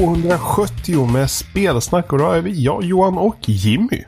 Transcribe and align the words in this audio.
270 0.00 1.12
med 1.12 1.30
spelsnack 1.30 2.12
och 2.12 2.18
då 2.18 2.30
är 2.30 2.40
vi 2.40 2.64
jag, 2.64 2.84
Johan 2.84 3.18
och 3.18 3.48
Jimmy. 3.48 4.04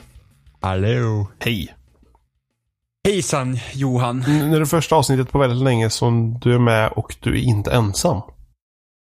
Hallå. 0.61 1.29
Hej! 1.39 1.75
Hejsan 3.05 3.59
Johan. 3.75 4.25
Nu 4.27 4.57
är 4.57 4.61
det 4.61 4.67
första 4.67 4.97
avsnittet 4.97 5.33
på 5.33 5.39
väldigt 5.39 5.65
länge 5.65 5.91
som 5.91 6.39
du 6.39 6.55
är 6.55 6.59
med 6.59 6.93
och 6.93 7.17
du 7.21 7.31
är 7.31 7.43
inte 7.43 7.73
ensam. 7.73 8.23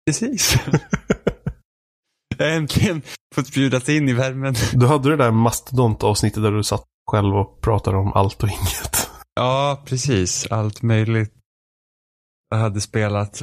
Precis. 0.06 0.56
jag 2.38 2.46
har 2.46 2.52
äntligen 2.52 3.02
fått 3.36 3.54
bjudas 3.54 3.90
in 3.90 4.10
i 4.10 4.14
värmen. 4.14 4.56
Du 4.74 4.88
hade 4.88 5.10
det 5.10 5.18
där 5.18 5.32
mastodontavsnittet 5.32 6.44
där 6.44 6.52
du 6.52 6.64
satt 6.64 6.84
själv 7.12 7.36
och 7.36 7.62
pratade 7.62 7.98
om 7.98 8.14
allt 8.14 8.44
och 8.44 8.50
inget. 8.50 9.10
Ja, 9.36 9.84
precis. 9.86 10.48
Allt 10.52 10.82
möjligt. 10.82 11.34
Jag 12.50 12.58
hade 12.58 12.82
spelat 12.82 13.42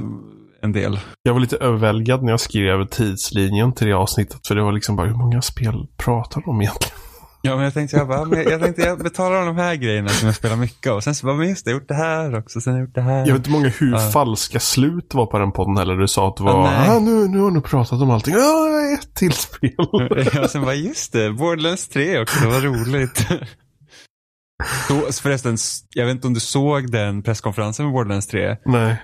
en 0.66 0.73
del. 0.73 1.01
Jag 1.23 1.33
var 1.33 1.41
lite 1.41 1.56
överväldigad 1.56 2.23
när 2.23 2.30
jag 2.33 2.41
skrev 2.41 2.87
tidslinjen 2.87 3.73
till 3.73 3.87
det 3.87 3.93
avsnittet. 3.93 4.47
För 4.48 4.55
det 4.55 4.62
var 4.62 4.73
liksom 4.73 4.97
bara, 4.97 5.06
hur 5.06 5.15
många 5.16 5.42
spel 5.42 5.87
pratar 5.97 6.42
de 6.47 6.61
egentligen? 6.62 6.97
Ja, 7.42 7.55
men 7.56 7.64
jag 7.64 7.75
tänkte 7.75 7.97
jag 7.97 8.08
bara, 8.08 8.25
men 8.25 8.42
jag 8.42 8.61
tänkte 8.62 8.83
jag 8.83 8.98
betalar 8.98 9.47
de 9.47 9.56
här 9.56 9.75
grejerna 9.75 10.08
som 10.08 10.27
jag 10.27 10.34
spelar 10.36 10.56
mycket 10.56 10.92
av. 10.92 11.00
Sen 11.00 11.14
så 11.14 11.27
bara, 11.27 11.36
men 11.36 11.48
just 11.48 11.64
det, 11.64 11.70
jag 11.70 11.78
gjort 11.81 11.89
det 11.89 11.95
här 11.95 12.39
också, 12.39 12.61
sen 12.61 12.73
har 12.73 12.81
jag 12.81 12.86
gjort 12.86 12.95
det 12.95 13.00
här. 13.03 13.19
Jag 13.19 13.27
vet 13.27 13.36
inte 13.36 13.50
många 13.50 13.69
hur 13.69 13.92
Ja. 13.92 13.98
falska 13.98 14.61
slut 14.61 15.14
var 15.14 15.27
på 15.27 15.39
den 15.39 15.53
podden 15.53 15.77
heller. 15.77 15.97
Du 15.97 16.08
sa 16.08 16.28
att 16.28 16.36
det 16.36 16.42
var, 16.45 16.53
Ja, 16.53 16.70
nej. 16.70 16.91
ah, 16.91 16.98
nu, 16.98 17.28
nu 17.28 17.39
har 17.41 17.51
du 17.51 17.61
pratat 17.61 18.01
om 18.03 18.11
allting. 18.11 18.34
Ah, 18.34 18.95
ett 18.95 19.14
till 19.14 19.33
spel. 19.33 19.70
Ja, 20.34 20.48
sen 20.48 20.62
bara, 20.62 20.75
just 20.75 21.12
det, 21.12 21.33
Borderlands 21.33 21.89
3 21.89 22.20
också, 22.23 22.41
det 22.41 22.47
var 22.47 22.61
roligt. 22.61 23.27
Så, 24.89 25.23
förresten, 25.23 25.56
jag 25.95 26.06
vet 26.06 26.14
inte 26.14 26.27
om 26.27 26.34
du 26.34 26.41
såg 26.41 26.91
den 26.92 27.23
presskonferensen 27.23 27.84
med 27.86 27.92
Borderlands 27.92 28.27
3? 28.27 28.56
nej. 28.64 29.03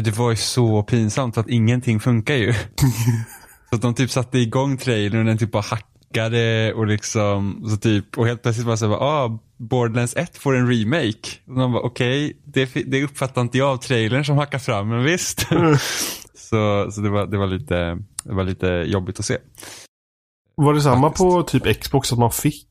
Det 0.00 0.18
var 0.18 0.30
ju 0.30 0.36
så 0.36 0.82
pinsamt 0.82 1.34
för 1.34 1.40
att 1.40 1.48
ingenting 1.48 2.00
funkar 2.00 2.34
ju. 2.34 2.52
så 3.70 3.76
att 3.76 3.82
de 3.82 3.94
typ 3.94 4.10
satte 4.10 4.38
igång 4.38 4.76
trailern 4.76 5.20
och 5.20 5.26
den 5.26 5.38
typ 5.38 5.52
bara 5.52 5.62
hackade 5.62 6.72
och 6.72 6.86
liksom, 6.86 7.64
så 7.70 7.76
typ, 7.76 8.18
och 8.18 8.26
helt 8.26 8.42
plötsligt 8.42 8.66
bara 8.66 8.76
så 8.76 8.88
här, 8.88 8.94
ah, 8.94 9.38
Borderlands 9.56 10.16
1 10.16 10.38
får 10.38 10.56
en 10.56 10.70
remake. 10.70 11.28
Och 11.46 11.52
man 11.52 11.72
bara, 11.72 11.82
okej, 11.82 12.40
det, 12.44 12.74
det 12.86 13.04
uppfattar 13.04 13.40
inte 13.40 13.58
jag 13.58 13.68
av 13.68 13.76
trailern 13.76 14.24
som 14.24 14.36
hackar 14.36 14.58
fram, 14.58 14.88
men 14.88 15.04
visst. 15.04 15.40
så 16.34 16.90
så 16.90 17.00
det, 17.00 17.10
var, 17.10 17.26
det, 17.26 17.38
var 17.38 17.46
lite, 17.46 17.98
det 18.24 18.34
var 18.34 18.44
lite 18.44 18.66
jobbigt 18.66 19.18
att 19.18 19.24
se. 19.24 19.38
Var 20.54 20.74
det 20.74 20.80
samma 20.80 21.08
Faktiskt. 21.08 21.22
på 21.22 21.42
typ 21.42 21.80
Xbox 21.80 22.12
att 22.12 22.18
man 22.18 22.30
fick? 22.30 22.68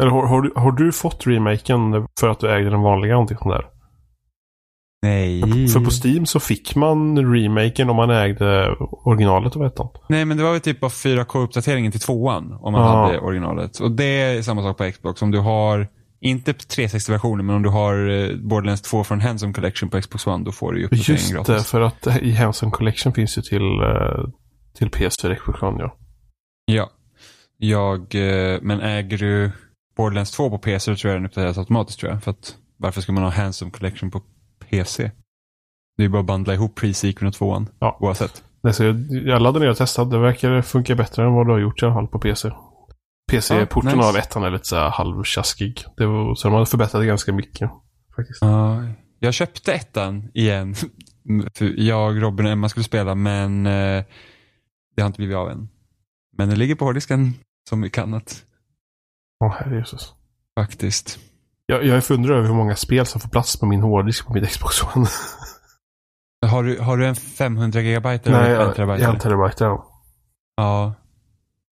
Eller 0.00 0.10
har, 0.10 0.26
har, 0.26 0.42
du, 0.42 0.52
har 0.56 0.72
du 0.72 0.92
fått 0.92 1.26
remaken 1.26 2.06
för 2.20 2.28
att 2.28 2.40
du 2.40 2.50
ägde 2.50 2.70
den 2.70 2.82
vanliga 2.82 3.12
någonting 3.12 3.36
sånt 3.36 3.54
där? 3.54 3.75
Nej. 5.06 5.68
För 5.68 5.80
på 5.80 5.90
Steam 6.04 6.26
så 6.26 6.40
fick 6.40 6.74
man 6.76 7.18
remaken 7.34 7.90
om 7.90 7.96
man 7.96 8.10
ägde 8.10 8.76
originalet, 9.04 9.56
vet 9.56 9.76
du. 9.76 9.82
Nej, 10.08 10.24
men 10.24 10.36
det 10.36 10.42
var 10.42 10.52
väl 10.52 10.60
typ 10.60 10.80
bara 10.80 10.88
4K-uppdateringen 10.90 11.90
till 11.90 12.00
tvåan 12.00 12.52
om 12.60 12.72
man 12.72 12.82
Ja. 12.82 13.06
hade 13.06 13.18
originalet. 13.20 13.78
Och 13.80 13.90
det 13.90 14.04
är 14.04 14.42
samma 14.42 14.62
sak 14.62 14.78
på 14.78 14.90
Xbox. 14.92 15.22
Om 15.22 15.30
du 15.30 15.38
har, 15.38 15.88
inte 16.20 16.52
360-versionen, 16.52 17.46
men 17.46 17.56
om 17.56 17.62
du 17.62 17.68
har 17.68 18.08
eh, 18.08 18.36
Borderlands 18.36 18.82
2 18.82 19.04
från 19.04 19.20
Handsome 19.20 19.52
Collection 19.52 19.88
på 19.90 20.00
Xbox 20.00 20.26
One, 20.26 20.44
då 20.44 20.52
får 20.52 20.72
du 20.72 20.78
ju 20.78 20.84
uppdateringen 20.84 21.16
Just 21.36 21.46
det, 21.46 21.52
gratis. 21.52 21.70
för 21.70 21.80
att 21.80 22.06
i 22.22 22.32
Hanson 22.32 22.70
Collection 22.70 23.12
finns 23.12 23.38
ju 23.38 23.42
till, 23.42 23.62
eh, 23.80 24.28
till 24.78 24.88
PS4 24.90 25.34
Xbox 25.34 25.62
One, 25.62 25.76
ja. 25.82 25.96
Ja. 26.66 26.90
Jag, 27.58 27.98
eh, 28.14 28.58
men 28.62 28.80
äger 28.80 29.18
du 29.18 29.50
Borderlands 29.96 30.30
2 30.30 30.50
på 30.50 30.58
PC 30.58 30.94
så 30.96 31.00
tror 31.00 31.12
jag 31.12 31.20
den 31.20 31.26
uppdateras 31.26 31.58
automatiskt 31.58 32.00
tror 32.00 32.12
jag. 32.12 32.22
För 32.22 32.30
att 32.30 32.54
varför 32.76 33.00
ska 33.00 33.12
man 33.12 33.22
ha 33.22 33.30
Handsome 33.30 33.70
Collection 33.70 34.10
på 34.10 34.20
PC? 34.70 35.10
Det 35.96 36.04
är 36.04 36.08
bara 36.08 36.20
att 36.20 36.26
bandla 36.26 36.54
ihop 36.54 36.78
pre-sequeln 36.80 37.26
och 37.26 37.34
tvåan. 37.34 37.68
Ja. 37.78 37.96
Oavsett. 38.00 38.44
Nej, 38.62 38.74
så 38.74 38.84
jag, 38.84 38.96
jag 39.10 39.42
laddade 39.42 39.64
ner 39.64 39.70
och 39.70 39.76
testade. 39.76 40.10
Det 40.16 40.18
verkar 40.18 40.62
funka 40.62 40.94
bättre 40.94 41.24
än 41.24 41.32
vad 41.32 41.46
du 41.46 41.52
har 41.52 41.58
gjort 41.58 41.82
i 41.82 41.86
alla 41.86 41.94
fall 41.94 42.08
på 42.08 42.18
PC. 42.18 42.50
PC-porten 43.30 43.90
Ja, 43.90 43.96
nice. 43.96 44.08
av 44.08 44.16
ettan 44.16 44.42
är 44.44 44.50
lite 44.50 44.64
så 44.64 44.76
här 44.76 44.90
halvtjaskig. 44.90 45.84
Det 45.96 46.06
var, 46.06 46.34
så 46.34 46.48
de 46.48 46.54
hade 46.54 46.66
förbättrat 46.66 47.02
det 47.02 47.06
ganska 47.06 47.32
mycket. 47.32 47.70
Faktiskt. 48.16 48.42
Ja, 48.42 48.82
jag 49.18 49.34
köpte 49.34 49.72
ettan 49.72 50.30
igen. 50.34 50.74
Jag, 51.76 52.22
Robin 52.22 52.46
och 52.46 52.52
Emma 52.52 52.68
skulle 52.68 52.84
spela 52.84 53.14
men 53.14 53.66
eh, 53.66 54.04
det 54.96 55.02
har 55.02 55.06
inte 55.06 55.16
blivit 55.18 55.36
av 55.36 55.50
än. 55.50 55.68
Men 56.38 56.48
den 56.48 56.58
ligger 56.58 56.74
på 56.74 56.84
hårddisken 56.84 57.34
som 57.68 57.80
mycket 57.80 58.02
annat. 58.02 58.44
Åh, 59.44 59.52
herre 59.52 59.76
Jesus. 59.78 60.14
Faktiskt. 60.60 61.18
Jag, 61.66 61.84
jag 61.84 62.04
funderar 62.04 62.36
över 62.36 62.48
hur 62.48 62.54
många 62.54 62.76
spel 62.76 63.06
som 63.06 63.20
får 63.20 63.28
plats 63.28 63.56
på 63.60 63.66
min 63.66 63.80
hårddisk 63.80 64.26
på 64.26 64.32
mitt 64.32 64.48
Xbox 64.48 64.82
One. 64.82 65.06
Har 66.46 66.62
du, 66.62 66.78
har 66.80 66.96
du 66.96 67.06
en 67.06 67.16
500 67.16 67.80
gigabyte 67.80 68.30
eller 68.30 68.42
Nej, 68.42 68.68
en 68.68 68.74
terabyte? 68.74 69.02
jag 69.02 69.14
en 69.14 69.20
terabyte. 69.20 69.64
Ja. 69.64 69.86
Ja. 70.56 70.94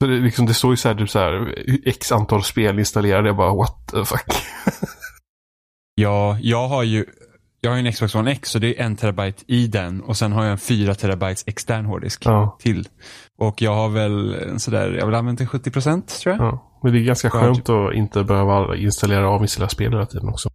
Så 0.03 0.06
det, 0.09 0.16
liksom, 0.16 0.47
det 0.47 0.54
står 0.54 0.71
ju 0.71 0.77
så 0.77 0.88
här, 0.88 0.94
typ 0.94 1.10
så 1.10 1.19
här, 1.19 1.54
x 1.88 2.12
antal 2.12 2.43
spel 2.44 2.78
installerade. 2.78 3.28
Jag 3.28 3.37
bara, 3.37 3.54
what 3.54 3.88
the 3.93 4.04
fuck. 4.04 4.27
ja, 5.94 6.38
jag 6.41 6.69
har 6.69 6.83
ju 6.83 7.04
jag 7.60 7.71
har 7.71 7.78
en 7.78 7.93
Xbox 7.93 8.15
One 8.15 8.33
X 8.33 8.50
så 8.50 8.59
det 8.59 8.81
är 8.81 8.84
en 8.84 8.97
terabyte 8.97 9.44
i 9.47 9.66
den 9.66 10.00
och 10.00 10.16
sen 10.16 10.33
har 10.33 10.43
jag 10.44 10.53
en 10.53 10.59
4 10.59 10.94
terabytes 10.94 11.44
extern 11.47 11.84
hårddisk 11.84 12.27
Ja, 12.27 12.56
till. 12.60 12.88
Och 13.38 13.62
jag 13.62 13.75
har 13.75 13.88
väl 13.88 14.34
en 14.34 14.60
sådär, 14.60 14.91
jag 14.91 15.15
använt 15.15 15.38
den 15.38 15.49
70 15.49 15.71
procent 15.71 16.09
tror 16.21 16.34
jag. 16.37 16.44
ja. 16.47 16.71
Men 16.84 16.93
det 16.93 16.99
är 16.99 17.03
ganska 17.05 17.28
Ja, 17.28 17.31
skönt 17.41 17.69
att 17.69 17.95
inte 17.95 18.25
behöva 18.25 18.77
installera 18.77 19.28
och 19.28 19.34
avinstallera 19.34 19.69
spel 19.69 19.93
hela 19.93 20.06
tiden 20.06 20.28
också. 20.28 20.50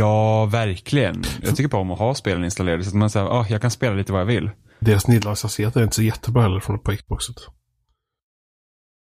Ja, 0.00 0.44
verkligen. 0.46 1.22
Jag 1.42 1.56
tycker 1.56 1.68
bara 1.68 1.80
om 1.82 1.90
att 1.90 1.98
ha 1.98 2.14
spelen 2.14 2.44
installerade 2.44 2.84
så 2.84 2.88
att 2.88 2.94
man 2.94 3.10
säger, 3.10 3.26
ah, 3.26 3.46
jag 3.48 3.60
kan 3.62 3.70
spela 3.70 3.94
lite 3.96 4.12
vad 4.12 4.20
jag 4.20 4.26
vill. 4.26 4.50
Deras 4.80 5.08
nederlandshastighet 5.08 5.76
är 5.76 5.82
inte 5.82 5.96
så 5.96 6.02
jättebra 6.02 6.42
heller 6.42 6.60
från 6.60 6.78
på 6.78 6.96
Xboxet. 6.96 7.36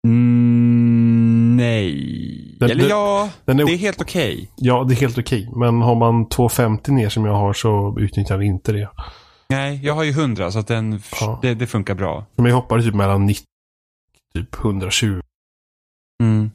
Mm, 0.08 1.58
nej. 1.58 2.58
Den- 2.59 2.70
Eller 2.72 2.81
den- 2.81 2.90
ja, 2.90 3.30
Den 3.46 3.59
är, 3.59 3.66
det 3.66 3.72
är 3.74 3.78
helt 3.78 4.02
okej. 4.02 4.50
Ja, 4.58 4.84
det 4.88 4.94
är 4.94 4.96
helt 4.96 5.18
okej. 5.18 5.50
Men 5.56 5.81
har 5.81 5.96
man 5.96 6.30
250 6.30 6.91
ner 6.91 7.09
som 7.09 7.25
jag 7.25 7.34
har 7.34 7.53
så 7.53 7.97
utnyttjar 8.00 8.38
den 8.38 8.47
inte 8.47 8.72
det. 8.72 8.90
Nej, 9.50 9.80
jag 9.84 9.94
har 9.94 10.03
ju 10.03 10.12
100 10.12 10.52
så 10.52 10.59
att 10.59 10.68
den, 10.68 11.02
Ja. 11.22 11.40
det, 11.41 11.53
det 11.53 11.68
funkar 11.68 11.96
bra. 11.96 12.25
Men 12.35 12.46
jag 12.46 12.56
hoppade 12.56 12.84
typ 12.84 12.96
mellan 12.96 13.25
90 13.25 13.44
typ 14.35 14.56
120. 14.56 15.22
Mm. 16.24 16.51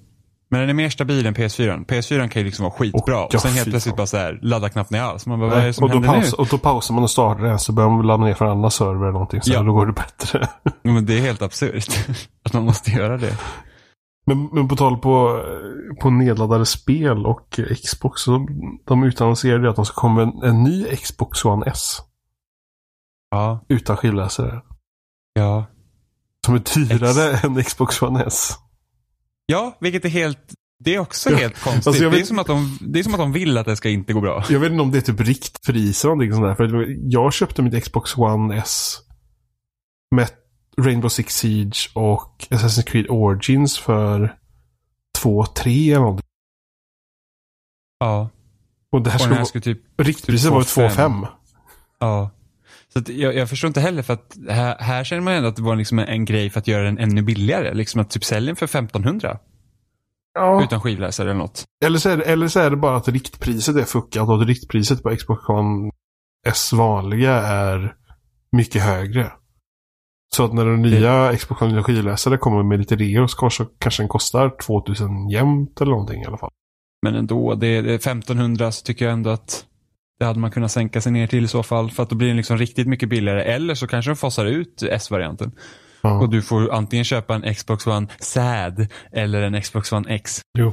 Men 0.50 0.60
den 0.60 0.69
är 0.70 0.74
mer 0.74 0.91
stabil 0.91 1.26
än 1.26 1.34
PS4. 1.34 1.86
PS4 1.86 2.28
kan 2.28 2.41
ju 2.42 2.46
liksom 2.46 2.62
vara 2.62 2.72
skitbra. 2.74 3.24
Och 3.24 3.34
och 3.34 3.41
sen 3.41 3.52
helt 3.52 3.70
plötsligt 3.70 3.96
bara 3.96 4.06
så 4.06 4.16
här, 4.16 4.38
ladda 4.42 4.69
knappt 4.69 4.91
ner 4.91 5.00
alls. 5.02 5.26
Man 5.26 5.41
bara, 5.41 5.50
vad 5.50 5.58
är 5.58 5.66
det 5.66 5.72
som 5.72 5.84
och, 5.84 5.91
då 5.91 6.02
paus, 6.02 6.32
nu? 6.32 6.42
och 6.42 6.48
då 6.50 6.58
pausar 6.58 6.94
man 6.94 7.02
och 7.04 7.10
startar 7.10 7.42
den 7.44 7.58
så 7.58 7.72
börjar 7.72 7.91
man 7.91 8.06
ladda 8.06 8.24
ner 8.24 8.34
från 8.34 8.48
andra 8.50 8.70
server 8.70 9.02
eller 9.02 9.12
någonting. 9.12 9.42
Så 9.42 9.52
Ja. 9.52 9.62
då 9.62 9.72
går 9.72 9.86
det 9.86 9.92
bättre. 9.92 10.48
Men 10.82 11.06
det 11.06 11.14
är 11.18 11.20
helt 11.20 11.42
absurt. 11.42 11.88
att 12.44 12.52
man 12.52 12.64
måste 12.64 12.91
göra 12.91 13.16
det. 13.16 13.38
Men, 14.26 14.48
men 14.52 14.68
på 14.68 14.76
tal 14.76 14.97
på, 14.98 15.42
på 16.00 16.10
nedladdade 16.10 16.66
spel 16.66 17.26
och 17.26 17.60
Xbox. 17.84 18.22
Så 18.22 18.47
de 18.86 19.04
utannonserade 19.04 19.70
att 19.70 19.76
de 19.76 19.84
ska 19.84 20.00
komma 20.00 20.22
en, 20.22 20.42
en 20.42 20.62
ny 20.62 20.84
Xbox 20.84 21.44
One 21.44 21.66
S. 21.66 21.98
Ja, 23.30 23.64
Utan 23.68 23.97
skivläsare. 23.97 24.60
ja. 25.34 25.65
Som 26.47 26.54
är 26.54 26.59
dyrare 26.74 27.38
än 27.38 27.65
Xbox 27.65 28.03
One 28.03 28.24
S. 28.24 28.54
Ja, 29.53 29.77
vilket 29.80 30.04
är 30.04 30.09
helt, 30.09 30.54
det 30.84 30.95
är 30.95 30.98
också 30.98 31.30
Ja, 31.30 31.36
helt 31.36 31.60
konstigt. 31.60 31.86
alltså 31.86 32.03
jag 32.03 32.12
det, 32.12 32.16
är 32.16 32.18
vet- 32.18 32.28
som 32.28 32.39
att 32.39 32.47
de, 32.47 32.78
det 32.80 32.98
är 32.98 33.03
som 33.03 33.15
att 33.15 33.21
de 33.21 33.33
vill 33.33 33.59
att 33.59 33.66
det 33.66 33.77
ska 33.77 33.89
inte 33.89 34.12
gå 34.12 34.21
bra. 34.21 34.45
Jag 34.50 34.60
vet 34.60 34.71
inte 34.72 34.83
om 34.83 34.91
det 34.91 34.98
är 34.98 35.03
typ 35.03 35.21
riktpris 35.21 36.04
eller 36.04 36.15
någonting 36.15 36.33
sånt 36.33 36.47
där. 36.47 36.54
För 36.54 36.86
jag 37.12 37.33
köpte 37.33 37.62
mitt 37.62 37.84
Xbox 37.84 38.16
One 38.16 38.56
S 38.56 38.97
med 40.10 40.28
Rainbow 40.80 41.09
Six 41.09 41.36
Siege 41.36 41.91
och 41.95 42.47
Assassin's 42.50 42.83
Creed 42.83 43.06
Origins 43.10 43.78
för 43.78 44.36
2-3 45.18 45.91
eller 45.91 46.00
någonting. 46.00 46.24
Ja. 47.98 48.30
Och 48.92 49.03
det 49.03 49.10
här 49.10 49.16
Och 49.16 49.21
skulle 49.22 49.36
här 49.36 49.45
skulle 49.45 49.62
typ 49.62 50.00
riktpriset 50.00 50.50
var 50.50 50.59
ju 50.60 50.65
2,5. 50.65 50.89
2-5. 50.91 51.27
Ja. 51.98 52.30
Så 53.06 53.12
jag, 53.12 53.34
jag 53.34 53.48
förstår 53.48 53.68
inte 53.68 53.80
heller 53.80 54.03
för 54.03 54.12
att 54.12 54.36
här, 54.48 54.77
här 54.78 55.04
känner 55.04 55.22
man 55.22 55.34
ändå 55.34 55.48
att 55.48 55.56
det 55.56 55.62
var 55.62 55.77
liksom 55.77 55.98
en, 55.98 56.09
en 56.09 56.24
grej 56.24 56.50
för 56.50 56.60
att 56.60 56.68
göra 56.68 56.84
den 56.84 56.98
ännu 56.98 57.22
billigare. 57.22 57.74
Liksom 57.74 58.00
att 58.00 58.10
typ 58.10 58.24
sälja 58.24 58.47
den 58.47 58.56
för 58.56 58.65
1500 58.65 59.39
Ja. 60.34 60.62
utan 60.62 60.80
skivläsare 60.80 61.30
eller 61.30 61.39
något. 61.39 61.65
Eller, 61.84 61.98
så 61.98 62.09
är 62.09 62.16
det, 62.16 62.24
eller 62.24 62.48
så 62.48 62.60
är 62.60 62.71
det 62.71 62.77
bara 62.77 62.97
att 62.97 63.09
riktpriset 63.09 63.77
är 63.77 63.84
fuckat 63.84 64.28
och 64.28 64.41
att 64.42 64.47
riktpriset 64.48 65.03
på 65.03 65.16
Xbox 65.16 65.48
One 65.48 65.91
S 66.47 66.72
vanliga 66.72 67.33
är 67.33 67.95
mycket 68.53 68.83
högre. 68.83 69.33
Så 70.34 70.45
att 70.45 70.54
när 70.54 70.65
den 70.65 70.83
nya 70.83 71.36
Xbox 71.36 71.62
One 71.62 71.83
skivläsare 71.83 72.39
kommer 72.39 72.62
med 72.62 72.78
lite 72.78 72.97
reor 72.97 73.27
så 73.27 73.39
kanske, 73.39 73.66
kanske 73.78 74.03
den 74.03 74.09
kostar 74.09 74.56
2000 74.66 75.28
jämnt 75.28 75.80
eller 75.80 75.91
någonting 75.91 76.22
i 76.22 76.27
alla 76.27 76.39
fall. 76.39 76.50
Men 77.03 77.15
ändå, 77.15 77.54
det, 77.54 77.80
det 77.80 77.91
är 77.91 77.95
1500 77.95 78.72
så 78.72 78.84
tycker 78.84 79.04
jag 79.04 79.12
ändå 79.12 79.30
att 79.30 79.65
det 80.18 80.24
hade 80.24 80.38
man 80.41 80.50
kunnat 80.50 80.72
sänka 80.72 81.00
sig 81.00 81.12
ner 81.12 81.26
till 81.26 81.44
i 81.44 81.48
så 81.48 81.62
fall. 81.62 81.91
För 81.91 82.03
att 82.03 82.10
då 82.10 82.16
blir 82.16 82.28
den 82.28 82.36
liksom 82.36 82.59
riktigt 82.59 82.86
mycket 82.88 83.09
billigare. 83.09 83.42
Eller 83.42 83.74
så 83.74 83.86
kanske 83.86 84.10
de 84.10 84.16
fasar 84.16 84.47
ut 84.47 84.82
S-varianten. 84.82 85.53
Ja. 86.03 86.20
Och 86.20 86.28
du 86.30 86.42
får 86.42 86.72
antingen 86.74 87.04
köpa 87.04 87.34
en 87.34 87.54
Xbox 87.54 87.86
One 87.86 88.06
SAD 88.20 88.86
eller 89.12 89.42
en 89.42 89.62
Xbox 89.62 89.92
One 89.92 90.15
X. 90.15 90.41
Jo. 90.59 90.72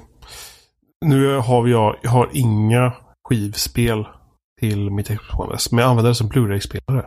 Nu 1.06 1.38
har 1.38 1.68
jag, 1.68 1.96
jag 2.04 2.10
har 2.12 2.30
inga 2.34 2.94
skivspel 3.30 4.06
till 4.60 4.92
mitt 4.92 5.08
Xbox 5.08 5.34
One 5.40 5.56
S. 5.56 5.72
Men 5.72 5.80
jag 5.82 5.90
använder 5.90 6.10
det 6.12 6.16
som 6.16 6.28
Blu-ray-spelare. 6.28 7.06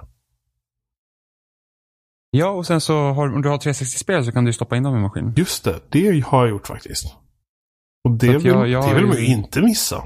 Ja, 2.31 2.51
och 2.51 2.67
sen 2.67 2.81
så 2.81 2.99
har, 3.13 3.35
om 3.35 3.43
du 3.43 3.49
har 3.49 3.59
360-spel 3.59 4.25
så 4.25 4.33
kan 4.33 4.45
du 4.45 4.53
stoppa 4.53 4.77
in 4.77 4.83
dem 4.83 4.97
i 4.97 5.01
maskinen. 5.01 5.35
Just 5.37 5.65
det, 5.65 5.81
det 5.91 6.21
har 6.25 6.41
jag 6.41 6.51
gjort 6.51 6.67
faktiskt. 6.67 7.05
Och 8.05 8.11
det, 8.19 8.37
att 8.37 8.43
jag- 8.45 8.63
vill, 8.63 8.73
jag 8.73 8.89
det 8.89 8.95
vill 8.95 9.07
man 9.07 9.17
ju 9.17 9.27
inte 9.27 9.61
missa. 9.63 10.05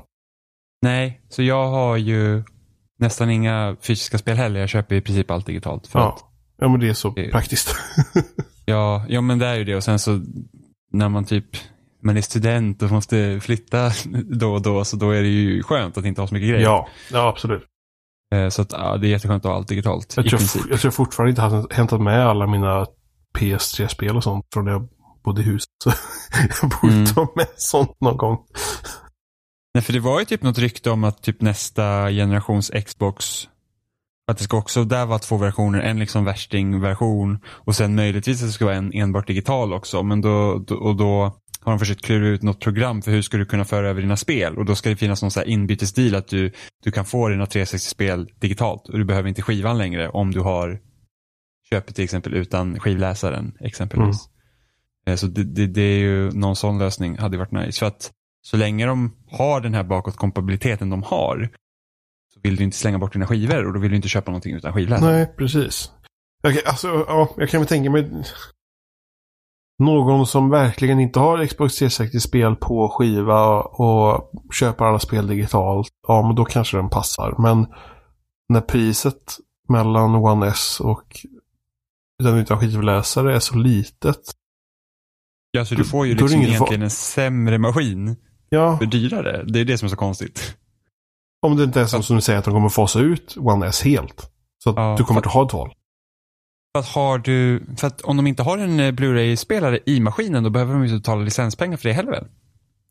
Nej, 0.82 1.20
så 1.28 1.42
jag 1.42 1.68
har 1.70 1.96
ju 1.96 2.42
nästan 2.98 3.30
inga 3.30 3.76
fysiska 3.80 4.18
spel 4.18 4.36
heller. 4.36 4.60
Jag 4.60 4.68
köper 4.68 4.94
i 4.96 5.00
princip 5.00 5.30
allt 5.30 5.46
digitalt. 5.46 5.86
För 5.86 5.98
att 5.98 6.18
Ja. 6.20 6.32
ja, 6.60 6.68
men 6.68 6.80
det 6.80 6.88
är 6.88 6.94
så 6.94 7.10
Det- 7.10 7.30
praktiskt. 7.30 7.74
Ja, 8.64 9.04
ja, 9.08 9.20
men 9.20 9.38
det 9.38 9.46
är 9.46 9.54
ju 9.54 9.64
det. 9.64 9.76
Och 9.76 9.84
sen 9.84 9.98
så 9.98 10.20
när 10.92 11.08
man 11.08 11.24
typ 11.24 11.46
man 12.02 12.16
är 12.16 12.20
student 12.20 12.82
och 12.82 12.90
måste 12.90 13.40
flytta 13.40 13.90
då 14.30 14.52
och 14.52 14.62
då, 14.62 14.84
så 14.84 14.96
då 14.96 15.10
är 15.10 15.22
det 15.22 15.28
ju 15.28 15.62
skönt 15.62 15.98
att 15.98 16.04
inte 16.04 16.20
ha 16.20 16.28
så 16.28 16.34
mycket 16.34 16.48
grejer. 16.50 16.62
ja, 16.64 16.88
ja, 17.12 17.28
absolut. 17.28 17.62
Eh, 18.34 18.48
Så 18.48 18.62
att, 18.62 18.72
ja, 18.72 18.96
det 18.96 19.06
är 19.06 19.10
jätteskönt 19.10 19.44
att 19.44 19.50
ha 19.50 19.56
allt 19.56 19.68
digitalt. 19.68 20.12
Jag 20.16 20.26
I 20.26 20.28
tror, 20.28 20.38
princip. 20.38 20.62
jag 20.70 20.80
tror 20.80 20.90
fortfarande 20.90 21.30
inte 21.30 21.42
har 21.42 21.74
hämtat 21.74 22.00
med 22.00 22.26
alla 22.26 22.46
mina 22.46 22.86
PS3-spel 23.38 24.16
och 24.16 24.22
sånt 24.24 24.44
från 24.54 24.64
när 24.64 24.72
jag 24.72 24.88
bodde 25.24 25.40
i 25.40 25.44
huset. 25.44 25.68
Så 25.84 25.90
jag 26.62 26.70
borde 26.82 26.94
Mm. 26.94 27.06
ta 27.06 27.32
med 27.36 27.46
sånt 27.56 28.00
någon 28.00 28.16
gång. 28.16 28.38
Nej, 29.74 29.84
för 29.84 29.92
det 29.92 30.00
var 30.00 30.18
ju 30.20 30.24
typ 30.24 30.42
något 30.42 30.58
rykte 30.58 30.90
om 30.90 31.04
att 31.04 31.22
typ 31.22 31.40
nästa 31.40 32.10
generations 32.10 32.70
Xbox 32.86 33.48
att 34.26 34.38
det 34.38 34.44
ska 34.44 34.56
också 34.56 34.84
där 34.84 35.06
vara 35.06 35.18
två 35.18 35.36
versioner, 35.36 35.80
en 35.80 35.98
liksom 35.98 36.24
värstingversion 36.24 37.38
och 37.46 37.76
sen 37.76 37.94
möjligtvis 37.94 38.42
att 38.42 38.48
det 38.48 38.52
ska 38.52 38.64
vara 38.64 38.76
en 38.76 38.92
enbart 38.94 39.26
digital 39.26 39.72
också. 39.72 40.02
Men 40.02 40.20
då, 40.20 40.58
då, 40.58 40.74
och 40.74 40.96
då 40.96 41.36
har 41.60 41.72
de 41.72 41.78
försökt 41.78 42.04
klura 42.04 42.28
ut 42.28 42.42
något 42.42 42.60
program 42.60 43.02
för 43.02 43.10
hur 43.10 43.22
ska 43.22 43.36
du 43.36 43.46
kunna 43.46 43.64
föra 43.64 43.88
över 43.88 44.00
dina 44.00 44.16
spel 44.16 44.58
och 44.58 44.64
då 44.64 44.74
ska 44.74 44.88
det 44.90 44.96
finnas 44.96 45.22
någon 45.22 45.30
så 45.30 45.40
här 45.40 45.46
inbytesdeal 45.46 46.14
att 46.14 46.28
du, 46.28 46.52
du 46.84 46.90
kan 46.90 47.04
få 47.04 47.28
dina 47.28 47.44
360-spel 47.44 48.28
digitalt 48.40 48.88
och 48.88 48.98
du 48.98 49.04
behöver 49.04 49.28
inte 49.28 49.42
skivan 49.42 49.78
längre 49.78 50.08
om 50.08 50.30
du 50.30 50.40
har 50.40 50.80
köpet 51.70 51.94
till 51.94 52.04
exempel 52.04 52.34
utan 52.34 52.80
skivläsaren 52.80 53.52
exempelvis. 53.60 54.16
Eh, 55.06 55.16
Så 55.16 55.26
det, 55.26 55.44
det, 55.44 55.66
det 55.66 55.82
är 55.82 55.98
ju 55.98 56.30
någon 56.30 56.56
sån 56.56 56.78
lösning 56.78 57.18
hade 57.18 57.38
varit 57.38 57.52
nice. 57.52 57.78
För 57.78 57.86
att 57.86 58.10
så 58.42 58.56
länge 58.56 58.86
de 58.86 59.16
har 59.30 59.60
den 59.60 59.74
här 59.74 59.84
bakåtkompatibiliteten 59.84 60.90
de 60.90 61.02
har 61.02 61.50
så 62.34 62.40
vill 62.42 62.56
du 62.56 62.64
inte 62.64 62.76
slänga 62.76 62.98
bort 62.98 63.12
dina 63.12 63.26
skivor 63.26 63.66
och 63.66 63.72
då 63.72 63.80
vill 63.80 63.90
du 63.90 63.96
inte 63.96 64.08
köpa 64.08 64.30
någonting 64.30 64.54
utan 64.54 64.72
skivläsare. 64.72 65.12
Nej, 65.12 65.34
precis. 65.36 65.90
Okej, 66.48 66.62
alltså, 66.66 66.88
ja, 66.88 67.34
jag 67.36 67.48
kan 67.48 67.60
väl 67.60 67.68
tänka 67.68 67.90
mig 67.90 68.24
någon 69.78 70.26
som 70.26 70.50
verkligen 70.50 71.00
inte 71.00 71.20
har 71.20 71.46
Xbox 71.46 71.82
360-spel 71.82 72.56
på 72.56 72.88
skiva 72.88 73.60
och 73.60 74.32
köper 74.52 74.84
alla 74.84 74.98
spel 74.98 75.26
digitalt. 75.26 75.88
Ja, 76.08 76.22
men 76.26 76.36
då 76.36 76.44
kanske 76.44 76.76
den 76.76 76.90
passar. 76.90 77.34
Men 77.38 77.66
när 78.48 78.60
priset 78.60 79.36
mellan 79.68 80.14
One 80.14 80.46
S 80.46 80.80
och 80.80 81.26
den 82.22 82.38
utan 82.38 82.60
skivläsare 82.60 83.34
är 83.34 83.40
så 83.40 83.56
litet. 83.56 84.20
Ja, 85.50 85.64
så 85.64 85.74
du 85.74 85.84
får 85.84 86.06
ju 86.06 86.14
liksom 86.14 86.40
egentligen 86.40 86.82
en 86.82 86.90
sämre 86.90 87.58
maskin 87.58 88.16
Ja, 88.54 88.78
för 88.78 88.86
dyrare. 88.86 89.44
Det 89.46 89.60
är 89.60 89.64
det 89.64 89.78
som 89.78 89.86
är 89.86 89.90
så 89.90 89.96
konstigt. 89.96 90.56
om 91.42 91.56
det 91.56 91.64
inte 91.64 91.80
är 91.80 91.86
så 91.86 92.02
som 92.02 92.16
du 92.16 92.22
säger 92.22 92.38
att 92.38 92.44
de 92.44 92.54
kommer 92.54 92.68
fasa 92.68 93.00
ut 93.00 93.36
One 93.38 93.66
S 93.66 93.82
helt. 93.82 94.30
Så 94.64 94.70
att 94.70 94.76
Ja, 94.76 94.94
du 94.98 95.04
kommer 95.04 95.20
inte 95.20 95.28
ha 95.28 95.46
ett 95.46 95.52
val. 95.52 95.72
För 96.74 96.80
att, 96.80 96.88
har 96.88 97.18
du, 97.18 97.66
för 97.76 97.86
att 97.86 98.00
om 98.00 98.16
de 98.16 98.26
inte 98.26 98.42
har 98.42 98.58
en 98.58 98.80
eh, 98.80 98.90
Blu-ray-spelare 98.92 99.78
i 99.86 100.00
maskinen 100.00 100.42
då 100.44 100.50
behöver 100.50 100.72
de 100.72 100.82
ju 100.82 100.88
inte 100.88 100.98
betala 101.00 101.22
licenspengar 101.22 101.76
för 101.76 101.88
det 101.88 101.94
heller 101.94 102.10
väl? 102.10 102.26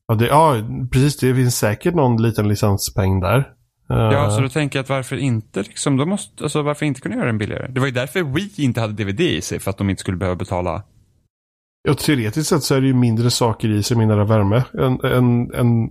Ja, 0.07 0.15
det, 0.15 0.27
ja, 0.27 0.55
precis. 0.91 1.17
Det 1.17 1.35
finns 1.35 1.57
säkert 1.57 1.95
någon 1.95 2.21
liten 2.21 2.47
licenspeng 2.47 3.19
där. 3.19 3.49
Ja, 3.87 4.13
Eh, 4.25 4.35
så 4.35 4.41
då 4.41 4.49
tänker 4.49 4.79
jag 4.79 4.83
att 4.83 4.89
varför 4.89 5.15
inte 5.15 5.59
liksom, 5.59 5.97
då 5.97 6.05
måste, 6.05 6.43
alltså 6.43 6.61
varför 6.61 6.85
inte 6.85 7.01
kunna 7.01 7.15
göra 7.15 7.25
den 7.25 7.37
billigare? 7.37 7.67
Det 7.71 7.79
var 7.79 7.87
ju 7.87 7.93
därför 7.93 8.23
Wii 8.23 8.51
inte 8.57 8.81
hade 8.81 9.03
DVD 9.03 9.21
i 9.21 9.41
sig, 9.41 9.59
för 9.59 9.69
att 9.69 9.77
de 9.77 9.89
inte 9.89 9.99
skulle 9.99 10.17
behöva 10.17 10.35
betala. 10.35 10.83
Ja, 11.83 11.93
teoretiskt 11.93 12.49
sett 12.49 12.63
så 12.63 12.75
är 12.75 12.81
det 12.81 12.87
ju 12.87 12.93
mindre 12.93 13.31
saker 13.31 13.69
i 13.69 13.83
sig, 13.83 13.97
mindre 13.97 14.25
värme. 14.25 14.63
En, 14.73 14.99
en, 15.03 15.53
en 15.53 15.89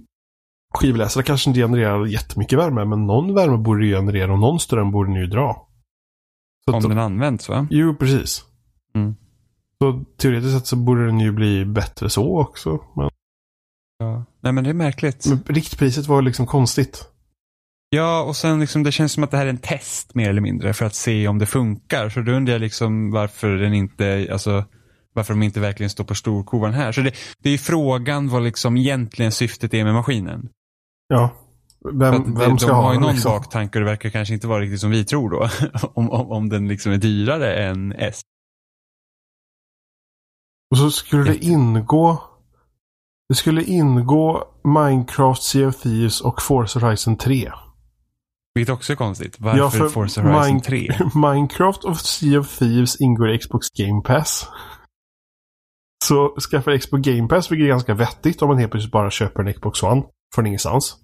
skivläsare 0.74 1.24
kanske 1.24 1.50
inte 1.50 1.60
genererar 1.60 2.06
jättemycket 2.06 2.58
värme, 2.58 2.84
men 2.84 3.06
någon 3.06 3.34
värme 3.34 3.56
borde 3.56 3.84
det 3.84 3.96
generera 3.96 4.32
och 4.32 4.38
någon 4.38 4.60
ström 4.60 4.90
borde 4.92 5.10
den 5.10 5.20
ju 5.20 5.26
dra. 5.26 5.68
Så 6.64 6.72
Om 6.72 6.78
att, 6.78 6.88
den 6.88 6.98
används 6.98 7.48
va? 7.48 7.66
Jo, 7.70 7.94
precis. 7.94 8.44
Mm. 8.94 9.14
Så 9.78 10.04
teoretiskt 10.16 10.54
sett 10.54 10.66
så 10.66 10.76
borde 10.76 11.06
den 11.06 11.20
ju 11.20 11.32
bli 11.32 11.64
bättre 11.64 12.10
så 12.10 12.40
också. 12.40 12.78
Men, 12.96 13.10
Ja. 13.98 14.24
Nej 14.40 14.52
men 14.52 14.64
det 14.64 14.70
är 14.70 14.74
märkligt. 14.74 15.26
men 15.26 15.42
riktpriset 15.46 16.06
var 16.06 16.22
liksom 16.22 16.46
konstigt. 16.46 17.04
Ja, 17.90 18.22
och 18.22 18.36
sen 18.36 18.60
liksom 18.60 18.82
det 18.82 18.92
känns 18.92 19.12
som 19.12 19.24
att 19.24 19.30
det 19.30 19.36
här 19.36 19.46
är 19.46 19.50
en 19.50 19.58
test 19.58 20.14
mer 20.14 20.30
eller 20.30 20.40
mindre 20.40 20.72
för 20.72 20.84
att 20.84 20.94
se 20.94 21.28
om 21.28 21.38
det 21.38 21.46
funkar. 21.46 22.08
Så 22.08 22.20
då 22.20 22.32
undrar 22.32 22.52
jag 22.52 22.60
liksom 22.60 23.10
varför 23.10 23.48
den 23.56 23.74
inte, 23.74 24.28
alltså 24.32 24.64
varför 25.14 25.34
de 25.34 25.42
inte 25.42 25.60
verkligen 25.60 25.90
står 25.90 26.04
på 26.04 26.14
storkovan 26.14 26.74
här. 26.74 26.92
Så 26.92 27.00
det, 27.00 27.14
det 27.38 27.50
är 27.50 27.58
frågan 27.58 28.28
vad 28.28 28.42
liksom 28.42 28.76
egentligen 28.76 29.32
syftet 29.32 29.74
är 29.74 29.84
med 29.84 29.94
maskinen. 29.94 30.48
Ja. 31.08 31.30
Vem, 31.92 32.34
vem 32.34 32.58
ska 32.58 32.68
de 32.68 32.76
ha 32.76 32.82
har 32.82 32.92
ju 32.94 33.00
någon 33.00 33.12
liksom? 33.12 33.32
baktanke 33.32 33.78
och 33.78 33.84
det 33.84 33.90
verkar 33.90 34.10
kanske 34.10 34.34
inte 34.34 34.46
vara 34.46 34.60
riktigt 34.60 34.80
som 34.80 34.90
vi 34.90 35.04
tror 35.04 35.30
då. 35.30 35.48
om, 35.94 36.10
om, 36.10 36.30
om 36.30 36.48
den 36.48 36.68
liksom 36.68 36.92
är 36.92 36.96
dyrare 36.98 37.54
än 37.64 37.92
S. 37.92 38.20
Och 40.70 40.78
så 40.78 40.90
skulle 40.90 41.24
det 41.24 41.44
ingå 41.44 42.22
Det 43.28 43.34
skulle 43.34 43.64
ingå 43.64 44.44
Minecraft, 44.64 45.42
Sea 45.42 45.68
of 45.68 45.76
Thieves 45.82 46.20
och 46.20 46.42
Forza 46.42 46.80
Horizon 46.80 47.16
3. 47.16 47.52
Vilket 48.54 48.72
också 48.74 48.92
är 48.92 48.96
konstigt. 48.96 49.36
Varför 49.38 49.84
Ja, 49.84 49.90
Forza 49.90 50.22
Horizon 50.22 50.56
Mine- 50.56 50.60
3? 50.60 50.88
Minecraft 51.14 51.84
och 51.84 51.96
Sea 52.00 52.40
of 52.40 52.58
Thieves 52.58 53.00
ingår 53.00 53.30
i 53.30 53.38
Xbox 53.38 53.66
Game 53.70 54.02
Pass. 54.02 54.48
Så 56.04 56.40
skaffa 56.50 56.78
Xbox 56.78 57.02
Game 57.02 57.28
Pass, 57.28 57.50
vilket 57.50 57.64
är 57.64 57.68
ganska 57.68 57.94
vettigt 57.94 58.42
om 58.42 58.48
man 58.48 58.58
helt 58.58 58.70
plötsligt 58.70 58.92
bara 58.92 59.10
köper 59.10 59.42
en 59.42 59.52
Xbox 59.52 59.82
One 59.82 60.02
från 60.34 60.46
ingenstans. 60.46 60.96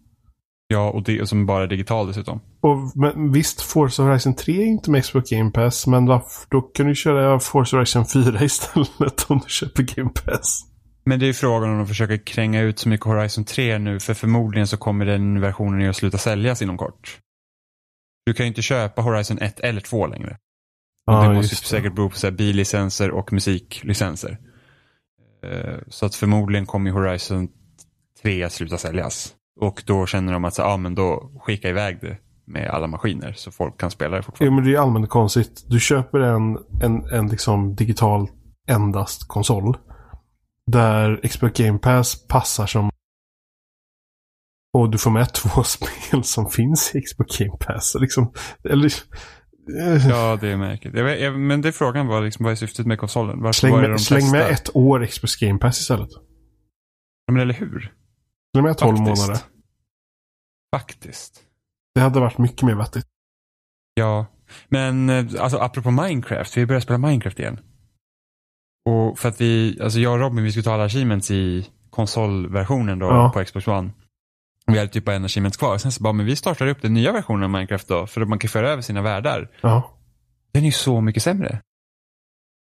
Ja, 0.69 0.91
och 0.91 1.03
det 1.03 1.29
som 1.29 1.47
bara 1.47 1.62
är 1.62 1.67
digital 1.67 2.07
dessutom. 2.07 2.41
Och 2.61 2.76
men, 2.95 3.33
visst, 3.33 3.61
Forza 3.61 4.03
Horizon 4.03 4.35
3 4.35 4.62
är 4.62 4.67
inte 4.67 4.91
med 4.91 5.03
Xbox 5.03 5.31
Game 5.31 5.50
Pass, 5.50 5.87
men 5.87 6.07
då 6.49 6.61
kan 6.61 6.87
du 6.87 6.95
köra 6.95 7.41
Forza 7.41 7.76
Horizon 7.76 8.07
4 8.07 8.41
istället 8.45 9.26
om 9.29 9.38
du 9.38 9.49
köper 9.49 9.83
Game 9.83 10.11
Pass. 10.11 10.62
Men 11.05 11.19
det 11.19 11.25
är 11.25 11.29
ju 11.29 11.35
frågan 11.35 11.71
om 11.71 11.79
de 11.79 11.87
försöker 11.87 12.17
kränga 12.17 12.62
ut 12.62 12.79
så 12.79 12.88
mycket 12.88 13.07
Horizon 13.07 13.45
3 13.45 13.79
nu, 13.79 14.00
för 14.00 14.15
förmodligen 14.15 14.67
så 14.67 14.76
kommer 14.76 15.07
den 15.07 15.41
versionen 15.41 15.91
att 15.91 15.97
sluta 15.97 16.19
säljas 16.19 16.62
inom 16.62 16.79
kort. 16.79 17.19
Du 18.26 18.35
kan 18.35 18.47
ju 18.47 18.49
inte 18.49 18.62
köpa 18.62 19.03
Horizon 19.03 19.38
1 19.38 19.61
eller 19.61 19.81
2 19.81 20.07
längre. 20.07 20.37
Ja, 21.07 21.29
det 21.29 21.35
måste 21.35 21.55
det. 21.55 21.69
säkert 21.69 21.95
bero 21.95 22.11
på 22.11 22.31
billicenser 22.31 23.11
och 23.11 23.33
musiklicenser. 23.33 24.38
Eh, 25.43 25.78
så 25.88 26.07
att 26.07 26.14
förmodligen 26.14 26.66
kommer 26.66 26.90
ju 26.90 26.97
Horizon 26.97 27.49
3 28.23 28.43
att 28.43 28.52
sluta 28.52 28.78
säljas. 28.78 29.35
Och 29.61 29.83
då 29.87 30.07
känner 30.07 30.33
de 30.33 30.45
att 30.45 30.55
så, 30.55 30.62
ah, 30.62 30.76
men 30.76 30.95
då 30.95 31.31
skicka 31.40 31.69
iväg 31.69 31.99
det 32.00 32.19
med 32.45 32.71
alla 32.71 32.87
maskiner 32.87 33.33
så 33.33 33.50
folk 33.50 33.81
kan 33.81 33.90
spela 33.90 34.16
det 34.16 34.25
Ja, 34.38 34.50
men 34.50 34.64
det 34.64 34.71
är 34.71 34.73
ju 34.73 34.76
allmänt 34.76 35.09
konstigt. 35.09 35.64
Du 35.66 35.81
köper 35.81 36.19
en, 36.19 36.59
en, 36.83 37.05
en 37.05 37.28
liksom 37.28 37.75
digital 37.75 38.28
endast 38.69 39.28
konsol. 39.28 39.76
Där 40.66 41.21
Xbox 41.28 41.59
Game 41.59 41.78
Pass 41.78 42.26
passar 42.26 42.66
som... 42.66 42.90
Och 44.73 44.90
du 44.90 44.99
får 44.99 45.11
med 45.11 45.33
två 45.35 45.62
spel 45.62 46.25
som 46.25 46.50
finns 46.50 46.95
i 46.95 47.02
Xbox 47.02 47.38
Game 47.38 47.57
Pass. 47.57 47.97
Liksom, 48.00 48.33
eller... 48.71 48.93
Ja, 50.08 50.38
det 50.40 50.49
är 50.49 50.56
märkligt. 50.56 50.94
Jag 50.94 51.20
jag- 51.20 51.38
Men 51.38 51.61
det 51.61 51.73
frågan 51.73 52.06
var 52.06 52.23
liksom, 52.23 52.44
vad 52.44 52.52
är 52.52 52.56
syftet 52.56 52.87
med 52.87 52.99
konsolen? 52.99 53.42
Varför 53.42 53.52
Släng 53.61 53.76
med, 53.80 53.90
de 53.90 53.99
släng 53.99 54.30
med 54.30 54.50
ett 54.50 54.76
år 54.76 55.06
Xbox 55.06 55.37
Game 55.37 55.58
Pass 55.58 55.80
istället. 55.80 56.08
Ja, 57.26 57.32
men 57.32 57.42
eller 57.42 57.54
hur? 57.54 57.92
Släng 58.54 58.64
med 58.64 58.78
12 58.78 58.96
Faktiskt. 58.96 59.20
månader. 59.26 59.42
Faktiskt. 60.76 61.42
Det 61.94 62.00
hade 62.00 62.20
varit 62.20 62.38
mycket 62.38 62.62
mer 62.62 62.75
vettigt. 62.75 63.06
Ja, 63.94 64.26
men 64.68 65.11
eh, 65.11 65.25
alltså 65.38 65.58
apropå 65.58 65.90
Minecraft, 65.90 66.56
vi 66.56 66.61
har 66.61 66.66
börjat 66.68 66.82
spela 66.82 66.99
Minecraft 66.99 67.38
igen. 67.38 67.61
Och 68.88 69.18
för 69.18 69.28
att 69.28 69.40
vi, 69.40 69.78
alltså 69.82 69.99
jag 69.99 70.12
och 70.12 70.18
Robin, 70.20 70.44
vi 70.44 70.50
skulle 70.50 70.62
ta 70.64 70.75
alla 70.75 70.85
achievements 70.85 71.30
i 71.30 71.70
konsolversionen 71.90 72.99
då 72.99 73.06
Ja. 73.06 73.30
på 73.35 73.44
Xbox 73.44 73.68
One. 73.68 73.90
Vi 74.73 74.78
hade 74.78 74.90
typ 74.90 75.04
bara 75.04 75.16
en 75.16 75.25
achievement 75.25 75.56
kvar. 75.56 75.78
Sen 75.78 75.92
så 75.92 76.02
bara, 76.02 76.12
men 76.12 76.26
vi 76.26 76.37
startar 76.37 76.66
upp 76.66 76.82
den 76.82 76.94
nya 76.94 77.12
versionen 77.12 77.42
av 77.42 77.50
Minecraft 77.50 77.88
då, 77.88 78.06
för 78.06 78.20
att 78.20 78.28
man 78.28 78.38
kan 78.38 78.49
föra 78.49 78.70
över 78.70 78.82
sina 78.82 79.02
världar. 79.02 79.50
Ja. 79.61 79.99
Den 80.52 80.62
är 80.62 80.66
ju 80.66 80.73
så 80.73 81.00
mycket 81.00 81.23
sämre. 81.23 81.61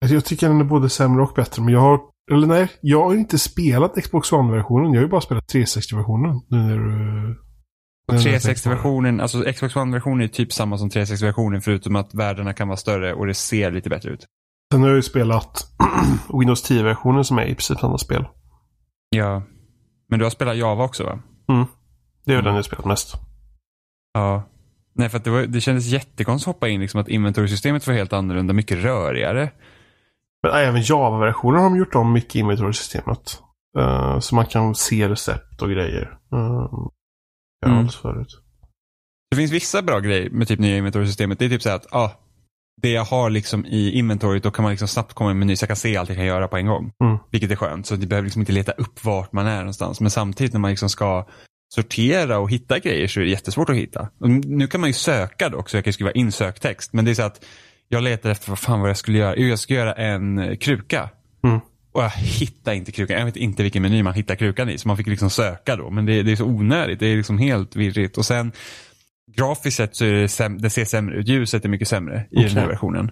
Alltså, 0.03 0.15
Jag 0.15 0.25
tycker 0.25 0.49
den 0.49 0.61
är 0.61 0.65
både 0.65 0.89
sämre 0.91 1.23
och 1.23 1.33
bättre. 1.37 1.63
Men 1.63 1.75
jag 1.75 1.81
har... 1.81 2.01
Eller 2.31 2.47
nej, 2.47 2.69
jag 2.81 3.05
har 3.05 3.15
inte 3.15 3.39
spelat 3.39 3.95
Xbox 4.03 4.33
One-versionen. 4.33 4.93
Jag 4.93 5.01
har 5.01 5.05
ju 5.05 5.09
bara 5.09 5.21
spelat 5.21 5.53
360-versionen. 5.53 6.41
Nu 6.49 6.59
när 6.59 6.79
du... 6.79 7.45
Och 8.09 8.15
nu 8.15 8.21
när 8.21 8.33
jag 8.33 8.43
tänker 8.43 8.63
på 8.63 8.69
det. 8.69 8.75
360-versionen, 8.77 9.21
alltså 9.21 9.53
Xbox 9.53 9.77
One-versionen 9.77 10.21
är 10.25 10.29
typ 10.29 10.53
samma 10.53 10.79
som 10.79 10.89
360-versionen 10.89 11.61
förutom 11.61 11.97
att 11.97 12.15
världarna 12.15 12.53
kan 12.53 12.69
vara 12.69 12.77
större 12.77 13.15
och 13.15 13.27
det 13.27 13.35
ser 13.35 13.71
lite 13.71 13.91
bättre 13.91 14.11
ut. 14.11 14.27
Sen 14.73 14.81
har 14.83 14.89
jag 14.89 14.97
ju 14.97 15.03
spelat 15.03 15.67
Windows 16.39 16.71
10-versionen 16.71 17.25
som 17.25 17.39
är 17.39 17.43
i 17.45 17.55
princip 17.55 17.79
samma 17.79 17.99
spel. 17.99 18.25
Ja. 19.11 19.43
Men 20.09 20.19
du 20.19 20.25
har 20.25 20.31
spelat 20.31 20.57
Java 20.57 20.85
också 20.85 21.05
va? 21.05 21.19
Det 22.29 22.35
är 22.35 22.43
den 22.43 22.55
jag 22.55 22.65
spelat 22.65 22.85
mest. 22.85 23.15
Ja. 24.15 24.43
Nej, 24.95 25.09
för 25.09 25.19
det, 25.19 25.31
var, 25.31 25.43
det 25.43 25.61
kändes 25.61 25.87
jättekonstigt 25.87 26.49
att 26.49 26.55
hoppa 26.55 26.69
in 26.69 26.81
liksom 26.81 27.01
att 27.01 27.09
inventory-systemet 27.09 27.87
var 27.87 27.95
helt 27.95 28.13
annorlunda, 28.13 28.53
mycket 28.53 28.79
rörigare. 28.79 29.51
Men 30.43 30.53
även 30.53 30.83
Java-versionen 30.83 31.63
har 31.63 31.71
de 31.71 31.79
gjort 31.79 31.95
om 31.95 32.13
mycket 32.13 32.37
i 32.37 32.39
inventory-systemet. 32.39 33.43
Uh, 33.79 34.19
så 34.19 34.35
man 34.35 34.47
kan 34.47 34.75
se 34.75 35.09
recept 35.09 35.63
och 35.63 35.71
grejer. 35.71 36.19
Uh, 36.35 36.69
jag 37.61 37.69
Mm. 37.71 37.79
mm. 37.79 37.89
förut. 37.89 38.43
Det 39.31 39.37
finns 39.37 39.53
vissa 39.53 39.83
bra 39.83 40.01
grejer 40.01 40.31
med 40.31 40.49
typ 40.49 40.61
nya 40.61 40.77
inventory-systemet. 40.77 41.39
Det 41.39 41.45
är 41.45 41.49
typ 41.49 41.63
så 41.63 41.71
att 41.71 41.93
ah, 41.93 42.11
det 42.83 42.91
jag 42.91 43.05
har 43.05 43.31
liksom 43.31 43.67
i 43.67 43.93
inventory, 43.93 44.39
då 44.39 44.51
kan 44.51 44.63
man 44.63 44.71
liksom 44.71 44.89
snabbt 44.89 45.13
komma 45.13 45.31
i 45.31 45.33
en 45.33 45.39
meny 45.39 45.57
så 45.57 45.63
jag 45.63 45.69
kan 45.69 45.77
se 45.77 45.97
allt 45.97 46.09
jag 46.09 46.19
kan 46.19 46.27
göra 46.27 46.49
på 46.49 46.57
en 46.57 46.67
gång. 46.67 46.93
Mm. 47.05 47.19
Vilket 47.31 47.51
är 47.51 47.57
skönt, 47.57 47.87
så 47.87 47.97
du 47.97 48.07
behöver 48.07 48.27
liksom 48.27 48.43
inte 48.43 48.53
leta 48.53 48.73
upp 48.73 49.05
vart 49.05 49.33
man 49.33 49.47
är 49.47 49.59
någonstans. 49.59 50.01
Men 50.01 50.11
samtidigt 50.11 50.53
när 50.53 50.61
man 50.61 50.71
liksom 50.71 50.89
ska 50.89 51.27
sortera 51.75 52.39
och 52.39 52.51
hitta 52.51 52.79
grejer 52.79 53.09
så 53.09 53.21
är 53.21 53.25
det 53.25 53.31
jättesvårt 53.31 53.71
att 53.71 53.77
hitta. 53.77 54.09
Nu 54.45 54.67
kan 54.67 54.81
man 54.81 54.91
ju 54.91 54.95
söka 54.95 55.49
dock, 55.49 55.69
så 55.69 55.77
jag 55.77 55.85
kan 55.85 55.93
skriva 55.93 56.13
in 56.13 56.33
söktext. 56.33 56.93
Men 56.93 57.05
det 57.05 57.11
är 57.11 57.15
så 57.15 57.23
att 57.23 57.45
jag 57.89 58.03
letar 58.03 58.31
efter 58.31 58.49
vad 58.49 58.59
fan 58.59 58.81
vad 58.81 58.91
jag 58.91 58.97
skulle 58.97 59.19
göra. 59.19 59.37
Jo, 59.37 59.47
jag 59.47 59.59
ska 59.59 59.75
göra 59.75 59.95
en 59.95 60.39
eh, 60.39 60.57
kruka. 60.57 61.11
Mm. 61.45 61.61
Och 61.93 62.03
jag 62.03 62.11
hittar 62.11 62.73
inte 62.73 62.93
krukan. 62.93 63.19
Jag 63.19 63.25
vet 63.25 63.37
inte 63.37 63.63
vilken 63.63 63.83
meny 63.83 64.03
man 64.03 64.15
hittar 64.15 64.35
krukan 64.35 64.71
i. 64.71 64.79
Så 64.79 64.89
man 64.89 64.97
fick 64.97 65.07
liksom 65.07 65.31
söka 65.31 65.77
då. 65.77 65.91
Men 65.91 66.07
det, 66.07 66.23
det 66.23 66.33
är 66.33 66.37
så 66.37 66.45
onödigt. 66.45 67.01
Det 67.01 67.07
är 67.07 67.17
liksom 67.17 67.39
helt 67.39 67.77
virrigt. 67.77 68.19
Och 68.19 68.27
sen 68.27 68.53
grafiskt 69.37 69.77
sett 69.77 69.97
så 69.97 70.05
är 70.05 70.13
det, 70.13 70.27
säm- 70.27 70.59
det 70.59 70.71
ser 70.71 70.85
sämre 70.85 71.17
ut. 71.17 71.29
Ljuset 71.29 71.65
är 71.65 71.69
mycket 71.69 71.89
sämre 71.89 72.27
i 72.31 72.43
den 72.43 72.57
här 72.57 72.67
versionen. 72.67 73.11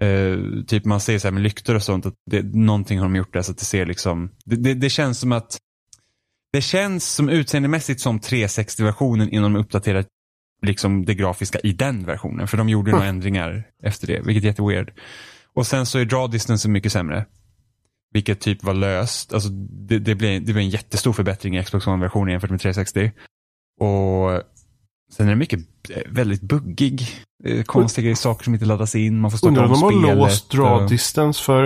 Eh, 0.00 0.64
typ 0.66 0.84
man 0.84 1.00
ser 1.00 1.18
så 1.18 1.26
här 1.26 1.32
med 1.32 1.42
lyktor 1.42 1.74
och 1.74 1.82
sånt. 1.82 2.06
Att 2.06 2.14
det, 2.30 2.42
någonting 2.42 2.98
har 2.98 3.06
de 3.06 3.16
gjort 3.16 3.32
där 3.32 3.42
så 3.42 3.52
att 3.52 3.58
det 3.58 3.64
ser 3.64 3.86
liksom. 3.86 4.30
Det, 4.44 4.56
det, 4.56 4.74
det 4.74 4.90
känns 4.90 5.18
som 5.18 5.32
att. 5.32 5.58
Det 6.52 6.60
känns 6.60 7.08
som 7.14 7.28
utseendemässigt 7.28 8.00
som 8.00 8.20
360-versionen 8.20 9.28
innan 9.30 9.52
de 9.52 9.60
uppdaterat 9.60 10.06
liksom 10.66 11.04
det 11.04 11.14
grafiska 11.14 11.58
i 11.60 11.72
den 11.72 12.06
versionen. 12.06 12.48
För 12.48 12.56
de 12.56 12.68
gjorde 12.68 12.90
några 12.90 13.04
ändringar 13.06 13.64
efter 13.82 14.06
det, 14.06 14.20
vilket 14.20 14.42
är 14.44 14.46
jätteweird. 14.48 14.92
Och 15.54 15.66
sen 15.66 15.86
så 15.86 15.98
är 15.98 16.04
draw 16.04 16.32
distance 16.32 16.68
mycket 16.68 16.92
sämre. 16.92 17.26
Vilket 18.12 18.40
typ 18.40 18.64
var 18.64 18.74
löst. 18.74 19.32
Alltså 19.32 19.48
det, 19.88 19.98
det, 19.98 20.14
blev, 20.14 20.40
det 20.40 20.52
blev 20.52 20.58
en 20.58 20.68
jättestor 20.70 21.12
förbättring 21.12 21.56
i 21.58 21.64
Xbox 21.64 21.86
One-versionen 21.86 22.30
jämfört 22.32 22.50
med 22.50 22.60
360. 22.60 23.12
Och 23.80 24.42
sen 25.12 25.26
är 25.26 25.30
det 25.30 25.36
mycket 25.36 25.60
väldigt 26.06 26.42
buggig. 26.42 27.08
Konstiga 27.66 28.02
grejer, 28.02 28.16
saker 28.16 28.44
som 28.44 28.54
inte 28.54 28.66
laddas 28.66 28.94
in. 28.94 29.18
Man 29.20 29.30
får 29.30 29.38
starta 29.38 29.48
Undrar 29.48 29.64
om 29.64 29.72
om 29.72 29.80
de 29.80 29.84
har 29.94 30.00
spelet. 30.02 30.16
låst 30.18 30.50
draw 30.50 30.82
och- 30.84 30.90
distance 30.90 31.42
för... 31.42 31.64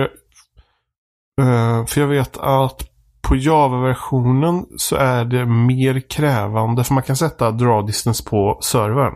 eh, 1.41 1.85
för 1.85 2.01
jag 2.01 2.07
vet 2.07 2.37
att 2.37 2.90
på 3.21 3.35
Java-versionen 3.35 4.65
så 4.77 4.95
är 4.95 5.25
det 5.25 5.45
mer 5.45 6.09
krävande. 6.09 6.83
För 6.83 6.93
man 6.93 7.03
kan 7.03 7.15
sätta 7.15 7.51
draw 7.51 7.87
distance 7.87 8.29
på 8.29 8.59
servern. 8.61 9.13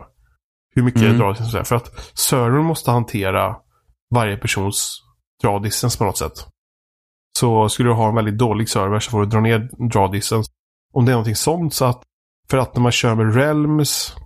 Hur 0.74 0.82
mycket 0.82 1.02
Mm. 1.02 1.18
draw 1.18 1.32
distance 1.32 1.58
är. 1.58 1.64
För 1.64 1.76
att 1.76 2.18
servern 2.18 2.64
måste 2.64 2.90
hantera 2.90 3.56
varje 4.14 4.36
persons 4.36 5.02
draw 5.42 5.62
distance 5.64 5.98
på 5.98 6.04
något 6.04 6.18
sätt. 6.18 6.32
Så 7.38 7.68
skulle 7.68 7.88
du 7.88 7.92
ha 7.94 8.08
en 8.08 8.14
väldigt 8.14 8.38
dålig 8.38 8.68
server 8.68 8.98
så 9.00 9.10
får 9.10 9.20
du 9.20 9.26
dra 9.26 9.40
ner 9.40 9.58
draw 9.92 10.16
distance. 10.16 10.50
Om 10.94 11.04
det 11.04 11.10
är 11.10 11.14
någonting 11.14 11.36
sånt 11.36 11.74
så 11.74 11.84
att 11.84 12.02
för 12.50 12.58
att 12.58 12.74
när 12.74 12.82
man 12.82 12.92
kör 12.92 13.14
med 13.14 13.34
Realms 13.34 14.16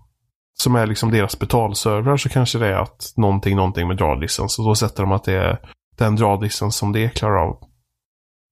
som 0.63 0.75
är 0.77 0.87
liksom 0.87 1.11
deras 1.11 1.39
betalservrar 1.39 2.17
så 2.17 2.29
kanske 2.29 2.59
det 2.59 2.67
är 2.67 2.79
att 2.79 3.13
någonting, 3.17 3.57
någonting 3.57 3.89
med 3.89 3.97
draw 3.97 4.21
distance. 4.21 4.63
Och 4.63 4.69
då 4.69 4.75
sätter 4.75 5.03
de 5.03 5.13
att 5.13 5.25
det 5.25 5.35
är 5.35 5.59
den 5.99 6.17
draw 6.17 6.45
distance 6.47 6.79
som 6.79 6.93
det 6.93 7.09
klarar 7.15 7.37
av. 7.49 7.70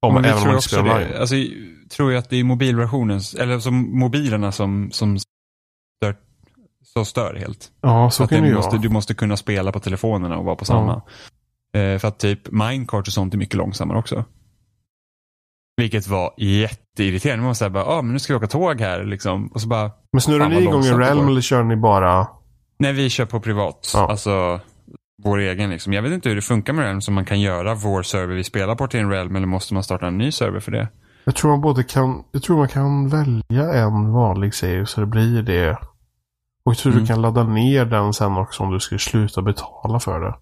Om, 0.00 0.14
Men 0.14 0.24
även 0.24 0.36
om 0.36 0.40
tror 0.40 0.48
man 0.48 0.56
inte 0.56 0.68
spelar 0.68 0.94
online. 0.94 1.16
Alltså, 1.20 1.34
tror 1.90 2.12
jag 2.12 2.18
att 2.18 2.30
det 2.30 2.36
är 2.36 2.44
mobilversionen, 2.44 3.20
eller 3.38 3.58
som 3.58 3.98
mobilerna 3.98 4.52
som, 4.52 4.90
som 4.92 5.18
stör, 5.18 6.16
så 6.94 7.04
stör 7.04 7.34
helt. 7.34 7.72
Ja, 7.80 8.10
så 8.10 8.24
att 8.24 8.30
kan 8.30 8.42
det 8.42 8.54
måste, 8.54 8.70
vara. 8.70 8.82
Du 8.82 8.88
måste 8.88 9.14
kunna 9.14 9.36
spela 9.36 9.72
på 9.72 9.80
telefonerna 9.80 10.38
och 10.38 10.44
vara 10.44 10.56
på 10.56 10.64
samma. 10.64 11.02
Eh, 11.74 11.98
för 11.98 12.08
att 12.08 12.18
typ 12.18 12.50
Minecart 12.50 13.06
och 13.06 13.12
sånt 13.12 13.34
är 13.34 13.38
mycket 13.38 13.54
långsammare 13.54 13.98
också. 13.98 14.24
Vilket 15.76 16.08
var 16.08 16.34
jätteirriterande. 16.36 17.40
Man 17.40 17.46
var 17.46 17.54
såhär 17.54 17.76
ah, 17.76 18.02
men 18.02 18.12
nu 18.12 18.18
ska 18.18 18.32
vi 18.32 18.36
åka 18.36 18.46
tåg 18.46 18.80
här 18.80 19.04
liksom. 19.04 19.46
Och 19.46 19.60
så 19.60 19.68
bara, 19.68 19.90
Men 20.12 20.20
snurrar 20.20 20.48
ni 20.48 20.62
igång 20.62 20.82
det 20.82 20.98
realm 20.98 21.28
eller 21.28 21.40
kör 21.40 21.62
ni 21.62 21.76
bara... 21.76 22.26
nej 22.78 22.92
vi 22.92 23.10
kör 23.10 23.26
på 23.26 23.40
privat. 23.40 23.90
Ja. 23.94 24.10
Alltså 24.10 24.60
vår 25.28 25.38
egen 25.38 25.70
liksom. 25.70 25.92
Jag 25.92 26.02
vet 26.02 26.12
inte 26.12 26.28
hur 26.28 26.36
det 26.36 26.42
funkar 26.42 26.72
med 26.72 26.84
Realm, 26.84 27.00
som 27.00 27.14
man 27.14 27.24
kan 27.24 27.40
göra 27.40 27.74
vår 27.74 28.02
server 28.02 28.34
vi 28.34 28.44
spelar 28.44 28.74
på 28.74 28.86
till 28.86 29.00
en 29.00 29.10
Realm 29.10 29.36
eller 29.36 29.46
måste 29.46 29.74
man 29.74 29.82
starta 29.84 30.06
en 30.06 30.18
ny 30.18 30.32
server 30.32 30.60
för 30.60 30.72
det? 30.72 30.88
Jag 31.24 31.34
tror 31.36 31.50
man 31.50 31.60
både 31.60 31.84
kan... 31.84 32.24
Jag 32.32 32.42
tror 32.42 32.56
man 32.56 32.68
kan 32.68 33.08
välja 33.08 33.72
en 33.72 34.12
vanlig 34.12 34.54
save 34.54 34.86
så 34.86 35.00
det 35.00 35.06
blir 35.06 35.42
det. 35.42 35.70
Och 36.64 36.72
jag 36.72 36.76
tror 36.78 36.92
Mm. 36.92 37.04
du 37.04 37.08
kan 37.08 37.22
ladda 37.22 37.44
ner 37.44 37.84
den 37.84 38.14
sen 38.14 38.36
också 38.36 38.62
om 38.62 38.72
du 38.72 38.80
skulle 38.80 38.98
sluta 38.98 39.42
betala 39.42 40.00
för 40.00 40.20
det. 40.20 40.34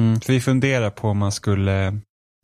Mm, 0.00 0.20
för 0.20 0.32
vi 0.32 0.40
funderar 0.40 0.90
på 0.90 1.08
om 1.08 1.18
man 1.18 1.32
skulle, 1.32 1.86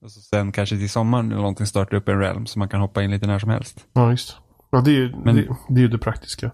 alltså 0.04 0.20
sen 0.20 0.52
kanske 0.52 0.76
till 0.76 0.90
sommaren 0.90 1.26
eller 1.26 1.36
någonting 1.40 1.66
starta 1.66 1.96
upp 1.96 2.08
en 2.08 2.18
Realm 2.18 2.46
så 2.46 2.58
man 2.58 2.68
kan 2.68 2.80
hoppa 2.80 3.02
in 3.02 3.10
lite 3.10 3.26
när 3.26 3.38
som 3.38 3.50
helst. 3.50 3.84
Ja, 3.92 4.06
visst. 4.06 4.36
Ja, 4.70 4.80
det 4.80 4.90
är 4.90 4.94
ju 4.94 5.14
Men- 5.24 5.36
det, 5.36 5.46
det, 5.68 5.82
är 5.82 5.88
det 5.88 5.98
praktiska. 5.98 6.50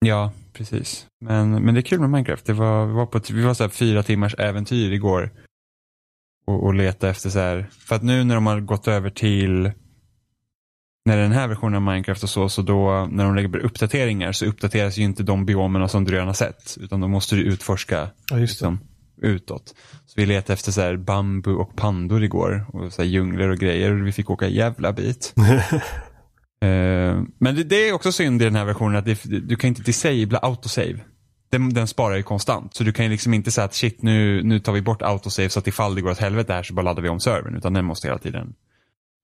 Ja, 0.00 0.32
precis. 0.52 1.06
Men, 1.20 1.50
men 1.50 1.74
det 1.74 1.80
är 1.80 1.82
kul 1.82 2.00
med 2.00 2.10
Minecraft. 2.10 2.46
Det 2.46 2.52
var, 2.52 2.86
vi 2.86 2.92
var 2.92 3.06
på 3.06 3.18
ett, 3.18 3.30
vi 3.30 3.42
var 3.42 3.54
så 3.54 3.68
fyra 3.68 4.02
timmars 4.02 4.34
äventyr 4.34 4.92
igår. 4.92 5.30
Och, 6.46 6.64
och 6.64 6.74
leta 6.74 7.08
efter 7.08 7.30
så 7.30 7.38
här. 7.38 7.66
För 7.70 7.96
att 7.96 8.02
nu 8.02 8.24
när 8.24 8.34
de 8.34 8.46
har 8.46 8.60
gått 8.60 8.88
över 8.88 9.10
till 9.10 9.72
när 11.06 11.16
den 11.16 11.32
här 11.32 11.48
versionen 11.48 11.74
av 11.74 11.82
Minecraft 11.82 12.22
och 12.22 12.30
så, 12.30 12.48
så 12.48 12.62
då 12.62 13.08
när 13.10 13.24
de 13.24 13.34
lägger 13.34 13.58
uppdateringar 13.58 14.32
så 14.32 14.46
uppdateras 14.46 14.98
ju 14.98 15.02
inte 15.02 15.22
de 15.22 15.46
biomerna 15.46 15.88
som 15.88 16.04
du 16.04 16.12
redan 16.12 16.26
har 16.26 16.34
sett. 16.34 16.78
Utan 16.80 17.00
då 17.00 17.08
måste 17.08 17.36
du 17.36 17.42
utforska 17.42 18.08
Ja, 18.30 18.36
liksom, 18.36 18.80
utåt. 19.22 19.74
Så 20.06 20.12
vi 20.16 20.26
letade 20.26 20.52
efter 20.52 20.72
så 20.72 20.80
här 20.80 20.96
bambu 20.96 21.54
och 21.54 21.76
pandor 21.76 22.24
igår. 22.24 22.66
Och 22.72 22.92
så 22.92 23.02
här 23.02 23.08
djungler 23.08 23.48
och 23.48 23.58
grejer. 23.58 23.92
Och 23.92 24.06
vi 24.06 24.12
fick 24.12 24.30
åka 24.30 24.48
jävla 24.48 24.92
bit. 24.92 25.34
Eh, 26.62 27.22
men 27.38 27.54
det, 27.56 27.64
det 27.64 27.88
är 27.88 27.92
också 27.92 28.12
synd 28.12 28.42
i 28.42 28.44
den 28.44 28.54
här 28.54 28.64
versionen 28.64 28.96
att 28.96 29.04
det, 29.04 29.22
du 29.24 29.56
kan 29.56 29.68
inte 29.68 29.82
disabla 29.82 30.38
autosave. 30.38 30.98
Den, 31.50 31.74
den 31.74 31.86
sparar 31.86 32.16
ju 32.16 32.22
konstant. 32.22 32.74
Så 32.74 32.84
du 32.84 32.92
kan 32.92 33.04
ju 33.04 33.10
liksom 33.10 33.34
inte 33.34 33.50
säga 33.50 33.64
att 33.64 33.74
shit 33.74 34.02
nu, 34.02 34.42
nu 34.42 34.58
tar 34.60 34.72
vi 34.72 34.82
bort 34.82 35.02
autosave 35.02 35.48
så 35.48 35.58
att 35.58 35.66
ifall 35.66 35.94
det 35.94 36.00
går 36.00 36.10
åt 36.10 36.18
helvete 36.18 36.52
här 36.52 36.62
så 36.62 36.74
bara 36.74 36.82
laddar 36.82 37.02
vi 37.02 37.08
om 37.08 37.20
servern. 37.20 37.56
Utan 37.56 37.72
den 37.72 37.84
måste 37.84 38.08
hela 38.08 38.18
tiden 38.18 38.54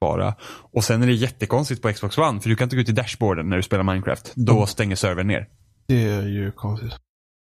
spara. 0.03 0.35
Och 0.73 0.85
sen 0.85 1.03
är 1.03 1.07
det 1.07 1.12
jättekonstigt 1.12 1.83
på 1.83 1.93
Xbox 1.93 2.19
One 2.19 2.41
för 2.41 2.49
du 2.49 2.57
kan 2.57 2.65
inte 2.65 2.77
gå 2.77 2.83
ut 2.83 2.89
i 2.89 2.93
dashboarden 2.93 3.49
när 3.49 3.57
du 3.57 3.62
spelar 3.62 3.83
Minecraft. 3.85 4.33
Då 4.35 4.53
Mm. 4.53 4.67
stänger 4.67 4.97
servern 4.97 5.27
ner. 5.27 5.49
Det 5.89 6.03
är 6.09 6.23
ju 6.23 6.53
konstigt. 6.53 6.93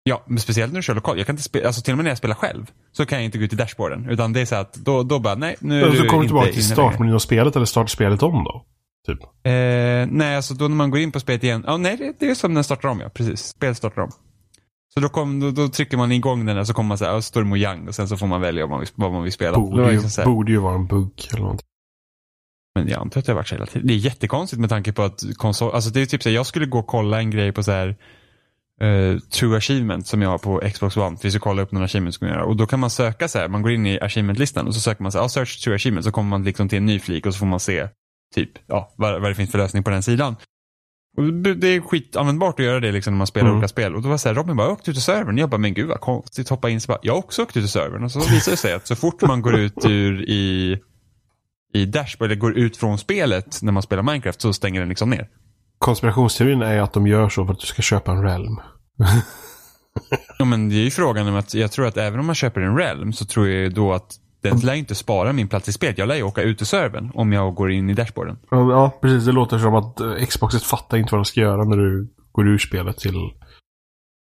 Ja, 0.03 0.25
men 0.27 0.39
speciellt 0.39 0.73
när 0.73 0.79
du 0.79 0.83
kör 0.83 0.95
lokalt. 0.95 1.19
Jag 1.19 1.27
kan 1.27 1.33
inte 1.33 1.43
spela, 1.43 1.67
alltså 1.67 1.83
till 1.83 1.93
och 1.93 1.99
med 1.99 2.05
när 2.05 2.11
jag 2.11 2.19
spelar 2.19 2.35
själv 2.35 2.67
så 2.93 3.07
kan 3.07 3.19
jag 3.19 3.25
inte 3.25 3.39
gå 3.39 3.45
ut 3.45 3.53
i 3.53 3.57
dashboarden. 3.57 4.11
Utan 4.11 4.33
det 4.33 4.41
är 4.41 4.45
så 4.47 4.55
att 4.55 4.75
då, 4.75 5.03
då 5.03 5.19
bara, 5.19 5.35
nej, 5.35 5.57
nu 5.61 5.83
är 5.85 5.87
så 5.87 5.91
du 5.91 5.97
kommer 5.99 6.11
du 6.11 6.17
inte 6.17 6.27
tillbaka 6.27 6.53
till 6.53 6.65
startmenyn 6.65 7.15
av 7.15 7.19
spelet 7.19 7.57
eller 7.57 7.67
startar 7.67 7.89
spelet 7.89 8.23
om 8.23 8.45
då? 8.45 8.65
Typ. 9.09 9.23
Eh, 9.23 9.53
nej, 10.17 10.37
alltså 10.37 10.55
då 10.55 10.69
när 10.69 10.77
man 10.77 10.91
går 10.91 11.01
in 11.01 11.13
på 11.13 11.21
spelet 11.21 11.45
igen. 11.45 11.65
Ja, 11.67 11.77
nej, 11.77 11.97
det, 11.97 12.15
det 12.19 12.31
är 12.31 12.35
som 12.35 12.55
den 12.55 12.65
startar 12.65 12.89
om, 12.89 13.01
ja. 13.01 13.09
Precis. 13.09 13.41
Spelet 13.41 13.77
startar 13.77 14.03
om. 14.03 14.11
Så 14.95 15.01
då, 15.01 15.09
kom, 15.09 15.41
då, 15.41 15.51
då 15.51 15.69
trycker 15.69 15.97
man 15.97 16.13
igång 16.13 16.47
den 16.47 16.59
och 16.59 16.67
så 16.67 16.75
kommer 16.75 16.89
man 16.89 16.99
så 16.99 17.23
står 17.23 17.41
det 17.41 17.47
Mojang 17.47 17.89
och 17.89 17.95
sen 17.95 18.09
så 18.09 18.17
får 18.17 18.27
man 18.27 18.41
välja 18.41 18.63
vad 18.63 18.71
man 18.71 18.81
vill, 18.81 18.89
vad 18.95 19.13
man 19.13 19.23
vill 19.23 19.33
spela. 19.33 19.59
Borde 19.59 19.93
liksom 19.93 20.11
här, 20.19 20.25
borde 20.25 20.53
ju 20.53 20.59
vara 20.59 20.75
en 20.75 20.87
bugg 20.87 21.29
eller 21.31 21.43
någonting. 21.43 21.67
men 22.75 22.89
jag 22.89 23.01
antar 23.01 23.21
att 23.21 23.27
det 23.27 23.33
har 23.33 23.37
varit 23.37 23.49
så 23.49 23.55
hela 23.55 23.67
tiden. 23.67 23.87
Det 23.87 23.95
är 23.95 23.99
jättekonstigt 23.99 24.61
med 24.61 24.71
tanke 24.71 24.93
på 24.93 25.03
att 25.03 25.23
konsol, 25.37 25.75
alltså 25.75 25.91
det 25.91 26.01
är 26.01 26.07
typ 26.07 26.23
så 26.23 26.29
här, 26.29 26.37
jag 26.37 26.47
skulle 26.47 26.67
gå 26.67 26.79
och 26.79 26.87
kolla 26.87 27.19
en 27.19 27.31
grej 27.31 27.53
på 27.53 27.63
så 27.63 27.73
här 27.73 27.97
eh, 28.81 29.19
True 29.19 29.57
Achievement 29.57 30.07
som 30.07 30.23
jag 30.23 30.31
har 30.31 30.39
på 30.39 30.61
Xbox 30.73 30.97
One. 30.97 31.17
För 31.17 31.23
vi 31.23 31.31
ska 31.31 31.41
kolla 31.41 31.63
upp 31.63 31.73
några 31.73 31.85
achievements 31.85 32.21
man 32.21 32.31
göra. 32.31 32.45
Och 32.45 32.57
då 32.57 32.67
kan 32.67 32.81
man 32.81 32.91
söka 32.91 33.29
så 33.29 33.39
här, 33.39 33.49
man 33.49 33.63
går 33.63 33.73
in 33.73 33.87
i 33.87 34.01
achievement-listan 34.01 34.67
och 34.67 34.75
så 34.75 34.81
söker 34.81 35.03
man 35.03 35.13
så 35.13 35.19
här, 35.19 35.25
ja, 35.25 35.29
search 35.29 35.65
True 35.65 35.75
Achievement. 35.75 36.05
Så 36.05 36.13
kommer 36.13 36.31
man 36.31 36.45
liksom 36.45 36.69
till 36.69 36.79
en 36.79 36.87
ny 36.87 37.01
flik 37.01 37.27
och 37.27 37.35
så 37.35 37.39
får 37.39 37.47
man 37.47 37.61
se 37.61 37.89
typ, 38.35 38.51
ja, 38.67 38.95
vad, 38.97 39.21
vad 39.23 39.31
det 39.31 39.35
finns 39.35 39.51
för 39.51 39.59
lösning 39.59 39.83
på 39.85 39.91
den 39.91 40.03
sidan. 40.03 40.37
Och 41.17 41.33
det 41.33 41.69
är 41.69 41.81
skitanvändbart 41.81 42.61
att 42.61 42.67
göra 42.67 42.81
det 42.81 42.93
liksom 42.93 43.13
när 43.15 43.19
man 43.19 43.27
spelar 43.27 43.47
Mm. 43.47 43.59
olika 43.59 43.69
spel. 43.69 43.95
Och 43.97 44.03
då 44.03 44.09
var 44.09 44.17
så 44.17 44.29
här, 44.29 44.35
Robin 44.35 44.57
bara, 44.57 44.67
jag 44.67 44.73
åkte 44.73 44.91
ut 44.91 44.97
ur 44.97 45.01
servern. 45.01 45.39
Jag 45.39 45.51
bara, 45.51 45.59
men 45.59 45.75
gud 45.75 45.89
vad 45.89 46.01
konstigt, 46.01 46.49
hoppa 46.49 46.71
in. 46.71 46.81
Så 46.81 46.89
bara, 46.89 46.99
jag 47.03 47.13
har 47.13 47.19
också 47.19 47.43
åkt 47.43 47.57
ut 47.57 47.65
ur 47.65 47.69
servern. 47.69 48.05
Och 48.05 48.13
så 48.13 48.19
visar 48.21 48.51
det 48.53 48.57
sig 48.57 48.73
att 48.73 48.87
så 48.87 48.97
fort 48.97 49.23
man 49.23 49.43
går 49.43 49.55
ut 49.59 49.85
ur 49.85 50.23
i, 50.29 50.79
i 51.75 51.85
Dashboard, 51.87 52.31
eller 52.31 52.41
går 52.41 52.59
ut 52.59 52.77
från 52.77 52.99
spelet 52.99 53.63
när 53.63 53.73
man 53.73 53.83
spelar 53.83 54.03
Minecraft, 54.03 54.41
så 54.41 54.53
stänger 54.53 54.81
den 54.81 54.89
liksom 54.89 55.11
ner. 55.11 55.29
Konspirationsteorin 55.79 56.63
är 56.63 56.81
att 56.81 56.93
de 56.93 57.07
gör 57.07 57.29
så 57.29 57.47
för 57.47 57.53
att 57.53 57.61
du 57.61 57.67
ska 57.67 57.83
köpa 57.83 58.13
en 58.13 58.23
realm. 58.23 58.61
Ja, 60.39 60.45
men 60.45 60.69
det 60.69 60.75
är 60.75 60.85
ju 60.85 60.91
frågan 60.91 61.29
om 61.29 61.35
att 61.35 61.55
jag 61.55 61.73
tror 61.73 61.87
att 61.87 61.97
även 61.97 62.21
om 62.21 62.27
man 62.27 62.35
köper 62.35 62.61
en 62.61 62.77
Realm 62.77 63.13
så 63.13 63.25
tror 63.27 63.49
jag 63.49 63.57
ju 63.61 63.69
då 63.69 63.93
att 63.93 64.17
den 64.41 64.59
lär 64.59 64.75
inte 64.75 64.95
spara 64.95 65.33
min 65.33 65.49
plats 65.49 65.69
i 65.69 65.73
spelet. 65.73 65.99
Jag 65.99 66.09
lär 66.09 66.15
ju 66.15 66.23
åka 66.23 66.43
ut 66.43 66.63
ur 66.63 66.67
servern 66.67 67.11
om 67.15 67.33
jag 67.33 67.55
går 67.55 67.71
in 67.71 67.91
i 67.91 67.95
dashboarden. 67.95 68.39
Ja, 68.51 68.99
precis. 69.01 69.25
Det 69.25 69.33
låter 69.33 69.59
som 69.59 69.75
att 69.75 70.01
eh, 70.01 70.27
Xboxet 70.27 70.63
fattar 70.63 70.97
inte 70.97 71.13
vad 71.13 71.19
de 71.19 71.25
ska 71.25 71.41
göra 71.41 71.65
när 71.65 71.77
du 71.77 72.09
går 72.33 72.49
ur 72.49 72.59
spelet 72.59 72.99
till... 72.99 73.33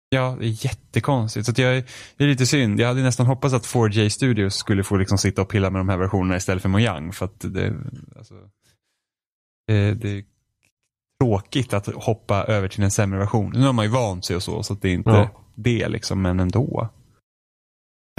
Ja, 0.09 0.35
det 0.39 0.45
är 0.45 0.65
jättekonstigt. 0.65 1.45
Så 1.45 1.61
jag, 1.61 1.83
det 2.17 2.23
är 2.23 2.27
lite 2.27 2.45
synd. 2.45 2.79
Jag 2.79 2.87
hade 2.87 3.01
nästan 3.01 3.25
hoppats 3.25 3.53
att 3.53 3.65
4J 3.65 4.09
Studios 4.09 4.55
skulle 4.55 4.83
få 4.83 4.95
liksom 4.95 5.17
sitta 5.17 5.41
och 5.41 5.49
pilla 5.49 5.69
med 5.69 5.79
de 5.79 5.89
här 5.89 5.97
versionerna 5.97 6.37
istället 6.37 6.61
för 6.61 6.69
Mojang. 6.69 7.11
För 7.11 7.25
att 7.25 7.39
det, 7.39 7.73
alltså, 8.17 8.33
det, 9.67 9.93
det 9.93 10.09
är 10.09 10.23
tråkigt 11.21 11.73
att 11.73 11.87
hoppa 11.87 12.43
över 12.43 12.67
till 12.67 12.83
en 12.83 12.91
sämre 12.91 13.19
version. 13.19 13.51
Nu 13.55 13.65
har 13.65 13.73
man 13.73 13.85
ju 13.85 13.91
vant 13.91 14.25
sig 14.25 14.35
och 14.35 14.43
så, 14.43 14.63
så 14.63 14.73
att 14.73 14.81
det 14.81 14.89
är 14.89 14.93
inte... 14.93 15.09
Ja. 15.09 15.29
det 15.55 15.89
liksom, 15.89 16.21
men 16.21 16.39
ändå. 16.39 16.89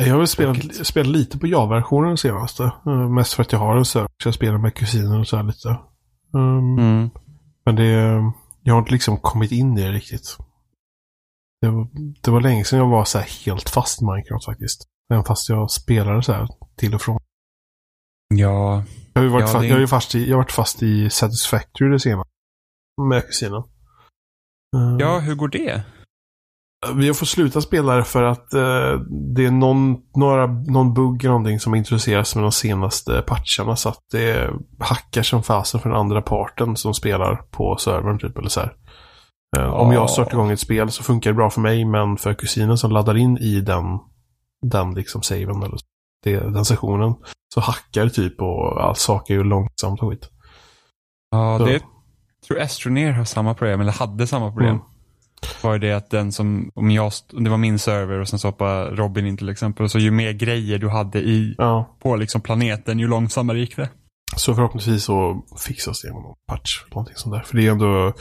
Jag 0.09 0.14
har 0.18 0.26
spelat, 0.26 0.87
spelat 0.87 1.06
lite 1.12 1.38
på 1.38 1.47
ja-versionen 1.47 2.16
senaste. 2.16 2.62
Uh, 2.62 3.09
mest 3.09 3.32
för 3.35 3.42
att 3.42 3.52
jag 3.52 3.59
har 3.59 3.76
en 3.76 3.85
server. 3.85 4.09
Så 4.23 4.28
jag 4.28 4.35
spelar 4.35 4.59
med 4.59 4.75
kusiner 4.75 5.21
och 5.21 5.28
så 5.28 5.37
här 5.37 5.42
lite. 5.44 5.68
Um, 6.32 6.78
Mm. 6.78 7.11
Men 7.64 7.76
det, 7.76 7.90
jag 8.62 8.75
har 8.75 8.78
inte 8.78 8.92
liksom 8.92 9.16
kommit 9.18 9.52
in 9.52 9.78
i 9.78 9.82
det 9.82 9.92
riktigt. 9.92 10.37
Det 11.61 11.68
var, 11.68 11.88
det 12.23 12.30
var 12.30 12.40
länge 12.40 12.64
sedan 12.64 12.78
jag 12.78 12.88
var 12.88 13.04
så 13.04 13.18
här 13.18 13.26
helt 13.47 13.68
fast 13.68 14.02
i 14.02 14.04
Minecraft 14.04 14.44
faktiskt. 14.44 14.82
Även 15.12 15.25
fast 15.25 15.49
jag 15.49 15.71
spelade 15.71 16.23
så 16.23 16.32
här 16.32 16.49
till 16.76 16.94
och 16.94 17.02
från. 17.02 17.18
Ja, 18.35 18.85
Jag 19.12 19.21
har 19.21 19.25
ju 19.25 19.28
varit, 19.32 19.49
Ja, 19.52 19.59
fa- 19.59 19.61
det- 19.61 19.66
jag 19.66 19.75
har 19.75 19.80
ju 19.80 19.87
fast 19.87 20.14
i, 20.14 20.25
jag 20.28 20.37
har 20.37 20.42
varit 20.42 20.52
fast 20.52 20.82
i 20.82 21.11
Satisfactory 21.11 21.90
det 21.90 22.00
senaste. 22.00 22.30
Med 23.09 23.26
kusinen. 23.26 23.62
Uh, 24.76 24.97
ja 25.00 25.18
hur 25.18 25.35
går 25.35 25.49
det? 25.49 25.82
Vi 26.95 27.07
har 27.07 27.15
fått 27.15 27.29
sluta 27.29 27.61
spela 27.61 27.97
det 27.97 28.05
för 28.05 28.23
att 28.23 28.55
eh, 28.55 29.01
det 29.35 29.45
är 29.47 29.51
någon, 29.51 29.97
några, 30.17 30.47
någon 30.47 30.95
bugg 30.95 31.25
eller 31.25 31.33
någonting 31.33 31.61
som 31.61 31.75
introduceras 31.75 32.35
med 32.35 32.45
de 32.45 32.53
senaste 32.53 33.23
patcharna 33.27 33.77
så 33.77 33.89
att 33.89 34.01
det 34.12 34.51
hackar 34.81 35.23
som 35.23 35.43
fasen 35.43 35.81
för 35.81 35.89
den 35.89 35.99
andra 35.99 36.23
parten 36.23 36.77
som 36.77 36.95
spelar 36.95 37.37
på 37.37 37.77
servern 37.77 38.19
typ 38.19 38.39
eller 38.39 38.49
så 38.49 38.61
här. 38.61 38.73
Eh, 39.57 39.73
Om 39.73 39.93
jag 39.93 40.11
startar 40.11 40.33
igång 40.33 40.51
ett 40.51 40.61
spel 40.61 40.91
så 40.91 41.03
funkar 41.03 41.31
det 41.31 41.35
bra 41.35 41.51
för 41.51 41.61
mig 41.61 41.85
men 41.85 42.17
för 42.17 42.35
kusinen 42.35 42.79
som 42.79 42.91
laddar 42.91 43.17
in 43.17 43.39
i 43.39 43.61
den, 43.61 43.85
den 44.67 44.95
liksom 44.95 45.23
saven 45.23 45.62
eller 45.62 45.79
det, 46.25 46.41
den 46.41 46.65
sessionen 46.65 47.15
så 47.55 47.61
hackar 47.61 48.05
det 48.05 48.11
typ 48.11 48.41
och 48.41 48.85
allt 48.85 48.99
saker 48.99 49.35
är 49.35 49.39
ju 49.39 49.45
långsamt 49.45 50.03
och 50.03 50.11
skit. 50.11 50.29
Ja, 51.31 51.59
Så. 51.59 51.65
det 51.65 51.83
tror 52.47 52.61
Astroneer 52.61 53.12
har 53.12 53.25
samma 53.25 53.55
problem, 53.55 53.81
eller 53.81 53.93
hade 53.93 54.27
samma 54.27 54.51
problem. 54.51 54.71
Mm. 54.71 54.83
Var 55.63 55.79
det 55.79 55.93
att 55.93 56.11
den 56.11 56.33
som, 56.33 56.71
om 56.75 56.91
jag, 56.91 57.13
det 57.31 57.51
var 57.51 57.57
min 57.59 57.79
server 57.79 58.21
och 58.21 58.29
sen 58.29 58.39
så 58.39 58.49
hoppade 58.49 58.91
Robin 58.97 59.27
in 59.27 59.37
till 59.37 59.49
exempel, 59.49 59.89
så 59.89 59.99
ju 59.99 60.11
mer 60.11 60.33
grejer 60.33 60.79
du 60.79 60.89
hade 60.89 61.19
i, 61.21 61.55
Ja, 61.59 61.97
på 62.03 62.17
liksom 62.17 62.41
planeten, 62.41 62.99
ju 62.99 63.09
långsammare 63.09 63.59
gick 63.59 63.77
det. 63.77 63.91
Så 64.37 64.55
förhoppningsvis 64.55 65.05
så 65.05 65.45
fixas 65.67 66.03
det 66.03 66.09
genom 66.09 66.23
någon 66.23 66.35
patch. 66.49 66.83
Eller 66.83 66.95
någonting 66.95 67.17
sånt 67.17 67.35
där. 67.35 67.43
För 67.43 67.57
det 67.57 67.67
är 67.67 67.71
ändå 67.73 68.13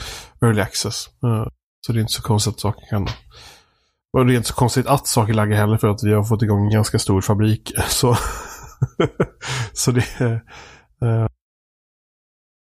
early 0.41 0.61
access. 0.61 1.07
Eh, 1.23 1.45
Så 1.87 1.93
det 1.93 1.99
är 1.99 2.01
inte 2.01 2.13
så 2.13 2.21
konstigt 2.21 2.53
att 2.53 2.59
saker 2.59 2.89
kan... 2.89 3.07
Och 4.17 4.25
det 4.25 4.33
är 4.33 4.37
inte 4.37 4.47
så 4.49 4.53
konstigt 4.55 4.87
att 4.87 5.07
saker 5.07 5.33
laggar 5.33 5.57
heller 5.57 5.77
för 5.77 5.87
att 5.87 6.03
vi 6.03 6.13
har 6.13 6.23
fått 6.23 6.41
igång 6.41 6.65
en 6.65 6.71
ganska 6.73 6.99
stor 6.99 7.21
fabrik. 7.21 7.71
Så, 7.87 8.15
så 9.73 9.91
det 9.91 10.05
är... 10.21 10.31
eh, 11.01 11.27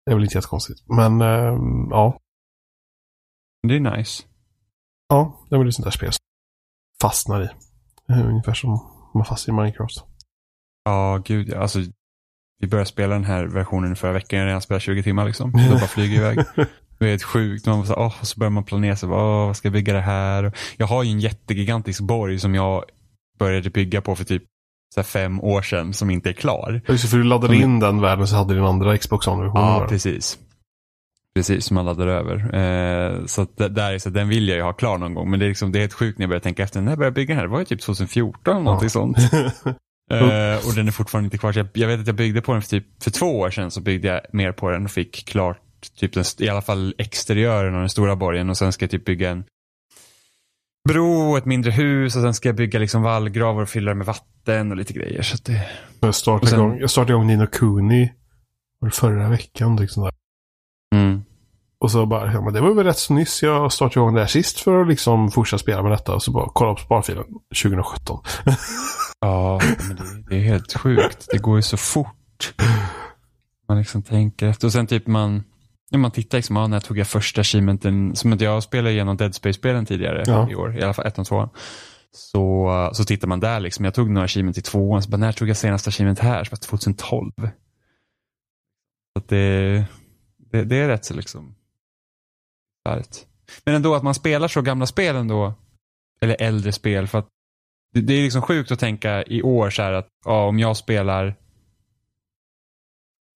Det 0.07 0.11
är 0.11 0.15
väl 0.15 0.23
inte 0.25 0.35
jättekonstigt. 0.39 0.81
Men 0.89 1.21
eh, 1.21 1.59
ja. 1.91 2.19
Det 3.69 3.77
är 3.77 3.97
nice. 3.97 4.23
Ja, 5.09 5.47
det 5.51 5.55
är 5.55 5.59
väl 5.59 5.69
ett 5.69 5.75
sånt 5.75 5.85
där 5.85 5.91
spel 5.91 6.13
som 6.13 6.19
fastnar 7.03 7.43
i. 7.43 7.49
Eh, 8.13 8.27
Ungefär 8.29 8.55
som 8.55 8.71
man 9.15 9.25
fastnar 9.25 9.55
i 9.55 9.57
Minecraft. 9.57 10.05
Ja, 10.85 11.23
gud 11.25 11.49
ja. 11.49 11.59
Alltså, 11.59 11.79
vi 12.61 12.67
började 12.69 12.89
spela 12.89 13.15
den 13.15 13.25
här 13.25 13.45
versionen 13.45 13.97
förra 13.97 14.13
veckan, 14.13 14.39
jag 14.39 14.45
har 14.45 14.47
redan 14.47 14.63
spelat 14.63 14.83
20 14.83 15.03
timmar 15.03 15.25
liksom. 15.25 15.53
Det 15.71 15.71
bara 15.71 15.79
flyger 15.87 16.17
iväg. 16.17 16.39
Det 16.99 17.05
är 17.07 17.11
helt 17.11 17.23
sjukt. 17.23 17.67
Man 17.67 17.87
så, 17.87 17.95
och 17.95 18.13
så 18.23 18.39
börjar 18.39 18.51
man 18.51 18.65
planera, 18.65 18.97
så, 18.97 19.07
åh, 19.13 19.47
vad 19.47 19.57
ska 19.57 19.67
jag 19.67 19.73
bygga 19.73 19.93
det 19.93 20.01
här? 20.01 20.53
Jag 20.77 20.87
har 20.87 21.03
ju 21.03 21.11
en 21.11 21.21
jättegigantisk 21.21 22.01
borg 22.01 22.39
som 22.39 22.55
jag 22.55 22.85
började 23.39 23.71
bygga 23.71 24.01
på 24.01 24.17
för 24.17 24.25
typ 24.25 24.43
så 24.95 25.01
här 25.01 25.05
fem 25.05 25.41
år 25.41 25.63
sedan 25.63 25.93
som 25.93 26.11
inte 26.11 26.29
är 26.29 26.33
klar. 26.33 26.81
Just 26.89 27.11
för 27.11 27.17
du 27.17 27.25
laddade 27.25 27.55
Som- 27.55 27.63
in 27.63 27.81
den 27.81 28.01
världen 28.01 28.27
så 28.29 28.37
hade 28.37 28.55
din 28.55 28.65
andra 28.65 28.99
Xbox 28.99 29.27
on-version. 29.29 29.61
Ja, 29.61 29.87
precis. 29.89 30.39
Precis, 31.35 31.65
som 31.65 31.75
man 31.75 31.85
laddar 31.85 32.07
över. 32.07 32.55
Eh, 32.55 33.25
så 33.27 33.43
att 33.43 33.57
där 33.57 33.93
är 33.93 33.99
så 33.99 34.11
den 34.11 34.29
vill 34.29 34.49
jag 34.49 34.57
ju 34.57 34.63
ha 34.63 34.73
klar 34.73 34.99
någon 34.99 35.15
gång. 35.15 35.31
Men 35.31 35.41
det 35.41 35.47
är, 35.47 35.49
liksom, 35.49 35.73
det 35.73 35.79
är 35.79 35.81
helt 35.81 35.93
sjukt 35.93 36.19
när 36.19 36.23
jag 36.25 36.29
börjar 36.31 36.41
tänka 36.41 36.63
efter. 36.63 36.81
När 36.81 36.91
jag 36.93 36.99
började 36.99 37.15
bygga 37.15 37.35
den 37.35 37.37
här, 37.37 37.45
det 37.47 37.53
var 37.53 37.59
ju 37.59 37.65
typ 37.65 37.81
2014 37.81 38.53
eller 38.55 38.65
någonting 38.65 38.91
sånt. 38.91 39.19
Eh, 40.11 40.67
och 40.69 40.75
den 40.75 40.87
är 40.89 40.91
fortfarande 40.93 41.27
inte 41.27 41.39
kvar. 41.39 41.53
Så 41.53 41.59
jag, 41.59 41.69
jag 41.73 41.89
vet 41.89 42.01
att 42.01 42.07
jag 42.07 42.17
byggde 42.17 42.41
på 42.43 42.53
den 42.53 42.63
för 42.63 42.69
typ 42.69 43.03
för 43.03 43.11
två 43.11 43.39
år 43.39 43.51
sedan 43.51 43.71
så 43.71 43.81
byggde 43.81 44.09
jag 44.09 44.21
mer 44.33 44.53
på 44.53 44.71
den 44.71 44.85
och 44.85 44.91
fick 44.91 45.29
klart 45.29 45.59
typ 46.01 46.13
den, 46.13 46.25
i 46.39 46.49
alla 46.49 46.63
fall 46.63 46.95
exteriören 46.99 47.75
av 47.75 47.81
den 47.81 47.89
stora 47.89 48.17
borgen 48.17 48.51
och 48.51 48.57
sen 48.57 48.73
ska 48.73 48.83
jag 48.83 48.91
typ 48.91 49.05
bygga 49.05 49.31
en 49.31 49.45
bro, 50.89 51.37
ett 51.37 51.45
mindre 51.45 51.71
hus 51.71 52.17
och 52.17 52.23
sen 52.23 52.35
ska 52.35 52.49
jag 52.49 52.57
bygga 52.57 52.79
liksom 52.79 53.03
vallgravar 53.03 53.63
och 53.63 53.69
fylla 53.69 53.91
det 53.91 53.95
med 53.95 54.07
vatten 54.07 54.71
och 54.71 54.77
lite 54.77 54.93
grejer. 54.93 55.23
Så 55.23 55.37
det, 55.45 55.67
Jag 56.01 56.15
startade, 56.15 56.43
Och 56.43 56.49
sen- 56.49 56.59
igång, 56.59 56.79
jag 56.81 56.91
startade 56.91 57.13
igång 57.13 57.27
Nino 57.27 57.47
Kuni 57.47 58.13
förra 58.93 59.29
veckan. 59.29 59.77
Liksom 59.77 60.03
där. 60.03 60.13
Och 61.85 61.91
så 61.91 62.07
bara, 62.07 62.33
ja, 62.33 62.41
men 62.41 62.53
det 62.53 62.61
var 62.61 62.75
väl 62.75 62.85
rätt 62.87 62.99
så 62.99 63.15
nyss 63.15 63.43
jag 63.43 63.73
startade 63.73 64.01
igång 64.01 64.15
det 64.15 64.21
här 64.21 64.27
sist 64.29 64.61
för 64.61 64.81
att 64.81 64.89
liksom 64.89 65.31
fortsätta 65.31 65.59
spela 65.59 65.83
med 65.83 65.93
detta. 65.93 66.15
Och 66.15 66.23
så 66.23 66.31
bara 66.31 66.49
kolla 66.53 66.75
på 66.75 66.81
sparfilen 66.81 67.25
2017. 67.63 68.19
Ja, 69.21 69.61
men 69.89 69.97
det, 69.97 70.25
det 70.29 70.37
är 70.37 70.41
helt 70.45 70.73
sjukt. 70.79 71.29
Det 71.33 71.39
går 71.39 71.57
ju 71.57 71.63
så 71.63 71.77
fort. 71.77 72.55
Man 73.69 73.79
liksom 73.79 74.03
tänker 74.03 74.47
efter. 74.49 74.67
Och 74.67 74.73
sen 74.73 74.87
typ 74.87 75.07
man, 75.07 75.43
ja, 75.91 75.99
man 75.99 76.11
tittar 76.11 76.39
liksom, 76.39 76.57
ja, 76.57 76.67
när 76.67 76.81
tog 76.81 76.99
jag 76.99 77.07
första 77.07 77.41
achievementen? 77.41 78.17
Som 78.17 78.33
att 78.33 78.41
jag 78.41 78.63
spelade 78.63 78.93
igenom 78.93 79.17
Dead 79.17 79.35
Space-spelen 79.35 79.87
tidigare 79.87 80.23
Ja. 80.27 80.51
i 80.51 80.55
år, 80.55 80.79
i 80.79 80.83
alla 80.83 80.95
fall 80.95 81.07
ettan 81.07 81.23
och 81.23 81.27
tvåan. 81.29 81.49
Så, 82.13 82.91
så 82.93 83.05
tittar 83.05 83.29
man 83.29 83.41
där 83.41 83.61
liksom, 83.61 83.85
jag 83.85 83.95
tog 83.95 84.11
några 84.11 84.25
achievement 84.25 84.59
i 84.59 84.63
tvåan, 84.63 85.03
så 85.03 85.11
bara, 85.11 85.17
när 85.17 85.33
tog 85.33 85.49
jag 85.49 85.57
senaste 85.57 85.89
achievement 85.89 86.19
här? 86.19 86.45
Så 86.45 86.51
bara 86.51 86.57
2012. 86.57 87.31
Så 89.13 89.19
att 89.19 89.29
det, 89.29 89.85
det, 90.53 90.65
det 90.65 90.77
är 90.77 90.89
rätt 90.89 91.05
så 91.05 91.15
liksom, 91.15 91.55
starkt. 92.85 93.27
Men 93.65 93.75
ändå 93.75 93.95
att 93.95 94.03
man 94.03 94.15
spelar 94.15 94.49
så 94.49 94.63
gamla 94.63 94.87
spel 94.87 95.17
ändå, 95.17 95.55
eller 96.21 96.37
äldre 96.43 96.73
spel, 96.73 97.07
för 97.07 97.19
att 97.19 97.29
det, 97.95 98.01
det 98.01 98.15
är 98.15 98.23
liksom 98.23 98.43
sjukt 98.43 98.73
att 98.73 98.79
tänka 98.79 99.23
i 99.23 99.43
år 99.43 99.71
så 99.71 99.83
här 99.83 99.93
att 99.93 100.09
ja, 100.25 100.47
om 100.47 100.59
jag 100.59 100.77
spelar 100.77 101.35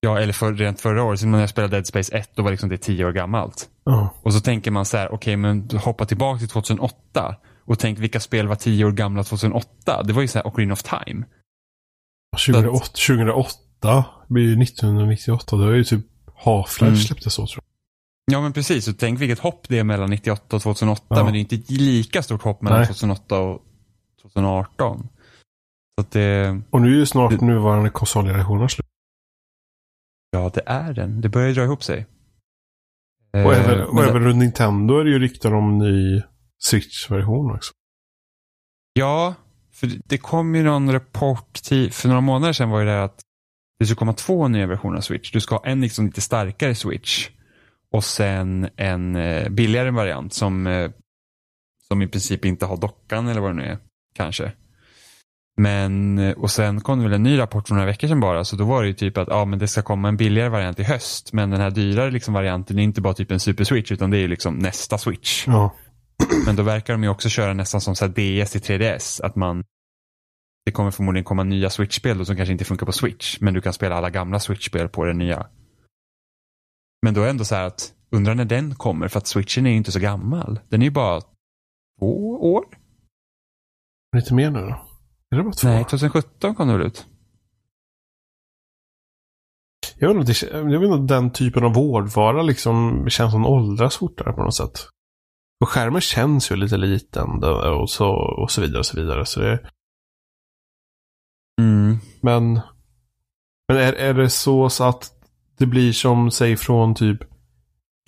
Ja, 0.00 0.18
eller 0.18 0.32
för, 0.32 0.52
rent 0.52 0.80
förra 0.80 1.02
året, 1.02 1.22
när 1.22 1.40
jag 1.40 1.48
spelade 1.50 1.76
Dead 1.76 1.86
Space 1.86 2.16
1, 2.16 2.30
då 2.34 2.42
var 2.42 2.50
liksom 2.50 2.68
det 2.68 2.78
tio 2.78 3.04
år 3.04 3.12
gammalt. 3.12 3.68
Ja. 3.84 4.14
Och 4.22 4.34
så 4.34 4.40
tänker 4.40 4.70
man 4.70 4.84
så 4.84 4.96
här, 4.96 5.12
okej 5.14 5.36
men 5.36 5.68
hoppa 5.70 6.04
tillbaka 6.04 6.38
till 6.38 6.48
2008 6.48 7.36
och 7.64 7.78
tänk 7.78 7.98
vilka 7.98 8.20
spel 8.20 8.48
var 8.48 8.56
tio 8.56 8.84
år 8.84 8.92
gamla 8.92 9.24
2008? 9.24 10.02
Det 10.02 10.12
var 10.12 10.22
ju 10.22 10.28
så 10.28 10.38
här 10.38 10.46
Ocarina 10.46 10.72
of 10.72 10.82
Time. 10.82 11.26
2008, 12.46 12.84
2008 12.84 14.04
blir 14.28 14.44
ju 14.44 14.62
1998. 14.62 15.56
Det 15.56 15.66
var 15.66 15.72
ju 15.72 15.84
typ 15.84 16.06
Half-Life 16.44 16.86
Mm. 16.86 16.96
släpptes 16.96 17.34
så 17.34 17.46
tror 17.46 17.62
Ja 18.30 18.40
men 18.40 18.52
precis, 18.52 18.88
och 18.88 18.98
tänk 18.98 19.20
vilket 19.20 19.38
hopp 19.38 19.68
det 19.68 19.78
är 19.78 19.84
mellan 19.84 20.10
98 20.10 20.56
och 20.56 20.62
2008, 20.62 21.04
Ja. 21.08 21.24
men 21.24 21.32
det 21.32 21.38
är 21.38 21.40
inte 21.40 21.54
ett 21.54 21.70
lika 21.70 22.22
stort 22.22 22.42
hopp 22.42 22.62
mellan 22.62 22.78
Nej. 22.78 22.86
2008 22.86 23.38
och 23.38 23.62
2018. 24.22 25.08
Så 26.00 26.06
det. 26.10 26.60
Och 26.70 26.80
nu 26.82 26.88
är 26.88 26.96
ju 26.98 27.06
snart 27.06 27.30
Det- 27.38 27.46
nuvarande 27.46 27.90
konsolgenerationen 27.90 28.68
slut. 28.68 28.86
ja 30.30 30.50
det 30.54 30.62
är 30.66 30.92
den. 30.92 31.20
Det 31.20 31.28
börjar 31.28 31.54
dra 31.54 31.64
ihop 31.64 31.84
sig. 31.84 32.06
Och, 33.32 33.38
Eh, 33.38 33.70
även, 33.70 33.86
och 33.86 34.04
även 34.04 34.22
runt 34.24 34.38
Nintendo 34.38 34.98
är 34.98 35.04
det 35.04 35.10
ju 35.10 35.18
rykten 35.18 35.52
om 35.54 35.78
ny 35.78 36.22
Switch-version 36.64 37.54
också. 37.54 37.72
Ja, 38.92 39.34
för 39.72 39.90
det 40.04 40.18
kom 40.18 40.54
ju 40.54 40.62
någon 40.62 40.92
rapport 40.92 41.52
till, 41.54 41.92
för 41.92 42.08
några 42.08 42.20
månader 42.20 42.52
sedan 42.52 42.70
var 42.70 42.80
ju 42.80 42.86
det 42.86 43.04
att 43.04 43.20
det 43.78 43.86
ska 43.86 43.94
komma 43.94 44.12
två 44.12 44.48
nya 44.48 44.66
versioner 44.66 44.96
av 44.96 45.00
Switch. 45.00 45.32
Du 45.32 45.40
ska 45.40 45.54
ha 45.54 45.66
en 45.66 45.80
liksom 45.80 46.06
lite 46.06 46.20
starkare 46.20 46.74
Switch 46.74 47.30
och 47.92 48.04
sen 48.04 48.68
en 48.76 49.16
eh, 49.16 49.48
billigare 49.48 49.90
variant 49.90 50.32
som, 50.34 50.66
eh, 50.66 50.90
som 51.88 52.02
i 52.02 52.08
princip 52.08 52.44
inte 52.44 52.66
har 52.66 52.76
dockan 52.76 53.28
eller 53.28 53.40
vad 53.40 53.50
det 53.50 53.54
nu 53.54 53.62
är. 53.62 53.78
Kanske. 54.14 54.52
Men, 55.56 56.18
eh, 56.18 56.32
och 56.32 56.50
sen 56.50 56.80
kom 56.80 56.98
det 56.98 57.04
väl 57.04 57.12
en 57.12 57.22
ny 57.22 57.38
rapport 57.38 57.68
för 57.68 57.74
några 57.74 57.86
veckor 57.86 58.08
sedan 58.08 58.20
bara, 58.20 58.44
så 58.44 58.56
då 58.56 58.64
var 58.64 58.82
det 58.82 58.88
ju 58.88 58.94
typ 58.94 59.18
att 59.18 59.28
ja, 59.28 59.44
men 59.44 59.58
det 59.58 59.68
ska 59.68 59.82
komma 59.82 60.08
en 60.08 60.16
billigare 60.16 60.48
variant 60.48 60.80
i 60.80 60.82
höst, 60.82 61.32
men 61.32 61.50
den 61.50 61.60
här 61.60 61.70
dyrare 61.70 62.10
liksom 62.10 62.34
varianten 62.34 62.78
är 62.78 62.82
inte 62.82 63.00
bara 63.00 63.14
typ 63.14 63.30
en 63.30 63.40
Super 63.40 63.64
Switch, 63.64 63.92
utan 63.92 64.10
det 64.10 64.16
är 64.16 64.20
ju 64.20 64.28
liksom 64.28 64.54
nästa 64.54 64.98
Switch. 64.98 65.46
Ja. 65.46 65.74
Men 66.46 66.56
då 66.56 66.62
verkar 66.62 66.94
de 66.94 67.02
ju 67.02 67.08
också 67.08 67.28
köra 67.28 67.54
nästan 67.54 67.80
som 67.80 67.96
så 67.96 68.06
DS 68.06 68.50
till 68.50 68.60
3DS. 68.60 69.22
Att 69.22 69.36
man, 69.36 69.64
det 70.66 70.72
kommer 70.72 70.90
förmodligen 70.90 71.24
komma 71.24 71.44
nya 71.44 71.70
Switch-spel 71.70 72.26
som 72.26 72.36
kanske 72.36 72.52
inte 72.52 72.64
funkar 72.64 72.86
på 72.86 72.92
Switch. 72.92 73.40
Men 73.40 73.54
du 73.54 73.60
kan 73.60 73.72
spela 73.72 73.94
alla 73.94 74.10
gamla 74.10 74.40
Switch-spel 74.40 74.88
på 74.88 75.04
den 75.04 75.18
nya. 75.18 75.46
Men 77.02 77.14
då 77.14 77.20
är 77.20 77.24
det 77.24 77.30
ändå 77.30 77.44
så 77.44 77.54
här 77.54 77.64
att, 77.66 77.94
undrar 78.10 78.34
när 78.34 78.44
den 78.44 78.74
kommer. 78.74 79.08
För 79.08 79.18
att 79.18 79.26
Switchen 79.26 79.66
är 79.66 79.70
ju 79.70 79.76
inte 79.76 79.92
så 79.92 80.00
gammal. 80.00 80.60
Den 80.68 80.82
är 80.82 80.86
ju 80.86 80.90
bara 80.90 81.20
två 82.00 82.30
år? 82.52 82.64
Lite 84.16 84.34
mer 84.34 84.50
nu 84.50 84.60
då? 84.60 84.86
Är 85.30 85.36
det 85.36 85.42
bara 85.42 85.52
två? 85.52 85.68
Nej, 85.68 85.84
2017 85.84 86.54
kom 86.54 86.68
det 86.68 86.78
väl 86.78 86.86
ut? 86.86 87.06
Jag 90.00 90.14
vet 90.14 90.28
inte, 90.28 90.46
jag 90.46 90.64
vet 90.64 90.82
inte 90.82 90.86
om 90.94 91.06
den 91.06 91.32
typen 91.32 91.64
av 91.64 91.74
hårdvara 91.74 92.42
liksom 92.42 93.06
känns 93.10 93.32
som 93.32 93.46
åldras 93.46 93.96
fortare 93.96 94.32
på 94.32 94.42
något 94.42 94.56
sätt. 94.56 94.88
Och 95.60 95.68
skärmen 95.68 96.00
känns 96.00 96.50
ju 96.50 96.56
lite 96.56 96.76
liten 96.76 97.44
och 97.44 97.90
så, 97.90 98.08
och 98.42 98.50
så 98.50 98.60
vidare 98.60 98.78
och 98.78 98.86
så 98.86 98.96
vidare. 99.00 99.26
Så 99.26 99.40
det, 99.40 99.70
Mm. 101.60 101.96
men 102.22 102.60
men 103.68 103.76
är, 103.76 103.92
är 103.92 104.14
det 104.14 104.30
så, 104.30 104.70
så 104.70 104.84
att 104.84 105.17
det 105.58 105.66
blir 105.66 105.92
som, 105.92 106.30
säg 106.30 106.56
från 106.56 106.94
typ 106.94 107.18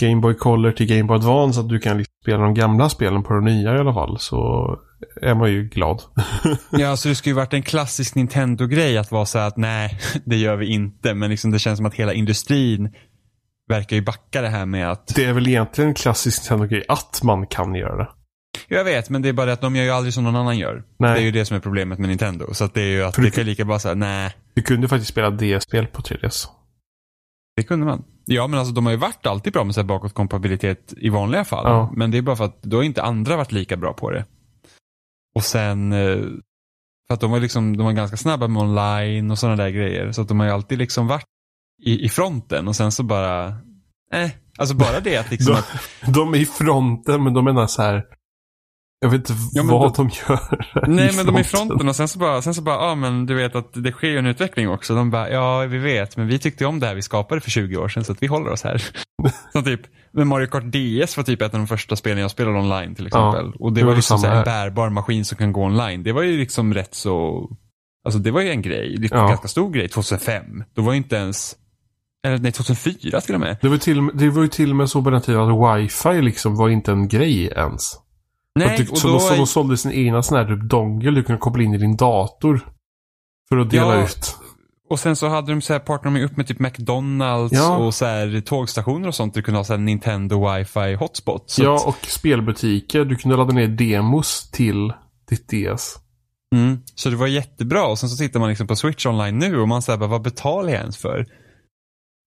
Game 0.01 0.21
Boy 0.21 0.35
Color 0.35 0.73
till 0.73 0.87
Game 0.87 1.05
Boy 1.05 1.17
Advance 1.17 1.61
att 1.61 1.69
du 1.69 1.79
kan 1.79 1.99
liksom 1.99 2.15
spela 2.23 2.43
de 2.43 2.55
gamla 2.55 2.89
spelen 2.89 3.23
på 3.23 3.35
de 3.35 3.45
nya 3.45 3.77
i 3.77 3.79
alla 3.79 3.95
fall. 3.95 4.19
Så 4.19 4.79
är 5.23 5.35
man 5.35 5.51
ju 5.51 5.69
glad. 5.69 6.03
Ja, 6.71 6.97
så 6.97 7.09
det 7.09 7.15
skulle 7.15 7.31
ju 7.31 7.37
varit 7.37 7.53
en 7.53 7.63
klassisk 7.63 8.15
Nintendo-grej 8.15 8.99
att 8.99 9.11
vara 9.11 9.27
så 9.27 9.39
här 9.39 9.49
att 9.49 9.57
nej, 9.57 9.99
det 10.25 10.37
gör 10.37 10.57
vi 10.57 10.67
inte. 10.67 11.15
Men 11.15 11.31
liksom 11.31 11.51
det 11.51 11.59
känns 11.59 11.77
som 11.77 11.87
att 11.87 11.95
hela 11.95 12.13
industrin 12.13 12.95
verkar 13.69 13.97
ju 13.97 14.03
backa 14.03 14.43
det 14.43 14.49
här 14.49 14.67
med 14.67 14.91
att... 14.91 15.15
Det 15.15 15.25
är 15.25 15.33
väl 15.33 15.49
egentligen 15.49 15.89
en 15.89 15.95
klassisk 15.95 16.43
Nintendo-grej 16.43 16.85
att 16.89 17.21
man 17.23 17.47
kan 17.47 17.75
göra 17.75 17.97
det. 17.97 18.09
Jag 18.69 18.85
vet, 18.85 19.11
men 19.11 19.23
det 19.23 19.29
är 19.29 19.33
bara 19.33 19.47
det 19.47 19.53
att 19.53 19.61
de 19.61 19.77
gör 19.77 19.85
ju 19.85 19.91
aldrig 19.91 20.15
som 20.15 20.25
någon 20.25 20.37
annan 20.37 20.59
gör. 20.59 20.83
Nej. 20.99 21.15
Det 21.15 21.21
är 21.21 21.23
ju 21.25 21.31
det 21.31 21.45
som 21.45 21.57
är 21.57 21.61
problemet 21.61 21.99
med 21.99 22.09
Nintendo. 22.09 22.55
Så 22.55 22.65
att 22.65 22.75
det 22.75 22.83
är 22.83 22.87
ju 22.87 23.03
att 23.05 23.15
För 23.15 23.23
det 23.23 23.31
kan 23.31 23.45
lika 23.45 23.65
bara 23.65 23.79
säga 23.79 23.95
nej, 23.95 24.33
Du 24.55 24.63
kunde 24.63 24.89
faktiskt 24.89 25.11
spela 25.11 25.31
DS-spel 25.31 25.87
på 25.87 26.03
3DS. 26.03 26.47
Det 27.61 27.67
kunde 27.67 27.87
man. 27.87 28.05
Ja, 28.25 28.47
men 28.47 28.59
alltså 28.59 28.75
de 28.75 28.87
har 28.87 28.93
ju 28.93 28.99
varit 28.99 29.27
alltid 29.27 29.53
bra 29.53 29.65
med 29.65 29.75
så 29.75 29.81
här 29.81 29.89
bakåtkompatibilitet 29.89 30.95
i 30.97 31.09
vanliga 31.09 31.45
fall. 31.45 31.65
Ja. 31.67 31.93
Men 31.97 32.11
det 32.11 32.19
är 32.19 32.23
bara 32.23 32.37
för 32.37 32.45
att 32.45 32.63
då 32.63 32.77
har 32.77 32.85
inte 32.85 33.03
andra 33.03 33.37
varit 33.37 33.53
lika 33.53 33.77
bra 33.77 33.93
på 33.93 34.11
det. 34.11 34.25
Och 35.35 35.45
sen, 35.45 35.93
eh, 35.93 36.19
för 37.07 37.15
att 37.15 37.21
de 37.21 37.31
var 37.31 37.41
liksom, 37.41 37.77
de 37.77 37.87
var 37.87 37.93
ganska 37.93 38.17
snabba 38.17 38.49
med 38.49 38.63
online 38.63 39.31
och 39.31 39.39
sådana 39.39 39.57
där 39.57 39.71
grejer. 39.71 40.13
Så 40.13 40.23
att 40.23 40.29
de 40.29 40.41
har 40.41 40.47
ju 40.47 40.53
alltid 40.53 40.79
liksom 40.79 41.07
varit 41.07 41.25
i, 41.83 42.05
i 42.05 42.09
fronten 42.09 42.69
och 42.69 42.77
sen 42.77 42.93
så 42.93 43.03
bara, 43.03 43.47
eh, 44.13 44.31
alltså 44.59 44.75
bara 44.75 45.01
det 45.01 45.17
att 45.17 45.31
liksom 45.31 45.55
De, 45.55 45.59
att, 45.61 46.15
de 46.15 46.35
är 46.35 46.39
i 46.39 46.47
fronten, 46.47 47.25
men 47.25 47.35
de 47.35 47.45
menar 47.45 47.67
så 47.67 47.83
här. 47.83 48.05
Jag 49.01 49.11
vet 49.11 49.19
inte 49.31 49.33
Ja, 49.53 49.63
vad 49.63 49.83
då- 49.83 49.95
de 50.05 50.11
gör. 50.29 50.67
nej 50.89 51.13
men 51.17 51.27
de 51.27 51.37
är 51.37 51.41
i 51.41 51.45
fronten 51.45 51.89
och 51.89 51.97
sen 51.97 52.09
så 52.09 52.19
bara, 52.19 52.43
sen 52.43 52.55
så 52.55 52.63
bara, 52.63 52.89
ja 52.89 52.95
men 52.95 53.27
du 53.27 53.35
vet 53.35 53.55
att 53.55 53.71
det 53.85 53.93
sker 53.93 54.09
ju 54.09 54.19
en 54.19 54.27
utveckling 54.27 54.69
också. 54.69 54.95
De 54.95 55.11
bara, 55.11 55.31
ja 55.31 55.59
vi 55.61 55.79
vet, 55.79 56.17
men 56.17 56.27
vi 56.27 56.39
tyckte 56.39 56.67
om 56.67 56.81
det 56.81 56.87
här 56.87 56.95
vi 56.95 57.03
skapade 57.03 57.41
för 57.41 57.51
20 57.51 57.77
år 57.77 57.89
sedan 57.89 58.05
så 58.05 58.13
att 58.13 58.23
vi 58.23 58.27
håller 58.27 58.51
oss 58.51 58.63
här. 58.65 58.83
Som 59.53 59.65
typ, 59.65 59.81
men 60.13 60.29
Mario 60.29 60.47
Kart 60.47 60.63
DS 60.65 61.17
var 61.17 61.25
typ 61.25 61.43
ett 61.43 61.55
av 61.55 61.61
de 61.61 61.67
första 61.67 61.97
spelen 61.97 62.19
jag 62.19 62.31
spelade 62.31 62.59
online 62.59 62.95
till 62.95 63.07
exempel. 63.07 63.47
Ja, 63.47 63.57
och 63.59 63.73
det 63.73 63.81
det 63.81 63.85
var 63.85 63.91
var 63.91 63.97
liksom 63.97 64.25
en 64.25 64.45
bärbar 64.45 64.91
maskin 64.91 65.25
som 65.25 65.39
kan 65.39 65.53
gå 65.53 65.65
online. 65.65 66.03
Det 66.03 66.13
var 66.13 66.23
ju 66.23 66.39
liksom 66.39 66.75
rätt 66.75 66.95
så, 66.95 67.49
alltså 68.05 68.19
det 68.21 68.31
var 68.31 68.41
ju 68.41 68.51
en 68.51 68.63
grej, 68.63 68.97
det 68.99 69.07
är 69.13 69.15
en 69.17 69.21
Ja. 69.23 69.29
ganska 69.29 69.49
stor 69.49 69.71
grej 69.73 69.89
2005. 69.89 70.45
Då 70.75 70.83
var 70.83 70.93
ju 70.93 70.97
inte 70.97 71.17
ens, 71.17 71.57
eller 72.27 72.39
nej 72.39 72.53
2004 72.53 73.21
till 73.21 73.35
och 73.35 73.41
med. 73.41 73.57
Det 73.61 73.69
var, 73.69 73.75
ju 73.75 73.79
till, 73.81 74.11
det 74.15 74.31
var 74.31 74.43
ju 74.43 74.49
till 74.49 74.71
och 74.71 74.77
med 74.77 74.91
så 74.91 75.03
på 75.03 75.11
den 75.11 75.21
tiden 75.23 75.41
att 75.41 75.79
wifi 75.81 76.23
liksom 76.23 76.57
var 76.57 76.69
inte 76.69 76.93
en 76.93 77.09
grej 77.09 77.45
ens. 77.47 77.93
Nej, 78.59 78.77
du, 78.79 78.89
och 78.89 78.99
så, 78.99 79.09
då, 79.09 79.21
så 79.21 79.35
de 79.35 79.47
sålde 79.47 79.77
sin 79.77 79.93
egna 79.93 80.23
sån 80.23 80.39
här 80.39 80.45
typ 80.45 80.63
dongle 80.71 81.11
du 81.11 81.23
kunde 81.23 81.39
koppla 81.41 81.63
in 81.63 81.75
i 81.75 81.79
din 81.79 81.97
dator. 81.97 82.61
För 83.49 83.57
att 83.59 83.71
dela 83.71 83.97
Ja, 83.97 84.05
ut. 84.05 84.37
Och 84.91 85.01
sen 85.01 85.17
så 85.17 85.29
hade 85.29 85.53
de 85.53 85.61
så 85.61 85.73
här 85.73 85.81
partner 85.81 86.11
med 86.11 86.25
upp 86.25 86.37
med 86.37 86.47
typ 86.47 86.59
McDonalds 86.59 87.53
Ja. 87.55 87.77
och 87.77 87.95
så 87.95 88.05
här 88.05 88.41
tågstationer 88.41 89.09
och 89.09 89.15
sånt. 89.15 89.35
Du 89.35 89.43
kunde 89.43 89.59
ha 89.59 89.65
så 89.65 89.73
här 89.73 89.81
Nintendo 89.81 90.53
wifi 90.55 90.95
hotspot. 90.95 91.57
Ja, 91.59 91.77
att, 91.77 91.87
och 91.87 92.07
spelbutiker. 92.07 93.05
Du 93.05 93.17
kunde 93.17 93.37
ladda 93.37 93.53
ner 93.53 93.69
demos 93.69 94.51
till 94.51 94.93
ditt 95.29 95.49
DS. 95.49 95.97
mm, 96.55 96.79
så 96.95 97.11
det 97.11 97.17
var 97.17 97.27
jättebra. 97.27 97.87
Och 97.87 97.99
sen 97.99 98.09
så 98.09 98.17
tittar 98.17 98.41
man 98.41 98.49
liksom 98.49 98.67
på 98.67 98.77
Switch 98.77 99.07
online 99.07 99.39
nu 99.39 99.61
och 99.61 99.69
man 99.69 99.83
säger 99.83 99.99
vad 99.99 100.23
betalar 100.23 100.69
jag 100.73 100.81
ens 100.81 100.97
för? 100.97 101.27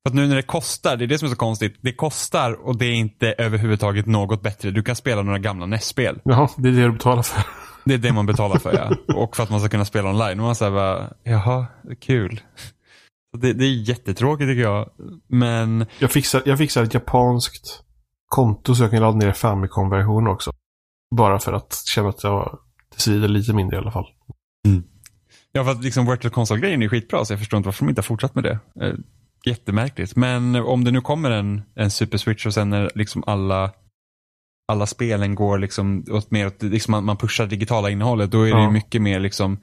För 0.04 0.10
att 0.10 0.16
nu 0.16 0.28
när 0.28 0.36
det 0.36 0.42
kostar, 0.42 0.98
det 0.98 1.06
är 1.06 1.08
det 1.08 1.18
som 1.18 1.26
är 1.26 1.30
så 1.30 1.36
konstigt. 1.36 1.76
Det 1.82 1.94
kostar 1.94 2.54
och 2.54 2.78
det 2.78 2.86
är 2.86 2.94
inte 2.94 3.32
överhuvudtaget 3.32 4.06
något 4.06 4.42
bättre. 4.42 4.72
Du 4.72 4.84
kan 4.84 4.96
spela 4.96 5.22
några 5.22 5.40
gamla 5.40 5.66
NES-spel. 5.66 6.20
Jaha, 6.24 6.50
det 6.58 6.70
är 6.70 6.74
det 6.74 6.82
du 6.82 6.92
betalar 6.92 7.22
för. 7.22 7.44
Det 7.86 7.94
är 7.94 7.98
det 7.98 8.14
man 8.14 8.26
betalar 8.26 8.60
för 8.60 8.74
ja. 8.74 9.16
Och 9.16 9.36
för 9.36 9.44
att 9.44 9.50
man 9.50 9.60
ska 9.60 9.70
kunna 9.70 9.86
spela 9.86 10.10
online. 10.10 10.40
Och 10.40 10.46
man 10.46 10.56
säger 10.56 10.72
bara, 10.72 11.14
jaha, 11.24 11.66
kul. 12.00 12.42
Det, 13.38 13.54
det 13.54 13.66
är 13.66 13.90
jättetråkigt 13.90 14.50
tycker 14.50 14.62
jag. 14.62 14.90
Men 15.28 15.86
Jag 16.00 16.12
fixar, 16.12 16.42
jag 16.46 16.58
fixar 16.58 16.84
ett 16.84 16.94
japanskt 16.94 17.84
konto 18.28 18.76
så 18.76 18.84
jag 18.84 18.92
kan 18.92 19.02
ladda 19.02 19.18
ner 19.18 19.32
Famicom-version 19.32 20.28
också. 20.28 20.52
Bara 21.16 21.40
för 21.40 21.54
att 21.54 21.84
känna 21.86 22.10
att 22.10 22.24
jag 22.24 22.60
tills 22.92 23.08
vidare 23.08 23.32
lite 23.32 23.54
mindre 23.54 23.78
i 23.78 23.80
alla 23.80 23.92
fall. 23.92 24.06
Ja, 25.52 25.64
för 25.64 25.72
att 25.72 25.84
liksom 25.84 26.06
Virtual 26.06 26.32
Console-grejen 26.34 26.82
är 26.82 26.90
skitbra, 26.90 27.26
så 27.26 27.34
jag 27.34 27.40
förstår 27.40 27.58
inte 27.58 27.68
varför 27.68 27.86
de 27.86 27.90
inte 27.90 28.00
har 28.00 28.04
fortsatt 28.04 28.36
med 28.36 28.44
det. 28.44 28.60
Jättemärkligt. 29.46 30.16
Men 30.16 30.56
om 30.56 30.84
det 30.84 30.92
nu 30.92 31.02
kommer 31.02 31.32
en, 31.32 31.62
en 31.76 31.92
Super 31.92 32.18
Switch 32.18 32.46
och 32.46 32.54
sen 32.54 32.70
när 32.70 32.92
liksom 32.96 33.24
alla, 33.28 33.72
alla 34.72 34.86
spelen 34.86 35.36
går 35.36 35.58
liksom 35.60 36.06
åt 36.12 36.32
mer 36.32 36.48
åt, 36.48 36.64
liksom 36.64 36.92
man, 36.92 37.06
man 37.06 37.18
pushar 37.18 37.46
digitala 37.48 37.90
innehållet, 37.90 38.32
då 38.32 38.42
är 38.42 38.46
det 38.46 38.50
Ja. 38.50 38.66
ju 38.66 38.72
mycket 38.72 39.02
mer 39.02 39.20
liksom 39.20 39.58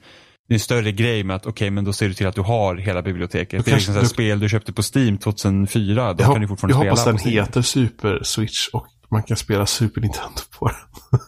det 0.47 0.53
är 0.53 0.55
en 0.55 0.59
större 0.59 0.91
grej 0.91 1.23
med 1.23 1.35
att 1.35 1.45
okej, 1.45 1.69
men 1.69 1.83
då 1.83 1.93
ser 1.93 2.07
du 2.07 2.13
till 2.13 2.27
att 2.27 2.35
du 2.35 2.41
har 2.41 2.75
hela 2.75 3.01
biblioteket. 3.01 3.59
Då 3.59 3.63
det 3.65 3.71
är 3.71 3.75
liksom 3.75 3.95
här, 3.95 4.03
spel 4.05 4.39
du 4.39 4.49
köpte 4.49 4.73
på 4.73 4.81
Steam 4.95 5.17
2004, 5.17 6.13
då 6.13 6.23
Jag, 6.23 6.31
kan 6.33 6.41
du 6.41 6.47
fortfarande 6.47 6.85
jag 6.87 6.97
spela 6.97 7.11
hoppas 7.11 7.23
den 7.23 7.33
heter 7.33 7.61
Super 7.61 8.19
Switch 8.23 8.67
och 8.67 8.87
man 9.11 9.23
kan 9.23 9.37
spela 9.37 9.65
Super 9.65 10.01
Nintendo 10.01 10.41
på 10.59 10.67
den. 10.67 11.21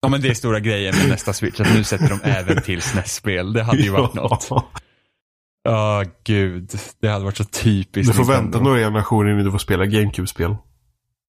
Ja, 0.00 0.08
men 0.08 0.20
det 0.20 0.28
är 0.28 0.34
stora 0.34 0.60
grejen 0.60 0.94
med 0.96 1.08
nästa 1.08 1.32
Switch, 1.32 1.60
att 1.60 1.74
nu 1.74 1.84
sätter 1.84 2.08
de 2.08 2.30
även 2.30 2.62
till 2.62 2.82
SNES-spel. 2.82 3.52
Det 3.52 3.62
hade 3.62 3.82
ju 3.82 3.90
varit 3.90 4.14
något. 4.14 4.48
Ja. 5.70 6.04
Ja, 6.04 6.10
gud. 6.24 6.70
Det 7.00 7.08
hade 7.08 7.24
varit 7.24 7.36
så 7.36 7.44
typiskt 7.44 8.12
Du 8.12 8.16
får 8.16 8.22
Nintendo. 8.24 8.42
vänta 8.42 8.60
några 8.60 8.78
generationer 8.78 9.30
innan 9.30 9.44
du 9.44 9.50
får 9.50 9.58
spela 9.58 9.86
GameCube-spel. 9.86 10.56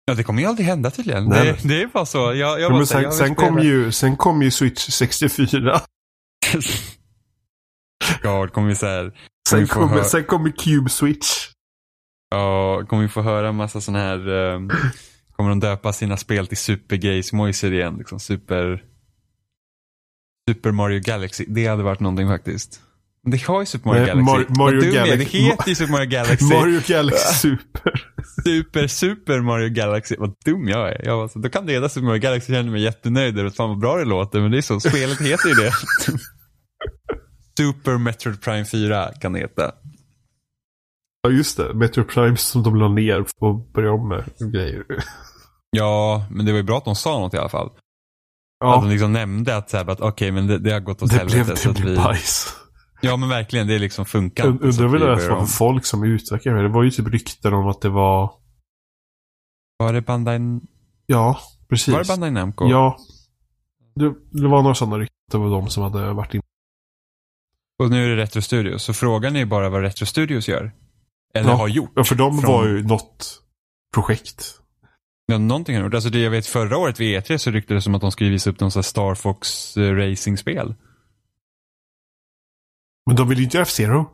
Ja, 0.04 0.14
det 0.14 0.22
kommer 0.24 0.42
ju 0.42 0.48
aldrig 0.48 0.66
hända 0.66 0.90
tydligen. 0.90 1.24
Nej, 1.28 1.58
det, 1.62 1.68
det 1.68 1.82
är 1.82 1.86
bara 1.86 2.06
så. 2.06 2.18
Jag, 2.18 2.34
jag 2.36 2.60
Ja, 2.60 2.68
men 2.76 2.86
sen, 2.86 3.02
jag 3.02 3.14
sen, 3.14 3.34
kom 3.34 3.58
ju, 3.58 3.92
sen 3.92 4.16
kom 4.16 4.42
ju 4.42 4.50
Switch 4.50 4.90
64. 4.90 5.80
God, 8.22 8.52
kommer 8.52 8.68
vi 8.68 8.74
så 8.74 8.86
här, 8.86 9.12
Sen 9.48 9.60
vi 9.60 9.66
få 9.66 9.74
kommer 9.74 10.02
sen 10.02 10.24
kom 10.24 10.46
ju 10.46 10.52
Cube 10.52 10.90
Switch. 10.90 11.26
ja, 12.30 12.84
kommer 12.88 13.02
vi 13.02 13.08
få 13.08 13.22
höra 13.22 13.48
en 13.48 13.56
massa 13.56 13.80
sådana 13.80 13.98
här, 14.04 14.28
um, 14.28 14.70
kommer 15.36 15.50
de 15.50 15.60
döpa 15.60 15.92
sina 15.92 16.16
spel 16.16 16.46
till 16.46 16.56
Super 16.56 16.96
Gays 16.96 17.32
Moiser 17.32 17.72
igen, 17.72 17.96
liksom 17.98 18.20
Super, 18.20 18.82
Super 20.50 20.70
Mario 20.70 21.00
Galaxy. 21.04 21.44
Det 21.48 21.66
hade 21.66 21.82
varit 21.82 22.00
någonting 22.00 22.28
faktiskt. 22.28 22.80
Det 23.30 23.42
har 23.42 23.60
ju 23.60 23.66
Super 23.66 23.88
Mario 23.88 24.00
Nej, 24.00 24.06
Galaxy. 24.08 24.32
Mar- 24.52 24.58
Mario 24.58 24.82
är. 24.82 24.92
Galaxy- 25.06 25.32
Det 25.32 25.38
heter 25.38 25.68
ju 25.68 25.74
Super 25.74 25.92
Mario 25.92 26.08
Galaxy. 26.10 26.44
Mario 26.54 26.80
Galaxy 26.86 27.34
Super. 27.34 28.02
Super, 28.44 28.86
Super 28.86 29.40
Mario 29.40 29.68
Galaxy. 29.68 30.16
Vad 30.18 30.34
dum 30.44 30.68
jag 30.68 30.88
är. 30.88 31.04
Jag 31.04 31.16
var 31.16 31.28
så, 31.28 31.38
då 31.38 31.48
kan 31.48 31.66
det 31.66 31.72
heta 31.72 31.88
Super 31.88 32.06
Mario 32.06 32.20
Galaxy. 32.20 32.52
Jag 32.52 32.58
känner 32.60 32.72
mig 32.72 32.82
jättenöjd 32.82 33.38
över 33.38 33.48
att 33.48 33.56
fan 33.56 33.68
vad 33.68 33.78
bra 33.78 33.96
det 33.96 34.04
låter. 34.04 34.40
Men 34.40 34.50
det 34.50 34.58
är 34.58 34.62
så, 34.62 34.80
spelet 34.80 35.20
heter 35.20 35.48
ju 35.48 35.54
det. 35.54 35.72
Super 37.58 37.98
Metroid 37.98 38.40
Prime 38.42 38.64
4 38.64 39.12
kan 39.20 39.32
det 39.32 39.38
heta. 39.38 39.72
Ja, 41.22 41.30
just 41.30 41.56
det. 41.56 41.74
Metro 41.74 42.04
Prime 42.04 42.36
som 42.36 42.62
de 42.62 42.76
la 42.76 42.88
ner 42.88 43.24
och 43.40 43.72
börja 43.74 43.92
om 43.92 44.08
med 44.08 44.24
grejer. 44.52 44.84
Ja, 45.70 46.26
men 46.30 46.46
det 46.46 46.52
var 46.52 46.56
ju 46.56 46.62
bra 46.62 46.78
att 46.78 46.84
de 46.84 46.94
sa 46.96 47.18
något 47.18 47.34
i 47.34 47.36
alla 47.38 47.48
fall. 47.48 47.66
Att 47.66 47.72
Ja, 48.60 48.80
de 48.82 48.90
liksom 48.90 49.12
nämnde 49.12 49.56
att, 49.56 49.70
så 49.70 49.76
här, 49.76 49.90
att 49.90 50.00
okej, 50.00 50.32
men 50.32 50.46
det, 50.46 50.58
det 50.58 50.72
har 50.72 50.80
gått 50.80 51.02
åt 51.02 51.10
det 51.10 51.16
helvete. 51.16 51.44
blev, 51.44 51.54
så 51.56 51.68
det 51.68 51.70
att 51.74 51.80
blev 51.80 51.90
vi, 51.90 51.96
bajs. 51.96 52.54
Ja, 53.06 53.16
men 53.16 53.28
verkligen. 53.28 53.66
Det 53.66 53.78
liksom 53.78 54.04
funkar 54.06 54.42
så 54.44 54.48
Undrar 54.50 54.88
väl 54.88 55.00
det 55.00 55.28
var 55.28 55.46
folk 55.46 55.84
som 55.84 56.04
utvecklade 56.04 56.56
det. 56.58 56.62
Det 56.62 56.68
var 56.74 56.82
ju 56.82 56.90
typ 56.90 57.08
rykten 57.08 57.54
om 57.54 57.66
att 57.68 57.80
det 57.80 57.88
var... 57.88 58.32
Var 59.78 59.92
det 59.92 60.02
Bandai, 60.02 60.38
Ja, 61.06 61.38
precis. 61.68 61.94
var 61.94 62.00
det 62.02 62.08
Bandai 62.08 62.30
Namco? 62.30 62.68
Ja. 62.68 62.96
Det, 63.94 64.14
det 64.30 64.48
var 64.48 64.62
några 64.62 64.74
sådana 64.74 64.98
rykten. 64.98 65.16
Det 65.32 65.38
var 65.38 65.50
de 65.50 65.68
som 65.70 65.82
hade 65.82 66.12
varit 66.12 66.34
inne. 66.34 66.42
Och 67.82 67.90
nu 67.90 68.04
är 68.04 68.08
det 68.16 68.22
Retro 68.22 68.42
Studios. 68.42 68.82
Så 68.82 68.92
frågan 68.94 69.36
är 69.36 69.40
ju 69.40 69.46
bara 69.46 69.68
vad 69.68 69.82
Retro 69.82 70.06
Studios 70.06 70.48
gör. 70.48 70.72
Eller 71.34 71.50
Ja. 71.50 71.56
har 71.56 71.68
gjort. 71.68 71.92
Ja, 71.94 72.04
för 72.04 72.14
de 72.14 72.38
Från- 72.38 72.52
var 72.52 72.66
ju 72.66 72.82
något 72.82 73.42
projekt. 73.94 74.60
Ja, 75.26 75.38
någonting 75.38 75.74
har 75.74 75.82
de 75.82 75.86
gjort. 75.86 75.94
Alltså 75.94 76.10
det 76.10 76.18
jag 76.18 76.30
vet 76.30 76.46
förra 76.46 76.76
året 76.78 77.00
vid 77.00 77.18
E3 77.20 77.38
så 77.38 77.50
ryktades 77.50 77.82
det 77.82 77.84
som 77.84 77.94
att 77.94 78.00
de 78.00 78.12
skulle 78.12 78.30
visa 78.30 78.50
upp 78.50 78.60
någon 78.60 78.70
sån 78.70 78.80
här 78.80 78.84
Star 78.84 79.14
Fox 79.14 79.76
eh, 79.76 79.94
Racing-spel. 79.94 80.74
Men 83.06 83.16
de 83.16 83.28
ville 83.28 83.40
ju 83.40 83.44
inte 83.44 83.60
F-Zero. 83.60 84.06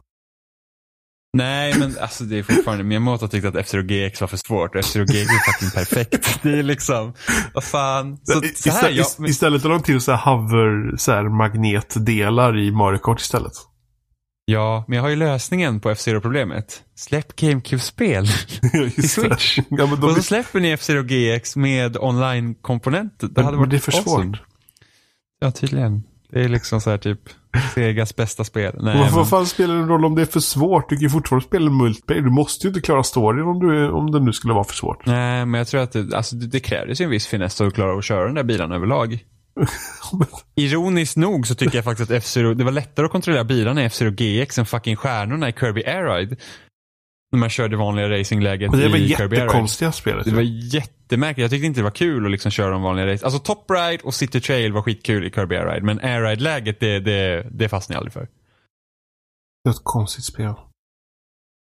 Nej, 1.36 1.78
men 1.78 1.98
alltså 2.00 2.24
det 2.24 2.38
är 2.38 2.42
fortfarande, 2.42 2.84
Miyamoto 2.84 3.28
tyckte 3.28 3.48
att 3.48 3.56
F-Zero 3.56 3.82
GX 3.82 4.20
var 4.20 4.28
för 4.28 4.36
svårt 4.36 4.74
och 4.74 4.80
F-Zero 4.80 5.04
GX 5.04 5.14
är 5.30 5.52
fucking 5.52 5.70
perfekt. 5.70 6.38
Det 6.42 6.58
är 6.58 6.62
liksom, 6.62 7.14
vad 7.54 7.64
fan. 7.64 8.16
Så, 8.22 8.32
så 8.32 8.40
här, 8.40 8.44
Istället, 8.50 8.96
jag, 8.96 9.06
men, 9.18 9.30
istället 9.30 9.64
la 9.64 9.70
de 9.70 9.82
till 9.82 10.00
så 10.00 10.12
här 10.12 10.32
hover, 10.32 10.96
så 10.96 11.12
här 11.12 11.22
magnetdelar 11.38 12.58
i 12.58 12.70
Mario 12.72 12.98
Kart 12.98 13.20
istället. 13.20 13.52
ja, 14.44 14.84
men 14.88 14.96
jag 14.96 15.02
har 15.02 15.10
ju 15.10 15.16
lösningen 15.16 15.80
på 15.80 15.90
F-Zero-problemet. 15.90 16.82
Släpp 16.94 17.36
GameCube-spel. 17.36 18.26
Det. 18.72 19.08
Switch. 19.08 19.58
Ja, 19.70 19.86
men 19.86 20.04
Och 20.04 20.10
så 20.16 20.22
släpper 20.22 20.60
ni 20.60 20.70
F-Zero 20.70 21.02
GX 21.02 21.56
med 21.56 21.96
online-komponenter. 21.96 23.28
Det 23.28 23.42
hade 23.42 23.50
men 23.56 23.58
varit 23.58 23.70
det 23.70 23.76
är 23.76 23.78
för 23.78 23.92
awesome. 23.98 24.36
svårt. 24.36 24.42
Ja, 25.40 25.50
tydligen. 25.50 26.02
Det 26.30 26.44
är 26.44 26.48
liksom 26.48 26.80
så 26.80 26.90
här 26.90 26.98
typ 26.98 27.20
Segas 27.74 28.16
bästa 28.16 28.44
spel. 28.44 28.74
Nej, 28.80 28.96
Vad, 28.98 29.06
men- 29.06 29.14
vad 29.14 29.28
fan 29.28 29.46
spelar 29.46 29.74
det 29.74 29.82
roll 29.82 30.04
om 30.04 30.14
det 30.14 30.22
är 30.22 30.26
för 30.26 30.40
svårt? 30.40 30.88
Du 30.88 30.96
kan 30.96 31.02
ju 31.02 31.10
fortfarande 31.10 31.46
spela 31.46 31.70
multiplayer. 31.70 32.22
Du 32.22 32.30
måste 32.30 32.66
ju 32.66 32.68
inte 32.68 32.80
klara 32.80 33.02
storyn 33.02 33.46
om, 33.46 33.58
du, 33.60 33.90
om 33.90 34.10
det 34.10 34.20
nu 34.20 34.32
skulle 34.32 34.54
vara 34.54 34.64
för 34.64 34.74
svårt. 34.74 35.06
Nej, 35.06 35.46
men 35.46 35.58
jag 35.58 35.66
tror 35.68 35.80
att 35.80 35.92
det, 35.92 36.16
alltså, 36.16 36.36
det, 36.36 36.60
krävdes 36.60 37.00
ju 37.00 37.04
en 37.04 37.10
viss 37.10 37.26
finess 37.26 37.60
att 37.60 37.74
klara 37.74 37.98
att 37.98 38.04
köra 38.04 38.24
den 38.26 38.34
där 38.34 38.42
bilarna 38.44 38.74
överlag. 38.74 39.18
Ironiskt 40.56 41.16
nog 41.16 41.46
så 41.46 41.54
tycker 41.54 41.78
jag 41.78 41.84
faktiskt 41.84 42.10
att 42.10 42.16
F-Zero, 42.16 42.54
det 42.54 42.64
var 42.64 42.72
lättare 42.72 43.06
att 43.06 43.12
kontrollera 43.12 43.44
bilarna 43.44 43.82
i 43.82 43.84
F-Zero 43.84 44.10
GX 44.10 44.58
än 44.58 44.66
fucking 44.66 44.96
stjärnorna 44.96 45.48
i 45.48 45.52
Kirby 45.52 45.82
Air 45.84 46.16
Ride. 46.16 46.36
När 47.32 47.38
man 47.38 47.48
körde 47.50 47.76
vanliga 47.76 48.10
racingläget 48.10 48.72
det 48.72 48.88
var 48.88 48.96
i 48.96 49.08
Kirby 49.08 49.22
Air 49.22 49.28
Ride. 49.28 49.36
jättekonstiga 49.36 49.92
spelet. 49.92 50.24
Det 50.24 50.30
var 50.30 50.42
jättemärkligt. 50.42 51.42
Jag 51.42 51.50
tyckte 51.50 51.66
inte 51.66 51.80
det 51.80 51.84
var 51.84 51.90
kul 51.90 52.24
att 52.24 52.30
liksom 52.30 52.50
köra 52.50 52.70
de 52.70 52.82
vanliga 52.82 53.12
race. 53.12 53.24
Alltså 53.24 53.40
Top 53.40 53.70
Ride 53.70 54.02
och 54.04 54.14
City 54.14 54.40
Trail 54.40 54.72
var 54.72 54.82
skitkul 54.82 55.26
i 55.26 55.30
Kirby 55.30 55.56
Air 55.56 55.66
Ride. 55.66 55.86
Men 55.86 56.00
Air 56.00 56.22
Ride-läget, 56.22 56.80
det, 56.80 57.00
det, 57.00 57.46
det 57.50 57.68
fastnade 57.68 57.96
jag 57.96 58.00
aldrig 58.00 58.12
för. 58.12 58.20
Det 59.64 59.68
var 59.68 59.72
ett 59.72 59.84
konstigt 59.84 60.24
spel. 60.24 60.54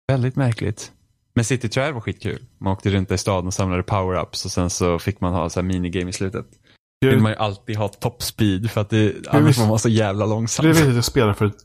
Väldigt 0.07 0.35
märkligt. 0.35 0.91
Men 1.35 1.45
City 1.45 1.69
Trail 1.69 1.93
var 1.93 2.01
skitkul. 2.01 2.45
Man 2.57 2.73
åkte 2.73 2.89
runt 2.89 3.11
i 3.11 3.17
staden 3.17 3.47
och 3.47 3.53
samlade 3.53 3.83
power-ups 3.83 4.45
och 4.45 4.51
sen 4.51 4.69
så 4.69 4.99
fick 4.99 5.21
man 5.21 5.33
ha 5.33 5.49
så 5.49 5.59
här 5.59 5.67
minigame 5.67 6.09
i 6.09 6.13
slutet. 6.13 6.45
Vill 7.05 7.19
man 7.19 7.31
ju 7.31 7.37
alltid 7.37 7.77
ha 7.77 7.87
top 7.87 8.23
speed 8.23 8.71
för 8.71 8.81
att 8.81 8.89
det, 8.89 9.27
annars 9.27 9.57
var 9.57 9.67
man 9.67 9.79
så 9.79 9.89
jävla 9.89 10.25
långsam. 10.25 10.65
det 10.65 10.71
vet 10.71 10.79
jag 10.79 10.89
att 10.89 10.95
jag 10.95 11.05
spelade 11.05 11.33
för 11.33 11.45
ett, 11.45 11.57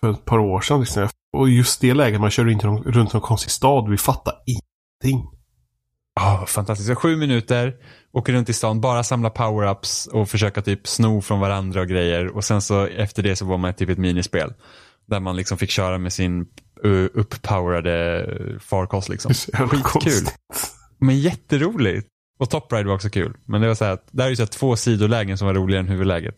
för 0.00 0.10
ett 0.10 0.24
par 0.24 0.38
år 0.38 0.60
sedan. 0.60 0.80
Liksom. 0.80 1.08
Och 1.32 1.48
just 1.48 1.80
det 1.80 1.94
läget, 1.94 2.20
man 2.20 2.30
kör 2.30 2.48
inte 2.48 2.66
runt 2.66 3.12
någon 3.12 3.22
konstig 3.22 3.50
stad. 3.50 3.90
Vi 3.90 3.96
fattar 3.96 4.34
ingenting. 4.46 5.30
Ja, 6.14 6.44
fantastiskt. 6.48 6.98
Sju 6.98 7.16
minuter, 7.16 7.74
åker 8.12 8.32
runt 8.32 8.48
i 8.48 8.52
stan, 8.52 8.80
bara 8.80 9.02
samla 9.02 9.28
power-ups 9.28 10.08
och 10.08 10.28
försöka 10.28 10.62
typ 10.62 10.86
sno 10.86 11.20
från 11.20 11.40
varandra 11.40 11.80
och 11.80 11.88
grejer. 11.88 12.36
Och 12.36 12.44
sen 12.44 12.62
så 12.62 12.86
efter 12.86 13.22
det 13.22 13.36
så 13.36 13.44
var 13.44 13.58
man 13.58 13.74
typ 13.74 13.88
ett 13.88 13.98
minispel. 13.98 14.54
Där 15.06 15.20
man 15.20 15.36
liksom 15.36 15.58
fick 15.58 15.70
köra 15.70 15.98
med 15.98 16.12
sin 16.12 16.46
upppowerade 17.14 18.26
farkost 18.60 19.08
liksom. 19.08 19.34
Skitkul. 19.34 20.26
Men 20.98 21.18
jätteroligt. 21.18 22.08
Och 22.38 22.50
Top 22.50 22.72
Ride 22.72 22.88
var 22.88 22.94
också 22.94 23.10
kul. 23.10 23.36
Men 23.44 23.60
det 23.60 23.68
var 23.68 23.74
så 23.74 23.84
här 23.84 23.92
att, 23.92 24.08
där 24.10 24.24
är 24.24 24.30
ju 24.30 24.36
så 24.36 24.46
två 24.46 24.76
sidolägen 24.76 25.38
som 25.38 25.46
var 25.46 25.54
roligare 25.54 25.80
än 25.80 25.88
huvudläget. 25.88 26.36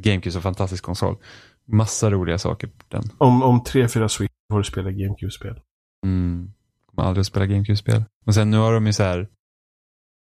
GameCube 0.00 0.28
är 0.28 0.32
så 0.32 0.40
fantastisk 0.40 0.84
konsol. 0.84 1.16
Massa 1.64 2.10
roliga 2.10 2.38
saker 2.38 2.66
på 2.66 2.84
den. 2.88 3.02
Om, 3.18 3.42
om 3.42 3.64
tre, 3.64 3.88
fyra 3.88 4.08
Switch 4.08 4.32
får 4.52 4.58
du 4.58 4.64
spela 4.64 4.90
GameCube-spel. 4.90 5.60
Mm. 6.06 6.52
Kommer 6.86 7.08
aldrig 7.08 7.20
att 7.20 7.26
spela 7.26 7.46
GameCube-spel. 7.46 8.04
Och 8.26 8.34
sen 8.34 8.50
nu 8.50 8.56
har 8.56 8.72
de 8.72 8.86
ju 8.86 8.92
så 8.92 9.02
här. 9.02 9.28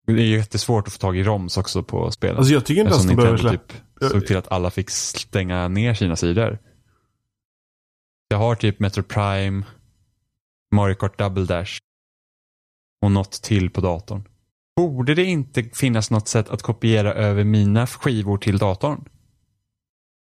Det 0.07 0.13
är 0.13 0.25
ju 0.25 0.37
jättesvårt 0.37 0.87
att 0.87 0.93
få 0.93 0.99
tag 0.99 1.17
i 1.17 1.23
ROMs 1.23 1.57
också 1.57 1.83
på 1.83 2.11
spelen. 2.11 2.37
Alltså 2.37 2.53
jag 2.53 2.65
tycker 2.65 2.81
inte 2.81 2.91
Eftersom 2.91 3.09
de 3.09 3.15
behöver 3.15 3.37
Nintendo 3.37 3.67
släppa. 3.67 3.73
typ 3.99 4.11
såg 4.11 4.27
till 4.27 4.37
att 4.37 4.51
alla 4.51 4.69
fick 4.71 4.89
stänga 4.89 5.67
ner 5.67 5.93
sina 5.93 6.15
sidor. 6.15 6.59
Jag 8.27 8.37
har 8.37 8.55
typ 8.55 8.79
Metro 8.79 9.03
Prime, 9.03 9.63
Mario 10.71 10.95
Kart 10.95 11.17
Double 11.19 11.45
Dash 11.45 11.77
och 13.01 13.11
något 13.11 13.31
till 13.31 13.69
på 13.69 13.81
datorn. 13.81 14.27
Borde 14.75 15.15
det 15.15 15.23
inte 15.23 15.63
finnas 15.63 16.11
något 16.11 16.27
sätt 16.27 16.49
att 16.49 16.61
kopiera 16.61 17.13
över 17.13 17.43
mina 17.43 17.87
skivor 17.87 18.37
till 18.37 18.57
datorn? 18.57 19.05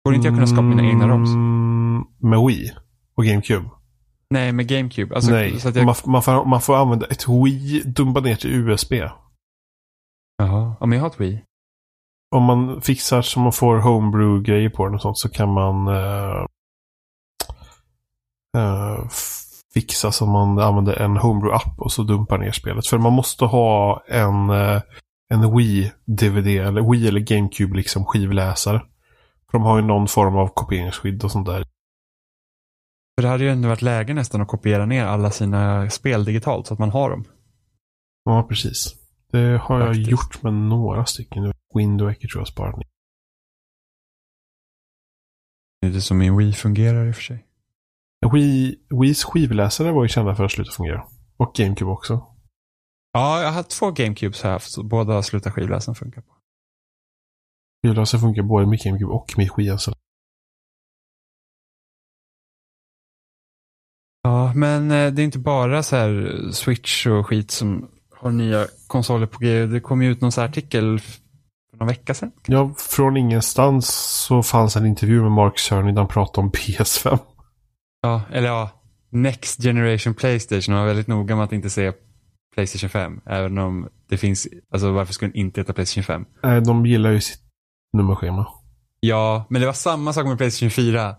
Borde 0.04 0.16
inte 0.16 0.28
jag 0.28 0.36
kunna 0.36 0.48
skapa 0.48 0.62
mina 0.62 0.84
egna 0.84 1.08
ROMs? 1.08 1.30
Mm, 1.30 2.04
Med 2.18 2.40
Wii 2.48 2.72
och 3.16 3.26
GameCube. 3.26 3.70
Nej, 4.30 4.52
med 4.52 4.68
GameCube. 4.68 5.16
Alltså, 5.16 5.32
Nej, 5.32 5.60
jag... 5.64 5.86
man, 5.86 5.96
man, 6.06 6.24
får, 6.24 6.46
man 6.46 6.62
får 6.62 6.76
använda 6.76 7.06
ett 7.06 7.28
Wii 7.28 7.84
dumpa 7.86 8.20
ner 8.20 8.36
till 8.36 8.52
USB. 8.52 8.94
Jaha, 10.38 10.76
ja, 10.80 10.86
men 10.86 10.92
jag 10.92 11.04
har 11.04 11.10
ett 11.10 11.22
Wii. 11.22 11.44
Om 12.36 12.44
man 12.44 12.82
fixar 12.82 13.22
så 13.22 13.40
man 13.40 13.52
får 13.52 13.78
homebrew-grejer 13.78 14.70
på 14.70 14.86
den 14.86 14.96
och 14.96 15.02
sånt 15.02 15.18
så 15.18 15.30
kan 15.30 15.54
man 15.54 15.88
eh, 15.88 16.46
eh, 18.58 19.08
fixa 19.74 20.12
så 20.12 20.26
man 20.26 20.60
använder 20.60 20.94
en 20.94 21.18
homebrew-app 21.18 21.80
och 21.80 21.92
så 21.92 22.04
dumpar 22.04 22.38
ner 22.38 22.52
spelet. 22.52 22.88
För 22.88 22.98
man 22.98 23.14
måste 23.14 23.46
ha 23.46 24.04
en, 24.08 24.50
eh, 24.50 24.82
en 25.34 25.44
Wii-DVD 25.58 26.48
eller 26.68 26.92
Wii 26.92 27.08
eller 27.08 27.20
GameCube 27.20 27.78
liksom 27.78 28.06
skivläsare. 28.06 28.82
För 29.52 29.58
de 29.58 29.64
har 29.64 29.78
ju 29.78 29.86
någon 29.86 30.08
form 30.08 30.36
av 30.36 30.48
kopieringsskydd 30.48 31.24
och 31.24 31.32
sånt 31.32 31.48
där. 31.48 31.64
För 33.16 33.22
det 33.22 33.28
hade 33.28 33.44
ju 33.44 33.50
ändå 33.50 33.68
varit 33.70 33.82
läge 33.82 34.14
nästan 34.14 34.42
att 34.42 34.48
kopiera 34.48 34.86
ner 34.86 35.06
alla 35.06 35.32
sina 35.32 35.90
spel 35.90 36.26
digitalt 36.26 36.68
så 36.68 36.74
att 36.74 36.80
man 36.80 36.90
har 36.90 37.10
dem. 37.10 37.26
Ja, 38.24 38.44
precis. 38.44 38.96
Det 39.32 39.58
har 39.64 39.80
jag 39.80 39.88
Faktiskt. 39.88 40.12
gjort 40.12 40.44
med 40.44 40.54
några 40.54 41.06
stycken. 41.06 41.54
Windwaker 41.74 42.28
tror 42.28 42.42
jag 42.42 42.48
sparat 42.48 42.78
ner. 42.78 42.88
Det 45.82 45.88
är 45.88 45.92
det 45.92 46.02
som 46.02 46.18
min 46.18 46.38
Wii 46.38 46.54
fungerar 46.54 47.08
i 47.08 47.12
och 47.12 47.16
för 47.16 47.22
sig. 47.22 47.46
Wii, 48.34 48.80
Wiis 49.02 49.24
skivläsare 49.24 49.92
var 49.92 50.04
ju 50.04 50.10
kända 50.10 50.36
för 50.36 50.44
att 50.44 50.52
sluta 50.52 50.72
fungera. 50.72 51.08
Och 51.38 51.56
GameCube 51.56 51.92
också. 51.92 52.14
Ja, 53.12 53.40
jag 53.40 53.48
har 53.48 53.54
haft 53.54 53.70
två 53.70 53.92
GameCubes 53.92 54.44
så 54.74 54.84
Båda 54.84 55.14
har 55.14 55.22
slutat 55.22 55.54
skivläsaren 55.54 55.96
funka 55.96 56.22
på. 56.22 56.41
Skivläsare 57.84 58.22
funkar 58.22 58.44
både 58.44 58.66
med 58.68 58.80
GameCube 58.80 59.12
och 59.12 59.34
med. 59.38 59.72
Alltså. 59.72 59.94
Ja, 64.24 64.54
men 64.56 64.92
eh, 64.92 65.12
det 65.12 65.22
är 65.22 65.24
inte 65.24 65.40
bara 65.40 65.84
så 65.84 65.96
här 65.96 66.32
Switch 66.52 67.08
och 67.08 67.28
skit 67.28 67.52
som 67.52 67.90
har 68.16 68.32
nya 68.32 68.68
konsoler 68.88 69.26
på 69.26 69.40
G. 69.40 69.66
Det 69.66 69.80
kom 69.80 70.02
ju 70.02 70.12
ut 70.12 70.22
någon 70.22 70.32
så 70.32 70.42
artikel 70.42 71.00
för 71.00 71.78
någon 71.78 71.88
vecka 71.88 72.14
sedan. 72.14 72.32
Ja, 72.48 72.74
från 72.78 73.18
ingenstans 73.18 73.90
så 74.28 74.44
fanns 74.44 74.76
en 74.76 74.86
intervju 74.86 75.22
med 75.22 75.32
Mark 75.32 75.60
Cerny 75.60 75.92
där 75.92 75.98
han 75.98 76.08
pratade 76.08 76.46
om 76.46 76.52
PS5. 76.52 77.20
Ja, 78.02 78.22
eller 78.32 78.48
ja, 78.48 78.70
Next 79.10 79.64
Generation 79.64 80.14
Playstation. 80.14 80.76
Han 80.76 80.82
var 80.82 80.88
väldigt 80.88 81.08
noga 81.08 81.36
med 81.36 81.46
att 81.46 81.54
inte 81.54 81.70
säga 81.70 81.94
Playstation 82.56 82.90
5. 82.90 83.22
Även 83.26 83.58
om 83.58 83.90
det 84.10 84.18
finns, 84.18 84.48
alltså 84.72 84.92
varför 84.92 85.14
skulle 85.14 85.32
den 85.32 85.40
inte 85.40 85.62
heta 85.62 85.74
Playstation 85.74 86.04
5? 86.04 86.26
Nej, 86.44 86.62
de 86.62 86.86
gillar 86.86 87.12
ju 87.12 87.22
sitt 87.22 87.51
nummerschema. 87.94 88.48
Ja, 89.00 89.46
men 89.50 89.62
det 89.62 89.66
var 89.68 89.74
samma 89.74 90.14
sak 90.14 90.26
med 90.26 90.38
Playstation 90.38 90.72
4. 90.72 91.16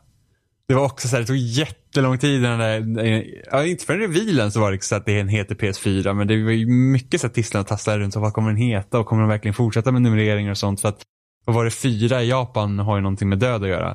Det 0.68 0.74
var 0.74 0.85
också 0.85 1.08
så 1.08 1.16
här, 1.16 1.20
det 1.20 1.26
tog 1.26 1.37
jättelång 1.37 2.18
tid 2.18 2.44
innan 2.44 2.58
det, 2.58 3.24
ja, 3.52 3.64
inte 3.64 3.85
förrän 3.85 4.00
revealen 4.00 4.52
så 4.52 4.61
var 4.61 4.72
det 4.72 4.82
så 4.82 4.94
att 4.96 5.06
den 5.06 5.28
heter 5.28 5.54
PS4, 5.54 6.14
men 6.14 6.26
det 6.26 6.44
var 6.44 6.50
ju 6.50 6.66
mycket 6.66 7.20
så 7.20 7.26
här 7.26 7.35
tisslande 7.35 7.62
och 7.62 7.68
tasslande 7.68 8.04
runt, 8.04 8.14
så 8.14 8.20
vad 8.20 8.32
kommer 8.32 8.48
den 8.48 8.56
heta 8.56 8.98
och 8.98 9.06
kommer 9.06 9.22
de 9.22 9.28
verkligen 9.28 9.54
fortsätta 9.54 9.92
med 9.92 10.02
numreringar 10.02 10.50
och 10.50 10.58
sånt? 10.58 10.80
För 10.80 10.88
att, 10.88 11.02
vad 11.44 11.56
var 11.56 11.64
det, 11.64 11.70
fyra 11.70 12.22
i 12.22 12.28
Japan 12.28 12.78
har 12.78 12.96
ju 12.96 13.02
någonting 13.02 13.28
med 13.28 13.38
död 13.38 13.62
att 13.62 13.68
göra. 13.68 13.94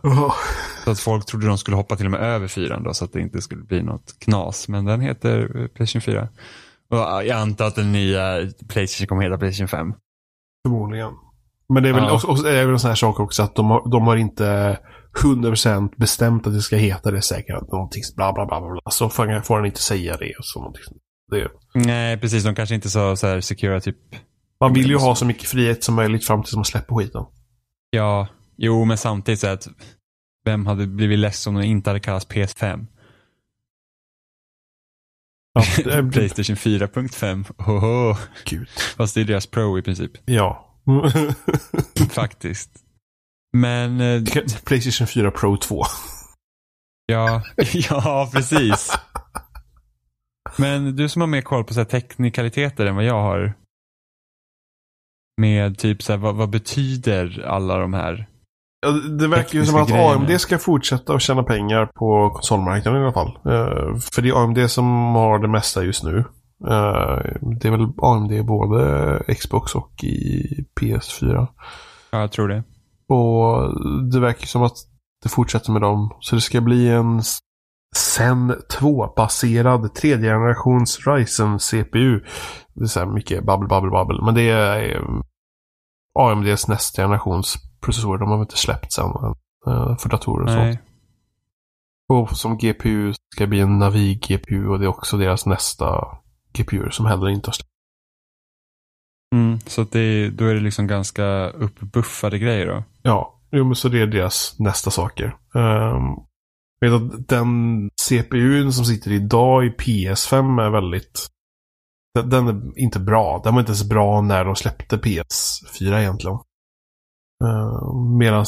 Så 0.83 0.91
att 0.91 0.99
folk 0.99 1.25
trodde 1.25 1.47
de 1.47 1.57
skulle 1.57 1.77
hoppa 1.77 1.95
till 1.95 2.05
och 2.05 2.11
med 2.11 2.21
över 2.21 2.47
fyran 2.47 2.83
då, 2.83 2.93
så 2.93 3.05
att 3.05 3.13
det 3.13 3.21
inte 3.21 3.41
skulle 3.41 3.63
bli 3.63 3.83
något 3.83 4.19
knas. 4.19 4.67
Men 4.67 4.85
den 4.85 5.01
heter 5.01 5.61
eh, 5.61 5.67
Playstation 5.67 6.01
4. 6.01 6.27
Och 6.89 6.97
jag 6.97 7.29
antar 7.29 7.65
att 7.65 7.75
den 7.75 7.91
nya 7.91 8.37
Playstation 8.67 9.07
kommer 9.07 9.23
heta 9.23 9.37
Playstation 9.37 9.67
5. 9.67 9.93
Förmodligen. 10.67 11.13
Men 11.73 11.83
det 11.83 11.89
är 11.89 11.93
väl 11.93 12.03
Ja. 12.03 12.13
också, 12.13 12.43
det 12.43 12.59
är 12.59 12.65
väl 12.65 12.73
en 12.73 12.79
sån 12.79 12.87
här 12.89 12.95
sak 12.95 13.19
också 13.19 13.43
att 13.43 13.55
de 13.55 13.65
har, 13.69 13.91
de 13.91 14.07
har 14.07 14.15
inte 14.15 14.79
100% 15.23 15.93
bestämt 15.97 16.47
att 16.47 16.53
det 16.53 16.61
ska 16.61 16.75
heta 16.75 17.11
det 17.11 17.21
säkert. 17.21 17.71
Någonting 17.71 18.03
bla 18.15 18.33
bla 18.33 18.45
bla 18.45 18.59
bla. 18.61 18.81
Så 18.91 19.09
får, 19.09 19.55
han 19.55 19.65
inte 19.65 19.81
säga 19.81 20.17
det 20.17 20.33
så. 20.41 20.73
Det, 21.31 21.47
Nej, 21.73 22.17
precis. 22.17 22.43
De 22.43 22.55
kanske 22.55 22.75
inte 22.75 22.89
sa 22.89 23.15
så 23.15 23.27
här 23.27 23.41
secura 23.41 23.79
typ 23.81 23.97
man 24.59 24.73
vill 24.73 24.89
ju 24.89 24.97
ha 24.97 25.15
så 25.15 25.25
mycket 25.25 25.49
frihet 25.49 25.83
som 25.83 25.95
möjligt 25.95 26.25
fram 26.25 26.43
tills 26.43 26.55
man 26.55 26.65
släpper 26.65 26.95
skiten. 26.95 27.25
Ja, 27.89 28.27
jo 28.57 28.85
men 28.85 28.97
samtidigt 28.97 29.39
så 29.39 29.47
att 29.47 29.67
vem 30.45 30.65
hade 30.65 30.87
blivit 30.87 31.19
ledsen 31.19 31.55
om 31.55 31.61
den 31.61 31.69
inte 31.69 31.89
hade 31.89 31.99
kallats 31.99 32.27
PS5? 32.27 32.85
Ja, 35.53 35.61
Playstation 36.11 36.55
4.5. 36.55 37.45
Oho. 37.57 38.15
Gud. 38.45 38.69
Fast 38.97 39.15
det 39.15 39.21
är 39.21 39.25
deras 39.25 39.47
Pro 39.47 39.77
i 39.77 39.81
princip. 39.81 40.11
Ja. 40.25 40.66
Faktiskt. 42.09 42.69
Men 43.57 44.01
eh, 44.01 44.23
Playstation 44.65 45.07
4 45.07 45.31
Pro 45.31 45.57
2. 45.57 45.83
ja, 47.05 47.41
ja 47.73 48.29
precis. 48.33 48.97
Men 50.57 50.95
du 50.95 51.09
som 51.09 51.21
har 51.21 51.27
mer 51.27 51.41
koll 51.41 51.63
på 51.63 51.73
så 51.73 51.79
här 51.79 51.85
teknikaliteter 51.85 52.85
än 52.85 52.95
vad 52.95 53.05
jag 53.05 53.21
har. 53.21 53.53
Med 55.41 55.77
typ 55.77 56.03
så 56.03 56.13
här, 56.13 56.17
vad, 56.17 56.35
vad 56.35 56.49
betyder 56.49 57.45
alla 57.45 57.77
de 57.77 57.93
här? 57.93 58.27
Ja, 58.81 58.91
det 58.91 59.27
verkar 59.27 59.59
ju 59.59 59.65
som 59.65 59.81
att 59.81 59.89
grejerna. 59.89 60.15
AMD 60.15 60.41
ska 60.41 60.57
fortsätta 60.57 61.13
att 61.13 61.21
tjäna 61.21 61.43
pengar 61.43 61.85
på 61.85 62.29
konsolmarknaden 62.29 63.01
i 63.01 63.03
alla 63.03 63.13
fall. 63.13 63.39
Eh, 63.45 63.99
för 64.13 64.21
det 64.21 64.29
är 64.29 64.43
AMD 64.43 64.69
som 64.71 65.15
har 65.15 65.39
det 65.39 65.47
mesta 65.47 65.83
just 65.83 66.03
nu. 66.03 66.25
Eh, 66.63 67.19
det 67.59 67.67
är 67.67 67.71
väl 67.71 67.87
AMD 67.97 68.45
både 68.45 69.23
Xbox 69.39 69.75
och 69.75 70.03
i 70.03 70.45
PS4. 70.79 71.47
Ja, 72.11 72.19
jag 72.19 72.31
tror 72.31 72.47
det. 72.47 72.63
Och 73.09 73.73
det 74.11 74.19
verkar 74.19 74.47
som 74.47 74.63
att 74.63 74.77
det 75.23 75.29
fortsätter 75.29 75.71
med 75.71 75.81
dem. 75.81 76.15
Så 76.19 76.35
det 76.35 76.41
ska 76.41 76.61
bli 76.61 76.89
en 76.89 77.21
Zen 77.95 78.51
2-baserad 78.51 79.95
tredje 79.95 80.31
generations 80.31 81.07
Ryzen 81.07 81.59
CPU. 81.59 82.19
Det 82.73 82.83
är 82.83 82.87
så 82.87 82.99
här 82.99 83.07
mycket 83.07 83.45
babbel, 83.45 83.67
babbel, 83.67 83.91
babbel. 83.91 84.21
Men 84.21 84.35
det 84.35 84.49
är 84.49 85.01
AMDs 86.19 86.67
nästa 86.67 87.01
generations 87.01 87.55
processorer. 87.81 88.19
De 88.19 88.29
har 88.29 88.37
väl 88.37 88.43
inte 88.43 88.57
släppt 88.57 88.93
sen 88.93 89.05
eh, 89.67 89.97
för 89.97 90.09
datorer 90.09 90.43
och 90.43 90.49
sånt. 90.49 90.63
Nej. 90.63 90.81
Och 92.09 92.37
som 92.37 92.57
GPU 92.57 93.13
ska 93.35 93.47
bli 93.47 93.59
en 93.59 93.83
Navi-GPU 93.83 94.67
och 94.67 94.79
det 94.79 94.85
är 94.85 94.89
också 94.89 95.17
deras 95.17 95.45
nästa 95.45 96.17
GPU 96.57 96.89
som 96.91 97.05
heller 97.05 97.29
inte 97.29 97.47
har 97.47 97.53
släppt. 97.53 97.69
Mm, 99.35 99.59
så 99.59 99.81
att 99.81 99.91
det, 99.91 100.29
då 100.29 100.45
är 100.45 100.53
det 100.53 100.59
liksom 100.59 100.87
ganska 100.87 101.49
uppbuffade 101.49 102.39
grejer 102.39 102.65
då. 102.65 102.83
Ja, 103.01 103.41
jo, 103.51 103.65
men 103.65 103.75
så 103.75 103.89
det 103.89 104.01
är 104.01 104.07
deras 104.07 104.55
nästa 104.59 104.91
saker. 104.91 105.25
Ehm, 105.55 106.15
Jag 106.79 106.91
vet 106.91 107.01
att 107.01 107.27
den 107.27 107.89
CPUn 108.01 108.73
som 108.73 108.85
sitter 108.85 109.11
idag 109.11 109.65
i 109.65 109.69
PS5 109.69 110.61
är 110.61 110.69
väldigt... 110.69 111.27
Den, 112.13 112.29
den 112.29 112.47
är 112.47 112.79
inte 112.79 112.99
bra. 112.99 113.41
Den 113.43 113.53
var 113.53 113.59
inte 113.59 113.69
ens 113.69 113.89
bra 113.89 114.21
när 114.21 114.45
de 114.45 114.55
släppte 114.55 114.97
PS4 114.97 115.99
egentligen. 115.99 116.37
Uh, 117.43 118.17
Medan 118.19 118.45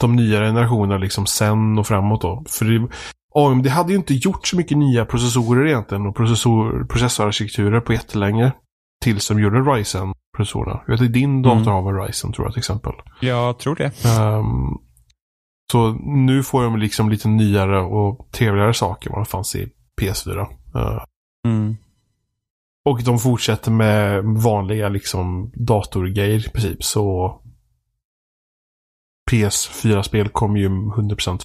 de 0.00 0.16
nya 0.16 0.40
generationerna 0.40 0.98
liksom 0.98 1.26
sen 1.26 1.78
och 1.78 1.86
framåt 1.86 2.20
då. 2.22 2.44
För 2.48 2.64
det, 2.64 2.88
AMD 3.34 3.66
hade 3.66 3.92
ju 3.92 3.98
inte 3.98 4.14
gjort 4.14 4.46
så 4.46 4.56
mycket 4.56 4.78
nya 4.78 5.04
processorer 5.04 5.66
egentligen 5.66 6.06
och 6.06 6.16
processor, 6.16 6.84
processorarkitekturer 6.84 7.80
på 7.80 7.92
jättelänge. 7.92 8.52
Tills 9.04 9.28
de 9.28 9.40
gjorde 9.40 9.60
Ryzen-processorerna. 9.60 10.80
Jag 10.86 10.98
vet 10.98 11.12
din 11.12 11.42
dator 11.42 11.70
har 11.70 11.92
väl 11.92 12.06
Ryzen 12.06 12.32
tror 12.32 12.46
jag 12.46 12.52
till 12.52 12.60
exempel. 12.60 12.92
Jag 13.20 13.58
tror 13.58 13.74
det. 13.76 13.92
Um, 14.20 14.78
så 15.72 15.92
nu 16.02 16.42
får 16.42 16.62
de 16.62 16.76
liksom 16.76 17.10
lite 17.10 17.28
nyare 17.28 17.80
och 17.80 18.28
trevligare 18.32 18.74
saker 18.74 19.10
än 19.10 19.14
vad 19.14 19.26
det 19.26 19.30
fanns 19.30 19.56
i 19.56 19.68
PS4. 20.00 20.40
Uh, 20.76 21.02
Mm. 21.46 21.76
och 22.84 23.02
de 23.02 23.18
fortsätter 23.18 23.70
med 23.70 24.24
vanliga 24.24 24.88
liksom 24.88 25.52
datorgrejer 25.54 26.46
i 26.46 26.50
princip. 26.50 26.84
Så 26.84 27.36
PS4-spel 29.30 30.28
kommer 30.28 30.60
ju 30.60 30.68
100%. 30.68 31.42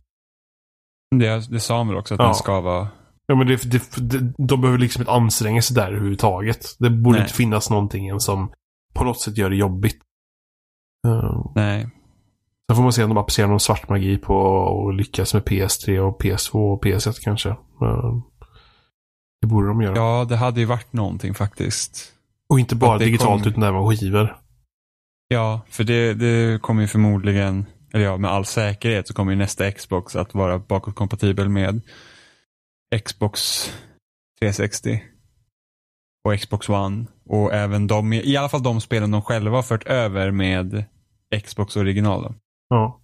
Det, 1.19 1.51
det 1.51 1.60
sa 1.60 1.78
han 1.78 1.88
väl 1.88 1.97
också 1.97 2.13
att 2.13 2.19
Ja. 2.19 2.25
den 2.25 2.36
ska 2.36 2.62
vara... 2.62 2.88
Ja 3.28 3.36
men 3.36 3.47
det, 3.47 3.71
det, 3.71 3.82
det, 3.97 4.34
de 4.38 4.62
behöver 4.62 4.80
liksom 4.80 5.01
inte 5.01 5.12
anstränga 5.12 5.62
sig 5.62 5.75
där 5.75 5.88
överhuvudtaget. 5.88 6.65
Det 6.80 6.89
borde 6.89 7.17
Nej. 7.17 7.25
inte 7.25 7.34
finnas 7.34 7.69
någonting 7.69 8.08
än 8.08 8.19
som 8.19 8.51
på 8.93 9.04
något 9.04 9.19
sätt 9.21 9.38
gör 9.38 9.49
det 9.49 9.56
jobbigt. 9.56 9.97
Uh, 11.08 11.51
Nej. 11.56 11.82
sen 12.69 12.75
får 12.75 12.84
man 12.84 12.93
se 12.93 13.04
om 13.04 13.10
de 13.10 13.17
applicerar 13.17 13.47
någon 13.47 13.60
svart 13.60 13.89
magi 13.89 14.17
på 14.17 14.36
och 14.36 14.93
lyckas 14.93 15.34
med 15.34 15.43
PS3 15.43 15.99
och 15.99 16.21
PS2 16.21 16.73
och 16.73 16.86
PS1 16.86 17.19
kanske. 17.23 17.49
Uh, 17.49 18.19
det 19.41 19.47
borde 19.47 19.67
de 19.67 19.82
göra. 19.82 19.95
Ja, 19.95 20.25
det 20.30 20.36
hade 20.36 20.60
ju 20.60 20.65
varit 20.65 20.93
någonting 20.93 21.34
faktiskt. 21.34 22.12
Och 22.49 22.60
inte 22.60 22.75
bara 22.75 22.97
digitalt 22.97 23.43
kom- 23.43 23.51
utan 23.51 23.63
även 23.63 23.89
skivor. 23.97 24.38
Ja, 25.28 25.62
för 25.69 25.84
det, 25.84 26.13
det 26.13 26.62
kommer 26.62 26.82
ju 26.82 26.88
förmodligen, 26.88 27.65
eller 27.95 28.05
ja, 28.05 28.17
med 28.17 28.31
all 28.31 28.45
säkerhet 28.45 29.08
så 29.08 29.13
kommer 29.13 29.31
ju 29.31 29.38
nästa 29.38 29.71
Xbox 29.71 30.15
att 30.15 30.34
vara 30.34 30.60
bakåtkompatibel 30.60 31.49
med 31.49 31.81
Xbox 33.05 33.69
360 34.39 35.03
och 36.25 36.39
Xbox 36.39 36.69
One 36.69 37.05
och 37.29 37.53
även 37.53 37.88
de, 37.88 38.13
i 38.13 38.38
alla 38.38 38.49
fall 38.49 38.63
de 38.63 38.81
spelen 38.81 39.12
de 39.12 39.21
själva 39.21 39.58
har 39.58 39.63
fört 39.63 39.88
över 39.88 40.31
med 40.31 40.86
Xbox 41.43 41.75
originalen. 41.75 42.36
Ja. 42.69 43.01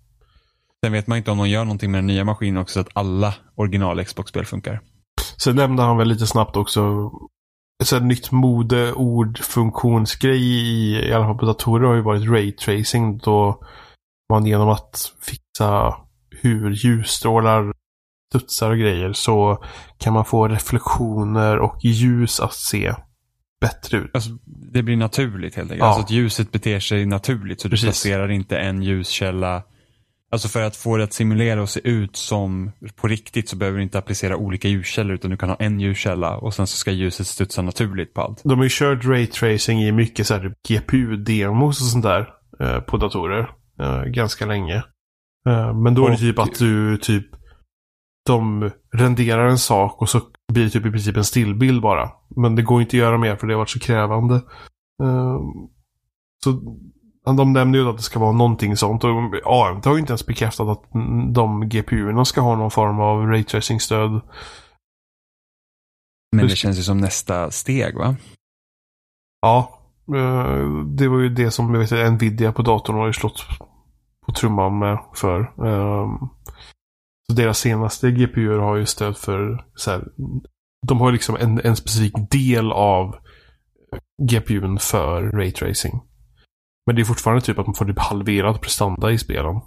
Sen 0.86 0.93
vet 0.93 1.08
man 1.08 1.17
inte 1.17 1.32
om 1.32 1.38
de 1.38 1.49
gör 1.49 1.65
någonting 1.65 1.91
med 1.91 1.97
den 1.97 2.08
nya 2.08 2.23
maskinen 2.23 2.62
också 2.62 2.73
så 2.73 2.80
att 2.80 2.97
alla 2.97 3.34
original 3.56 4.06
Xbox-spel 4.06 4.45
funkar. 4.45 4.80
Sen 5.43 5.56
nämnde 5.56 5.84
han 5.84 5.97
väl 5.97 6.08
lite 6.08 6.27
snabbt 6.27 6.56
också 6.56 7.12
så 7.84 7.95
här 7.95 8.04
nytt 8.04 8.32
mode, 8.32 8.93
ord, 8.93 9.39
funktionsgrej 9.39 10.41
i, 10.41 10.91
i 11.10 11.13
alla 11.13 11.25
fall 11.25 11.38
på 11.38 11.45
datorer 11.45 11.88
har 11.88 11.95
ju 11.95 12.01
varit 12.01 12.30
raytracing. 12.30 13.17
Då 13.17 13.63
man 14.32 14.46
genom 14.46 14.70
att 14.70 15.13
fixa 15.22 15.96
hur 16.30 16.72
ljusstrålar 16.72 17.74
studsar 18.30 18.72
och 18.72 18.78
grejer 18.78 19.13
så 19.13 19.63
kan 19.98 20.13
man 20.13 20.26
få 20.26 20.48
reflektioner 20.48 21.60
och 21.60 21.78
ljus 21.82 22.39
att 22.39 22.54
se 22.54 22.94
bättre 23.62 23.98
ut. 23.98 24.12
Alltså, 24.13 24.30
det 24.46 24.84
blir 24.84 24.98
naturligt 24.98 25.56
helt 25.56 25.72
enkelt. 25.72 25.80
Ja. 25.80 25.86
Alltså 25.86 26.04
att 26.04 26.12
ljuset 26.12 26.52
beter 26.52 26.80
sig 26.80 27.06
naturligt 27.06 27.62
så 27.62 27.67
du 27.67 27.72
Precis. 27.72 27.86
placerar 27.86 28.32
inte 28.32 28.58
en 28.58 28.84
ljuskälla. 28.84 29.63
Alltså 30.32 30.48
för 30.48 30.62
att 30.62 30.76
få 30.76 30.98
det 30.98 31.04
att 31.04 31.13
simulera 31.13 31.62
och 31.62 31.70
se 31.70 31.80
ut 31.84 32.15
som 32.15 32.72
på 32.96 33.08
riktigt 33.08 33.50
så 33.50 33.56
behöver 33.56 33.78
du 33.78 33.84
inte 33.84 33.98
applicera 33.98 34.38
olika 34.38 34.67
ljuskällor 34.67 35.15
utan 35.15 35.32
du 35.32 35.38
kan 35.38 35.50
ha 35.50 35.56
en 35.56 35.80
ljuskälla 35.80 36.38
och 36.38 36.54
sen 36.54 36.67
så 36.67 36.78
ska 36.78 36.91
ljuset 36.91 37.28
studsa 37.28 37.62
naturligt 37.62 38.13
på 38.13 38.22
allt. 38.22 38.41
De 38.44 38.58
har 38.58 38.63
ju 38.63 38.70
kört 38.72 39.06
raytracing 39.06 39.84
i 39.84 39.91
mycket 39.91 40.28
så 40.28 40.34
här 40.34 40.54
GPU-demos 40.67 41.70
och 41.70 41.76
sånt 41.76 42.04
där 42.04 42.30
eh, 42.60 42.80
på 42.80 42.98
datorer. 42.98 43.50
Eh, 43.82 44.04
ganska 44.04 44.46
länge. 44.46 44.76
Eh, 45.48 45.74
men 45.78 45.94
då 45.94 46.06
är 46.06 46.10
det 46.10 46.13
Och- 46.13 46.20
typ 46.20 46.39
att 46.39 46.60
du 46.60 46.98
typ 46.98 47.28
de 48.26 48.72
renderar 48.94 49.48
en 49.48 49.58
sak 49.58 50.02
och 50.02 50.10
så 50.10 50.22
blir 50.54 50.63
det 50.63 50.70
typ 50.70 50.86
i 50.86 50.91
princip 50.91 51.17
en 51.17 51.24
stillbild 51.24 51.82
bara. 51.82 52.12
Men 52.36 52.56
det 52.56 52.62
går 52.62 52.82
inte 52.82 52.89
att 52.89 53.00
göra 53.00 53.17
mer 53.17 53.36
för 53.36 53.48
det 53.48 53.54
har 53.54 53.58
varit 53.58 53.70
så 53.70 53.80
krävande. 53.80 54.36
Eh, 55.04 55.39
så 56.44 56.52
de 57.38 57.54
nämner 57.54 57.80
ju 57.80 57.89
att 57.89 57.98
det 57.98 58.04
ska 58.04 58.20
vara 58.20 58.32
någonting 58.32 58.78
sånt. 58.78 59.04
Och 59.04 59.10
AMD 59.46 59.86
har 59.86 59.94
ju 59.94 60.00
inte 60.00 60.12
ens 60.12 60.26
bekräftat 60.26 60.67
att 60.67 60.84
de 61.34 61.70
GPU-erna 61.70 62.26
ska 62.26 62.41
ha 62.41 62.56
någon 62.56 62.72
form 62.72 63.00
av 63.00 63.28
raytracing-stöd. 63.28 64.22
Men 66.36 66.48
det 66.48 66.56
känns 66.56 66.80
ju 66.80 66.84
som 66.84 66.98
nästa 66.98 67.52
steg 67.52 67.98
va? 67.98 68.15
Ja, 69.41 69.78
det 70.86 71.08
var 71.08 71.20
ju 71.20 71.30
det 71.30 71.52
som 71.52 71.74
jag 71.74 71.80
vet, 71.89 72.13
Nvidia 72.13 72.52
på 72.52 72.62
datorn 72.62 72.96
har 72.96 73.08
ju 73.08 73.13
slått 73.13 73.46
trumman 74.36 74.80
med 74.80 75.00
för. 75.15 75.39
Ehm, 75.39 76.17
Så 77.30 77.36
deras 77.36 77.60
senaste 77.60 78.12
GPU 78.12 78.58
har 78.58 78.76
ju 78.76 78.86
stöd 78.86 79.17
för 79.17 79.65
så 79.76 79.91
här, 79.91 80.04
De 80.88 81.00
har 81.02 81.12
liksom 81.12 81.36
en, 81.36 81.62
en 81.63 81.76
specifik 81.76 82.13
del 82.32 82.72
av 82.72 83.15
GPUn 84.30 84.80
för 84.80 85.22
raytracing. 85.24 86.02
Men 86.86 86.96
det 86.96 87.02
är 87.02 87.06
fortfarande 87.06 87.41
typ 87.41 87.60
att 87.60 87.67
man 87.67 87.76
får 87.76 87.86
typ 87.86 88.00
halverad 88.00 88.62
prestanda 88.62 89.12
i 89.12 89.17
spelen. 89.17 89.62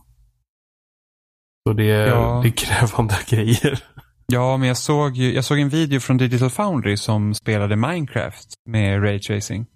Så 1.69 1.73
det 1.75 1.91
är, 1.91 2.07
Ja. 2.09 2.41
det 2.43 2.49
är 2.49 2.53
krävande 2.53 3.15
grejer. 3.29 3.85
Ja, 4.27 4.57
men 4.57 4.69
jag 4.69 4.77
såg, 4.77 5.17
ju, 5.17 5.35
jag 5.35 5.45
såg 5.45 5.59
en 5.59 5.69
video 5.69 6.01
från 6.01 6.17
Digital 6.17 6.51
Foundry 6.51 6.97
som 6.97 7.35
spelade 7.35 7.77
Minecraft 7.77 8.49
med 8.67 9.03
Ray 9.03 9.19
Tracing. 9.21 9.67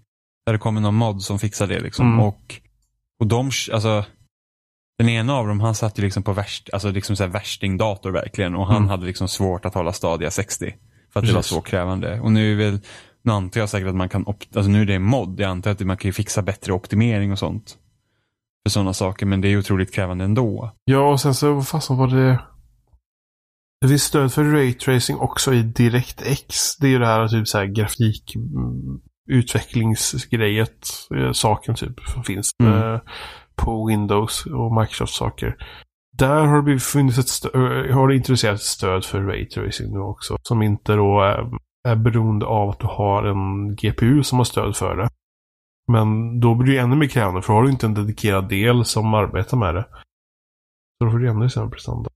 Där 0.45 0.53
det 0.53 0.59
kommer 0.59 0.81
någon 0.81 0.95
mod 0.95 1.21
som 1.21 1.39
fixar 1.39 1.67
det 1.67 1.79
liksom. 1.79 2.07
Mm. 2.07 2.19
Och, 2.19 2.55
och 3.19 3.27
de, 3.27 3.51
alltså, 3.73 4.05
den 4.99 5.09
ena 5.09 5.33
av 5.33 5.47
dem 5.47 5.59
han 5.59 5.75
satt 5.75 5.99
ju 5.99 6.03
liksom 6.03 6.23
på 6.23 6.33
värst, 6.33 6.69
alltså 6.73 6.91
liksom 6.91 7.15
så 7.15 7.23
här 7.23 7.31
värstingdator 7.31 8.11
verkligen. 8.11 8.55
Och 8.55 8.67
han 8.67 8.75
Mm. 8.77 8.89
hade 8.89 9.05
liksom 9.05 9.27
svårt 9.27 9.65
att 9.65 9.73
hålla 9.73 9.93
Stadia 9.93 10.31
60. 10.31 10.75
För 11.13 11.19
att 11.19 11.25
det 11.25 11.31
var 11.31 11.39
Precis. 11.39 11.51
så 11.55 11.61
krävande. 11.61 12.19
Och 12.19 12.31
nu 12.31 12.51
är 12.51 12.55
väl, 12.71 12.79
nu 13.23 13.31
antar 13.31 13.59
jag 13.59 13.69
säkert 13.69 13.87
att 13.87 13.95
man 13.95 14.09
kan, 14.09 14.25
alltså 14.27 14.61
nu 14.71 14.81
är 14.81 14.85
det 14.85 14.95
en 14.95 15.01
mod. 15.03 15.39
Jag 15.39 15.49
antar 15.49 15.71
att 15.71 15.79
man 15.79 15.97
kan 15.97 16.13
fixa 16.13 16.41
bättre 16.41 16.73
optimering 16.73 17.31
och 17.31 17.39
sånt. 17.39 17.77
För 18.65 18.71
sådana 18.71 18.93
saker, 18.93 19.25
men 19.25 19.41
det 19.41 19.47
är 19.47 19.57
otroligt 19.57 19.93
krävande 19.93 20.23
ändå. 20.23 20.71
Ja, 20.85 21.11
och 21.11 21.21
sen 21.21 21.35
så, 21.35 21.53
vad 21.53 21.67
fasen 21.67 21.97
var 21.97 22.07
det? 22.07 22.39
Det 23.81 23.87
finns 23.87 24.03
stöd 24.03 24.33
för 24.33 24.43
raytracing 24.43 25.19
också 25.19 25.53
i 25.53 25.61
DirectX. 25.63 26.77
Det 26.77 26.87
är 26.87 26.91
ju 26.91 26.99
det 26.99 27.05
här 27.05 27.27
typ 27.27 27.47
så 27.47 27.57
här 27.57 27.65
grafik 27.65 28.35
mm, 28.35 28.99
utvecklingsgrejet, 29.29 30.89
eh, 31.15 31.31
saken 31.31 31.75
typ, 31.75 31.99
som 32.13 32.23
finns 32.23 32.51
Mm. 32.63 32.99
Eh, 33.59 33.65
på 33.65 33.85
Windows 33.87 34.45
och 34.45 34.81
Microsoft-saker. 34.81 35.55
Där 36.17 36.45
har 36.45 36.61
det 36.61 36.79
funnits 36.79 37.17
ett 37.17 37.25
stö- 37.25 37.91
har 37.91 38.07
det 38.07 38.15
introducerats 38.15 38.63
stöd 38.63 39.05
för 39.05 39.21
raytracing 39.21 39.93
nu 39.93 39.99
också. 39.99 40.37
Som 40.41 40.61
inte 40.61 40.93
då 40.93 41.21
är, 41.21 41.49
är 41.87 41.95
beroende 41.95 42.45
av 42.45 42.69
att 42.69 42.79
du 42.79 42.87
har 42.87 43.23
en 43.23 43.75
GPU 43.75 44.23
som 44.23 44.37
har 44.37 44.45
stöd 44.45 44.75
för 44.75 44.95
det. 44.95 45.09
Men 45.91 46.39
då 46.39 46.55
blir 46.55 46.67
det 46.67 46.73
ju 46.73 46.79
ännu 46.79 46.95
mer 46.95 47.07
krävande 47.07 47.41
för 47.41 47.53
har 47.53 47.63
du 47.63 47.69
inte 47.69 47.85
en 47.85 47.93
dedikerad 47.93 48.49
del 48.49 48.85
som 48.85 49.13
arbetar 49.13 49.57
med 49.57 49.75
det. 49.75 49.85
Så 50.97 51.05
då 51.05 51.11
får 51.11 51.19
du 51.19 51.29
ännu 51.29 51.49
sämre 51.49 51.69
prestanda. 51.69 52.09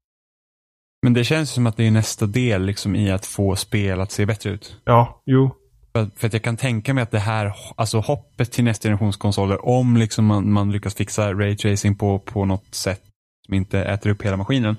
Men 1.04 1.14
det 1.14 1.24
känns 1.24 1.52
som 1.52 1.68
att 1.68 1.78
det 1.78 1.88
är 1.88 1.92
nästa 1.92 2.26
del 2.26 2.66
liksom 2.66 2.96
i 2.96 3.12
att 3.12 3.26
få 3.26 3.56
spel 3.56 4.02
att 4.02 4.12
se 4.12 4.26
bättre 4.26 4.50
ut. 4.50 4.82
Ja, 4.86 5.22
jo. 5.26 5.56
För, 5.96 6.10
för 6.16 6.28
att 6.28 6.34
jag 6.34 6.44
kan 6.44 6.58
tänka 6.58 6.94
mig 6.94 7.02
att 7.02 7.12
det 7.12 7.20
här, 7.20 7.54
alltså 7.76 8.00
hoppet 8.00 8.52
till 8.52 8.64
nästa 8.64 8.88
generations 8.90 9.18
konsoler, 9.18 9.66
om 9.66 9.98
liksom 9.98 10.26
man, 10.26 10.52
man 10.52 10.72
lyckas 10.72 10.96
fixa 10.96 11.34
raytracing 11.34 11.96
på, 11.98 12.20
på 12.20 12.46
något 12.46 12.76
sätt 12.76 13.02
som 13.46 13.54
inte 13.56 13.80
äter 13.84 14.10
upp 14.10 14.22
hela 14.22 14.38
maskinen, 14.38 14.76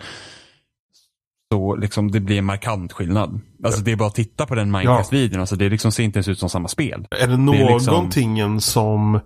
så 1.52 1.76
liksom 1.76 2.10
det 2.10 2.20
blir 2.20 2.38
en 2.38 2.44
markant 2.44 2.92
skillnad. 2.92 3.40
Alltså 3.64 3.80
det 3.82 3.92
är 3.92 3.96
bara 3.96 4.08
att 4.08 4.14
titta 4.14 4.46
på 4.46 4.54
den 4.54 4.70
Minecraft-videon, 4.76 5.40
alltså 5.40 5.56
det 5.56 5.68
liksom 5.68 5.92
ser 5.92 6.02
inte 6.04 6.16
ens 6.16 6.28
ut 6.28 6.38
som 6.38 6.48
samma 6.50 6.68
spel. 6.68 7.06
Är 7.10 7.26
det 7.26 7.36
Det 7.52 7.72
liksom- 7.72 7.94
någonting 7.94 8.60
som 8.60 9.20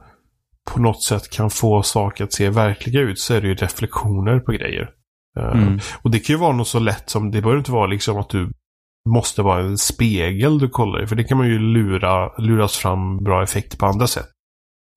på 0.71 0.81
något 0.81 1.03
sätt 1.03 1.31
kan 1.31 1.51
få 1.51 1.83
saker 1.83 2.25
att 2.25 2.33
se 2.33 2.51
verkliga 2.51 3.01
ut 3.01 3.19
så 3.19 3.35
är 3.35 3.41
det 3.41 3.49
ju 3.49 3.55
reflektioner 3.55 4.41
på 4.41 4.53
grejer. 4.53 4.91
Eh, 5.39 5.45
Mm. 5.53 5.79
Och 6.03 6.11
det 6.11 6.19
kan 6.19 6.35
ju 6.35 6.41
vara 6.41 6.53
något 6.57 6.69
så 6.69 6.79
lätt 6.79 7.11
som, 7.11 7.31
det 7.31 7.41
behöver 7.43 7.59
inte 7.59 7.73
vara 7.73 7.87
liksom 7.87 8.17
att 8.19 8.29
du 8.31 8.51
måste 9.09 9.43
vara 9.43 9.61
en 9.63 9.79
spegel 9.79 10.59
du 10.59 10.69
kollar 10.69 11.03
i. 11.03 11.07
För 11.07 11.17
det 11.17 11.25
kan 11.25 11.39
man 11.39 11.47
ju 11.49 11.59
lura, 11.59 12.33
luras 12.39 12.77
fram 12.77 13.25
bra 13.25 13.43
effekter 13.43 13.77
på 13.79 13.87
andra 13.87 14.07
sätt. 14.07 14.29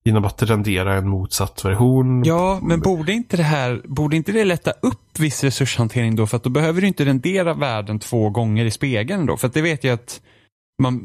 Genom 0.04 0.24
att 0.24 0.42
rendera 0.42 0.94
en 0.94 1.08
motsatt 1.08 1.64
version. 1.64 2.24
Ja, 2.24 2.58
men 2.62 2.80
borde 2.80 3.12
inte 3.12 3.36
det 3.36 3.42
här, 3.42 3.82
borde 3.84 4.16
inte 4.16 4.32
det 4.32 4.44
lätta 4.44 4.70
upp 4.70 5.18
viss 5.18 5.44
resurshantering 5.44 6.16
då? 6.16 6.26
För 6.26 6.36
att 6.36 6.42
då 6.44 6.50
behöver 6.50 6.80
du 6.80 6.86
inte 6.86 7.04
rendera 7.04 7.54
världen 7.54 7.98
två 7.98 8.30
gånger 8.30 8.64
i 8.64 8.70
spegeln 8.70 9.26
då. 9.26 9.36
För 9.36 9.46
att 9.48 9.54
det 9.54 9.62
vet 9.62 9.84
jag 9.84 9.94
att 9.94 10.20
man, 10.82 11.00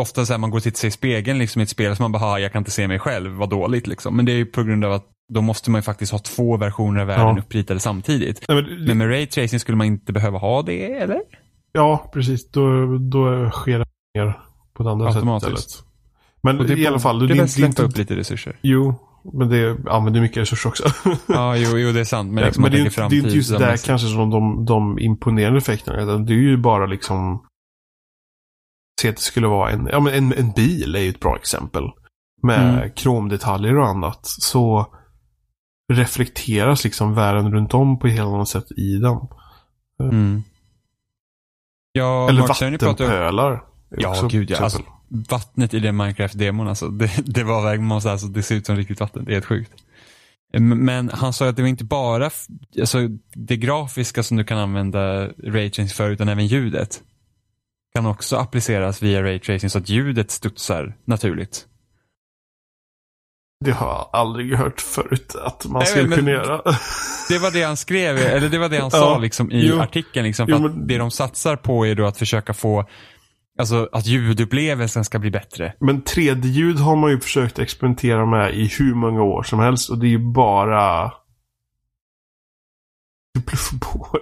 ofta 0.00 0.26
så 0.26 0.32
här, 0.32 0.38
man 0.38 0.50
går 0.50 0.58
och 0.58 0.62
tittar 0.62 0.78
sig 0.78 0.88
i 0.88 0.90
spegeln 0.90 1.38
liksom, 1.38 1.60
i 1.60 1.62
ett 1.62 1.68
spel 1.68 1.96
som 1.96 2.02
man 2.04 2.12
bara, 2.12 2.18
"Ha, 2.18 2.38
jag 2.38 2.52
kan 2.52 2.60
inte 2.60 2.70
se 2.70 2.88
mig 2.88 2.98
själv, 2.98 3.30
vad 3.32 3.50
dåligt 3.50 3.86
liksom. 3.86 4.16
Men 4.16 4.24
det 4.24 4.32
är 4.32 4.36
ju 4.36 4.46
på 4.46 4.62
grund 4.62 4.84
av 4.84 4.92
att 4.92 5.06
då 5.32 5.40
måste 5.40 5.70
man 5.70 5.78
ju 5.78 5.82
faktiskt 5.82 6.12
ha 6.12 6.18
två 6.18 6.56
versioner 6.56 7.00
av 7.00 7.06
världen 7.06 7.36
Ja. 7.36 7.42
uppritade 7.42 7.80
samtidigt. 7.80 8.44
Nej, 8.48 8.62
men, 8.62 8.84
Men 8.84 8.98
med 8.98 9.08
Ray 9.08 9.26
Tracing 9.26 9.60
skulle 9.60 9.76
man 9.76 9.86
inte 9.86 10.12
behöva 10.12 10.38
ha 10.38 10.62
det, 10.62 10.92
eller? 10.92 11.20
Ja, 11.76 12.10
precis. 12.12 12.50
Då, 12.50 12.96
då 12.98 13.50
sker 13.50 13.78
det 13.78 13.86
mer 14.18 14.40
på 14.74 14.82
ett 14.82 14.88
andra 14.88 15.12
sätt 15.12 15.24
istället. 15.36 15.84
Men 16.42 16.58
Och 16.60 16.66
det 16.66 16.78
i 16.78 16.86
alla 16.86 16.98
fall, 16.98 17.18
det, 17.18 17.34
det 17.34 17.42
är 17.42 17.46
släppa 17.46 17.66
inte... 17.66 17.82
upp 17.82 17.96
lite 17.96 18.16
resurser. 18.16 18.58
Jo, 18.62 18.94
men 19.32 19.48
det 19.48 19.76
använder 19.90 20.20
mycket 20.20 20.36
resurser 20.36 20.68
också. 20.68 20.84
Ja, 21.26 21.56
jo, 21.56 21.78
jo, 21.78 21.92
det 21.92 22.00
är 22.00 22.04
sant. 22.04 22.32
Men, 22.32 22.44
liksom, 22.44 22.62
men 22.62 22.72
det, 22.72 22.78
är, 22.78 23.08
det 23.08 23.16
är 23.16 23.18
inte 23.18 23.36
just 23.36 23.58
där 23.58 23.76
kanske 23.76 24.08
som 24.08 24.30
de, 24.30 24.64
de 24.64 24.98
imponerande 24.98 25.58
effekterna. 25.58 26.18
Det 26.18 26.32
är 26.32 26.38
ju 26.38 26.56
bara 26.56 26.86
liksom... 26.86 27.46
Se 29.02 29.08
att 29.08 29.16
det 29.16 29.22
skulle 29.22 29.46
vara 29.48 29.70
en, 29.70 29.88
ja 29.92 30.00
men 30.00 30.14
en, 30.14 30.32
en 30.32 30.52
bil 30.52 30.96
är 30.96 31.00
ju 31.00 31.10
ett 31.10 31.20
bra 31.20 31.36
exempel. 31.36 31.84
Med 32.42 32.74
Mm. 32.74 32.90
kromdetaljer 32.90 33.78
och 33.78 33.88
annat. 33.88 34.20
Så 34.22 34.86
reflekteras 35.92 36.84
liksom 36.84 37.14
världen 37.14 37.52
runt 37.52 37.74
om 37.74 37.98
på 37.98 38.06
ett 38.06 38.12
helt 38.12 38.28
annat 38.28 38.48
sätt 38.48 38.72
i 38.72 38.98
den. 38.98 39.18
Mm. 40.12 40.42
Ja, 41.96 42.28
Eller 42.28 42.42
vattenpölar. 42.42 43.64
Ja, 43.88 44.10
också 44.10 44.28
gud 44.28 44.50
ja. 44.50 44.58
Alltså, 44.58 44.82
vattnet 45.08 45.74
i 45.74 45.78
den 45.78 46.00
Minecraft-demon 46.00 46.68
alltså. 46.68 46.88
Det, 46.88 47.10
det 47.26 47.44
var 47.44 47.62
verkligen, 47.62 47.86
man 47.86 48.00
alltså, 48.06 48.26
det 48.26 48.42
ser 48.42 48.54
ut 48.54 48.66
som 48.66 48.76
riktigt 48.76 49.00
vatten. 49.00 49.24
Det 49.24 49.30
är 49.30 49.34
helt 49.34 49.46
sjukt. 49.46 49.72
Men 50.58 51.10
han 51.14 51.32
sa 51.32 51.48
att 51.48 51.56
det 51.56 51.62
var 51.62 51.68
inte 51.68 51.84
bara 51.84 52.30
alltså, 52.80 52.98
det 53.34 53.56
grafiska 53.56 54.22
som 54.22 54.36
du 54.36 54.44
kan 54.44 54.58
använda 54.58 55.28
raytracing 55.28 55.88
för, 55.88 56.10
utan 56.10 56.28
även 56.28 56.46
ljudet. 56.46 57.00
Kan 57.94 58.06
också 58.06 58.36
appliceras 58.36 59.02
via 59.02 59.22
raytracing 59.22 59.70
så 59.70 59.78
att 59.78 59.88
ljudet 59.88 60.30
studsar 60.30 60.96
naturligt. 61.04 61.66
Det 63.64 63.72
har 63.72 63.86
jag 63.86 64.08
aldrig 64.12 64.54
hört 64.54 64.80
förut 64.80 65.36
att 65.44 65.66
man 65.66 65.78
Nej, 65.78 65.86
skulle 65.86 66.08
men- 66.08 66.18
kunna 66.18 66.30
göra. 66.30 66.62
Det 67.28 67.38
var 67.38 67.50
det 67.50 67.62
han 67.62 67.76
skrev, 67.76 68.16
eller 68.16 68.48
det 68.48 68.58
var 68.58 68.68
det 68.68 68.76
han 68.76 68.90
Ja, 68.92 68.98
sa 68.98 69.18
liksom, 69.18 69.50
i 69.50 69.68
jo. 69.68 69.80
artikeln. 69.80 70.26
Liksom, 70.26 70.46
Jo, 70.48 70.58
men- 70.58 70.86
det 70.86 70.98
de 70.98 71.10
satsar 71.10 71.56
på 71.56 71.86
är 71.86 71.94
då 71.94 72.06
att 72.06 72.18
försöka 72.18 72.54
få, 72.54 72.84
alltså 73.58 73.88
att 73.92 74.06
ljudupplevelsen 74.06 75.04
ska 75.04 75.18
bli 75.18 75.30
bättre. 75.30 75.74
Men 75.80 76.02
3D-ljud 76.02 76.78
har 76.78 76.96
man 76.96 77.10
ju 77.10 77.20
försökt 77.20 77.58
experimentera 77.58 78.26
med 78.26 78.54
i 78.54 78.66
hur 78.78 78.94
många 78.94 79.22
år 79.22 79.42
som 79.42 79.58
helst 79.58 79.90
och 79.90 79.98
det 79.98 80.06
är 80.06 80.10
ju 80.10 80.32
bara... 80.32 81.12
Bluffbåg. 83.46 84.20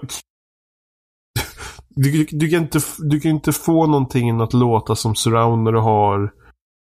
Du, 1.88 2.10
du, 2.10 2.26
du, 2.38 2.48
kan 2.50 2.62
inte, 2.62 2.80
du 2.98 3.20
kan 3.20 3.30
inte 3.30 3.52
få 3.52 3.86
någonting 3.86 4.40
att 4.40 4.52
låta 4.52 4.96
som 4.96 5.14
surround 5.14 5.62
när 5.62 5.72
du 5.72 5.78
har, 5.78 6.30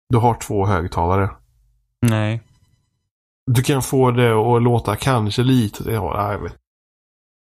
du 0.09 0.17
har 0.19 0.35
två 0.35 0.67
högtalare. 0.67 1.31
Nej. 2.07 2.41
Du 3.51 3.63
kan 3.63 3.83
få 3.83 4.11
det 4.11 4.33
att 4.33 4.63
låta 4.63 4.97
kanske 4.97 5.43
lite, 5.43 5.91
ja, 5.91 6.33
jag 6.33 6.43
vet. 6.43 6.57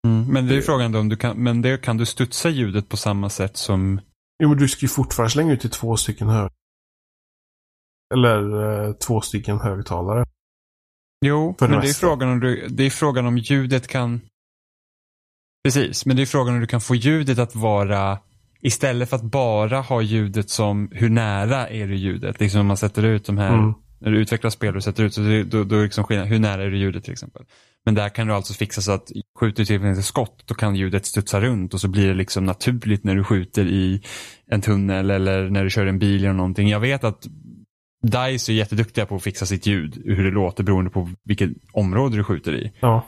Mm, 0.08 0.26
men 0.34 0.48
det 0.48 0.58
är 0.58 0.62
frågan 0.62 0.92
då 0.92 1.00
om 1.00 1.10
du 1.10 1.18
kan, 1.18 1.38
men 1.38 1.62
det 1.62 1.82
kan 1.82 1.98
du 1.98 2.06
studsa 2.06 2.50
ljudet 2.50 2.90
på 2.90 2.98
samma 2.98 3.30
sätt 3.30 3.58
som, 3.58 4.02
Jo, 4.44 4.50
men 4.50 4.58
du 4.58 4.68
ska 4.68 4.82
ju 4.82 4.88
fortfarande 4.88 5.32
slänga 5.32 5.54
ut 5.54 5.62
till 5.62 5.70
två 5.70 5.98
stycken 5.98 6.30
hög... 6.30 6.52
Eller 8.14 8.64
eh, 8.88 8.94
två 8.94 9.22
stycken 9.22 9.60
högtalare. 9.60 10.26
jo, 11.26 11.56
det 11.60 11.68
men 11.68 11.82
det 11.82 11.90
är, 11.90 11.94
frågan 11.94 12.30
om 12.30 12.40
du, 12.40 12.68
det 12.68 12.84
är 12.84 12.90
frågan 12.90 13.26
om 13.26 13.38
ljudet 13.38 13.88
kan, 13.88 14.22
precis, 15.64 16.06
men 16.06 16.16
det 16.16 16.22
är 16.22 16.26
frågan 16.26 16.54
om 16.54 16.60
du 16.60 16.68
kan 16.68 16.82
få 16.82 16.96
ljudet 16.96 17.40
att 17.40 17.56
vara, 17.56 18.20
istället 18.62 19.10
för 19.10 19.16
att 19.16 19.24
bara 19.24 19.82
ha 19.82 20.02
ljudet 20.02 20.50
som, 20.50 20.90
hur 20.92 21.10
nära 21.10 21.68
är 21.68 21.88
det 21.88 21.96
ljudet? 21.96 22.40
Liksom 22.40 22.60
om 22.62 22.68
man 22.68 22.78
sätter 22.78 23.04
ut 23.04 23.26
de 23.26 23.38
här, 23.38 23.54
Mm. 23.54 23.74
När 24.04 24.12
du 24.12 24.18
utvecklar 24.18 24.50
spel 24.50 24.76
och 24.76 24.84
sätter 24.84 25.04
ut, 25.04 25.14
så 25.14 25.22
det, 25.22 25.44
då, 25.44 25.64
då 25.64 25.76
är 25.76 25.84
liksom 25.84 26.04
skillnad, 26.04 26.28
hur 26.28 26.40
nära 26.40 26.64
är 26.64 26.70
det 26.70 26.78
ljudet 26.78 27.04
till 27.04 27.14
exempel? 27.14 27.46
Men 27.86 27.96
där 27.96 28.10
kan 28.10 28.28
du 28.28 28.34
alltså 28.34 28.54
fixa 28.54 28.82
så 28.82 28.92
att 28.92 29.12
skjuter 29.40 29.64
du 29.64 29.66
till 29.66 29.86
ett 29.86 30.06
skott, 30.06 30.44
då 30.46 30.56
kan 30.56 30.76
ljudet 30.76 31.06
studsa 31.06 31.42
runt 31.42 31.74
och 31.74 31.82
så 31.82 31.88
blir 31.88 32.08
det 32.08 32.14
liksom 32.14 32.46
naturligt 32.46 33.04
när 33.04 33.16
du 33.16 33.24
skjuter 33.24 33.66
i 33.66 34.02
en 34.48 34.62
tunnel 34.62 35.12
eller 35.12 35.50
när 35.50 35.64
du 35.64 35.70
kör 35.70 35.86
en 35.86 36.00
bil 36.00 36.24
eller 36.24 36.34
någonting. 36.34 36.70
Jag 36.70 36.80
vet 36.80 37.04
att 37.04 37.28
DICE 38.04 38.52
är 38.52 38.56
jätteduktiga 38.56 39.06
på 39.06 39.16
att 39.16 39.24
fixa 39.24 39.46
sitt 39.46 39.66
ljud, 39.66 40.02
hur 40.06 40.24
det 40.24 40.32
låter 40.32 40.64
beroende 40.64 40.92
på 40.92 41.10
vilket 41.24 41.50
område 41.72 42.18
du 42.18 42.24
skjuter 42.24 42.56
i. 42.56 42.72
Ja. 42.80 43.06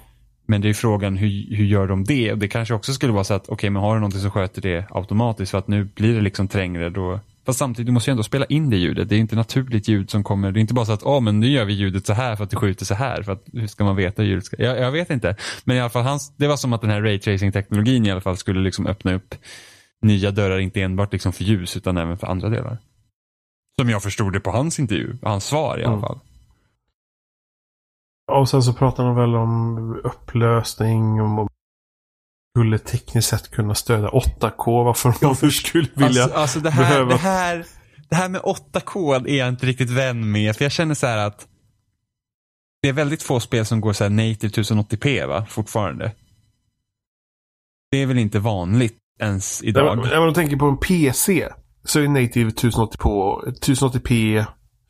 Men 0.47 0.61
det 0.61 0.69
är 0.69 0.73
frågan 0.73 1.17
hur, 1.17 1.55
hur 1.55 1.65
gör 1.65 1.87
de 1.87 2.03
det? 2.03 2.31
Och 2.31 2.37
det 2.37 2.47
kanske 2.47 2.73
också 2.73 2.93
skulle 2.93 3.13
vara 3.13 3.23
så 3.23 3.33
att 3.33 3.49
okej, 3.49 3.69
men 3.69 3.81
har 3.81 3.93
du 3.93 3.99
någonting 3.99 4.21
som 4.21 4.31
sköter 4.31 4.61
det 4.61 4.85
automatiskt 4.89 5.51
för 5.51 5.57
att 5.57 5.67
nu 5.67 5.83
blir 5.83 6.15
det 6.15 6.21
liksom 6.21 6.47
trängre 6.47 6.89
då. 6.89 7.19
Fast 7.45 7.59
samtidigt, 7.59 7.85
du 7.85 7.91
måste 7.91 8.09
ju 8.09 8.11
ändå 8.11 8.23
spela 8.23 8.45
in 8.45 8.69
det 8.69 8.77
ljudet. 8.77 9.09
Det 9.09 9.15
är 9.15 9.19
inte 9.19 9.35
naturligt 9.35 9.87
ljud 9.87 10.09
som 10.09 10.23
kommer. 10.23 10.51
Det 10.51 10.59
är 10.59 10.61
inte 10.61 10.73
bara 10.73 10.85
så 10.85 10.91
att, 10.91 11.01
ja 11.05 11.19
men 11.19 11.39
nu 11.39 11.47
gör 11.47 11.65
vi 11.65 11.73
ljudet 11.73 12.05
så 12.05 12.13
här 12.13 12.35
för 12.35 12.43
att 12.43 12.49
det 12.49 12.55
skjuter 12.55 12.85
så 12.85 12.93
här. 12.95 13.23
För 13.23 13.31
att, 13.31 13.43
hur 13.53 13.67
ska 13.67 13.83
man 13.83 13.95
veta 13.95 14.21
hur 14.21 14.29
ljudet 14.29 14.45
ska? 14.45 14.61
Jag, 14.63 14.79
jag 14.79 14.91
vet 14.91 15.09
inte. 15.09 15.35
Men 15.63 15.77
i 15.77 15.79
alla 15.79 15.89
fall, 15.89 16.03
hans, 16.03 16.33
det 16.37 16.47
var 16.47 16.57
som 16.57 16.73
att 16.73 16.81
den 16.81 16.89
här 16.89 17.01
raytracing-teknologin 17.01 18.05
i 18.05 18.11
alla 18.11 18.21
fall 18.21 18.37
skulle 18.37 18.59
liksom 18.59 18.87
öppna 18.87 19.13
upp 19.13 19.35
nya 20.01 20.31
dörrar, 20.31 20.59
inte 20.59 20.81
enbart 20.81 21.13
liksom 21.13 21.33
för 21.33 21.43
ljus 21.43 21.77
utan 21.77 21.97
även 21.97 22.17
för 22.17 22.27
andra 22.27 22.49
delar. 22.49 22.77
Som 23.81 23.89
jag 23.89 24.03
förstod 24.03 24.33
det 24.33 24.39
på 24.39 24.51
hans 24.51 24.79
intervju, 24.79 25.17
hans 25.21 25.45
svar 25.45 25.79
i 25.79 25.83
alla 25.83 25.93
Mm. 25.93 26.01
fall. 26.01 26.19
Och 28.31 28.49
sen 28.49 28.63
så 28.63 28.73
pratar 28.73 29.05
han 29.05 29.15
väl 29.15 29.35
om 29.35 29.77
upplösning, 30.03 31.21
om 31.21 31.47
skulle 32.55 32.79
tekniskt 32.79 33.29
sett 33.29 33.51
kunna 33.51 33.75
stödja 33.75 34.09
8K. 34.09 34.83
Varför 34.83 35.13
de 35.21 35.35
nu 35.41 35.51
skulle 35.51 35.87
vilja 35.95 36.23
Alltså, 36.23 36.37
alltså 36.37 36.59
det, 36.59 36.69
här, 36.69 36.89
behöva- 36.89 37.09
det, 37.11 37.17
här, 37.17 37.65
det 38.09 38.15
här 38.15 38.29
med 38.29 38.41
8K 38.41 39.27
är 39.27 39.35
jag 39.37 39.49
inte 39.49 39.65
riktigt 39.65 39.89
vän 39.89 40.31
med. 40.31 40.55
För 40.55 40.65
jag 40.65 40.71
känner 40.71 40.95
så 40.95 41.07
här 41.07 41.17
att 41.17 41.47
det 42.81 42.89
är 42.89 42.93
väldigt 42.93 43.23
få 43.23 43.39
spel 43.39 43.65
som 43.65 43.81
går 43.81 43.93
så 43.93 44.03
här 44.03 44.11
native 44.11 44.47
1080p 44.47 45.27
va, 45.27 45.45
fortfarande. 45.49 46.11
Det 47.91 47.97
är 47.97 48.05
väl 48.05 48.17
inte 48.17 48.39
vanligt 48.39 48.97
ens 49.19 49.63
idag. 49.63 49.97
När 49.97 50.19
man 50.19 50.33
tänker 50.33 50.57
på 50.57 50.65
en 50.65 50.77
PC 50.77 51.49
så 51.83 51.99
är 51.99 52.07
native 52.07 52.49
1080 52.49 52.97
på 52.97 53.43
1080p 53.61 54.45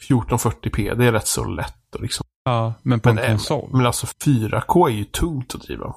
1440p. 0.09 0.95
Det 0.95 1.05
är 1.05 1.11
rätt 1.11 1.28
så 1.28 1.43
lätt. 1.45 1.76
Liksom. 1.99 2.26
Ja, 2.43 2.74
men 2.84 2.99
på 2.99 3.13
Men, 3.13 3.24
en 3.24 3.30
konsol. 3.30 3.70
Men 3.74 3.86
alltså 3.86 4.07
4K 4.26 4.88
är 4.89 4.93
ju 4.93 5.03
tungt 5.03 5.55
att 5.55 5.61
driva. 5.61 5.95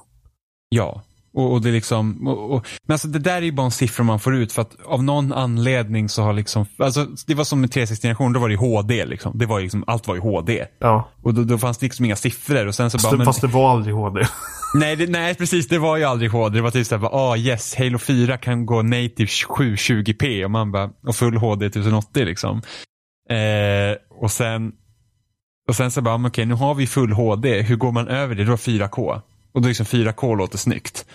Ja. 0.69 1.03
Och, 1.39 1.53
och 1.53 1.61
det 1.61 1.69
är 1.69 1.73
liksom, 1.73 2.27
och, 2.27 2.55
och, 2.55 2.67
men 2.87 2.93
alltså 2.93 3.07
det 3.07 3.19
där 3.19 3.35
är 3.37 3.41
ju 3.41 3.51
bara 3.51 3.65
en 3.65 3.71
siffra 3.71 4.03
man 4.03 4.19
får 4.19 4.35
ut 4.35 4.53
för 4.53 4.61
att 4.61 4.75
av 4.85 5.03
någon 5.03 5.33
anledning 5.33 6.09
så 6.09 6.23
har 6.23 6.33
liksom, 6.33 6.65
alltså 6.77 7.07
det 7.27 7.33
var 7.33 7.43
som 7.43 7.61
med 7.61 7.69
360-generation, 7.69 8.33
då 8.33 8.39
var 8.39 8.47
det 8.47 8.53
ju 8.53 8.59
HD 8.59 9.05
liksom. 9.05 9.37
Det 9.37 9.45
var 9.45 9.59
liksom, 9.59 9.83
allt 9.87 10.07
var 10.07 10.15
ju 10.15 10.21
HD. 10.21 10.65
Ja. 10.79 11.09
Och 11.23 11.33
då, 11.33 11.43
då 11.43 11.57
fanns 11.57 11.77
det 11.77 11.85
liksom 11.85 12.05
inga 12.05 12.15
siffror 12.15 12.67
och 12.67 12.75
sen 12.75 12.91
så 12.91 12.97
Fast, 12.97 13.05
bara, 13.05 13.11
det, 13.11 13.17
men, 13.17 13.25
fast 13.25 13.41
det 13.41 13.47
var 13.47 13.71
aldrig 13.71 13.95
HD. 13.95 14.21
Nej, 14.73 14.95
det, 14.95 15.09
nej, 15.09 15.35
precis. 15.35 15.67
Det 15.67 15.77
var 15.77 15.97
ju 15.97 16.03
aldrig 16.03 16.31
HD. 16.31 16.57
Det 16.57 16.61
var 16.61 16.71
typ 16.71 16.87
såhär, 16.87 17.09
ah 17.11 17.37
yes, 17.37 17.75
Halo 17.75 17.97
4 17.97 18.37
kan 18.37 18.65
gå 18.65 18.81
native 18.81 19.29
720p 19.29 20.43
och 20.43 20.51
man 20.51 20.71
bara, 20.71 20.89
och 21.07 21.15
full 21.15 21.37
HD 21.37 21.65
1080 21.65 22.25
liksom. 22.25 22.61
Eh, 23.29 24.17
och 24.21 24.31
sen, 24.31 24.71
och 25.67 25.75
sen 25.75 25.91
så 25.91 26.01
bara, 26.01 26.27
okej, 26.27 26.45
nu 26.45 26.53
har 26.53 26.75
vi 26.75 26.87
full 26.87 27.11
HD. 27.11 27.61
Hur 27.61 27.75
går 27.75 27.91
man 27.91 28.07
över 28.07 28.35
det? 28.35 28.43
Då 28.43 28.55
4K. 28.55 29.21
Och 29.51 29.61
då 29.61 29.67
liksom 29.67 29.85
4K 29.85 30.37
låter 30.37 30.57
snyggt. 30.57 31.05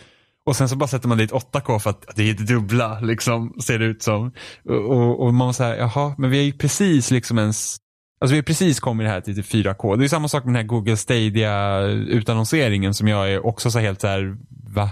Och 0.46 0.56
sen 0.56 0.68
så 0.68 0.76
bara 0.76 0.86
sätter 0.86 1.08
man 1.08 1.18
dit 1.18 1.32
8K 1.32 1.78
för 1.78 1.90
att 1.90 2.16
det 2.16 2.30
är 2.30 2.34
det 2.34 2.44
dubbla, 2.44 3.00
liksom, 3.00 3.54
ser 3.64 3.78
det 3.78 3.84
ut 3.84 4.02
som. 4.02 4.32
Och, 4.68 5.26
och, 5.26 5.34
man 5.34 5.54
säger, 5.54 5.76
jaha, 5.76 6.14
men 6.18 6.30
vi 6.30 6.38
är 6.38 6.42
ju 6.42 6.52
precis 6.52 7.10
liksom 7.10 7.38
ens 7.38 7.76
Alltså 8.20 8.32
vi 8.32 8.38
har 8.38 8.42
precis 8.42 8.80
kommit 8.80 9.06
här 9.06 9.20
till 9.20 9.36
typ 9.36 9.46
4K. 9.46 9.96
Det 9.96 10.04
är 10.04 10.08
samma 10.08 10.28
sak 10.28 10.44
med 10.44 10.54
den 10.54 10.62
här 10.62 10.68
Google 10.68 10.96
Stadia 10.96 11.80
utannonseringen 11.86 12.94
som 12.94 13.08
jag 13.08 13.32
är 13.32 13.46
också 13.46 13.70
så 13.70 13.78
helt 13.78 14.00
så 14.00 14.06
här, 14.06 14.36
va? 14.74 14.90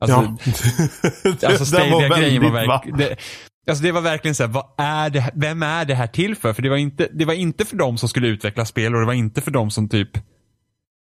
Alltså, 0.00 0.36
ja. 0.44 1.48
alltså 1.48 1.76
var 1.76 1.80
Stadia-grejen 1.80 2.42
var 2.42 2.50
verkligen, 2.50 2.98
det, 2.98 3.16
alltså 3.68 3.84
det 3.84 3.92
var 3.92 4.00
verkligen 4.00 4.34
så 4.34 4.42
här, 4.42 4.50
vad 4.50 4.66
är 4.78 5.10
det, 5.10 5.20
här- 5.20 5.32
vem 5.34 5.62
är 5.62 5.84
det 5.84 5.94
här 5.94 6.06
till 6.06 6.36
för? 6.36 6.52
För 6.52 6.62
det 6.62 6.68
var, 6.68 6.76
inte, 6.76 7.08
det 7.12 7.24
var 7.24 7.34
inte 7.34 7.64
för 7.64 7.76
de 7.76 7.98
som 7.98 8.08
skulle 8.08 8.28
utveckla 8.28 8.64
spel 8.64 8.94
och 8.94 9.00
det 9.00 9.06
var 9.06 9.12
inte 9.12 9.40
för 9.40 9.50
de 9.50 9.70
som 9.70 9.88
typ, 9.88 10.10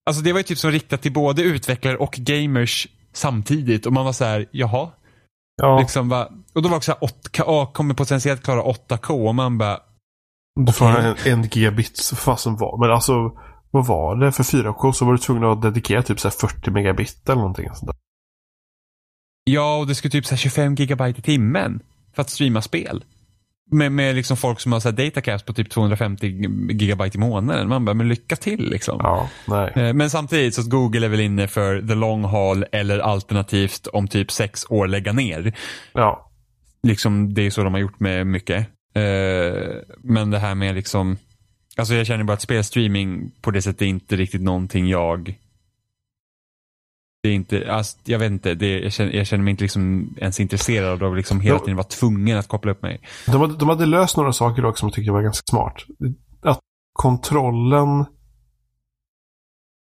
alltså 0.06 0.22
det 0.22 0.34
var 0.34 0.40
ju 0.40 0.44
typ 0.44 0.58
som 0.58 0.72
riktat 0.72 1.02
till 1.02 1.14
både 1.14 1.42
utvecklare 1.42 1.98
och 1.98 2.12
gamers 2.12 2.88
samtidigt 3.18 3.86
och 3.86 3.94
man 3.94 4.06
var 4.06 4.14
så 4.14 4.26
här, 4.26 4.46
jaha, 4.52 4.90
Ja, 5.62 5.80
liksom 5.80 6.10
va, 6.10 6.30
och 6.54 6.62
då 6.62 6.70
var 6.70 6.70
det 6.70 6.78
också 6.78 6.92
så 7.00 7.06
här, 7.06 7.14
8K, 7.14 7.44
ah, 7.48 7.66
kommer 7.66 7.94
potentiellt 7.94 8.44
klara 8.44 8.64
8K 8.64 9.28
och 9.28 9.36
man 9.36 9.58
bara, 9.58 9.80
du 10.66 10.72
får 10.72 10.92
okej. 10.92 11.16
en, 11.26 11.40
en 11.40 11.50
gigabit 11.50 12.12
fasen 12.16 12.56
var. 12.56 12.78
Men 12.80 12.92
alltså, 12.92 13.14
vad 13.72 13.88
var 13.88 14.16
det? 14.16 14.32
För 14.32 14.44
4K 14.44 14.92
så 14.92 15.06
var 15.06 15.12
du 15.12 15.18
tvungen 15.18 15.44
att 15.44 15.62
dedikera 15.62 16.04
typ 16.04 16.20
så 16.20 16.28
här 16.28 16.36
40 16.48 16.72
megabit 16.72 17.30
eller 17.30 17.36
någonting 17.36 17.70
sånt 17.74 17.86
där. 17.86 17.96
Ja, 19.44 19.78
och 19.78 19.88
det 19.88 19.96
skulle 19.96 20.12
typ 20.12 20.26
så 20.26 20.32
här 20.32 20.38
25 20.38 20.76
gigabyte 20.76 21.20
i 21.20 21.22
timmen 21.22 21.80
för 22.14 22.22
att 22.22 22.30
streama 22.30 22.62
spel. 22.62 23.04
Med, 23.72 23.92
med 23.92 24.16
liksom 24.16 24.38
folk 24.38 24.60
som 24.60 24.72
har 24.72 24.80
så 24.80 24.90
här 24.90 24.96
datacaps 24.96 25.44
på 25.44 25.54
typ 25.54 25.70
250 25.70 26.28
gigabyte 26.70 27.18
i 27.18 27.20
månaden. 27.20 27.70
Man 27.70 27.86
bara, 27.86 27.94
men 27.94 28.08
lycka 28.10 28.36
till 28.36 28.70
liksom. 28.70 29.00
Ja. 29.04 29.30
Eh, 29.76 29.94
Men 29.94 30.10
samtidigt 30.10 30.56
så 30.56 30.70
Google 30.70 31.06
är 31.06 31.10
väl 31.10 31.20
inne 31.20 31.48
för 31.48 31.82
the 31.82 31.96
long 31.96 32.24
haul 32.24 32.66
eller 32.72 33.00
alternativt 33.00 33.88
om 33.88 34.08
typ 34.08 34.32
sex 34.32 34.66
år 34.70 34.88
lägga 34.88 35.14
ner. 35.14 35.54
Ja. 35.94 36.32
Liksom 36.84 37.34
det 37.34 37.42
är 37.42 37.50
så 37.50 37.64
de 37.64 37.74
har 37.74 37.82
gjort 37.82 38.00
med 38.00 38.28
mycket. 38.28 38.68
Eh, 38.96 39.64
men 40.04 40.32
det 40.32 40.40
här 40.40 40.56
med 40.56 40.76
liksom, 40.76 41.18
alltså 41.78 41.94
jag 41.94 42.08
känner 42.08 42.24
bara 42.24 42.34
att 42.34 42.42
spelstreaming 42.42 43.32
på 43.42 43.52
det 43.52 43.62
sättet 43.62 43.82
är 43.82 43.86
inte 43.86 44.16
riktigt 44.16 44.42
någonting 44.42 44.88
jag 44.88 45.36
det 47.28 47.32
är 47.32 47.36
inte, 47.36 47.74
alltså, 47.74 47.98
jag 48.04 48.20
vet 48.20 48.32
inte, 48.32 48.54
det, 48.54 48.80
jag, 48.80 48.94
känner, 48.94 49.12
jag 49.12 49.28
känner 49.28 49.44
mig 49.44 49.52
inte 49.52 49.64
liksom 49.64 50.14
ens 50.18 50.40
intresserad 50.40 51.04
av 51.04 51.12
att 51.12 51.18
liksom 51.18 51.42
hela 51.42 51.60
tiden 51.60 51.76
vara 51.76 51.88
tvungen 51.88 52.38
att 52.38 52.48
koppla 52.48 52.72
upp 52.72 52.82
mig. 52.82 53.02
De 53.26 53.42
hade, 53.42 53.54
de 53.58 53.70
hade 53.70 53.86
löst 53.86 54.18
några 54.18 54.34
saker 54.34 54.62
dock 54.62 54.78
som 54.78 54.88
jag 54.88 54.94
tyckte 54.96 55.12
var 55.12 55.22
ganska 55.22 55.44
smart. 55.50 55.76
Att 56.42 56.60
kontrollen 56.94 58.06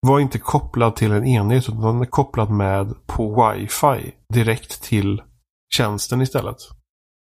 var 0.00 0.20
inte 0.20 0.38
kopplad 0.38 0.96
till 0.96 1.12
en 1.12 1.26
enhet 1.26 1.68
utan 1.68 1.80
den 1.80 2.00
är 2.00 2.04
kopplad 2.06 2.50
med 2.50 3.06
på 3.06 3.52
wifi 3.52 4.14
direkt 4.34 4.82
till 4.82 5.22
tjänsten 5.74 6.22
istället. 6.22 6.56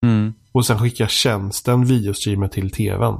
Mm. 0.06 0.32
Och 0.52 0.66
sen 0.66 0.78
skickar 0.78 1.06
tjänsten 1.06 1.84
videostreamen 1.84 2.50
till 2.50 2.70
tvn. 2.70 3.14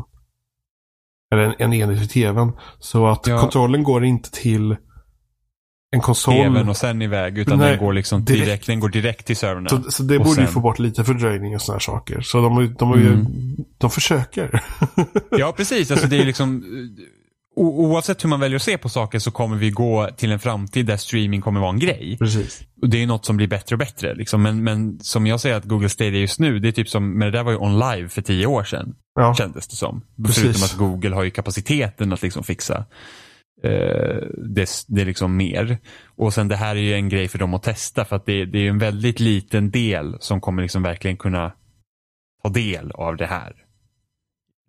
Eller 1.33 1.43
en, 1.43 1.55
en 1.59 1.73
enhet 1.73 1.99
till 1.99 2.09
tvn. 2.09 2.53
Så 2.79 3.07
att 3.07 3.27
Ja. 3.27 3.41
kontrollen 3.41 3.83
går 3.83 4.05
inte 4.05 4.31
till 4.31 4.77
en 5.95 6.01
konsol. 6.01 6.35
TVn 6.35 6.69
och 6.69 6.77
sen 6.77 7.03
iväg, 7.03 7.39
utan 7.39 7.59
Nej, 7.59 7.71
den 7.71 7.79
går 7.79 7.93
liksom 7.93 8.25
direkt, 8.25 8.45
direkt. 8.47 8.67
den 8.67 8.81
går 8.81 8.89
direkt 8.89 9.27
till 9.27 9.37
servrarna. 9.37 9.69
Så, 9.69 9.83
så 9.91 10.03
det 10.03 10.19
Och 10.19 10.25
borde 10.25 10.41
ju 10.41 10.47
sen- 10.47 10.55
få 10.55 10.61
bort 10.61 10.79
lite 10.79 11.05
fördröjning 11.05 11.55
och 11.55 11.63
sådana 11.63 11.81
saker. 11.81 12.21
Så 12.21 12.41
de, 12.41 12.61
ju- 12.63 12.75
de, 12.79 13.01
ju, 13.01 13.09
Mm. 13.09 13.27
de 13.79 13.91
försöker. 13.91 14.61
Ja, 15.31 15.53
precis. 15.57 15.91
Alltså, 15.91 16.07
det 16.07 16.17
är 16.19 16.25
liksom, 16.25 16.65
o- 17.57 17.87
oavsett 17.87 18.25
hur 18.25 18.29
man 18.29 18.41
väljer 18.41 18.57
att 18.57 18.63
se 18.63 18.79
på 18.79 18.89
saker 18.89 19.19
så 19.19 19.31
kommer 19.31 19.57
vi 19.57 19.71
gå 19.71 20.09
till 20.17 20.33
en 20.33 20.39
framtid 20.39 20.87
där 20.87 20.97
streaming 20.97 21.41
kommer 21.41 21.61
vara 21.61 21.71
en 21.71 21.79
grej. 21.79 22.17
Precis. 22.19 22.63
Och 22.83 22.89
det 22.89 23.03
är 23.03 23.07
något 23.07 23.25
som 23.27 23.37
blir 23.37 23.47
bättre 23.47 23.75
och 23.75 23.79
bättre. 23.79 24.15
Liksom. 24.15 24.43
Men, 24.43 24.65
men 24.65 24.99
som 25.01 25.27
jag 25.27 25.41
säger 25.41 25.57
att 25.57 25.65
Google 25.65 25.89
Stadia 25.89 26.21
just 26.21 26.39
nu, 26.41 26.59
det 26.59 26.69
är 26.69 26.73
typ 26.73 26.89
som, 26.89 27.11
men 27.19 27.21
det 27.33 27.39
där 27.39 27.43
var 27.45 27.53
ju 27.53 27.59
on 27.59 27.79
live 27.79 28.09
för 28.09 28.23
tio 28.23 28.47
år 28.47 28.65
sedan. 28.65 28.95
Ja. 29.15 29.35
Kändes 29.35 29.69
det 29.69 29.77
som. 29.77 30.03
Precis. 30.27 30.43
Förutom 30.43 30.63
att 30.63 30.77
Google 30.77 31.15
har 31.15 31.23
ju 31.23 31.31
kapaciteten 31.31 32.13
att 32.13 32.23
liksom 32.23 32.45
fixa 32.45 32.75
eh, 32.75 32.85
Eh, 33.65 34.27
det, 34.37 34.71
det 34.89 35.01
är 35.01 35.05
liksom 35.05 35.37
mer. 35.37 35.79
Och 36.17 36.35
sen 36.35 36.49
det 36.49 36.57
här 36.57 36.77
är 36.77 36.81
ju 36.81 36.95
en 36.95 37.09
grej 37.09 37.29
för 37.29 37.39
dem 37.39 37.55
att 37.55 37.63
testa 37.63 38.05
för 38.05 38.17
att 38.17 38.27
det, 38.27 38.45
det 38.45 38.59
är 38.59 38.69
en 38.69 38.79
väldigt 38.79 39.21
liten 39.21 39.71
del 39.71 40.17
som 40.21 40.41
kommer 40.41 40.63
liksom 40.63 40.83
verkligen 40.83 41.17
kunna 41.17 41.53
ta 42.43 42.49
del 42.49 42.91
av 42.91 43.17
det 43.17 43.27
här. 43.27 43.53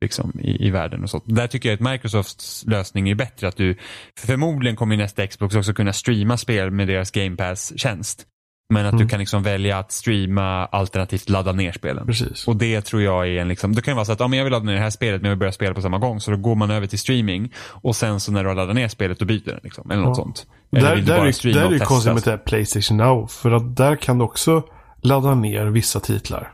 Liksom 0.01 0.39
i, 0.39 0.67
i 0.67 0.69
världen 0.69 1.03
och 1.03 1.09
så. 1.09 1.21
Där 1.25 1.47
tycker 1.47 1.69
jag 1.69 1.73
att 1.75 1.91
Microsofts 1.91 2.65
lösning 2.67 3.09
är 3.09 3.15
bättre. 3.15 3.47
Att 3.47 3.57
du 3.57 3.77
förmodligen 4.17 4.75
kommer 4.75 4.97
nästa 4.97 5.27
Xbox 5.27 5.55
också 5.55 5.73
kunna 5.73 5.93
streama 5.93 6.37
spel 6.37 6.71
med 6.71 6.87
deras 6.87 7.11
Game 7.11 7.35
Pass-tjänst. 7.35 8.27
Men 8.69 8.85
att 8.85 8.93
Mm. 8.93 9.03
du 9.05 9.09
kan 9.09 9.19
liksom 9.19 9.43
välja 9.43 9.77
att 9.77 9.91
streama 9.91 10.65
alternativt 10.65 11.29
ladda 11.29 11.51
ner 11.51 11.71
spelen. 11.71 12.05
Precis. 12.05 12.47
Och 12.47 12.55
det 12.55 12.81
tror 12.81 13.01
jag 13.01 13.27
är 13.27 13.41
en 13.41 13.47
liksom, 13.47 13.75
det 13.75 13.81
kan 13.81 13.91
ju 13.91 13.95
vara 13.95 14.05
så 14.05 14.11
att 14.11 14.19
ja, 14.19 14.27
men 14.27 14.37
jag 14.37 14.43
vill 14.43 14.51
ladda 14.53 14.65
ner 14.65 14.73
det 14.73 14.79
här 14.79 14.89
spelet 14.89 15.21
men 15.21 15.29
jag 15.29 15.35
vill 15.35 15.39
börja 15.39 15.51
spela 15.51 15.73
på 15.73 15.81
samma 15.81 15.97
gång. 15.97 16.19
Så 16.19 16.31
då 16.31 16.37
går 16.37 16.55
man 16.55 16.71
över 16.71 16.87
till 16.87 16.99
streaming 16.99 17.53
och 17.67 17.95
sen 17.95 18.19
så 18.19 18.31
när 18.31 18.43
du 18.43 18.49
har 18.49 18.55
laddat 18.55 18.75
ner 18.75 18.87
spelet 18.87 19.19
då 19.19 19.25
byter 19.25 19.45
den. 19.45 19.59
Liksom, 19.63 19.91
eller 19.91 20.01
något 20.01 20.17
Ja. 20.17 20.23
sånt. 20.23 20.45
Eller 20.71 20.81
Där, 20.89 20.95
vill 20.95 21.05
där, 21.05 21.15
är, 21.15 21.53
där 21.53 21.65
är 21.65 21.69
det 21.69 21.79
konstigt 21.85 22.13
med 22.13 22.23
det 22.23 22.29
här 22.31 22.37
Playstation 22.37 22.97
Now. 22.97 23.27
För 23.27 23.51
att 23.51 23.75
där 23.75 23.95
kan 23.95 24.17
du 24.17 24.23
också 24.23 24.63
ladda 25.01 25.35
ner 25.35 25.65
vissa 25.65 25.99
titlar. 25.99 26.51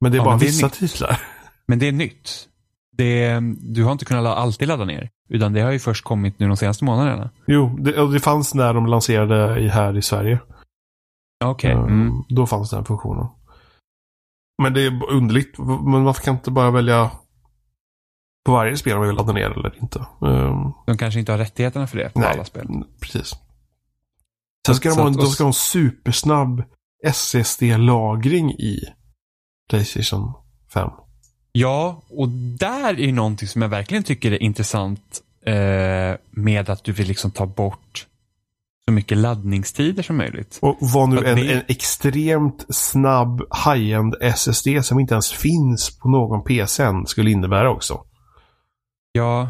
Men 0.00 0.12
det 0.12 0.16
är 0.16 0.20
Ja, 0.20 0.24
bara 0.24 0.36
det 0.36 0.44
är 0.44 0.46
vissa 0.46 0.66
nytt. 0.66 0.74
titlar. 0.74 1.20
Men 1.66 1.78
det 1.78 1.88
är 1.88 1.92
nytt. 1.92 2.30
Det, 2.96 3.40
du 3.60 3.84
har 3.84 3.92
inte 3.92 4.04
kunnat 4.04 4.26
alltid 4.38 4.68
ladda 4.68 4.84
ner. 4.84 5.10
Utan 5.28 5.52
det 5.52 5.60
har 5.60 5.70
ju 5.72 5.78
först 5.78 6.04
kommit 6.04 6.38
nu 6.38 6.46
de 6.48 6.56
senaste 6.56 6.84
månaderna. 6.84 7.30
Jo, 7.46 7.76
det, 7.80 7.98
och 8.00 8.12
det 8.12 8.20
fanns 8.20 8.54
när 8.54 8.74
de 8.74 8.86
lanserade 8.86 9.60
i, 9.60 9.68
här 9.68 9.96
i 9.96 10.02
Sverige. 10.02 10.38
Okej. 11.50 11.70
Eh, 11.72 11.78
Mm. 11.78 12.24
Då 12.28 12.46
fanns 12.46 12.70
den 12.70 12.84
funktionen. 12.84 13.26
Men 14.62 14.74
det 14.74 14.80
är 14.86 15.10
underligt. 15.10 15.58
Men 15.58 16.04
varför 16.04 16.22
kan 16.22 16.34
inte 16.36 16.50
bara 16.50 16.70
välja 16.70 17.10
på 18.46 18.52
varje 18.52 18.76
spel 18.76 18.92
om 18.96 19.00
jag 19.00 19.06
vill 19.06 19.16
ladda 19.16 19.32
ner 19.32 19.50
eller 19.50 19.78
inte? 19.82 20.06
Um, 20.20 20.72
De 20.86 20.98
kanske 20.98 21.20
inte 21.20 21.32
har 21.32 21.38
rättigheterna 21.38 21.86
för 21.86 21.96
det 21.98 22.10
på 22.14 22.20
nej, 22.20 22.28
alla 22.32 22.44
spel. 22.44 22.68
precis. 23.00 23.34
Sen 24.66 24.74
ska 24.74 24.88
de 24.88 24.98
ha, 24.98 25.06
en- 25.06 25.12
de 25.12 25.26
ska 25.26 25.44
ha 25.44 25.48
en 25.48 25.52
supersnabb 25.54 26.62
SSD-lagring 27.06 28.50
i 28.52 28.80
Playstation 29.70 30.32
5. 30.74 30.90
Ja, 31.52 32.02
och 32.10 32.28
där 32.58 33.00
är 33.00 33.12
någonting 33.12 33.48
som 33.48 33.62
jag 33.62 33.68
verkligen 33.68 34.02
tycker 34.04 34.32
är 34.32 34.42
intressant 34.42 35.22
eh, 35.46 36.16
med 36.30 36.70
att 36.70 36.84
du 36.84 36.92
vill 36.92 37.08
liksom 37.08 37.30
ta 37.30 37.46
bort 37.46 38.06
så 38.88 38.92
mycket 38.92 39.18
laddningstider 39.18 40.02
som 40.02 40.16
möjligt. 40.16 40.58
Och 40.62 40.76
vad 40.80 41.08
nu 41.08 41.16
en, 41.26 41.36
det- 41.36 41.52
en 41.52 41.62
extremt 41.68 42.66
snabb 42.68 43.42
high-end 43.66 44.14
SSD 44.20 44.68
som 44.84 45.00
inte 45.00 45.14
ens 45.14 45.32
finns 45.32 45.98
på 45.98 46.08
någon 46.08 46.44
PC 46.44 46.82
än 46.82 47.06
skulle 47.06 47.30
innebära 47.30 47.70
också. 47.70 48.04
Ja, 49.12 49.48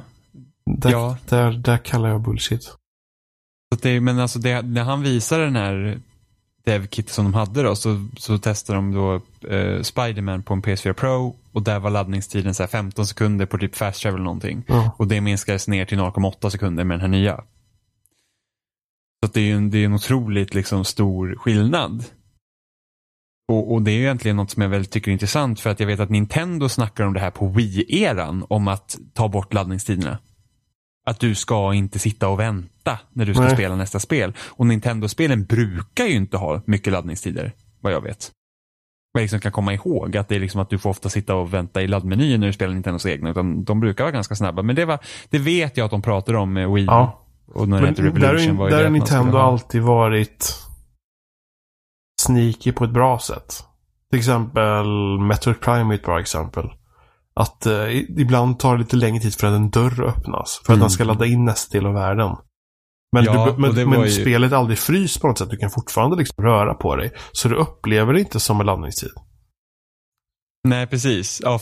Där, 0.78 0.90
Ja. 0.90 1.16
där, 1.28 1.52
där 1.52 1.78
kallar 1.78 2.08
jag 2.08 2.20
bullshit. 2.22 2.76
det, 3.82 4.00
men 4.00 4.18
alltså 4.18 4.38
det, 4.38 4.62
när 4.62 4.82
han 4.84 5.02
visade 5.02 5.44
den 5.44 5.56
här 5.56 5.98
DevKit 6.64 7.10
som 7.10 7.24
de 7.24 7.34
hade 7.34 7.62
då 7.62 7.76
så, 7.76 8.06
så 8.18 8.38
testade 8.38 8.78
de 8.78 8.92
då 8.92 9.14
eh, 9.50 9.82
Spiderman 9.82 10.42
på 10.42 10.54
en 10.54 10.62
PS4 10.62 10.92
Pro 10.92 11.36
och 11.52 11.62
där 11.62 11.78
var 11.78 11.90
laddningstiden 11.90 12.54
så 12.54 12.62
här 12.62 12.68
15 12.68 13.06
sekunder 13.06 13.46
på 13.46 13.58
typ 13.58 13.76
fast 13.76 14.00
travel 14.02 14.22
någonting. 14.22 14.62
Ja. 14.66 14.90
Och 14.96 15.06
det 15.06 15.20
minskades 15.20 15.68
ner 15.68 15.84
till 15.84 15.98
0,8 15.98 16.50
sekunder 16.50 16.84
med 16.84 16.94
den 16.94 17.00
här 17.00 17.08
nya. 17.08 17.40
Så 19.24 19.30
det 19.32 19.50
är 19.50 19.54
en, 19.54 19.70
det 19.70 19.78
är 19.78 19.84
en 19.84 19.94
otroligt 19.94 20.54
liksom 20.54 20.84
stor 20.84 21.34
skillnad. 21.38 22.04
Och, 23.48 23.72
och 23.72 23.82
det 23.82 23.90
är 23.90 23.98
egentligen 23.98 24.36
något 24.36 24.50
som 24.50 24.62
jag 24.62 24.68
väl 24.68 24.86
tycker 24.86 25.10
är 25.10 25.12
intressant 25.12 25.60
för 25.60 25.70
att 25.70 25.80
jag 25.80 25.86
vet 25.86 26.00
att 26.00 26.10
Nintendo 26.10 26.68
snackar 26.68 27.04
om 27.04 27.14
det 27.14 27.20
här 27.20 27.30
på 27.30 27.48
Wii-eran 27.48 28.46
om 28.48 28.68
att 28.68 28.98
ta 29.12 29.28
bort 29.28 29.54
laddningstiderna. 29.54 30.18
Att 31.06 31.20
du 31.20 31.34
ska 31.34 31.74
inte 31.74 31.98
sitta 31.98 32.28
och 32.28 32.40
vänta 32.40 32.98
när 33.12 33.26
du 33.26 33.34
ska 33.34 33.42
Nej. 33.42 33.54
spela 33.54 33.76
nästa 33.76 34.00
spel. 34.00 34.32
Och 34.38 34.66
Nintendo-spelen 34.66 35.44
brukar 35.44 36.04
ju 36.04 36.14
inte 36.14 36.36
ha 36.36 36.62
mycket 36.66 36.92
laddningstider, 36.92 37.52
vad 37.80 37.92
jag 37.92 38.00
vet. 38.00 38.30
Vad 39.12 39.20
jag 39.20 39.24
liksom 39.24 39.40
kan 39.40 39.52
komma 39.52 39.74
ihåg 39.74 40.16
att 40.16 40.28
det 40.28 40.36
är 40.36 40.40
liksom 40.40 40.60
att 40.60 40.70
du 40.70 40.78
får 40.78 40.90
ofta 40.90 41.08
sitta 41.08 41.34
och 41.34 41.54
vänta 41.54 41.82
i 41.82 41.86
laddmenyn 41.86 42.40
när 42.40 42.46
du 42.46 42.52
spelar 42.52 42.74
Nintendos 42.74 43.06
egna. 43.06 43.30
Utan 43.30 43.64
de 43.64 43.80
brukar 43.80 44.04
vara 44.04 44.12
ganska 44.12 44.34
snabba. 44.34 44.62
Men 44.62 44.76
det, 44.76 44.84
var, 44.84 44.98
det 45.30 45.38
vet 45.38 45.76
jag 45.76 45.84
att 45.84 45.90
de 45.90 46.02
pratar 46.02 46.34
om 46.34 46.52
med 46.52 46.70
Wii. 46.70 46.84
Ja. 46.84 47.23
Och 47.46 47.68
när 47.68 47.80
Men 47.80 47.88
hette 47.88 48.02
där, 48.02 48.10
Revolution 48.10 48.56
var 48.56 48.70
ju 48.70 48.76
där 48.76 48.90
Nintendo 48.90 49.38
alltid 49.38 49.82
varit 49.82 50.62
sneaky 52.22 52.72
på 52.72 52.84
ett 52.84 52.90
bra 52.92 53.18
sätt. 53.18 53.64
Till 54.10 54.18
exempel 54.18 54.86
Metroid 55.20 55.60
Prime 55.60 55.94
är 55.94 55.98
ett 55.98 56.04
bra 56.04 56.20
exempel. 56.20 56.68
Att 57.34 57.66
eh, 57.66 57.96
ibland 57.96 58.58
tar 58.58 58.72
det 58.76 58.82
lite 58.82 58.96
längre 58.96 59.20
tid 59.22 59.34
för 59.34 59.46
att 59.46 59.52
en 59.54 59.70
dörr 59.70 60.02
öppnas. 60.04 60.60
För 60.64 60.72
att 60.72 60.76
Mm. 60.76 60.80
den 60.80 60.90
ska 60.90 61.04
ladda 61.04 61.26
in 61.26 61.44
nästa 61.44 61.78
del 61.78 61.86
av 61.86 61.94
världen. 61.94 62.36
Men, 63.12 63.24
Ja, 63.24 63.46
du, 63.56 63.60
men, 63.60 63.90
men 63.90 64.00
ju- 64.02 64.10
spelet 64.10 64.52
är 64.52 64.56
aldrig 64.56 64.78
fryst 64.78 65.20
på 65.20 65.26
något 65.28 65.38
sätt. 65.38 65.50
Du 65.50 65.56
kan 65.56 65.70
fortfarande 65.70 66.16
liksom 66.16 66.44
röra 66.44 66.74
på 66.74 66.96
dig. 66.96 67.12
Så 67.32 67.48
du 67.48 67.54
upplever 67.56 68.12
det 68.12 68.20
inte 68.20 68.40
som 68.40 68.60
en 68.60 68.66
laddningstid. 68.66 69.10
Nej, 70.68 70.86
precis. 70.86 71.40
Ja, 71.44 71.60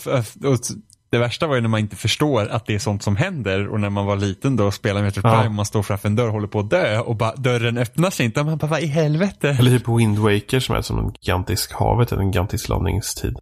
det 1.12 1.18
värsta 1.18 1.46
var 1.46 1.54
ju 1.54 1.60
när 1.60 1.68
man 1.68 1.80
inte 1.80 1.96
förstår 1.96 2.48
att 2.48 2.66
det 2.66 2.74
är 2.74 2.78
sånt 2.78 3.02
som 3.02 3.16
händer 3.16 3.68
och 3.68 3.80
när 3.80 3.90
man 3.90 4.06
var 4.06 4.16
liten 4.16 4.56
då 4.56 4.66
och 4.66 4.74
spelade 4.74 5.04
Metroid 5.04 5.26
Ja. 5.26 5.30
Prime 5.30 5.46
och 5.46 5.54
man 5.54 5.66
står 5.66 5.82
framför 5.82 6.08
en 6.08 6.16
dörr 6.16 6.26
och 6.26 6.32
håller 6.32 6.48
på 6.48 6.60
att 6.60 6.70
dö 6.70 6.98
och 6.98 7.16
bara, 7.16 7.34
dörren 7.36 7.78
öppnar 7.78 8.10
sig 8.10 8.26
inte. 8.26 8.40
Och 8.40 8.46
man 8.46 8.58
bara, 8.58 8.66
vad 8.66 8.80
i 8.80 8.86
helvete? 8.86 9.56
Eller 9.58 9.78
typ 9.78 9.88
Wind 9.88 10.18
Waker 10.18 10.60
som 10.60 10.74
är 10.76 10.82
som 10.82 10.98
en 10.98 11.14
gigantisk 11.20 11.72
havet, 11.72 12.12
en 12.12 12.26
gigantisk 12.26 12.68
laddningstid. 12.68 13.36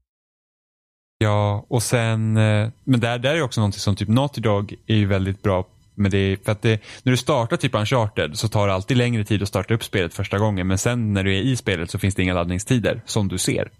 Ja, 1.18 1.66
och 1.68 1.82
sen, 1.82 2.36
eh, 2.36 2.68
men 2.84 3.00
där, 3.00 3.18
där 3.18 3.34
är 3.34 3.42
också 3.42 3.60
någonting 3.60 3.80
som 3.80 3.96
typ 3.96 4.08
Naughty 4.08 4.40
Dog 4.40 4.74
är 4.86 4.96
ju 4.96 5.06
väldigt 5.06 5.42
bra 5.42 5.66
med 5.94 6.10
det. 6.10 6.44
För 6.44 6.52
att 6.52 6.62
det, 6.62 6.82
när 7.02 7.10
du 7.10 7.16
startar 7.16 7.56
typ 7.56 7.74
Uncharted 7.74 8.38
så 8.38 8.48
tar 8.48 8.66
det 8.66 8.74
alltid 8.74 8.96
längre 8.96 9.24
tid 9.24 9.42
att 9.42 9.48
starta 9.48 9.74
upp 9.74 9.84
spelet 9.84 10.14
första 10.14 10.38
gången. 10.38 10.66
Men 10.66 10.78
sen 10.78 11.12
när 11.12 11.24
du 11.24 11.36
är 11.36 11.40
i 11.40 11.56
spelet 11.56 11.90
så 11.90 11.98
finns 11.98 12.14
det 12.14 12.22
inga 12.22 12.34
laddningstider 12.34 13.02
som 13.06 13.28
du 13.28 13.38
ser. 13.38 13.70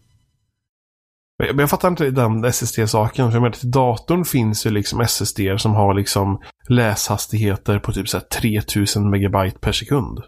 Men 1.49 1.59
jag- 1.59 1.71
fattar 1.71 1.89
inte 1.89 2.11
den 2.11 2.45
SSD-saken. 2.45 3.29
För 3.31 3.37
jag 3.37 3.43
menar, 3.43 3.55
till 3.55 3.71
datorn 3.71 4.25
finns 4.25 4.67
ju 4.67 4.71
liksom 4.71 5.01
SSD 5.01 5.41
som 5.59 5.73
har 5.73 5.95
liksom 5.95 6.41
läshastigheter 6.69 7.79
på 7.79 7.93
typ 7.93 8.09
så 8.09 8.17
här 8.19 8.25
3000 8.25 9.11
megabyte 9.11 9.59
per 9.59 9.73
sekund. 9.73 10.19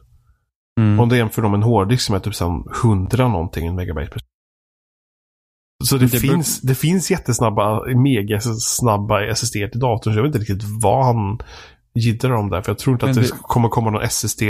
Mm. 0.81 1.01
Om 1.01 1.09
det 1.09 1.17
jämför 1.17 1.43
med 1.43 1.55
en 1.55 1.63
hårddisk 1.63 2.03
som 2.07 2.15
är 2.15 2.19
typ 2.19 2.35
så 2.35 2.45
här 2.51 2.83
100 2.85 3.29
någonting 3.29 3.75
megabyte 3.75 4.11
per 4.11 4.19
sekund. 4.19 4.29
Så 5.85 5.97
det, 5.97 6.07
Det 6.07 6.19
finns, 6.19 6.61
det 6.61 6.75
finns 6.75 7.11
jättesnabba, 7.11 7.81
mega 7.97 8.41
snabba 8.61 9.23
SSD 9.27 9.53
till 9.71 9.81
datorn. 9.81 10.13
Så 10.15 10.19
jag 10.19 10.23
vet 10.25 10.35
inte 10.35 10.53
riktigt 10.53 10.69
vad 10.83 11.05
han 11.07 11.39
jiddrar 11.95 12.33
om 12.33 12.51
där. 12.51 12.63
För 12.63 12.71
jag 12.71 12.79
tror 12.79 12.95
inte 12.95 13.07
Men 13.07 13.11
att 13.11 13.17
det, 13.17 13.23
det- 13.23 13.39
kommer 13.43 13.69
komma 13.69 13.91
någon 13.91 14.03
SSD 14.03 14.43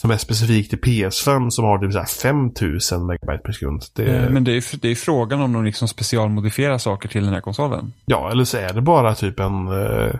som 0.00 0.10
är 0.10 0.16
specifikt 0.16 0.70
till 0.70 0.78
PS5 0.78 1.50
som 1.50 1.64
har 1.64 1.78
typ 1.78 1.92
så 1.92 1.98
här 1.98 2.06
5000 2.06 3.06
megabyte 3.06 3.42
per 3.44 3.52
sekund. 3.52 3.82
Det, 3.94 4.02
Eh, 4.02 4.30
Men 4.30 4.44
det 4.44 4.52
är, 4.52 4.80
det 4.80 4.88
är 4.88 4.94
frågan 4.94 5.40
om 5.40 5.52
de 5.52 5.64
liksom 5.64 5.88
specialmodifierar 5.88 6.78
saker 6.78 7.08
till 7.08 7.24
den 7.24 7.34
här 7.34 7.40
konsolen. 7.40 7.92
Ja, 8.06 8.30
eller 8.30 8.44
så 8.44 8.56
är 8.56 8.72
det 8.72 8.80
bara 8.80 9.14
typ 9.14 9.40
en, 9.40 9.68
eh, 9.68 10.14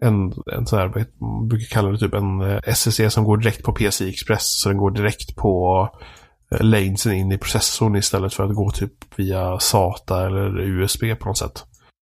en, 0.00 0.32
en 0.52 0.66
sån 0.66 0.78
här, 0.78 1.06
vad 1.18 1.48
brukar 1.48 1.66
kalla 1.66 1.90
det 1.90 1.98
typ 1.98 2.14
en 2.14 2.40
eh, 2.40 2.58
SSD 2.64 3.12
som 3.12 3.24
går 3.24 3.36
direkt 3.36 3.62
på 3.62 3.72
PCI 3.72 4.08
Express. 4.08 4.60
Så 4.62 4.68
den 4.68 4.78
går 4.78 4.90
direkt 4.90 5.36
på 5.36 5.88
lanesen 6.60 7.12
in 7.12 7.32
i 7.32 7.38
processorn 7.38 7.96
istället 7.96 8.34
för 8.34 8.44
att 8.44 8.54
gå 8.54 8.70
typ 8.70 8.92
via 9.16 9.58
SATA 9.58 10.26
eller 10.26 10.60
USB 10.60 11.02
på 11.20 11.28
något 11.28 11.38
sätt. 11.38 11.64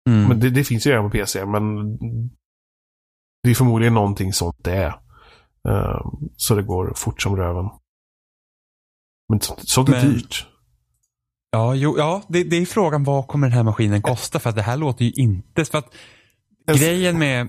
Mm. 0.09 0.27
Men 0.27 0.39
det, 0.39 0.49
det 0.49 0.63
finns 0.63 0.87
ju 0.87 0.91
redan 0.91 1.11
på 1.11 1.17
PC, 1.17 1.45
men 1.45 1.97
det 3.43 3.49
är 3.49 3.53
förmodligen 3.55 3.93
någonting 3.93 4.33
sånt 4.33 4.55
det 4.63 4.71
är. 4.71 4.93
Eh, 5.67 6.05
så 6.37 6.55
det 6.55 6.63
går 6.63 6.93
fort 6.95 7.21
som 7.21 7.35
röven. 7.35 7.65
Men 9.29 9.41
så- 9.41 9.57
sånt 9.63 9.89
är 9.89 9.93
Men- 9.93 10.13
dyrt. 10.13 10.45
Ja, 11.51 11.75
jo, 11.75 11.95
ja 11.97 12.21
det, 12.27 12.43
det 12.43 12.55
är 12.55 12.65
frågan 12.65 13.03
vad 13.03 13.27
kommer 13.27 13.47
den 13.47 13.55
här 13.57 13.63
maskinen 13.63 14.01
kosta? 14.01 14.39
För 14.39 14.49
att 14.49 14.55
det 14.55 14.61
här 14.61 14.77
låter 14.77 15.05
ju 15.05 15.11
inte... 15.11 15.65
För 15.65 15.77
att 15.77 15.93
En- 16.67 16.75
grejen 16.77 17.19
med, 17.19 17.47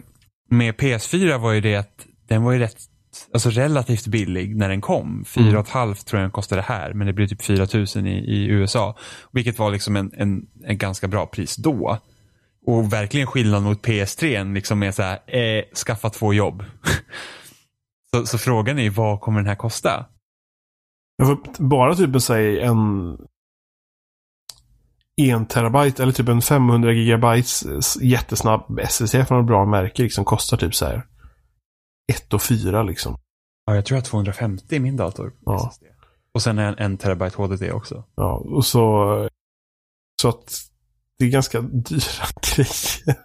med 0.50 0.74
PS4 0.74 1.38
var 1.38 1.52
ju 1.52 1.60
det 1.60 1.76
att 1.76 2.06
den 2.28 2.42
var 2.42 2.52
ju 2.52 2.58
rätt, 2.58 2.76
alltså 3.32 3.50
relativt 3.50 4.06
billig 4.06 4.56
när 4.56 4.68
den 4.68 4.80
kom. 4.80 5.24
4 5.24 5.64
500 5.64 5.94
tror 5.94 6.20
jag 6.20 6.24
den 6.24 6.30
kostade 6.30 6.62
här, 6.62 6.92
men 6.94 7.06
det 7.06 7.12
blev 7.12 7.26
typ 7.26 7.42
4 7.44 7.66
000 7.74 8.06
i, 8.06 8.10
i 8.10 8.46
USA. 8.46 8.96
Vilket 9.32 9.58
var 9.58 9.70
liksom 9.70 9.96
en, 9.96 10.12
en, 10.16 10.46
en 10.64 10.78
ganska 10.78 11.08
bra 11.08 11.26
pris 11.26 11.56
då. 11.56 11.98
Och 12.66 12.92
verkligen 12.92 13.26
skillnad 13.26 13.62
mot 13.62 13.86
PS3 13.86 14.54
liksom 14.54 14.82
är 14.82 14.92
så 14.92 15.02
här, 15.02 15.36
eh, 15.38 15.64
skaffa 15.86 16.10
två 16.10 16.34
jobb. 16.34 16.64
så, 18.20 18.26
så 18.26 18.38
frågan 18.38 18.78
är 18.78 18.90
vad 18.90 19.20
kommer 19.20 19.40
den 19.40 19.48
här 19.48 19.56
kosta? 19.56 20.06
Jag 21.16 21.28
får 21.28 21.62
bara 21.68 21.94
typ 21.94 22.22
säg 22.22 22.60
en 22.60 23.16
en 25.20 25.46
terabyte 25.46 26.02
eller 26.02 26.12
typ 26.12 26.28
en 26.28 26.42
500 26.42 26.92
gigabytes 26.92 27.62
s- 27.66 27.96
jättesnabb 28.02 28.78
SSD 28.78 29.24
från 29.28 29.40
ett 29.40 29.46
bra 29.46 29.66
märke 29.66 30.02
liksom 30.02 30.24
kostar 30.24 30.56
typ 30.56 30.74
så 30.74 30.86
här 30.86 31.06
1 32.12 32.32
och 32.34 32.42
4 32.42 32.82
liksom. 32.82 33.18
Ja, 33.66 33.74
jag 33.74 33.86
tror 33.86 33.96
jag 33.96 34.02
har 34.02 34.06
250 34.06 34.74
i 34.76 34.80
min 34.80 34.96
dator. 34.96 35.32
Ja. 35.44 35.68
SSD. 35.70 35.84
Och 36.34 36.42
sen 36.42 36.58
en, 36.58 36.78
en 36.78 36.98
terabyte 36.98 37.36
HDD 37.42 37.62
också. 37.72 38.04
Ja, 38.14 38.32
och 38.36 38.66
så 38.66 39.28
så 40.22 40.28
att 40.28 40.54
det 41.18 41.24
är 41.24 41.28
ganska 41.30 41.60
dyra 41.60 42.26
grejer. 42.56 43.16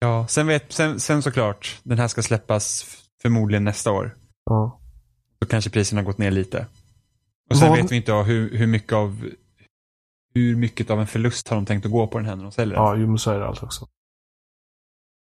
Ja, 0.00 0.26
sen, 0.28 0.46
vet, 0.46 0.72
sen, 0.72 1.00
sen 1.00 1.22
såklart, 1.22 1.78
den 1.82 1.98
här 1.98 2.08
ska 2.08 2.22
släppas 2.22 2.84
förmodligen 3.22 3.64
nästa 3.64 3.92
år. 3.92 4.16
Ja. 4.44 4.80
Då 5.38 5.46
kanske 5.46 5.70
priserna 5.70 6.00
har 6.00 6.06
gått 6.06 6.18
ner 6.18 6.30
lite. 6.30 6.66
Och 7.50 7.56
sen 7.56 7.68
Vad- 7.68 7.78
vet 7.78 7.92
vi 7.92 7.96
inte 7.96 8.10
ja, 8.10 8.22
hur, 8.22 8.56
hur 8.58 8.66
mycket 8.66 8.92
av 8.92 9.24
hur 10.34 10.56
mycket 10.56 10.90
av 10.90 11.00
en 11.00 11.06
förlust 11.06 11.48
har 11.48 11.56
de 11.56 11.66
tänkt 11.66 11.86
att 11.86 11.92
gå 11.92 12.06
på 12.06 12.18
den 12.18 12.26
här 12.26 12.36
när 12.36 12.42
de 12.42 12.52
säljer 12.52 12.74
den. 12.76 12.84
Ja, 12.84 12.96
jo, 12.96 13.06
men 13.06 13.18
så 13.18 13.30
är 13.30 13.38
det 13.38 13.46
allt 13.46 13.62
också. 13.62 13.86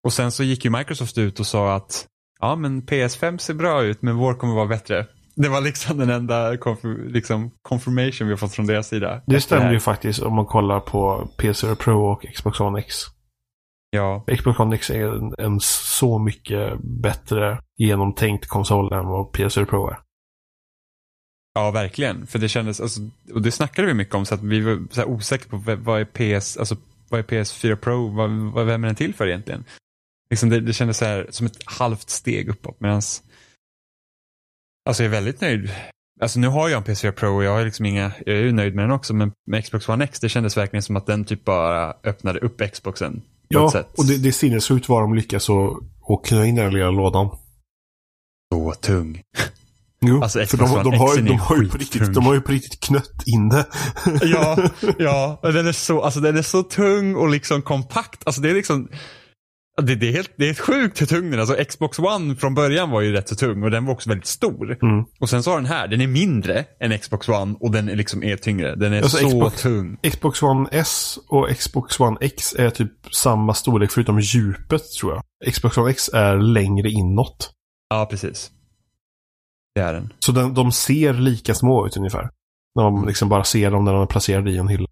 Och 0.04 0.12
sen 0.12 0.32
så 0.32 0.42
gick 0.44 0.64
ju 0.64 0.70
Microsoft 0.70 1.18
ut 1.18 1.40
och 1.40 1.46
sa 1.46 1.74
att 1.76 2.06
ja 2.40 2.56
men 2.56 2.82
PS5 2.82 3.38
ser 3.38 3.54
bra 3.54 3.82
ut 3.82 4.02
men 4.02 4.16
vår 4.16 4.34
kommer 4.34 4.54
vara 4.54 4.66
bättre. 4.66 5.06
Det 5.36 5.48
var 5.48 5.60
liksom 5.60 5.98
den 5.98 6.10
enda 6.10 6.54
konf- 6.56 7.08
liksom, 7.08 7.50
confirmation 7.62 8.26
vi 8.28 8.32
har 8.32 8.36
fått 8.38 8.52
från 8.52 8.66
deras 8.66 8.88
sida. 8.88 9.22
Det 9.26 9.40
stämmer 9.40 9.72
ju 9.72 9.80
faktiskt 9.80 10.22
om 10.22 10.34
man 10.34 10.46
kollar 10.46 10.80
på 10.80 11.28
PC 11.38 11.74
Pro 11.76 12.04
och 12.06 12.22
Xbox 12.34 12.60
One 12.60 12.78
X. 12.78 12.94
Ja, 13.94 14.24
Xbox 14.36 14.60
One 14.60 14.74
X 14.76 14.90
är 14.90 15.04
en, 15.04 15.34
en 15.38 15.60
så 15.60 16.18
mycket 16.18 16.78
bättre 16.80 17.58
genomtänkt 17.76 18.46
konsol 18.46 18.92
än 18.92 19.06
vad 19.06 19.32
PC 19.32 19.64
Pro 19.64 19.88
är. 19.88 19.98
ja, 21.54 21.70
verkligen. 21.70 22.26
För 22.26 22.38
det 22.38 22.48
kändes, 22.48 22.80
alltså, 22.80 23.00
och 23.34 23.42
det 23.42 23.50
snackade 23.50 23.88
vi 23.88 23.94
mycket 23.94 24.14
om 24.14 24.26
så 24.26 24.34
att 24.34 24.42
vi 24.42 24.60
var 24.60 24.82
så 24.90 25.04
osäkra 25.04 25.50
på 25.50 25.56
vad 25.56 25.78
vad 25.78 26.00
är 26.00 26.04
PS, 26.40 26.56
alltså 26.56 26.76
vad 27.08 27.20
är 27.20 27.24
PS4 27.24 27.76
Pro, 27.76 28.08
vad, 28.08 28.30
vad, 28.30 28.66
vem 28.66 28.84
är 28.84 28.88
den 28.88 28.96
till 28.96 29.14
för 29.14 29.26
egentligen? 29.26 29.64
Liksom 30.30 30.48
det, 30.48 30.60
det 30.60 30.72
kändes 30.72 30.98
så 30.98 31.04
här, 31.04 31.26
som 31.30 31.46
ett 31.46 31.58
halvt 31.64 32.10
steg 32.10 32.48
uppåt 32.48 32.80
medans 32.80 33.22
Alltså 34.88 35.02
jag 35.02 35.10
är 35.10 35.16
väldigt 35.16 35.40
nöjd. 35.40 35.70
Alltså 36.20 36.40
nu 36.40 36.48
har 36.48 36.68
jag 36.68 36.78
en 36.78 36.84
PS4 36.84 37.12
Pro 37.12 37.36
och 37.36 37.44
jag 37.44 37.50
har 37.50 37.64
liksom 37.64 37.86
inga, 37.86 38.12
jag 38.26 38.36
är 38.36 38.42
ju 38.42 38.52
nöjd 38.52 38.74
med 38.74 38.84
den 38.84 38.90
också 38.90 39.14
men 39.14 39.32
med 39.46 39.64
Xbox 39.64 39.88
One 39.88 40.04
X 40.04 40.20
det 40.20 40.28
kändes 40.28 40.56
verkligen 40.56 40.82
som 40.82 40.96
att 40.96 41.06
den 41.06 41.24
typ 41.24 41.44
bara 41.44 41.94
öppnade 42.04 42.38
upp 42.38 42.72
Xboxen. 42.72 43.22
Ja, 43.48 43.84
och 43.96 44.06
det, 44.06 44.18
det 44.18 44.28
är 44.28 44.32
sinnessjukt 44.32 44.88
vad 44.88 45.02
de 45.02 45.14
lyckas 45.14 45.50
att 45.50 46.24
knö 46.24 46.44
in 46.44 46.54
den 46.54 46.74
lilla 46.74 46.90
lådan. 46.90 47.28
Så 48.52 48.74
tung. 48.74 49.22
Jo, 50.06 50.22
Alltså, 50.22 50.46
för 50.46 50.56
de, 50.56 50.64
de, 50.64 50.94
har, 50.94 51.16
de, 51.16 51.38
har 51.38 51.56
ju 51.56 51.68
på 51.68 51.78
riktigt, 51.78 52.14
de 52.14 52.26
har 52.26 52.34
ju 52.34 52.40
på 52.40 52.52
riktigt 52.52 52.80
knött 52.80 53.22
in 53.26 53.48
det. 53.48 53.66
Ja, 54.22 54.58
ja. 54.98 55.38
Och 55.42 55.52
den 55.52 55.66
är 55.66 55.72
så, 55.72 56.02
alltså 56.02 56.20
den 56.20 56.36
är 56.36 56.42
så 56.42 56.62
tung 56.62 57.14
och 57.14 57.28
liksom 57.28 57.62
kompakt. 57.62 58.22
Alltså 58.26 58.40
det 58.40 58.50
är 58.50 58.54
liksom 58.54 58.88
det, 59.82 59.94
det, 59.94 60.08
är 60.08 60.12
helt, 60.12 60.32
det 60.36 60.48
är 60.48 60.54
sjukt 60.54 61.00
hur 61.02 61.06
tung 61.06 61.30
den 61.30 61.32
är. 61.34 61.38
Alltså 61.38 61.64
Xbox 61.64 61.98
One 61.98 62.36
från 62.36 62.54
början 62.54 62.90
var 62.90 63.00
ju 63.00 63.12
rätt 63.12 63.28
så 63.28 63.34
tung 63.36 63.62
och 63.62 63.70
den 63.70 63.84
var 63.84 63.92
också 63.92 64.08
väldigt 64.08 64.26
stor. 64.26 64.78
Mm. 64.82 65.04
Och 65.20 65.28
sen 65.30 65.42
så 65.42 65.50
har 65.50 65.56
den 65.56 65.66
här, 65.66 65.88
den 65.88 66.00
är 66.00 66.06
mindre 66.06 66.64
än 66.80 66.98
Xbox 66.98 67.28
One 67.28 67.56
och 67.60 67.70
den 67.70 67.88
är 67.88 67.96
liksom 67.96 68.22
är 68.22 68.36
tyngre. 68.36 68.74
Den 68.74 68.92
är 68.92 69.02
Alltså, 69.02 69.18
så 69.18 69.28
Xbox- 69.28 69.62
tung. 69.62 69.96
Xbox 70.10 70.42
One 70.42 70.68
S 70.72 71.18
och 71.28 71.48
Xbox 71.56 72.00
One 72.00 72.16
X 72.20 72.54
är 72.58 72.70
typ 72.70 73.14
samma 73.14 73.54
storlek 73.54 73.90
förutom 73.92 74.20
djupet 74.20 74.82
tror 75.00 75.12
jag. 75.14 75.54
Xbox 75.54 75.78
One 75.78 75.90
X 75.90 76.10
är 76.12 76.36
längre 76.38 76.90
inåt. 76.90 77.50
Ja, 77.88 78.06
precis. 78.10 78.50
Det 79.74 79.80
är 79.80 79.92
den. 79.92 80.12
Så 80.18 80.32
den, 80.32 80.54
de 80.54 80.72
ser 80.72 81.14
lika 81.14 81.54
små 81.54 81.86
ut 81.86 81.96
ungefär. 81.96 82.30
När 82.74 82.90
man 82.90 83.06
liksom 83.06 83.28
bara 83.28 83.44
ser 83.44 83.70
dem 83.70 83.84
när 83.84 83.92
de 83.92 84.02
är 84.02 84.06
placerade 84.06 84.50
i 84.50 84.56
en 84.56 84.68
hylla. 84.68 84.86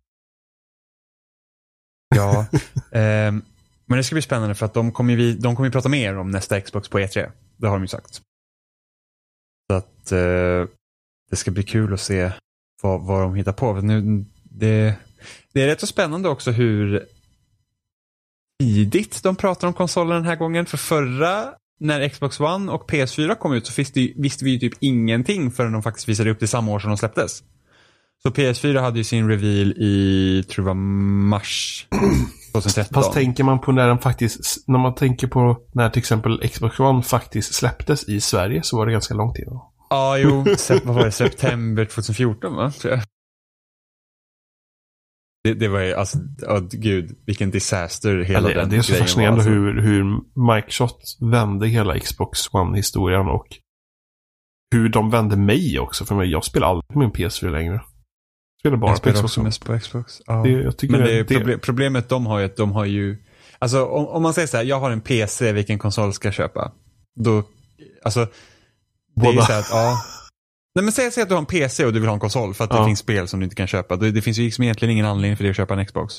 Ja. 2.15 2.47
ehm, 2.99 3.43
men 3.93 3.97
det 3.97 4.05
ska 4.05 4.15
bli 4.15 4.23
spännande 4.23 4.55
för 4.55 4.67
att 4.67 4.75
de 4.75 4.93
kommer, 4.93 5.11
ju 5.11 5.17
vi, 5.17 5.33
de 5.33 5.57
kommer 5.57 5.67
ju 5.67 5.73
prata 5.73 5.89
mer 5.89 6.19
om 6.19 6.31
nästa 6.31 6.61
Xbox 6.61 6.89
på 6.89 6.99
E3. 6.99 7.31
Det 7.57 7.67
har 7.67 7.77
de 7.77 7.83
ju 7.83 7.89
sagt. 7.89 8.21
Så 9.71 9.77
att 9.77 10.13
eh, 10.13 10.69
det 11.31 11.37
ska 11.37 11.51
bli 11.51 11.63
kul 11.63 11.95
att 11.95 12.01
se 12.01 12.31
vad, 12.83 13.03
vad 13.03 13.23
de 13.23 13.35
hittar 13.35 13.53
på. 13.53 13.73
Nu, 13.75 14.25
det, 14.43 14.95
det 15.53 15.63
är 15.63 15.67
rätt 15.67 15.81
så 15.81 15.87
spännande 15.87 16.29
också 16.29 16.51
hur 16.51 17.07
tidigt 18.61 19.23
de 19.23 19.37
pratar 19.37 19.69
om 19.69 19.75
konsolen 19.75 20.17
den 20.17 20.27
här 20.27 20.37
gången. 20.37 20.67
För 20.67 20.77
förra, 20.77 21.55
när 21.81 22.09
Xbox 22.09 22.41
One 22.41 22.73
och 22.73 22.91
PS4 22.91 23.35
kom 23.35 23.53
ut 23.53 23.67
så 23.67 23.73
visste, 23.77 24.13
visste 24.17 24.45
vi 24.45 24.51
ju 24.51 24.59
typ 24.59 24.75
ingenting 24.81 25.51
förrän 25.51 25.73
de 25.73 25.83
faktiskt 25.83 26.09
visade 26.09 26.31
upp 26.31 26.41
det 26.41 26.49
samma 26.49 26.73
år 26.73 26.79
som 26.79 26.91
de 26.91 26.97
släpptes. 26.97 27.43
Så 28.23 28.29
PS4 28.29 28.81
hade 28.81 28.99
ju 28.99 29.05
sin 29.05 29.29
reveal 29.29 29.73
i, 29.73 30.45
tror 30.49 30.63
jag 30.63 30.75
var 30.75 30.81
mars 31.31 31.87
2013. 32.53 32.95
Fast 32.95 33.13
tänker 33.13 33.45
man 33.45 33.61
på 33.61 33.73
när 33.73 33.89
den 33.89 33.99
faktiskt, 33.99 34.69
när 34.69 34.79
man 34.79 34.95
tänker 34.95 35.27
på 35.27 35.57
när 35.73 35.91
till 35.91 36.01
exempel 36.01 36.49
Xbox 36.49 36.81
One 36.81 37.03
faktiskt 37.03 37.55
släpptes 37.55 38.09
i 38.09 38.21
Sverige 38.21 38.63
så 38.63 38.77
var 38.77 38.87
det 38.87 38.93
ganska 38.93 39.15
långt 39.15 39.39
innan. 39.39 39.61
Ja, 39.91 40.19
jo, 40.19 40.45
vad 40.85 40.95
var 40.95 41.05
det, 41.05 41.13
september 41.13 41.85
2014 41.85 42.57
va? 42.57 42.71
Tror 42.71 42.95
jag. 42.95 43.03
Det, 45.45 45.55
det 45.55 45.69
var 45.69 45.81
ju, 45.81 45.95
alltså, 45.95 46.19
oh, 46.49 46.61
gud, 46.71 47.19
vilken 47.27 47.51
disaster 47.51 48.19
hela 48.19 48.39
Eller, 48.39 48.61
den 48.61 48.71
det 48.71 48.77
är 48.77 48.83
så 48.83 48.95
fascinerande 48.95 49.39
alltså. 49.39 49.51
hur, 49.51 49.83
hur 49.83 50.05
Microsoft 50.55 51.19
vände 51.21 51.69
hela 51.69 51.99
Xbox 51.99 52.55
One-historien 52.55 53.27
och 53.29 53.47
hur 54.73 54.89
de 54.89 55.11
vände 55.11 55.37
mig 55.37 55.79
också. 55.79 56.05
För 56.05 56.15
mig, 56.15 56.31
jag 56.31 56.45
spelar 56.45 56.67
aldrig 56.67 56.89
på 56.89 56.99
min 56.99 57.11
PS4 57.11 57.51
längre. 57.51 57.81
Spelar 58.63 58.77
bara 58.77 58.91
Jag 58.91 58.97
på 58.97 59.01
spelar 59.01 59.15
Xbox 59.15 59.33
också 59.33 59.43
mest 59.43 59.65
på 59.65 59.79
Xbox. 59.81 60.23
Ja. 60.27 60.43
Det, 60.43 60.51
jag 60.51 60.77
tycker 60.77 60.93
Men 60.97 61.07
det, 61.07 61.23
det, 61.23 61.35
är 61.35 61.41
proble- 61.41 61.59
problemet 61.59 62.09
de 62.09 62.27
har 62.27 62.39
ju 62.39 62.45
att 62.45 62.57
de 62.57 62.73
har 62.73 62.85
ju, 62.85 63.17
alltså 63.59 63.85
om, 63.87 64.07
om 64.07 64.23
man 64.23 64.35
säger 64.35 64.49
så 64.49 64.57
här, 64.57 64.65
jag 64.65 64.81
har 64.81 64.91
en 64.91 65.01
PC, 65.01 65.53
vilken 65.53 65.79
konsol 65.79 66.13
ska 66.13 66.29
jag 66.29 66.35
köpa? 66.35 66.73
Då, 67.21 67.43
alltså, 68.05 68.21
det 69.17 69.27
är 69.27 69.31
ju 69.31 69.35
Båda. 69.37 69.47
så 69.47 69.53
här 69.53 69.61
att, 69.61 69.69
ja. 69.71 69.97
Nej 70.75 70.85
men 70.85 70.93
säg, 70.93 71.11
säg 71.11 71.23
att 71.23 71.29
du 71.29 71.35
har 71.35 71.41
en 71.41 71.47
PC 71.47 71.85
och 71.87 71.93
du 71.93 72.01
vill 72.01 72.09
ha 72.09 72.15
en 72.15 72.21
konsol 72.21 72.55
för 72.55 72.65
att 72.65 72.71
det 72.71 72.77
Ja. 72.77 72.87
finns 72.87 72.99
spel 72.99 73.29
som 73.29 73.41
du 73.41 73.45
inte 73.45 73.57
kan 73.57 73.67
köpa. 73.67 73.97
Det, 73.97 74.11
det 74.11 74.23
finns 74.23 74.39
ju 74.39 74.43
liksom 74.45 74.65
egentligen 74.65 74.93
ingen 74.93 75.07
anledning 75.07 75.37
för 75.37 75.45
dig 75.45 75.51
att 75.51 75.57
köpa 75.57 75.75
en 75.75 75.87
Xbox. 75.87 76.15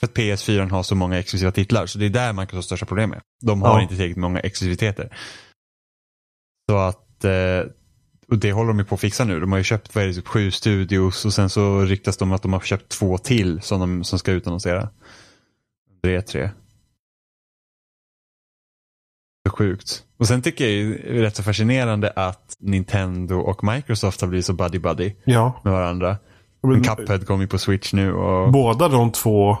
För 0.00 0.06
att 0.06 0.14
PS4 0.14 0.70
har 0.70 0.82
så 0.82 0.94
många 0.94 1.18
exklusiva 1.18 1.50
titlar, 1.52 1.86
så 1.86 1.98
det 1.98 2.06
är 2.06 2.10
där 2.10 2.32
Microsofts 2.32 2.66
största 2.66 2.86
problem 2.86 3.12
är. 3.12 3.20
De 3.44 3.62
har 3.62 3.68
Ja. 3.76 3.82
inte 3.82 3.94
tillräckligt 3.94 4.16
många 4.16 4.40
exklusiviteter. 4.40 5.16
Så 6.70 6.76
att, 6.76 7.24
eh, 7.24 7.30
och 8.32 8.38
det 8.38 8.52
håller 8.52 8.68
de 8.68 8.78
ju 8.78 8.84
på 8.84 8.94
att 8.94 9.00
fixa 9.00 9.24
nu. 9.24 9.40
De 9.40 9.52
har 9.52 9.58
ju 9.58 9.64
köpt, 9.64 9.94
vad 9.94 10.04
är 10.04 10.08
det, 10.08 10.14
typ 10.14 10.28
sju 10.28 10.50
studios 10.50 11.24
och 11.24 11.32
sen 11.32 11.50
så 11.50 11.80
ryktas 11.80 12.16
de 12.16 12.32
att 12.32 12.42
de 12.42 12.52
har 12.52 12.60
köpt 12.60 12.88
två 12.88 13.18
till 13.18 13.60
som, 13.60 13.80
de, 13.80 14.04
som 14.04 14.18
ska 14.18 14.32
utannonsera. 14.32 14.88
Under 16.04 16.20
E3. 16.20 16.50
Så 19.46 19.56
sjukt. 19.56 20.04
Och 20.18 20.26
sen 20.28 20.42
tycker 20.42 20.64
jag 20.64 20.72
ju 20.72 20.98
det 20.98 21.18
är 21.18 21.22
rätt 21.22 21.36
så 21.36 21.42
fascinerande 21.42 22.10
att 22.16 22.56
Nintendo 22.58 23.36
och 23.36 23.64
Microsoft 23.64 24.20
har 24.20 24.28
blivit 24.28 24.46
så 24.46 24.52
buddy-buddy 24.52 25.12
Ja. 25.24 25.60
med 25.64 25.72
varandra. 25.72 26.16
Men, 26.62 26.82
Cuphead 26.82 27.26
kommer 27.26 27.42
ju 27.42 27.48
på 27.48 27.58
Switch 27.58 27.92
nu 27.92 28.12
och... 28.12 28.52
båda 28.52 28.88
de 28.88 29.12
två 29.12 29.58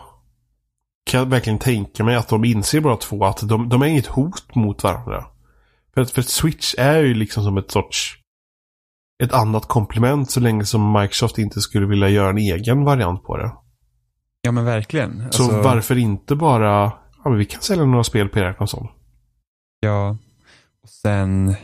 kan 1.04 1.18
jag 1.20 1.26
verkligen 1.26 1.58
tänka 1.58 2.04
mig 2.04 2.16
att 2.16 2.28
de 2.28 2.44
inser 2.44 2.80
båda 2.80 2.96
två 2.96 3.24
att 3.24 3.48
de, 3.48 3.68
de 3.68 3.82
är 3.82 3.86
inget 3.86 4.06
hot 4.06 4.54
mot 4.54 4.82
varandra. 4.82 5.26
För 5.94 6.04
för 6.04 6.22
Switch 6.22 6.74
är 6.78 7.02
ju 7.02 7.14
liksom 7.14 7.44
som 7.44 7.56
ett 7.58 7.70
sorts 7.70 8.21
ett 9.22 9.32
annat 9.32 9.68
komplement 9.68 10.30
så 10.30 10.40
länge 10.40 10.64
som 10.64 10.92
Microsoft 10.92 11.38
inte 11.38 11.60
skulle 11.60 11.86
vilja 11.86 12.08
göra 12.08 12.30
en 12.30 12.38
egen 12.38 12.84
variant 12.84 13.22
på 13.22 13.36
det. 13.36 13.52
Ja 14.42 14.52
men 14.52 14.64
verkligen. 14.64 15.32
Så 15.32 15.42
Alltså, 15.42 15.62
varför 15.62 15.98
inte 15.98 16.36
bara, 16.36 16.92
ja 17.24 17.30
men 17.30 17.38
vi 17.38 17.44
kan 17.44 17.62
sälja 17.62 17.84
några 17.84 18.04
spel 18.04 18.28
på 18.28 18.38
er 18.38 18.52
konsol. 18.52 18.88
Ja. 19.80 20.16
Och 20.82 20.88
sen... 20.88 21.54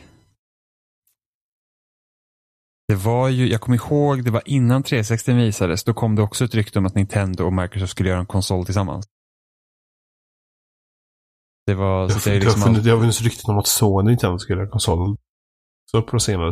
Det 2.89 2.95
var 2.95 3.29
ju, 3.29 3.49
jag 3.49 3.61
kommer 3.61 3.77
ihåg, 3.77 4.25
det 4.25 4.31
var 4.31 4.43
innan 4.45 4.83
360 4.83 5.33
visades, 5.33 5.85
då 5.85 5.95
kom 5.95 6.15
det 6.17 6.23
också 6.23 6.45
ett 6.45 6.55
rykte 6.55 6.79
om 6.79 6.87
att 6.87 6.95
Nintendo 6.95 7.45
och 7.45 7.53
Microsoft 7.53 7.91
skulle 7.91 8.09
göra 8.09 8.21
en 8.21 8.27
konsol 8.27 8.65
tillsammans. 8.65 9.07
Det 11.67 11.75
var, 11.75 12.09
så 12.09 12.29
det 12.29 12.37
är 12.37 12.41
liksom 12.41 12.75
det 12.75 12.91
har 12.91 12.99
funnits 12.99 13.23
rykten 13.23 13.51
om 13.51 13.59
att 13.59 13.67
Sony 13.67 14.13
inte 14.13 14.39
skulle 14.39 14.59
göra 14.59 14.71
konsol. 14.71 15.17
Så 15.91 16.03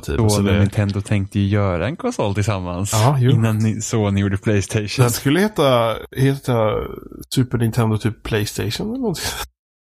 tid. 0.01 0.17
då 0.19 0.29
Så 0.31 0.43
när 0.43 0.53
det, 0.53 0.59
Nintendo 0.61 1.01
tänkte 1.01 1.39
ju 1.41 1.47
göra 1.47 1.87
en 1.87 1.97
konsol 1.97 2.35
tillsammans. 2.35 2.93
Ja, 2.93 3.19
innan 3.21 3.59
ni- 3.59 3.81
Sony 3.81 4.21
gjorde 4.21 4.39
Playstation. 4.39 5.03
den 5.05 5.11
skulle 5.11 5.41
heta, 5.41 5.97
heta 6.17 6.71
Super 7.35 7.59
Nintendo 7.59 7.99
typ 7.99 8.23
Playstation 8.23 8.89
eller 8.89 8.99
någonting. 8.99 9.25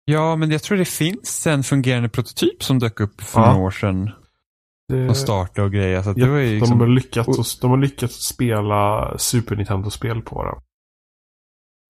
Ja, 0.06 0.36
men 0.36 0.52
jag 0.52 0.64
tror 0.64 0.78
det 0.78 0.86
finns 0.86 1.47
en 1.47 1.64
fungerande 1.64 2.10
prototyp 2.10 2.64
som 2.64 2.80
dök 2.80 3.00
upp 3.00 3.22
för 3.22 3.41
Ja. 3.41 3.52
några 3.54 3.66
år 3.66 3.72
sedan. 3.72 4.12
Det, 4.93 5.10
Och 5.10 5.18
starta 5.18 5.64
och 5.64 5.72
grejer. 5.72 6.02
Så 6.04 6.10
ja, 6.10 6.14
det 6.26 6.32
var 6.32 6.38
ju 6.38 6.45
de, 6.47 6.56
liksom, 6.60 6.80
har 6.80 6.88
lyckats, 6.88 7.28
och- 7.39 7.45
de 7.62 7.70
har 7.72 7.78
lyckats 7.78 8.16
spela 8.28 9.14
Super 9.18 9.56
Nintendo-spel 9.56 10.22
på 10.22 10.43
den. 10.43 10.56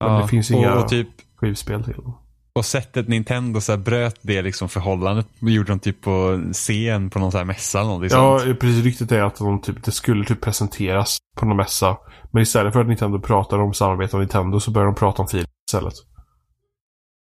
Men 0.04 0.14
ja, 0.14 0.22
det 0.22 0.28
finns 0.28 0.50
inga 0.50 0.74
och, 0.74 0.88
typ, 0.88 1.08
skivspel 1.36 1.84
till 1.84 1.92
dem. 1.94 2.19
Och 2.52 2.64
sättet 2.64 3.08
Nintendo 3.08 3.60
så 3.60 3.76
bröt 3.76 4.18
det 4.22 4.42
liksom 4.42 4.68
förhållandet 4.68 5.26
gjorde 5.40 5.72
de 5.72 5.78
typ 5.80 6.00
på 6.00 6.10
en 6.10 6.52
scen 6.52 7.10
på 7.10 7.18
någon 7.18 7.32
så 7.32 7.38
här 7.38 7.44
mässa 7.44 7.80
eller 7.80 8.02
Ja, 8.10 8.38
sånt. 8.38 8.60
precis. 8.60 8.84
Ryktet 8.84 9.12
är 9.12 9.22
att 9.22 9.36
de 9.36 9.60
typ, 9.62 9.84
det 9.84 9.92
skulle 9.92 10.24
typ 10.24 10.40
presenteras 10.40 11.18
på 11.36 11.46
någon 11.46 11.56
mässa. 11.56 11.96
Men 12.32 12.42
istället 12.42 12.72
för 12.72 12.80
att 12.80 12.86
Nintendo 12.88 13.20
pratar 13.20 13.58
om 13.58 13.74
samarbete 13.74 14.16
med 14.16 14.20
Nintendo 14.22 14.60
så 14.60 14.70
börjar 14.70 14.86
de 14.86 14.94
prata 14.94 15.22
om 15.22 15.28
fil 15.28 15.46
istället. 15.70 15.94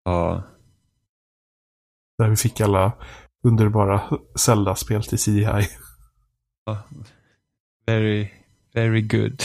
Ja. 0.06 0.44
Där 2.18 2.30
vi 2.30 2.36
fick 2.36 2.62
alla 2.62 2.92
underbara 3.44 4.02
Zelda-spel 4.40 5.04
till 5.04 5.20
CDI. 5.20 5.68
Ja. 6.66 6.84
Very, 7.86 8.30
very 8.74 9.02
good. 9.02 9.42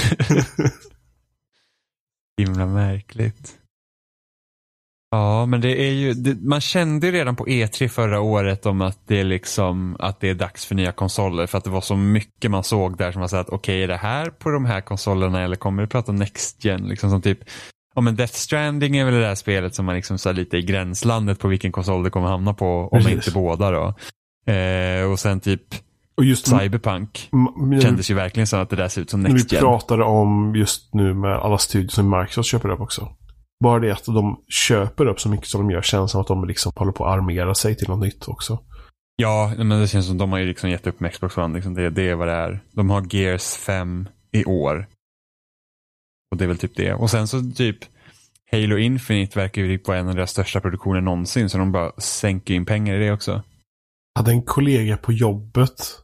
Himla 2.38 2.66
märkligt. 2.66 3.58
Ja, 5.14 5.46
men 5.46 5.60
det 5.60 5.80
är 5.88 5.92
ju, 5.92 6.12
det, 6.14 6.36
man 6.48 6.60
kände 6.60 7.06
ju 7.06 7.12
redan 7.12 7.36
på 7.36 7.46
E3 7.46 7.88
förra 7.88 8.20
året 8.20 8.66
om 8.66 8.80
att 8.80 8.98
det 9.06 9.20
är 9.20 9.24
liksom, 9.24 9.96
att 9.98 10.20
det 10.20 10.28
är 10.30 10.34
dags 10.34 10.66
för 10.66 10.74
nya 10.74 10.92
konsoler. 10.92 11.46
För 11.46 11.58
att 11.58 11.64
det 11.64 11.70
var 11.70 11.80
så 11.80 11.96
mycket 11.96 12.50
man 12.50 12.64
såg 12.64 12.96
där 12.98 13.12
som 13.12 13.18
man 13.20 13.28
sa 13.28 13.38
att 13.40 13.48
okej, 13.48 13.82
är 13.82 13.88
det 13.88 13.96
här 13.96 14.30
på 14.30 14.50
de 14.50 14.64
här 14.64 14.80
konsolerna 14.80 15.42
eller 15.42 15.56
kommer 15.56 15.82
vi 15.82 15.88
prata 15.88 16.12
Next 16.12 16.64
Gen? 16.64 16.82
Liksom 16.88 17.10
som 17.10 17.22
typ, 17.22 17.38
ja 17.94 18.00
men 18.00 18.16
Death 18.16 18.32
Stranding 18.34 18.96
är 18.96 19.04
väl 19.04 19.14
det 19.14 19.20
där 19.20 19.34
spelet 19.34 19.74
som 19.74 19.84
man 19.86 19.94
liksom 19.94 20.18
så 20.18 20.32
lite 20.32 20.56
i 20.56 20.62
gränslandet 20.62 21.38
på 21.38 21.48
vilken 21.48 21.72
konsol 21.72 22.02
det 22.04 22.10
kommer 22.10 22.28
hamna 22.28 22.54
på, 22.54 22.88
om 22.92 22.98
Precis. 23.02 23.12
inte 23.14 23.30
båda 23.30 23.70
då. 23.70 23.94
Eh, 24.52 25.10
och 25.10 25.18
sen 25.18 25.40
typ 25.40 25.62
Och 26.16 26.24
just 26.24 26.46
Cyberpunk 26.48 27.28
m- 27.32 27.80
kändes 27.80 28.10
ju 28.10 28.14
verkligen 28.14 28.46
som 28.46 28.60
att 28.60 28.70
det 28.70 28.76
där 28.76 28.88
ser 28.88 29.00
ut 29.02 29.10
som 29.10 29.24
vi 29.24 29.32
Next 29.32 29.52
Gen. 29.52 29.60
pratade 29.60 30.04
om 30.04 30.54
just 30.56 30.94
nu 30.94 31.14
med 31.14 31.32
alla 31.32 31.58
studier 31.58 31.88
som 31.90 32.10
Microsoft 32.18 32.48
köper 32.48 32.68
upp 32.68 32.80
också. 32.80 33.08
Bara 33.62 33.80
det 33.80 33.90
att 33.90 34.04
de 34.04 34.40
köper 34.48 35.06
upp 35.06 35.20
så 35.20 35.28
mycket 35.28 35.48
som 35.48 35.60
de 35.60 35.74
gör 35.74 35.82
känns 35.82 36.10
som 36.10 36.20
att 36.20 36.26
de 36.26 36.44
liksom 36.44 36.72
håller 36.76 36.92
på 36.92 37.06
att 37.06 37.18
armera 37.18 37.54
sig 37.54 37.76
till 37.76 37.88
något 37.88 38.04
nytt 38.04 38.28
också. 38.28 38.58
Ja, 39.16 39.54
men 39.56 39.68
det 39.68 39.88
känns 39.88 40.06
som 40.06 40.18
de 40.18 40.32
har 40.32 40.38
ju 40.38 40.46
liksom 40.46 40.70
gett 40.70 40.86
upp 40.86 41.00
med 41.00 41.12
Xbox 41.12 41.38
One. 41.38 41.54
Liksom 41.54 41.74
det, 41.74 41.90
det 41.90 42.08
är 42.08 42.14
vad 42.14 42.28
det 42.28 42.34
är. 42.34 42.60
De 42.72 42.90
har 42.90 43.14
Gears 43.14 43.54
5 43.54 44.08
i 44.32 44.44
år. 44.44 44.88
Och 46.30 46.36
det 46.36 46.44
är 46.44 46.48
väl 46.48 46.58
typ 46.58 46.76
det. 46.76 46.94
Och 46.94 47.10
sen 47.10 47.28
så 47.28 47.50
typ 47.56 47.78
Halo 48.52 48.78
Infinite 48.78 49.38
verkar 49.38 49.62
ju 49.62 49.78
vara 49.84 49.98
en 49.98 50.08
av 50.08 50.14
deras 50.14 50.30
största 50.30 50.60
produktioner 50.60 51.00
någonsin. 51.00 51.50
Så 51.50 51.58
de 51.58 51.72
bara 51.72 51.92
sänker 52.00 52.54
in 52.54 52.66
pengar 52.66 52.94
i 52.94 52.98
det 52.98 53.12
också. 53.12 53.30
Jag 54.14 54.22
hade 54.22 54.30
en 54.30 54.42
kollega 54.42 54.96
på 54.96 55.12
jobbet 55.12 56.02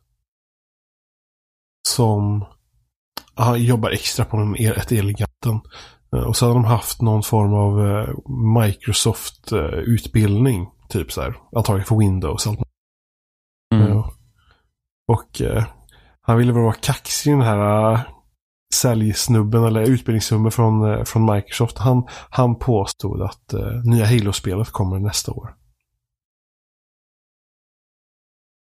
som 1.89 2.45
han 3.35 3.65
jobbar 3.65 3.91
extra 3.91 4.25
på 4.25 4.37
en 4.37 4.55
ett 4.55 4.93
Elgiganten. 4.93 5.61
Eh, 6.17 6.23
Och 6.23 6.37
så 6.37 6.47
hade 6.47 6.59
de 6.59 6.65
haft 6.65 7.03
någon 7.03 7.23
form 7.23 7.55
av 7.55 7.87
eh, 7.87 8.09
Microsoft-utbildning. 8.65 10.67
Typ 10.89 11.13
så 11.13 11.21
här. 11.21 11.37
Antagligen 11.57 11.87
för 11.87 11.97
Windows. 11.97 12.47
Allt. 12.47 12.61
Mm. 13.75 13.89
Ja. 13.89 14.13
Och 15.09 15.41
eh, 15.41 15.65
han 16.21 16.39
ville 16.39 16.53
väl 16.53 16.63
vara 16.63 16.73
kaxig 16.73 17.33
den 17.33 17.43
här 17.43 17.93
uh, 17.93 18.01
säljsnubben 18.75 19.65
eller 19.65 19.81
utbildningssnubben 19.81 20.51
från, 20.51 20.93
eh, 20.93 21.05
från 21.05 21.35
Microsoft. 21.35 21.79
Han, 21.79 22.07
han 22.31 22.59
påstod 22.59 23.23
att 23.23 23.53
eh, 23.53 23.73
nya 23.85 24.07
Halo-spelet 24.07 24.71
kommer 24.71 24.99
nästa 24.99 25.33
år. 25.33 25.55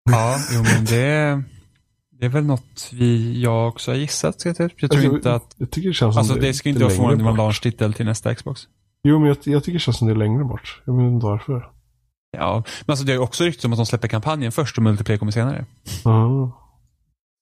Ja, 0.10 0.38
jo 0.54 0.64
men 0.64 0.86
det, 0.86 1.44
det 2.20 2.26
är 2.26 2.30
väl 2.30 2.44
något 2.46 2.90
vi, 2.94 3.42
jag 3.42 3.68
också 3.68 3.92
har 3.92 3.96
gissat. 3.98 4.46
Jag, 4.46 4.58
typ. 4.58 4.74
jag 4.82 4.92
tror 4.92 5.02
Alltså, 5.02 5.16
inte 5.16 5.34
att, 5.34 5.56
Jag 5.58 5.72
tycker 5.72 5.88
det 5.90 5.94
känns 5.94 6.16
som 6.16 6.20
alltså 6.20 6.36
det 6.36 6.54
ska 6.54 6.70
inte 6.70 6.82
vara 6.82 6.90
förvånande 6.94 7.24
med 7.24 7.30
en 7.30 7.36
bort. 7.38 7.46
launch-titel 7.46 7.94
till 7.94 8.06
nästa 8.06 8.36
Xbox. 8.36 8.62
Jo, 9.04 9.20
men 9.20 9.28
jag, 9.28 9.38
jag 9.44 9.64
tycker 9.64 9.74
det 9.74 9.80
känns 9.80 9.98
som 9.98 10.08
det 10.08 10.14
är 10.14 10.18
längre 10.18 10.44
bort. 10.44 10.82
Jag 10.86 10.98
vet 10.98 11.12
inte 11.12 11.26
varför. 11.26 11.70
Ja, 12.32 12.64
men 12.86 12.94
alltså 12.94 13.06
det 13.06 13.14
är 13.14 13.18
också 13.20 13.44
ryktet 13.44 13.66
om 13.66 13.74
att 13.74 13.80
de 13.80 13.86
släpper 13.86 14.08
kampanjen 14.08 14.52
först 14.52 14.78
och 14.78 14.84
multiplayer 14.84 15.20
kommer 15.20 15.32
senare. 15.32 15.66
Ja. 16.04 16.52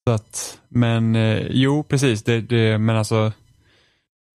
Så 0.08 0.14
att, 0.14 0.60
men 0.70 1.16
eh, 1.16 1.48
jo, 1.50 1.84
precis. 1.84 2.24
Det, 2.24 2.42
det, 2.42 2.78
men 2.78 2.96
alltså, 2.96 3.32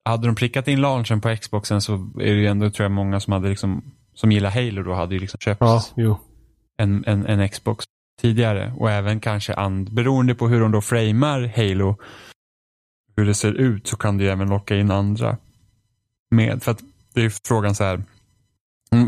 hade 0.04 0.26
de 0.26 0.34
prickat 0.34 0.68
in 0.68 0.80
launchen 0.80 1.20
på 1.20 1.36
Xboxen 1.36 1.80
så 1.80 1.94
är 1.94 2.34
det 2.34 2.40
ju 2.40 2.46
ändå, 2.46 2.70
tror 2.70 2.84
jag, 2.84 2.92
många 2.92 3.20
som 3.20 3.32
hade 3.32 3.48
liksom, 3.48 3.82
som 4.14 4.32
gillar 4.32 4.50
Halo 4.50 4.82
då 4.82 4.94
hade 4.94 5.14
ju 5.14 5.20
liksom 5.20 5.38
köpt 5.40 5.60
ja, 5.60 5.82
en, 6.78 7.04
en, 7.06 7.26
en 7.26 7.48
Xbox 7.48 7.84
tidigare. 8.20 8.72
Och 8.76 8.90
även 8.90 9.20
kanske, 9.20 9.54
and, 9.54 9.94
beroende 9.94 10.34
på 10.34 10.48
hur 10.48 10.60
de 10.60 10.72
då 10.72 10.80
framar 10.80 11.52
Halo, 11.56 11.96
hur 13.16 13.24
det 13.24 13.34
ser 13.34 13.52
ut, 13.52 13.86
så 13.86 13.96
kan 13.96 14.18
det 14.18 14.24
ju 14.24 14.30
även 14.30 14.48
locka 14.48 14.76
in 14.76 14.90
andra 14.90 15.36
med. 16.30 16.62
För 16.62 16.70
att 16.70 16.80
det 17.14 17.24
är 17.24 17.32
frågan 17.44 17.74
så 17.74 17.84
här, 17.84 18.02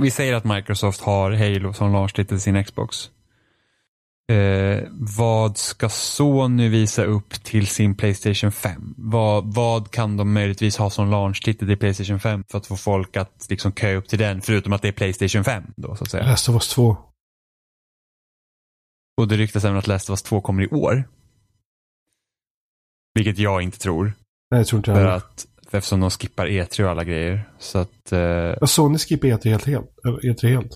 vi 0.03 0.11
säger 0.11 0.35
att 0.35 0.45
Microsoft 0.45 1.01
har 1.01 1.31
Halo 1.33 1.73
som 1.73 1.93
launchtitel 1.93 2.37
i 2.37 2.41
sin 2.41 2.65
Xbox. 2.65 3.11
Eh, 4.33 4.83
vad 4.93 5.59
ska 5.59 5.89
Sony 5.89 6.69
visa 6.69 7.05
upp 7.05 7.45
till 7.45 7.67
sin 7.67 7.95
Playstation 7.95 8.53
5? 8.53 8.95
Vad, 8.97 9.55
vad 9.55 9.91
kan 9.91 10.17
de 10.17 10.33
möjligtvis 10.33 10.77
ha 10.77 10.91
som 10.91 11.11
launchtitel 11.11 11.69
till 11.69 11.77
Playstation 11.77 12.21
5 12.21 12.45
för 12.51 12.59
att 12.59 12.67
få 12.67 12.77
folk 12.77 13.17
att 13.17 13.47
liksom 13.51 13.73
köa 13.73 13.97
upp 13.97 14.09
till 14.09 14.19
den, 14.19 14.43
förutom 14.43 14.73
att 14.73 14.83
det 14.83 14.89
är 14.89 14.93
Playstation 14.93 15.45
5 15.45 15.63
då 15.77 15.97
så 15.97 16.05
att 16.05 16.11
säga. 16.11 16.27
Last 16.27 16.49
of 16.49 16.55
Us 16.55 16.69
2. 16.69 16.97
Och 19.17 19.29
det 19.29 19.37
ryktas 19.37 19.65
även 19.65 19.77
att 19.77 19.87
Last 19.87 20.11
of 20.11 20.13
Us 20.13 20.23
2 20.23 20.41
kommer 20.41 20.63
i 20.63 20.69
år. 20.69 21.05
Vilket 23.15 23.39
jag 23.39 23.63
inte 23.63 23.79
tror. 23.79 24.05
Nej, 24.51 24.61
jag 24.61 24.67
tror 24.67 24.79
inte 24.79 24.95
För 24.95 25.05
att, 25.07 25.47
för 25.71 25.79
eftersom 25.79 26.01
de 26.01 26.11
skippar 26.11 26.47
E3 26.47 26.83
och 26.85 26.91
alla 26.91 27.05
grejer. 27.05 27.49
Så 27.59 27.79
att, 27.79 28.13
eh, 28.13 28.19
Ja, 28.21 28.67
Sony 28.67 28.99
skippar 28.99 29.29
E3 29.29 29.49
helt, 29.51 29.65
helt. 29.67 29.91
Eller 30.05 30.19
E3 30.19 30.49
helt. 30.49 30.75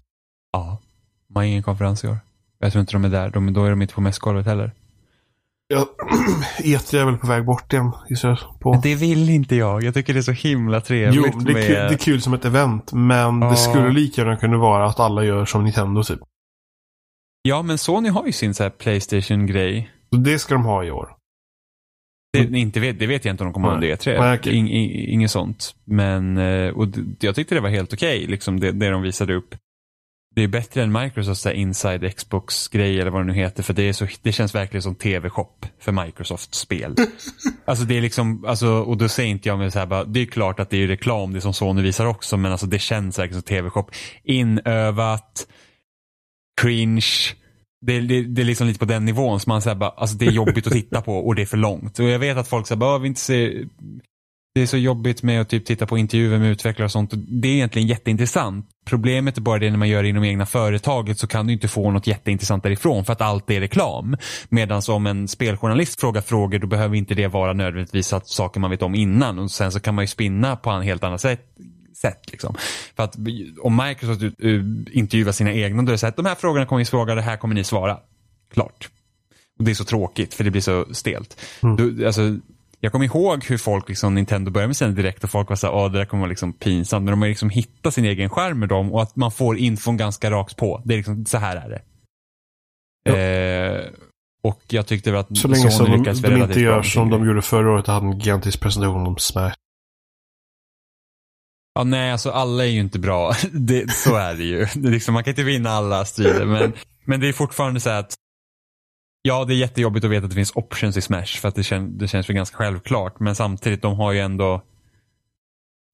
ja. 0.52 0.80
De 1.28 1.36
har 1.36 1.42
ingen 1.44 1.62
konferens 1.62 2.04
i 2.04 2.08
år. 2.08 2.18
Jag 2.58 2.72
tror 2.72 2.80
inte 2.80 2.92
de 2.92 3.04
är 3.04 3.08
där. 3.08 3.30
De, 3.30 3.52
då 3.52 3.64
är 3.64 3.70
de 3.70 3.82
inte 3.82 3.94
på 3.94 4.00
mässgolvet 4.00 4.46
heller. 4.46 4.72
Ja, 5.68 5.86
E3 6.58 6.96
är 7.00 7.04
väl 7.04 7.16
på 7.16 7.26
väg 7.26 7.44
bort 7.44 7.72
igen. 7.72 7.92
gissar 8.08 8.40
på. 8.60 8.72
Men 8.72 8.80
det 8.80 8.94
vill 8.94 9.30
inte 9.30 9.56
jag. 9.56 9.82
Jag 9.84 9.94
tycker 9.94 10.12
det 10.14 10.20
är 10.20 10.22
så 10.22 10.32
himla 10.32 10.80
trevligt 10.80 11.24
Jo, 11.34 11.40
det 11.40 11.50
är, 11.50 11.54
med... 11.54 11.66
kul, 11.66 11.74
det 11.74 11.94
är 11.94 11.98
kul 11.98 12.22
som 12.22 12.34
ett 12.34 12.44
event. 12.44 12.92
Men 12.92 13.42
Ja. 13.42 13.50
det 13.50 13.56
skulle 13.56 13.90
lika 13.92 14.20
gärna 14.22 14.36
kunna 14.36 14.56
vara 14.58 14.86
att 14.86 15.00
alla 15.00 15.24
gör 15.24 15.44
som 15.44 15.64
Nintendo 15.64 16.02
typ. 16.02 16.20
Ja, 17.46 17.62
men 17.62 17.78
Sony 17.78 18.08
har 18.08 18.26
ju 18.26 18.32
sin 18.32 18.54
så 18.54 18.62
här 18.62 18.70
Playstation-grej. 18.70 19.90
Så 20.10 20.16
det 20.16 20.38
ska 20.38 20.54
de 20.54 20.64
ha 20.64 20.84
i 20.84 20.90
år. 20.90 21.16
Det, 22.32 22.58
inte 22.58 22.80
vet, 22.80 22.98
det 22.98 23.06
vet 23.06 23.24
jag 23.24 23.32
inte 23.32 23.44
om 23.44 23.48
de 23.48 23.52
kommer 23.54 23.68
ha 23.68 23.74
under 23.74 23.88
E3. 23.88 24.20
Nej, 24.20 24.38
okej. 24.38 24.54
In, 24.54 24.68
in, 24.68 24.90
inget 25.08 25.30
sånt. 25.30 25.74
Men, 25.84 26.36
eh, 26.36 26.68
och 26.68 26.88
jag 27.20 27.34
tyckte 27.34 27.54
det 27.54 27.60
var 27.60 27.68
helt 27.68 27.92
okej, 27.92 28.26
liksom 28.26 28.60
det, 28.60 28.72
det 28.72 28.90
de 28.90 29.02
visade 29.02 29.34
upp. 29.34 29.54
Det 30.34 30.42
är 30.42 30.48
bättre 30.48 30.82
än 30.82 30.92
Microsofts 30.92 31.42
så 31.42 31.48
här 31.48 31.56
inside 31.56 32.16
Xbox-grej 32.16 33.00
eller 33.00 33.10
vad 33.10 33.20
det 33.20 33.26
nu 33.26 33.32
heter. 33.32 33.62
För 33.62 33.72
det, 33.72 33.82
är 33.82 33.92
så, 33.92 34.06
det 34.22 34.32
känns 34.32 34.54
verkligen 34.54 34.82
som 34.82 34.94
tv-shop 34.94 35.66
för 35.78 35.92
Microsoft-spel. 35.92 36.94
alltså 37.64 37.84
det 37.84 37.96
är 37.96 38.00
liksom, 38.00 38.44
alltså, 38.44 38.68
och 38.68 38.96
då 38.96 39.08
säger 39.08 39.30
inte 39.30 39.48
jag 39.48 39.58
med 39.58 39.72
så 39.72 39.78
här 39.78 39.86
bara, 39.86 40.04
det 40.04 40.20
är 40.20 40.26
klart 40.26 40.60
att 40.60 40.70
det 40.70 40.82
är 40.82 40.86
reklam, 40.86 41.32
det 41.32 41.40
som 41.40 41.54
Sony 41.54 41.82
visar 41.82 42.06
också. 42.06 42.36
Men 42.36 42.52
alltså 42.52 42.66
det 42.66 42.78
känns 42.78 43.18
verkligen 43.18 43.42
som 43.42 43.48
tv-shop. 43.48 43.90
Inövat, 44.24 45.46
cringe. 46.60 47.06
Det, 47.86 48.00
det, 48.00 48.22
det 48.22 48.42
är 48.42 48.46
liksom 48.46 48.66
lite 48.66 48.78
på 48.78 48.84
den 48.84 49.04
nivån. 49.04 49.40
som 49.40 49.50
man 49.50 49.62
säger 49.62 49.76
bara, 49.76 49.90
alltså 49.90 50.16
det 50.16 50.26
är 50.26 50.30
jobbigt 50.30 50.66
att 50.66 50.72
titta 50.72 51.02
på 51.02 51.18
och 51.18 51.34
det 51.34 51.42
är 51.42 51.46
för 51.46 51.56
långt. 51.56 51.98
Och 51.98 52.04
jag 52.04 52.18
vet 52.18 52.36
att 52.36 52.48
folk 52.48 52.66
säger 52.66 52.78
bara, 52.78 52.98
vi 52.98 53.08
inte 53.08 53.20
se, 53.20 53.64
det 54.56 54.62
är 54.62 54.66
så 54.66 54.76
jobbigt 54.76 55.22
med 55.22 55.40
att 55.40 55.48
typ 55.48 55.66
titta 55.66 55.86
på 55.86 55.98
intervjuer 55.98 56.38
med 56.38 56.50
utvecklare 56.50 56.84
och 56.84 56.92
sånt. 56.92 57.12
Och 57.12 57.18
Det 57.18 57.48
är 57.48 57.52
egentligen 57.52 57.88
jätteintressant. 57.88 58.66
Problemet 58.86 59.36
är 59.36 59.40
bara 59.40 59.58
det 59.58 59.70
när 59.70 59.78
man 59.78 59.88
gör 59.88 60.02
det 60.02 60.08
inom 60.08 60.24
egna 60.24 60.46
företaget 60.46 61.18
så 61.18 61.26
kan 61.26 61.46
du 61.46 61.52
inte 61.52 61.68
få 61.68 61.90
något 61.90 62.06
jätteintressant 62.06 62.62
därifrån 62.62 63.04
för 63.04 63.12
att 63.12 63.20
allt 63.20 63.50
är 63.50 63.60
reklam. 63.60 64.16
Medan 64.48 64.82
om 64.88 65.06
en 65.06 65.28
speljournalist 65.28 66.00
frågar 66.00 66.20
frågor 66.20 66.58
då 66.58 66.66
behöver 66.66 66.96
inte 66.96 67.14
det 67.14 67.26
vara 67.26 67.52
nödvändigtvis 67.52 68.12
att 68.12 68.28
saker 68.28 68.60
man 68.60 68.70
vet 68.70 68.82
om 68.82 68.94
innan. 68.94 69.38
Och 69.38 69.50
sen 69.50 69.72
så 69.72 69.80
kan 69.80 69.94
man 69.94 70.02
ju 70.02 70.08
spinna 70.08 70.56
på 70.56 70.70
en 70.70 70.82
helt 70.82 71.04
annat 71.04 71.20
sätt 71.20 71.40
sätt. 71.96 72.30
Liksom. 72.32 72.54
För 72.96 73.02
att 73.02 73.16
om 73.62 73.76
Microsoft 73.86 74.22
u- 74.38 74.84
intervjuar 74.92 75.32
sina 75.32 75.52
egna, 75.52 75.82
då 75.82 75.88
är 75.88 75.92
det 75.92 75.98
så 75.98 76.06
här, 76.06 76.14
de 76.16 76.26
här 76.26 76.34
frågorna 76.34 76.66
kommer 76.66 76.78
ni 76.78 76.84
svara, 76.84 77.14
det 77.14 77.22
här 77.22 77.36
kommer 77.36 77.54
ni 77.54 77.64
svara. 77.64 77.98
Klart. 78.52 78.88
Och 79.58 79.64
det 79.64 79.70
är 79.70 79.74
så 79.74 79.84
tråkigt 79.84 80.34
för 80.34 80.44
det 80.44 80.50
blir 80.50 80.60
så 80.60 80.94
stelt. 80.94 81.40
Mm. 81.62 81.76
Du, 81.76 82.06
alltså, 82.06 82.38
jag 82.80 82.92
kommer 82.92 83.04
ihåg 83.04 83.44
hur 83.44 83.58
folk, 83.58 83.88
liksom, 83.88 84.14
Nintendo 84.14 84.50
började 84.50 84.68
med 84.68 84.76
sina 84.76 84.90
direkt 84.90 85.24
och 85.24 85.30
folk 85.30 85.48
var 85.48 85.56
såhär, 85.56 85.74
åh 85.74 85.92
det 85.92 85.98
där 85.98 86.04
kommer 86.04 86.20
vara 86.20 86.28
liksom 86.28 86.52
pinsamt. 86.52 87.04
Men 87.04 87.12
de 87.12 87.22
har 87.22 87.28
liksom 87.28 87.50
hittat 87.50 87.94
sin 87.94 88.04
egen 88.04 88.30
skärm 88.30 88.58
med 88.58 88.68
dem 88.68 88.92
och 88.92 89.02
att 89.02 89.16
man 89.16 89.30
får 89.32 89.58
infon 89.58 89.96
ganska 89.96 90.30
rakt 90.30 90.56
på. 90.56 90.82
Det 90.84 90.94
är 90.94 90.96
liksom, 90.96 91.26
så 91.26 91.38
här 91.38 91.56
är 91.56 91.68
det. 91.68 91.82
Ja. 93.02 93.16
Eh, 93.16 93.84
och 94.42 94.60
jag 94.68 94.86
tyckte 94.86 95.10
väl 95.10 95.20
att 95.20 95.36
Så 95.38 95.48
länge 95.48 95.70
som 95.70 95.86
de, 95.86 95.98
lyckades 95.98 96.20
de 96.20 96.36
inte 96.36 96.60
gör 96.60 96.82
som 96.82 97.10
de 97.10 97.26
gjorde 97.26 97.42
förra 97.42 97.70
året 97.72 97.86
hade 97.86 98.06
en 98.06 98.18
gigantisk 98.18 98.60
presentation 98.60 99.06
om 99.06 99.18
Smash. 99.18 99.54
Ja, 101.76 101.84
nej, 101.84 102.12
alltså 102.12 102.30
alla 102.30 102.64
är 102.64 102.68
ju 102.68 102.80
inte 102.80 102.98
bra. 102.98 103.32
Det, 103.52 103.90
så 103.90 104.14
är 104.16 104.34
det 104.34 104.44
ju. 104.44 104.66
Det 104.74 104.88
är 104.88 104.92
liksom, 104.92 105.14
man 105.14 105.24
kan 105.24 105.30
inte 105.30 105.42
vinna 105.42 105.70
alla 105.70 106.04
strider. 106.04 106.44
Men, 106.46 106.72
men 107.04 107.20
det 107.20 107.28
är 107.28 107.32
fortfarande 107.32 107.80
så 107.80 107.90
att 107.90 108.14
Ja, 109.22 109.44
det 109.44 109.54
är 109.54 109.56
jättejobbigt 109.56 110.04
att 110.04 110.10
veta 110.10 110.24
att 110.24 110.30
det 110.30 110.34
finns 110.34 110.56
options 110.56 110.96
i 110.96 111.00
Smash 111.00 111.26
för 111.40 111.48
att 111.48 111.54
det, 111.54 111.62
kän, 111.62 111.98
det 111.98 112.08
känns 112.08 112.28
väl 112.28 112.36
ganska 112.36 112.56
självklart. 112.56 113.20
Men 113.20 113.34
samtidigt, 113.34 113.82
de 113.82 113.96
har 113.96 114.12
ju 114.12 114.20
ändå 114.20 114.62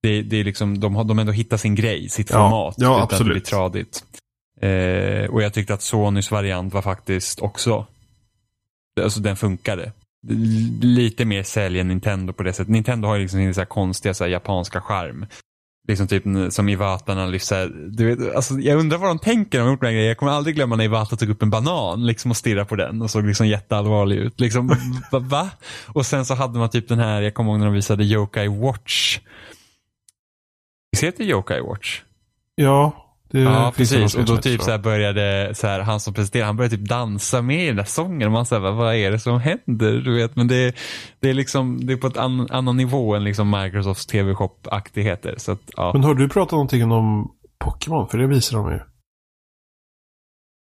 det, 0.03 0.23
det 0.23 0.37
är 0.37 0.45
liksom, 0.45 0.81
de 0.81 0.97
har 0.97 1.05
de 1.05 1.19
ändå 1.19 1.33
hittat 1.33 1.61
sin 1.61 1.75
grej, 1.75 2.09
sitt 2.09 2.31
Ja, 2.31 2.37
format. 2.37 2.75
ja, 2.79 2.93
utan 2.93 3.03
att 3.03 3.11
det 3.11 3.25
blir 3.25 3.37
absolut. 3.37 3.45
tradigt. 3.45 4.05
Eh, 4.61 5.31
och 5.31 5.43
jag 5.43 5.53
tyckte 5.55 5.75
att 5.75 5.83
Sonys 5.83 6.31
variant 6.31 6.75
var 6.75 6.83
faktiskt 6.83 7.41
också, 7.41 7.87
alltså 9.01 9.21
den 9.21 9.37
funkade. 9.37 9.93
Lite 10.81 11.25
mer 11.25 11.43
sälj 11.43 11.81
än 11.81 11.89
Nintendo 11.89 12.33
på 12.33 12.43
det 12.43 12.53
sättet. 12.53 12.69
Nintendo 12.71 13.09
har 13.09 13.15
ju 13.17 13.23
liksom 13.23 13.39
sin 13.39 13.55
så 13.55 13.65
konstiga 13.67 14.15
så 14.15 14.27
japanska 14.27 14.81
charm. 14.81 15.27
Liksom 15.89 16.09
typ 16.09 16.25
som 16.51 16.69
Iwata 16.69 17.15
när 17.15 17.23
han 17.23 17.31
lyfter 17.31 17.69
du 17.69 18.15
vet, 18.15 18.35
alltså 18.35 18.55
Jag 18.55 18.79
undrar 18.79 18.99
vad 18.99 19.11
de 19.11 19.19
tänker 19.19 19.59
när 19.59 19.65
de 19.65 19.73
gjort 19.73 19.81
den 19.81 19.87
här 19.87 19.93
grejen. 19.93 20.09
Jag 20.09 20.17
kommer 20.17 20.33
aldrig 20.33 20.55
glömma 20.55 20.77
när 20.77 20.85
Iwata 20.85 21.17
tog 21.17 21.31
upp 21.31 21.43
en 21.43 21.51
banan 21.51 22.07
liksom 22.07 22.31
och 22.31 22.37
stirrade 22.37 22.65
på 22.65 22.77
den 22.77 23.03
och 23.03 23.11
såg 23.11 23.25
liksom 23.25 23.47
jätteallvarlig 23.47 24.17
ut. 24.17 24.41
Liksom, 24.41 24.69
va, 25.13 25.19
va? 25.19 25.51
Och 25.87 26.07
sen 26.07 26.25
så 26.25 26.35
hade 26.35 26.59
man 26.59 26.71
typ 26.71 26.89
den 26.89 26.99
här, 26.99 27.23
jag 27.23 27.35
kommer 27.35 27.51
ihåg 27.51 27.59
när 27.59 27.67
de 27.67 27.75
visade 27.75 28.05
Yokai 28.05 28.49
Watch. 28.49 29.21
Visst 30.93 31.05
heter 31.05 31.25
det 31.25 31.31
Yokai 31.31 31.61
Watch? 31.61 32.03
Ja, 32.55 33.02
det 33.33 33.41
Ja, 33.41 33.73
precis. 33.77 34.15
Och 34.15 34.25
då 34.25 34.37
typ 34.37 34.63
så 34.63 34.71
här 34.71 34.79
började 34.79 35.55
så 35.55 35.67
här, 35.67 35.81
han 35.81 36.01
som 36.01 36.15
presenterade, 36.15 36.47
han 36.47 36.57
började 36.57 36.77
typ 36.77 36.89
dansa 36.89 37.43
med 37.43 37.65
i 37.65 37.67
den 37.67 37.77
där 37.77 37.85
sången. 37.85 38.27
Och 38.27 38.33
man 38.33 38.47
säger, 38.47 38.73
vad 38.73 38.95
är 38.95 39.11
det 39.11 39.19
som 39.19 39.41
händer? 39.41 39.93
Du 39.93 40.17
vet, 40.17 40.37
men 40.37 40.49
det, 40.49 40.77
det 41.21 41.31
är 41.31 41.35
liksom, 41.35 41.87
det 41.87 41.93
är 41.93 41.97
på 41.97 42.07
ett 42.07 42.17
an, 42.17 42.49
annan 42.51 42.77
nivå 42.77 43.15
än 43.15 43.25
liksom 43.25 43.51
Microsofts 43.51 44.07
TV-shop-aktigheter. 44.07 45.35
Så 45.39 45.53
att, 45.53 45.61
ja. 45.77 45.93
Men 45.93 46.05
har 46.05 46.15
du 46.15 46.29
pratat 46.29 46.53
någonting 46.53 46.93
om 46.93 47.33
Pokémon? 47.59 48.09
För 48.09 48.19
det 48.19 48.27
visar 48.27 48.57
de 48.57 48.73
ju. 48.73 48.81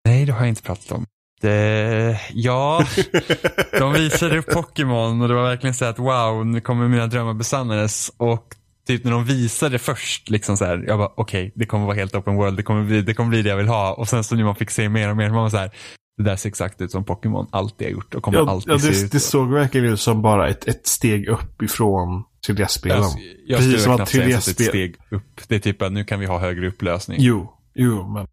Nej, 0.04 0.24
det 0.24 0.32
har 0.32 0.40
jag 0.40 0.48
inte 0.48 0.62
pratat 0.62 0.92
om. 0.92 1.06
Det, 1.40 2.20
ja, 2.32 2.84
de 3.78 3.92
visade 3.92 4.38
upp 4.38 4.46
Pokémon 4.46 5.22
och 5.22 5.28
det 5.28 5.34
var 5.34 5.42
verkligen 5.42 5.74
så 5.74 5.84
att 5.84 5.98
wow, 5.98 6.46
nu 6.46 6.60
kommer 6.60 6.88
mina 6.88 7.06
drömmar 7.06 7.34
besannades. 7.34 8.12
Och 8.16 8.55
typ 8.86 9.04
när 9.04 9.10
de 9.10 9.24
visade 9.24 9.78
först, 9.78 10.30
liksom 10.30 10.56
så 10.56 10.64
här, 10.64 10.84
jag 10.86 10.98
bara 10.98 11.12
okej, 11.16 11.52
det 11.54 11.66
kommer 11.66 11.86
vara 11.86 11.96
helt 11.96 12.14
open 12.14 12.36
world, 12.36 12.56
det 12.56 12.62
kommer, 12.62 12.84
bli, 12.84 13.02
det 13.02 13.14
kommer 13.14 13.30
bli 13.30 13.42
det 13.42 13.48
jag 13.48 13.56
vill 13.56 13.68
ha. 13.68 13.94
Och 13.94 14.08
sen 14.08 14.24
så 14.24 14.34
när 14.34 14.44
man 14.44 14.56
fick 14.56 14.70
se 14.70 14.88
mer 14.88 15.10
och 15.10 15.16
mer, 15.16 15.30
man 15.30 15.42
var 15.42 15.50
så 15.50 15.56
här, 15.56 15.70
det 16.18 16.22
där 16.24 16.36
ser 16.36 16.48
exakt 16.48 16.80
ut 16.80 16.90
som 16.90 17.04
Pokémon 17.04 17.46
alltid 17.50 17.86
har 17.86 17.92
gjort 17.92 18.14
och 18.14 18.22
kommer 18.22 18.38
Ja, 18.38 18.50
alltid 18.50 18.72
ja 18.72 18.78
se 18.78 18.88
det, 18.90 19.02
ut 19.04 19.12
det 19.12 19.20
så. 19.20 19.30
såg 19.30 19.52
verkligen 19.52 19.86
ut 19.86 20.00
som 20.00 20.22
bara 20.22 20.48
ett, 20.48 20.68
ett 20.68 20.86
steg 20.86 21.28
upp 21.28 21.62
ifrån 21.62 22.24
3DS-spelen. 22.48 23.02
Jag, 23.02 23.10
jag 23.46 23.58
Precis 23.58 23.82
som 23.84 23.92
att 23.92 24.12
det 24.12 24.18
är 24.18 24.28
ett 24.28 24.34
3DS-spel... 24.34 24.66
steg 24.66 24.96
upp. 25.10 25.40
Det 25.48 25.54
är 25.54 25.58
typ 25.58 25.82
att 25.82 25.92
nu 25.92 26.04
kan 26.04 26.20
vi 26.20 26.26
ha 26.26 26.38
högre 26.38 26.68
upplösning. 26.68 27.18
Jo, 27.20 27.52
jo, 27.74 28.08
men 28.12 28.24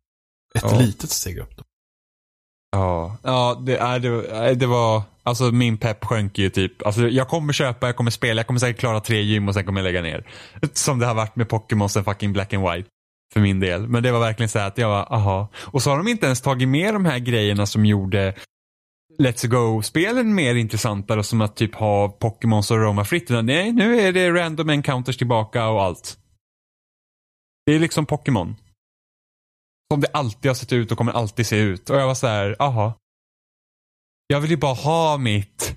ett 0.55 0.61
Ja. 0.71 0.79
litet 0.79 1.09
steg 1.09 1.37
upp. 1.37 1.57
Då. 1.57 1.63
Ja, 2.73 3.17
ja 3.23 3.61
det, 3.65 3.77
äh, 3.77 3.95
det, 3.95 4.55
det 4.55 4.67
var, 4.67 5.01
alltså 5.23 5.43
min 5.43 5.77
pepp 5.77 6.05
sjönk 6.05 6.37
ju 6.37 6.49
typ. 6.49 6.85
Alltså 6.85 7.07
jag 7.07 7.27
kommer 7.27 7.53
köpa, 7.53 7.87
jag 7.87 7.95
kommer 7.95 8.11
spela, 8.11 8.39
jag 8.39 8.47
kommer 8.47 8.59
säkert 8.59 8.79
klara 8.79 8.99
tre 8.99 9.21
gym 9.21 9.47
och 9.47 9.53
sen 9.53 9.65
kommer 9.65 9.79
jag 9.81 9.83
lägga 9.83 10.01
ner. 10.01 10.27
Som 10.73 10.99
det 10.99 11.05
har 11.05 11.13
varit 11.13 11.35
med 11.35 11.49
Pokémon 11.49 11.89
sen 11.89 12.03
fucking 12.03 12.33
Black 12.33 12.53
and 12.53 12.69
White. 12.69 12.89
För 13.33 13.39
min 13.39 13.59
del. 13.59 13.87
Men 13.87 14.03
det 14.03 14.11
var 14.11 14.19
verkligen 14.19 14.49
så 14.49 14.59
här 14.59 14.67
att 14.67 14.77
jag 14.77 14.89
var, 14.89 15.13
aha. 15.13 15.47
Och 15.55 15.81
så 15.81 15.89
har 15.89 15.97
de 15.97 16.07
inte 16.07 16.25
ens 16.25 16.41
tagit 16.41 16.67
med 16.67 16.93
de 16.93 17.05
här 17.05 17.19
grejerna 17.19 17.65
som 17.65 17.85
gjorde 17.85 18.33
Let's 19.19 19.47
Go-spelen 19.47 20.35
mer 20.35 20.55
intressantare 20.55 21.23
som 21.23 21.41
att 21.41 21.55
typ 21.55 21.75
ha 21.75 22.09
Pokémons 22.09 22.71
och 22.71 22.77
Roma 22.77 23.05
fritt. 23.05 23.31
Utan 23.31 23.45
Nej, 23.45 23.71
nu 23.71 23.99
är 23.99 24.11
det 24.11 24.31
random 24.31 24.69
encounters 24.69 25.17
tillbaka 25.17 25.67
och 25.67 25.83
allt. 25.83 26.17
Det 27.65 27.73
är 27.73 27.79
liksom 27.79 28.05
Pokémon. 28.05 28.55
Som 29.93 30.01
det 30.01 30.07
alltid 30.13 30.49
har 30.49 30.55
sett 30.55 30.73
ut 30.73 30.91
och 30.91 30.97
kommer 30.97 31.11
alltid 31.11 31.47
se 31.47 31.57
ut. 31.57 31.89
Och 31.89 31.95
jag 31.95 32.07
var 32.07 32.15
så 32.15 32.27
här, 32.27 32.55
aha. 32.59 32.93
Jag 34.27 34.39
vill 34.41 34.51
ju 34.51 34.57
bara 34.57 34.73
ha 34.73 35.17
mitt 35.17 35.75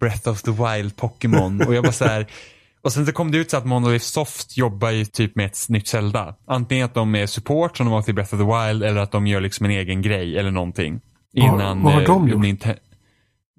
Breath 0.00 0.28
of 0.28 0.42
the 0.42 0.50
Wild 0.50 0.96
Pokémon. 0.96 1.60
och 1.66 1.74
jag 1.74 1.82
var 1.82 1.92
så 1.92 2.04
här. 2.04 2.26
Och 2.82 2.92
sen 2.92 3.06
så 3.06 3.12
kom 3.12 3.30
det 3.30 3.38
ut 3.38 3.50
så 3.50 3.56
att 3.56 3.64
Monolith 3.66 4.04
Soft 4.04 4.56
jobbar 4.56 4.90
ju 4.90 5.04
typ 5.04 5.36
med 5.36 5.46
ett 5.46 5.68
nytt 5.68 5.88
Zelda. 5.88 6.34
Antingen 6.46 6.84
att 6.84 6.94
de 6.94 7.14
är 7.14 7.26
support 7.26 7.76
som 7.76 7.86
de 7.86 7.92
var 7.92 8.02
till 8.02 8.14
Breath 8.14 8.34
of 8.34 8.40
the 8.40 8.44
Wild 8.46 8.82
eller 8.82 9.00
att 9.00 9.12
de 9.12 9.26
gör 9.26 9.40
liksom 9.40 9.66
en 9.66 9.72
egen 9.72 10.02
grej 10.02 10.38
eller 10.38 10.50
någonting. 10.50 11.00
Vad- 11.32 11.44
Innan 11.44 11.82
vad 11.82 11.92
har 11.92 12.00
eh, 12.00 12.06
de 12.06 12.28
gjort? 12.28 12.40
Ninte- 12.44 12.78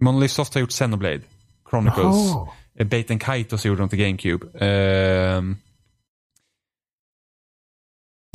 Monolith 0.01 0.33
Soft 0.33 0.53
har 0.53 0.61
gjort 0.61 0.69
Xenoblade 0.71 1.21
Chronicles. 1.69 2.33
Eh, 2.79 2.87
Bait 2.87 3.21
Kaito 3.23 3.57
så 3.57 3.67
gjorde 3.67 3.81
de 3.81 3.89
till 3.89 3.99
GameCube. 3.99 4.65
Ehm. 4.65 5.57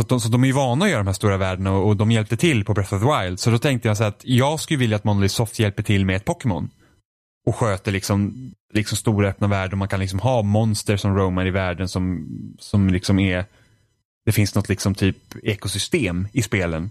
Så, 0.00 0.02
att 0.02 0.08
de, 0.08 0.20
så 0.20 0.28
de 0.28 0.42
är 0.42 0.46
ju 0.46 0.52
vana 0.52 0.84
att 0.84 0.90
göra 0.90 1.00
de 1.00 1.06
här 1.06 1.14
stora 1.14 1.36
världarna 1.36 1.72
och, 1.72 1.86
och 1.86 1.96
de 1.96 2.10
hjälpte 2.10 2.36
till 2.36 2.64
på 2.64 2.74
Breath 2.74 2.94
of 2.94 3.02
the 3.02 3.06
Wild. 3.06 3.40
Så 3.40 3.50
då 3.50 3.58
tänkte 3.58 3.88
jag 3.88 3.96
så 3.96 4.04
att 4.04 4.20
jag 4.24 4.60
skulle 4.60 4.78
vilja 4.78 4.96
att 4.96 5.04
Monolith 5.04 5.34
Soft 5.34 5.58
hjälper 5.58 5.82
till 5.82 6.06
med 6.06 6.16
ett 6.16 6.24
Pokémon. 6.24 6.70
Och 7.46 7.56
sköter 7.56 7.92
liksom, 7.92 8.50
liksom 8.72 8.96
stora 8.96 9.28
öppna 9.28 9.48
världar. 9.48 9.72
och 9.72 9.78
Man 9.78 9.88
kan 9.88 10.00
liksom 10.00 10.18
ha 10.18 10.42
monster 10.42 10.96
som 10.96 11.16
roamar 11.16 11.46
i 11.46 11.50
världen 11.50 11.88
som, 11.88 12.26
som 12.58 12.88
liksom 12.88 13.18
är 13.18 13.44
det 14.24 14.32
finns 14.32 14.54
något 14.54 14.68
liksom 14.68 14.94
typ 14.94 15.16
ekosystem 15.42 16.28
i 16.32 16.42
spelen. 16.42 16.90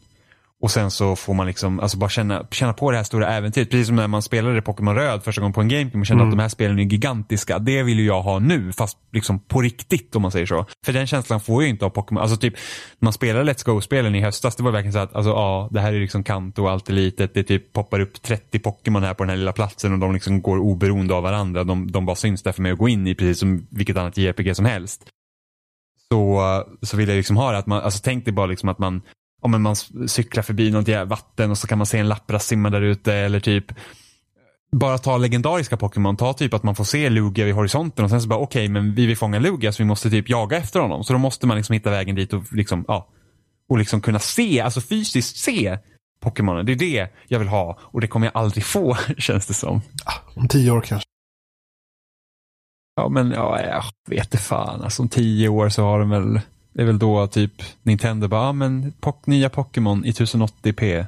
Och 0.62 0.72
sen 0.72 0.92
så 0.92 1.16
får 1.16 1.34
man 1.34 1.48
liksom, 1.48 1.80
alltså 1.80 1.98
bara 1.98 2.10
känna, 2.10 2.46
känna 2.52 2.74
på 2.74 2.92
det 2.92 2.98
här 2.98 3.04
stora 3.04 3.28
äventyret. 3.28 3.70
Precis 3.70 3.88
som 3.88 3.96
när 3.96 4.08
man 4.08 4.22
spelade 4.22 4.62
Pokémon 4.62 4.96
Röd 4.96 5.24
första 5.24 5.42
gången 5.42 5.54
på 5.54 5.62
en 5.62 5.68
GameCube 5.70 6.00
och 6.00 6.06
kände 6.06 6.24
Mm. 6.24 6.30
att 6.34 6.38
de 6.38 6.42
här 6.42 6.50
spelen 6.50 6.80
är 6.80 6.84
gigantiska. 6.84 7.60
Det 7.60 7.84
vill 7.84 8.00
ju 8.00 8.06
jag 8.06 8.22
ha 8.22 8.40
nu, 8.40 8.74
fast 8.74 8.98
liksom 9.12 9.40
på 9.40 9.62
riktigt 9.62 10.16
om 10.16 10.22
man 10.22 10.32
säger 10.32 10.46
så. 10.46 10.66
För 10.86 10.94
den 10.94 11.08
känslan 11.08 11.40
får 11.40 11.56
jag 11.56 11.64
ju 11.64 11.70
inte 11.70 11.86
av 11.86 11.90
Pokémon. 11.90 12.22
Alltså 12.22 12.38
typ, 12.38 12.54
när 13.00 13.06
man 13.06 13.14
spelade 13.14 13.54
Let's 13.54 13.66
Go-spelen 13.66 14.16
i 14.16 14.22
höstas, 14.22 14.56
det 14.56 14.64
var 14.64 14.72
verkligen 14.72 14.94
så 14.94 15.00
att, 15.00 15.16
alltså 15.16 15.30
ja, 15.30 15.70
det 15.72 15.80
här 15.82 15.94
är 15.94 16.00
liksom 16.00 16.24
Kanto 16.24 16.64
och 16.64 16.72
allt 16.72 16.90
är 16.90 16.94
litet. 16.94 17.34
Det 17.34 17.44
typ 17.44 17.74
poppar 17.74 18.00
upp 18.00 18.22
30 18.22 18.60
Pokémon 18.60 19.04
här 19.04 19.14
på 19.14 19.24
den 19.24 19.30
här 19.30 19.38
lilla 19.38 19.54
platsen 19.54 19.94
och 19.94 20.00
de 20.00 20.14
liksom 20.14 20.42
går 20.42 20.58
oberoende 20.58 21.14
av 21.14 21.24
varandra. 21.24 21.64
De, 21.64 21.92
de 21.92 22.06
bara 22.06 22.16
syns 22.16 22.44
där 22.44 22.52
för 22.52 22.62
mig 22.62 22.72
att 22.72 22.78
gå 22.78 22.90
in 22.90 23.08
i, 23.08 23.16
precis 23.16 23.40
som 23.40 23.68
vilket 23.70 23.98
annat 23.98 24.18
JRPG 24.18 24.56
som 24.56 24.66
helst 24.66 25.06
så, 26.12 26.64
så 26.82 26.98
vill 26.98 27.10
jag 27.10 27.16
liksom 27.16 27.38
ha 27.38 27.52
det 27.52 27.58
att 27.58 27.68
man, 27.68 27.82
alltså 27.82 28.00
tänk 28.04 28.26
dig 28.26 28.34
bara 28.34 28.46
liksom 28.46 28.70
att 28.70 28.80
man, 28.80 29.02
om 29.40 29.64
man 29.64 29.76
cyklar 30.08 30.44
förbi 30.44 30.72
något 30.72 30.88
jävla 30.88 31.06
vatten 31.06 31.52
och 31.52 31.58
så 31.58 31.68
kan 31.68 31.78
man 31.78 31.88
se 31.88 31.98
en 31.98 32.08
Lapras 32.08 32.46
simma 32.46 32.70
där 32.70 32.82
ute 32.82 33.14
eller 33.14 33.40
typ 33.40 33.72
bara 34.72 34.98
ta 34.98 35.18
legendariska 35.18 35.78
Pokémon, 35.78 36.18
ta 36.18 36.34
typ 36.34 36.54
att 36.54 36.64
man 36.64 36.76
får 36.76 36.84
se 36.84 37.10
Lugia 37.10 37.46
vid 37.46 37.56
horisonten 37.56 38.06
och 38.06 38.12
sen 38.12 38.22
så 38.22 38.28
bara 38.28 38.40
okej 38.40 38.68
men 38.70 38.96
vi 38.96 39.06
vill 39.06 39.18
fånga 39.18 39.40
Lugia 39.40 39.72
så 39.72 39.84
vi 39.84 39.88
måste 39.88 40.10
typ 40.10 40.30
jaga 40.30 40.58
efter 40.58 40.80
honom. 40.80 41.04
Så 41.04 41.14
då 41.14 41.20
måste 41.20 41.48
man 41.48 41.58
liksom 41.58 41.74
hitta 41.74 41.90
vägen 41.90 42.16
dit 42.16 42.34
och 42.34 42.54
liksom, 42.54 42.86
ja, 42.88 43.08
och 43.70 43.78
liksom 43.78 44.02
kunna 44.02 44.20
se, 44.20 44.62
alltså 44.62 44.82
fysiskt 44.82 45.38
se 45.38 45.78
Pokémonen. 46.20 46.66
Det 46.66 46.72
är 46.72 46.76
det 46.76 47.08
jag 47.28 47.40
vill 47.40 47.48
ha 47.48 47.80
och 47.82 48.02
det 48.02 48.08
kommer 48.08 48.28
jag 48.28 48.38
aldrig 48.38 48.64
få 48.64 48.98
känns 49.18 49.48
det 49.48 49.54
som. 49.54 49.82
Om 50.36 50.48
tio 50.48 50.72
år 50.72 50.82
kanske. 50.82 51.06
Ja 52.96 53.10
men 53.10 53.32
ja, 53.32 53.62
jag 53.62 53.84
vet 54.10 54.26
inte 54.26 54.38
fan. 54.38 54.82
Alltså 54.82 55.02
om 55.02 55.10
tio 55.10 55.50
år 55.50 55.70
så 55.70 55.84
har 55.84 56.00
de 56.00 56.10
väl, 56.10 56.42
det 56.74 56.82
är 56.82 56.86
väl 56.86 57.00
då 57.00 57.28
typ 57.28 57.52
Nintendo 57.84 58.28
bara, 58.28 58.46
ja 58.46 58.52
men 58.52 58.92
pok, 59.00 59.26
nya 59.26 59.50
Pokémon 59.50 60.06
i 60.06 60.12
1080p. 60.12 61.06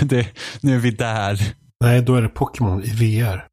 det, 0.02 0.28
nu 0.60 0.74
är 0.74 0.78
vi 0.78 0.90
där. 0.90 1.54
Nej, 1.80 2.02
då 2.02 2.14
är 2.14 2.22
det 2.22 2.28
Pokémon 2.28 2.84
i 2.84 2.90
VR. 2.90 3.46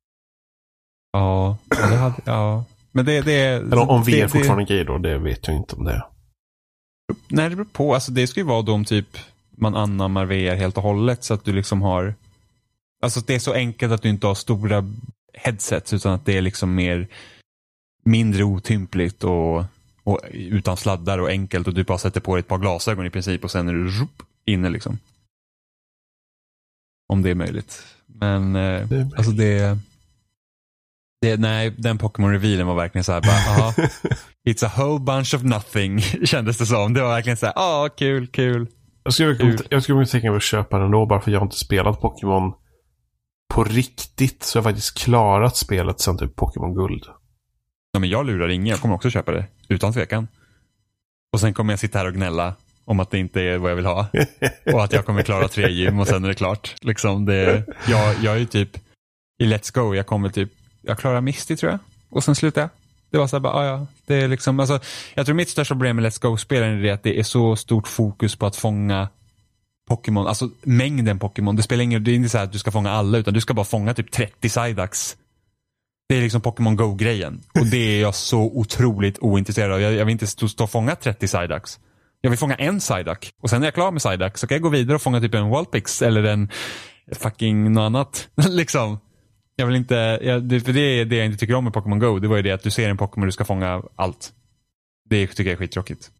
Ja, 1.13 1.57
det 1.69 1.95
hade, 1.95 2.15
ja. 2.25 2.65
Men 2.91 3.05
det, 3.05 3.21
det 3.21 3.33
Eller 3.33 3.89
om 3.89 4.03
VR 4.03 4.11
det, 4.11 4.29
fortfarande 4.29 4.63
är 4.63 4.67
grej 4.67 4.85
då, 4.85 4.97
det 4.97 5.17
vet 5.17 5.47
jag 5.47 5.55
inte 5.55 5.75
om 5.75 5.83
det 5.83 5.91
är. 5.91 6.05
Nej, 7.27 7.49
det 7.49 7.55
beror 7.55 7.65
på. 7.65 7.93
Alltså 7.93 8.11
det 8.11 8.27
ska 8.27 8.39
ju 8.39 8.45
vara 8.45 8.61
då 8.61 8.73
om 8.73 8.85
typ 8.85 9.17
man 9.57 9.75
anammar 9.75 10.25
VR 10.25 10.55
helt 10.55 10.77
och 10.77 10.83
hållet 10.83 11.23
så 11.23 11.33
att 11.33 11.45
du 11.45 11.53
liksom 11.53 11.81
har 11.81 12.15
Alltså 13.03 13.19
det 13.19 13.35
är 13.35 13.39
så 13.39 13.53
enkelt 13.53 13.93
att 13.93 14.01
du 14.01 14.09
inte 14.09 14.27
har 14.27 14.35
stora 14.35 14.91
headsets 15.33 15.93
utan 15.93 16.13
att 16.13 16.25
det 16.25 16.37
är 16.37 16.41
liksom 16.41 16.75
mer 16.75 17.07
mindre 18.05 18.43
otympligt 18.43 19.23
och, 19.23 19.63
och 20.03 20.19
utan 20.31 20.77
sladdar 20.77 21.17
och 21.17 21.29
enkelt 21.29 21.67
och 21.67 21.73
du 21.73 21.83
bara 21.83 21.97
sätter 21.97 22.21
på 22.21 22.35
dig 22.35 22.39
ett 22.39 22.47
par 22.47 22.57
glasögon 22.57 23.05
i 23.05 23.09
princip 23.09 23.43
och 23.43 23.51
sen 23.51 23.67
är 23.67 23.73
du 23.73 23.87
rup, 23.87 24.23
inne 24.45 24.69
liksom. 24.69 24.99
Om 27.07 27.21
det 27.21 27.29
är 27.29 27.35
möjligt. 27.35 27.83
Men 28.05 28.55
eh, 28.55 28.87
Det 28.87 28.95
är 28.95 29.09
alltså 29.17 29.31
det, 29.31 29.77
det 31.21 31.37
Nej, 31.37 31.73
den 31.77 31.97
Pokémon-revealen 31.97 32.67
var 32.67 32.75
verkligen 32.75 33.03
så 33.03 33.11
här 33.11 33.21
bara, 33.21 33.55
aha, 33.63 33.73
It's 34.49 34.65
a 34.65 34.71
whole 34.77 34.99
bunch 34.99 35.33
of 35.33 35.43
nothing 35.43 36.01
kändes 36.25 36.57
det 36.57 36.65
som. 36.65 36.93
Det 36.93 37.01
var 37.01 37.09
verkligen 37.09 37.37
så 37.37 37.45
här, 37.45 37.53
ja 37.55 37.89
kul, 37.97 38.27
kul. 38.27 38.67
Jag 39.03 39.13
skulle, 39.13 39.35
Kul. 39.35 39.67
jag 39.69 39.83
skulle 39.83 40.05
tänka 40.05 40.29
mig 40.29 40.37
att 40.37 40.43
köpa 40.43 40.79
den 40.79 40.91
då 40.91 41.05
bara 41.05 41.21
för 41.21 41.31
jag 41.31 41.39
har 41.39 41.45
inte 41.45 41.57
spelat 41.57 42.01
Pokémon 42.01 42.53
på 43.53 43.63
riktigt 43.63 44.43
så 44.43 44.59
har 44.59 44.63
jag 44.63 44.71
faktiskt 44.71 44.97
klarat 44.97 45.57
spelet 45.57 45.99
sen 45.99 46.17
typ 46.17 46.35
Pokémon 46.35 46.73
Guld. 46.73 47.03
Ja, 47.93 47.99
men 47.99 48.09
jag 48.09 48.25
lurar 48.25 48.49
ingen. 48.49 48.67
Jag 48.67 48.79
kommer 48.79 48.95
också 48.95 49.09
köpa 49.09 49.31
det. 49.31 49.45
Utan 49.67 49.93
tvekan. 49.93 50.27
Och 51.33 51.39
sen 51.39 51.53
kommer 51.53 51.73
jag 51.73 51.79
sitta 51.79 51.99
här 51.99 52.05
och 52.05 52.13
gnälla 52.13 52.55
om 52.85 52.99
att 52.99 53.11
det 53.11 53.19
inte 53.19 53.41
är 53.41 53.57
vad 53.57 53.71
jag 53.71 53.75
vill 53.75 53.85
ha. 53.85 54.07
Och 54.73 54.83
att 54.83 54.93
jag 54.93 55.05
kommer 55.05 55.23
klara 55.23 55.47
tre 55.47 55.71
gym 55.71 55.99
och 55.99 56.07
sen 56.07 56.23
är 56.23 56.27
det 56.27 56.33
klart. 56.33 56.75
Liksom 56.81 57.25
det, 57.25 57.63
jag, 57.87 58.15
jag 58.23 58.35
är 58.35 58.39
ju 58.39 58.45
typ 58.45 58.77
i 59.39 59.45
Let's 59.45 59.73
Go, 59.73 59.95
jag 59.95 60.05
kommer 60.05 60.29
typ, 60.29 60.49
jag 60.81 60.97
klarar 60.97 61.21
Misty 61.21 61.55
tror 61.55 61.71
jag. 61.71 61.79
Och 62.09 62.23
sen 62.23 62.35
slutar 62.35 62.61
jag. 62.61 62.69
Det 63.09 63.17
var 63.17 63.27
så 63.27 63.35
här 63.35 63.41
bara, 63.41 63.53
ah, 63.53 63.65
ja, 63.65 63.87
det 64.05 64.15
är 64.15 64.27
liksom, 64.27 64.59
alltså, 64.59 64.79
jag 65.13 65.25
tror 65.25 65.35
mitt 65.35 65.49
största 65.49 65.73
problem 65.75 65.95
med 65.95 66.05
Let's 66.05 66.21
Go-spelen 66.21 66.77
är 66.77 66.83
det 66.83 66.89
att 66.89 67.03
det 67.03 67.19
är 67.19 67.23
så 67.23 67.55
stort 67.55 67.87
fokus 67.87 68.35
på 68.35 68.45
att 68.45 68.55
fånga 68.55 69.07
Pokémon, 69.87 70.27
alltså 70.27 70.49
mängden 70.61 71.19
Pokémon. 71.19 71.55
Det 71.55 71.63
spelar 71.63 71.83
ingen 71.83 72.03
det 72.03 72.11
är 72.11 72.15
inte 72.15 72.29
så 72.29 72.37
att 72.37 72.51
du 72.51 72.59
ska 72.59 72.71
fånga 72.71 72.91
alla 72.91 73.17
utan 73.17 73.33
du 73.33 73.41
ska 73.41 73.53
bara 73.53 73.65
fånga 73.65 73.93
typ 73.93 74.11
30 74.11 74.49
Psyducks. 74.49 75.17
Det 76.09 76.17
är 76.17 76.21
liksom 76.21 76.41
Pokémon 76.41 76.75
Go-grejen. 76.75 77.41
Och 77.59 77.65
det 77.65 77.77
är 77.97 78.01
jag 78.01 78.15
så 78.15 78.41
otroligt 78.41 79.19
ointresserad 79.19 79.71
av. 79.71 79.81
Jag, 79.81 79.93
jag 79.93 80.05
vill 80.05 80.11
inte 80.11 80.27
stå, 80.27 80.47
stå 80.47 80.63
och 80.63 80.71
fånga 80.71 80.95
30 80.95 81.27
Psyducks. 81.27 81.79
Jag 82.21 82.29
vill 82.29 82.39
fånga 82.39 82.55
en 82.55 82.79
Psyduck. 82.79 83.31
Och 83.41 83.49
sen 83.49 83.59
när 83.61 83.67
jag 83.67 83.71
är 83.71 83.75
klar 83.75 83.91
med 83.91 84.01
Psyduck 84.01 84.37
så 84.37 84.47
kan 84.47 84.55
jag 84.55 84.61
gå 84.61 84.69
vidare 84.69 84.95
och 84.95 85.01
fånga 85.01 85.21
typ 85.21 85.33
en 85.33 85.49
Walpix. 85.49 86.01
eller 86.01 86.23
en 86.23 86.49
fucking 87.11 87.73
något 87.73 87.81
annat. 87.81 88.29
liksom. 88.49 88.99
Jag 89.55 89.65
vill 89.65 89.75
inte, 89.75 90.19
jag, 90.23 90.43
det, 90.43 90.61
för 90.61 90.73
det 90.73 90.79
är 90.79 91.05
det 91.05 91.15
jag 91.15 91.25
inte 91.25 91.37
tycker 91.37 91.53
om 91.53 91.63
med 91.63 91.73
Pokémon 91.73 91.99
Go. 91.99 92.19
Det 92.19 92.27
var 92.27 92.35
ju 92.35 92.41
det 92.41 92.51
att 92.51 92.63
du 92.63 92.71
ser 92.71 92.89
en 92.89 92.97
Pokémon 92.97 93.23
och 93.23 93.27
du 93.27 93.31
ska 93.31 93.45
fånga 93.45 93.83
allt. 93.95 94.33
Det 95.09 95.27
tycker 95.27 95.43
jag 95.43 95.51
är 95.51 95.57
skittråkigt. 95.57 96.11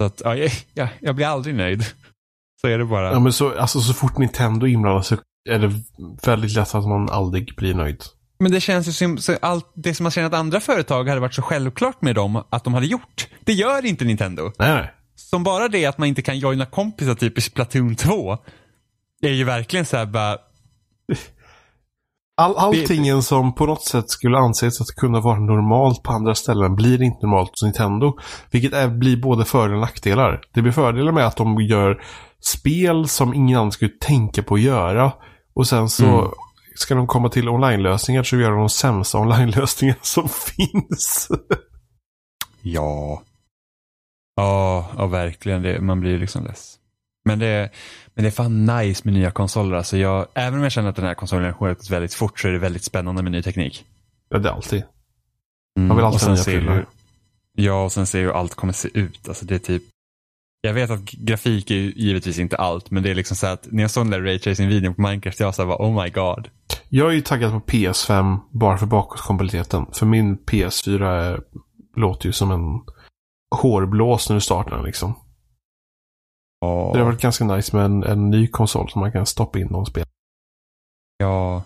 Så 0.00 0.06
att, 0.06 0.22
ja, 0.24 0.36
jag, 0.74 0.88
jag, 1.00 1.16
blir 1.16 1.26
aldrig 1.26 1.54
nöjd. 1.54 1.84
Så 2.60 2.68
är 2.68 2.78
det 2.78 2.84
bara. 2.84 3.12
Ja, 3.12 3.20
men 3.20 3.32
så, 3.32 3.58
alltså, 3.58 3.80
så 3.80 3.94
fort 3.94 4.18
Nintendo 4.18 4.66
inblandar 4.66 5.02
så 5.02 5.16
är 5.48 5.58
det 5.58 5.72
väldigt 6.26 6.54
lätt 6.54 6.74
att 6.74 6.88
man 6.88 7.10
aldrig 7.10 7.56
blir 7.56 7.74
nöjd. 7.74 8.04
Men 8.40 8.52
det 8.52 8.60
känns 8.60 8.88
ju 8.88 8.92
som 8.92 9.36
allt 9.40 9.72
det 9.74 9.94
som 9.94 10.04
man 10.04 10.10
känner 10.10 10.26
att 10.26 10.34
andra 10.34 10.60
företag 10.60 11.08
hade 11.08 11.20
varit 11.20 11.34
så 11.34 11.42
självklart 11.42 12.02
med 12.02 12.14
dem 12.14 12.42
att 12.50 12.64
de 12.64 12.74
hade 12.74 12.86
gjort. 12.86 13.28
Det 13.44 13.52
gör 13.52 13.84
inte 13.84 14.04
Nintendo. 14.04 14.52
Nej. 14.58 14.92
Som 15.14 15.44
bara 15.44 15.68
det 15.68 15.86
att 15.86 15.98
man 15.98 16.08
inte 16.08 16.22
kan 16.22 16.38
joina 16.38 16.66
kompisar 16.66 17.14
typ 17.14 17.38
i 17.38 17.40
Splatoon 17.40 17.96
2. 17.96 18.38
är 19.22 19.30
ju 19.30 19.44
verkligen 19.44 19.86
så 19.86 19.96
här 19.96 20.06
bara. 20.06 20.38
All, 22.36 22.56
alltingen 22.56 23.22
som 23.22 23.54
på 23.54 23.66
något 23.66 23.84
sätt 23.84 24.10
skulle 24.10 24.38
anses 24.38 24.80
att 24.80 24.88
kunna 24.88 25.20
vara 25.20 25.40
normalt 25.40 26.02
på 26.02 26.12
andra 26.12 26.34
ställen 26.34 26.76
blir 26.76 27.02
inte 27.02 27.26
normalt 27.26 27.50
hos 27.50 27.62
Nintendo. 27.62 28.18
Vilket 28.50 28.72
är, 28.72 28.88
blir 28.88 29.16
både 29.16 29.44
fördelar 29.44 29.74
och 29.74 29.80
nackdelar. 29.80 30.40
Det 30.54 30.62
blir 30.62 30.72
fördelar 30.72 31.12
med 31.12 31.26
att 31.26 31.36
de 31.36 31.60
gör 31.60 32.02
spel 32.40 33.08
som 33.08 33.34
ingen 33.34 33.58
annan 33.58 33.72
skulle 33.72 33.90
tänka 34.00 34.42
på 34.42 34.54
att 34.54 34.60
göra. 34.60 35.12
Och 35.54 35.66
sen 35.66 35.88
så 35.88 36.04
mm. 36.04 36.30
Ska 36.80 36.94
de 36.94 37.06
komma 37.06 37.28
till 37.28 37.48
online-lösningar 37.48 38.22
så 38.22 38.36
gör 38.36 38.50
de 38.50 38.58
de 38.58 38.68
sämsta 38.68 39.18
online-lösningar 39.18 39.96
som 40.02 40.28
finns. 40.56 41.28
ja. 42.62 43.22
Ja, 44.36 44.90
ja 44.96 45.06
verkligen. 45.06 45.62
Det, 45.62 45.80
man 45.80 46.00
blir 46.00 46.18
liksom 46.18 46.44
less. 46.44 46.76
Men 47.24 47.38
det, 47.38 47.70
men 48.14 48.22
det 48.22 48.28
är 48.28 48.32
fan 48.32 48.66
nice 48.66 49.02
med 49.04 49.14
nya 49.14 49.30
konsoler. 49.30 49.76
Alltså 49.76 49.96
jag, 49.96 50.26
även 50.34 50.58
om 50.58 50.62
jag 50.62 50.72
känner 50.72 50.90
att 50.90 50.96
den 50.96 51.04
här 51.04 51.14
konsolen 51.14 51.54
sköts 51.54 51.90
väldigt 51.90 52.14
fort 52.14 52.40
så 52.40 52.48
är 52.48 52.52
det 52.52 52.58
väldigt 52.58 52.84
spännande 52.84 53.22
med 53.22 53.32
ny 53.32 53.42
teknik. 53.42 53.84
Ja, 54.28 54.38
det 54.38 54.48
är 54.48 54.52
alltid. 54.52 54.82
Man 55.76 55.96
vill 55.96 56.04
mm, 56.04 56.04
alltid 56.04 56.28
ha 56.28 56.34
nya 56.34 56.44
prylar. 56.44 56.86
Ja, 57.52 57.84
och 57.84 57.92
sen 57.92 58.06
ser 58.06 58.20
hur 58.20 58.32
allt 58.32 58.54
kommer 58.54 58.72
se 58.72 58.88
ut. 58.94 59.28
Alltså 59.28 59.44
det 59.44 59.54
är 59.54 59.58
typ 59.58 59.82
jag 60.60 60.74
vet 60.74 60.90
att 60.90 61.00
grafik 61.00 61.70
är 61.70 61.74
givetvis 61.74 62.38
inte 62.38 62.56
allt, 62.56 62.90
men 62.90 63.02
det 63.02 63.10
är 63.10 63.14
liksom 63.14 63.36
så 63.36 63.46
att 63.46 63.66
när 63.70 63.82
jag 63.82 63.90
såg 63.90 64.04
den 64.04 64.10
där 64.10 64.20
raytracing-videon 64.20 64.94
på 64.94 65.02
Minecraft, 65.02 65.40
jag 65.40 65.54
sa 65.54 65.66
bara 65.66 65.86
oh 65.86 66.04
my 66.04 66.10
god. 66.10 66.48
Jag 66.88 67.08
är 67.08 67.12
ju 67.12 67.20
taggad 67.20 67.52
på 67.52 67.60
PS5 67.60 68.38
bara 68.50 68.78
för 68.78 68.86
bakåtkompatibiliteten. 68.86 69.86
För 69.92 70.06
min 70.06 70.38
PS4 70.38 71.04
är, 71.04 71.40
låter 71.96 72.26
ju 72.26 72.32
som 72.32 72.50
en 72.50 72.80
hårblås 73.56 74.28
när 74.28 74.34
du 74.34 74.40
startar 74.40 74.76
den 74.76 74.84
liksom. 74.84 75.14
Oh. 76.60 76.92
Det 76.92 76.98
har 76.98 77.06
varit 77.06 77.20
ganska 77.20 77.44
nice 77.44 77.76
med 77.76 77.84
en, 77.84 78.02
en 78.02 78.30
ny 78.30 78.46
konsol 78.46 78.90
som 78.90 79.00
man 79.00 79.12
kan 79.12 79.26
stoppa 79.26 79.58
in 79.58 79.66
någon 79.66 79.86
spel. 79.86 80.06
Ja. 81.18 81.62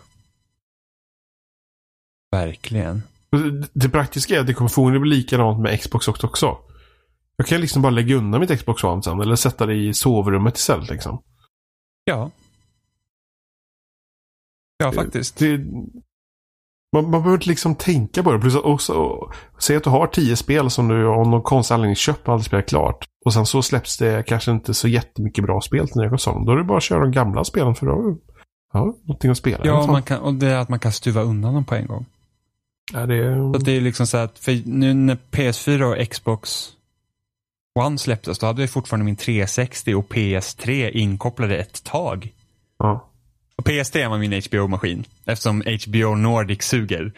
Verkligen. 2.32 3.03
Det, 3.30 3.68
det 3.72 3.88
praktiska 3.88 4.36
är 4.36 4.40
att 4.40 4.47
det 4.47 4.55
kommer 4.55 4.68
förmodligen 4.68 5.03
bli 5.03 5.16
likadant 5.16 5.61
med 5.61 5.80
Xbox 5.80 6.09
också. 6.09 6.59
Jag 7.37 7.47
kan 7.47 7.61
liksom 7.61 7.82
bara 7.82 7.91
lägga 7.91 8.16
undan 8.16 8.41
mitt 8.41 8.59
Xbox 8.59 8.85
One 8.85 9.03
sen 9.03 9.20
eller 9.20 9.37
sätta 9.37 9.66
det 9.66 9.74
i 9.74 9.95
sovrummet 9.95 10.57
istället 10.57 10.91
liksom. 10.91 11.22
Ja. 12.05 12.30
Ja, 14.78 14.93
faktiskt. 14.93 15.39
Det, 15.39 15.59
man, 16.93 17.11
man 17.11 17.11
behöver 17.11 17.35
inte 17.35 17.49
liksom 17.49 17.74
tänka 17.74 18.22
på 18.22 18.32
det. 18.32 18.39
Plus 18.39 18.57
också, 18.57 19.18
säg 19.59 19.76
att 19.76 19.85
du 19.85 19.91
har 19.91 20.07
tio 20.07 20.37
spel 20.37 20.70
som 20.70 20.89
du 20.89 21.07
av 21.07 21.28
någon 21.28 21.43
konstig 21.43 21.74
anledning 21.74 21.97
köpt 21.97 22.28
och 22.28 22.35
aldrig 22.35 22.47
spelat 22.47 22.68
klart. 22.68 23.05
Och 23.24 23.32
sen 23.32 23.47
så 23.47 23.62
släpps 23.62 23.99
det 23.99 24.26
kanske 24.26 24.51
inte 24.51 24.74
så 24.74 24.89
jättemycket 24.89 25.45
bra 25.45 25.61
spel 25.61 25.89
till 25.89 26.01
nya 26.01 26.09
konsolen. 26.09 26.45
Då 26.45 26.53
är 26.53 26.57
det 26.57 26.64
bara 26.64 26.78
att 26.78 26.82
köra 26.82 27.01
de 27.01 27.12
gamla 27.12 27.45
spelen 27.45 27.74
för 27.74 27.87
då 27.87 28.16
ja, 28.72 28.95
någonting 29.05 29.30
att 29.30 29.39
spela. 29.39 29.64
Ja, 29.64 29.87
man 29.87 30.03
kan, 30.03 30.20
och 30.20 30.35
det 30.35 30.47
är 30.47 30.57
att 30.57 30.68
man 30.68 30.78
kan 30.78 30.93
stuva 30.93 31.22
undan 31.22 31.55
dem 31.55 31.64
på 31.64 31.74
en 31.74 31.87
gång. 31.87 32.07
Ja, 32.93 33.07
det 33.07 33.16
är... 33.16 33.53
Så 33.53 33.59
det 33.59 33.72
är 33.72 33.80
liksom 33.80 34.07
så 34.07 34.16
att, 34.16 34.39
för 34.39 34.62
nu 34.64 34.95
när 34.95 35.18
PS4 35.30 35.82
och 35.82 36.11
Xbox 36.11 36.70
One 37.79 37.99
släpptes, 37.99 38.39
då 38.39 38.47
hade 38.47 38.62
jag 38.62 38.70
fortfarande 38.70 39.05
min 39.05 39.16
360 39.16 39.95
och 39.95 40.09
PS3 40.09 40.91
inkopplade 40.91 41.57
ett 41.57 41.85
tag. 41.85 42.33
Ja. 42.79 43.11
Och 43.57 43.64
PS3 43.64 44.09
var 44.09 44.18
min 44.18 44.33
HBO-maskin, 44.33 45.05
eftersom 45.27 45.62
HBO 45.87 46.14
Nordic 46.14 46.62
suger. 46.62 47.12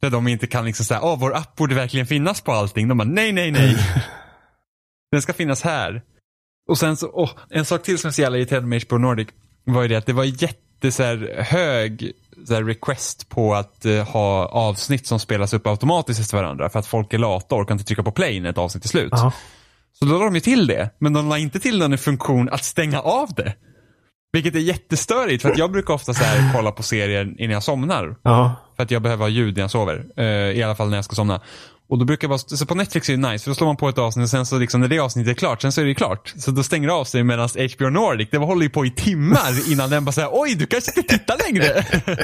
För 0.00 0.10
de 0.10 0.28
inte 0.28 0.46
kan 0.46 0.64
liksom 0.64 0.84
säga, 0.84 1.00
åh, 1.02 1.18
vår 1.18 1.36
app 1.36 1.56
borde 1.56 1.74
verkligen 1.74 2.06
finnas 2.06 2.40
på 2.40 2.52
allting. 2.52 2.88
De 2.88 2.98
bara, 2.98 3.08
nej, 3.08 3.32
nej, 3.32 3.50
nej. 3.50 3.76
Den 5.12 5.22
ska 5.22 5.32
finnas 5.32 5.62
här. 5.62 6.02
Och 6.68 6.78
sen 6.78 6.96
så, 6.96 7.10
åh, 7.12 7.30
en 7.50 7.64
sak 7.64 7.82
till 7.82 7.98
som 7.98 8.08
jag 8.08 8.14
så 8.14 8.22
jävla 8.22 8.38
irriterad 8.38 8.64
med 8.64 8.82
HBO 8.82 8.98
Nordic 8.98 9.28
var 9.64 9.82
ju 9.82 9.88
det 9.88 9.96
att 9.96 10.06
det 10.06 10.12
var 10.12 10.24
jätte 10.24 10.92
så 10.92 11.02
här, 11.02 11.42
hög 11.42 12.12
så 12.46 12.54
här, 12.54 12.64
request 12.64 13.28
på 13.28 13.54
att 13.54 13.86
uh, 13.86 14.02
ha 14.02 14.46
avsnitt 14.46 15.06
som 15.06 15.18
spelas 15.18 15.54
upp 15.54 15.66
automatiskt 15.66 16.20
efter 16.20 16.36
varandra. 16.36 16.68
För 16.68 16.78
att 16.78 16.86
folk 16.86 17.12
är 17.12 17.18
lata 17.18 17.54
och 17.54 17.60
orkar 17.60 17.72
inte 17.72 17.84
trycka 17.84 18.02
på 18.02 18.12
play 18.12 18.40
när 18.40 18.50
ett 18.50 18.58
avsnitt 18.58 18.84
är 18.84 18.88
slut. 18.88 19.12
Aha. 19.12 19.32
Så 19.98 20.04
då 20.04 20.18
la 20.18 20.24
de 20.24 20.34
ju 20.34 20.40
till 20.40 20.66
det, 20.66 20.90
men 20.98 21.12
de 21.12 21.28
la 21.28 21.38
inte 21.38 21.60
till 21.60 21.78
någon 21.78 21.98
funktion 21.98 22.48
att 22.48 22.64
stänga 22.64 23.00
av 23.00 23.34
det. 23.34 23.54
Vilket 24.32 24.54
är 24.54 24.58
jättestörigt 24.58 25.42
för 25.42 25.50
att 25.50 25.58
jag 25.58 25.72
brukar 25.72 25.94
ofta 25.94 26.14
så 26.14 26.24
här 26.24 26.52
kolla 26.54 26.72
på 26.72 26.82
serier 26.82 27.34
innan 27.38 27.54
jag 27.54 27.62
somnar. 27.62 28.16
Ja. 28.22 28.54
För 28.76 28.82
att 28.82 28.90
jag 28.90 29.02
behöver 29.02 29.24
ha 29.24 29.28
ljud 29.28 29.56
när 29.56 29.60
jag 29.62 29.70
sover. 29.70 30.06
Uh, 30.18 30.24
I 30.26 30.62
alla 30.62 30.74
fall 30.74 30.88
när 30.88 30.96
jag 30.96 31.04
ska 31.04 31.14
somna. 31.14 31.40
Och 31.88 31.98
då 31.98 32.04
brukar 32.04 32.28
jag 32.28 32.30
bara, 32.30 32.38
så 32.38 32.66
på 32.66 32.74
Netflix 32.74 33.08
är 33.08 33.16
det 33.16 33.30
nice 33.30 33.44
för 33.44 33.50
då 33.50 33.54
slår 33.54 33.66
man 33.66 33.76
på 33.76 33.88
ett 33.88 33.98
avsnitt 33.98 34.24
och 34.24 34.30
sen 34.30 34.46
så 34.46 34.58
liksom 34.58 34.80
när 34.80 34.88
det 34.88 34.98
avsnittet 34.98 35.30
är 35.30 35.34
klart, 35.34 35.62
sen 35.62 35.72
så 35.72 35.80
är 35.80 35.84
det 35.84 35.94
klart. 35.94 36.32
Så 36.36 36.50
då 36.50 36.62
stänger 36.62 36.88
det 36.88 36.94
av 36.94 37.04
sig 37.04 37.22
medan 37.22 37.48
HBO 37.48 37.88
Nordic, 37.88 38.28
det 38.30 38.38
håller 38.38 38.62
ju 38.62 38.70
på 38.70 38.86
i 38.86 38.90
timmar 38.90 39.72
innan 39.72 39.90
den 39.90 40.04
bara 40.04 40.12
säger 40.12 40.28
oj 40.32 40.54
du 40.54 40.66
kanske 40.66 41.00
inte 41.00 41.18
tittar 41.18 41.36
längre. 41.46 41.84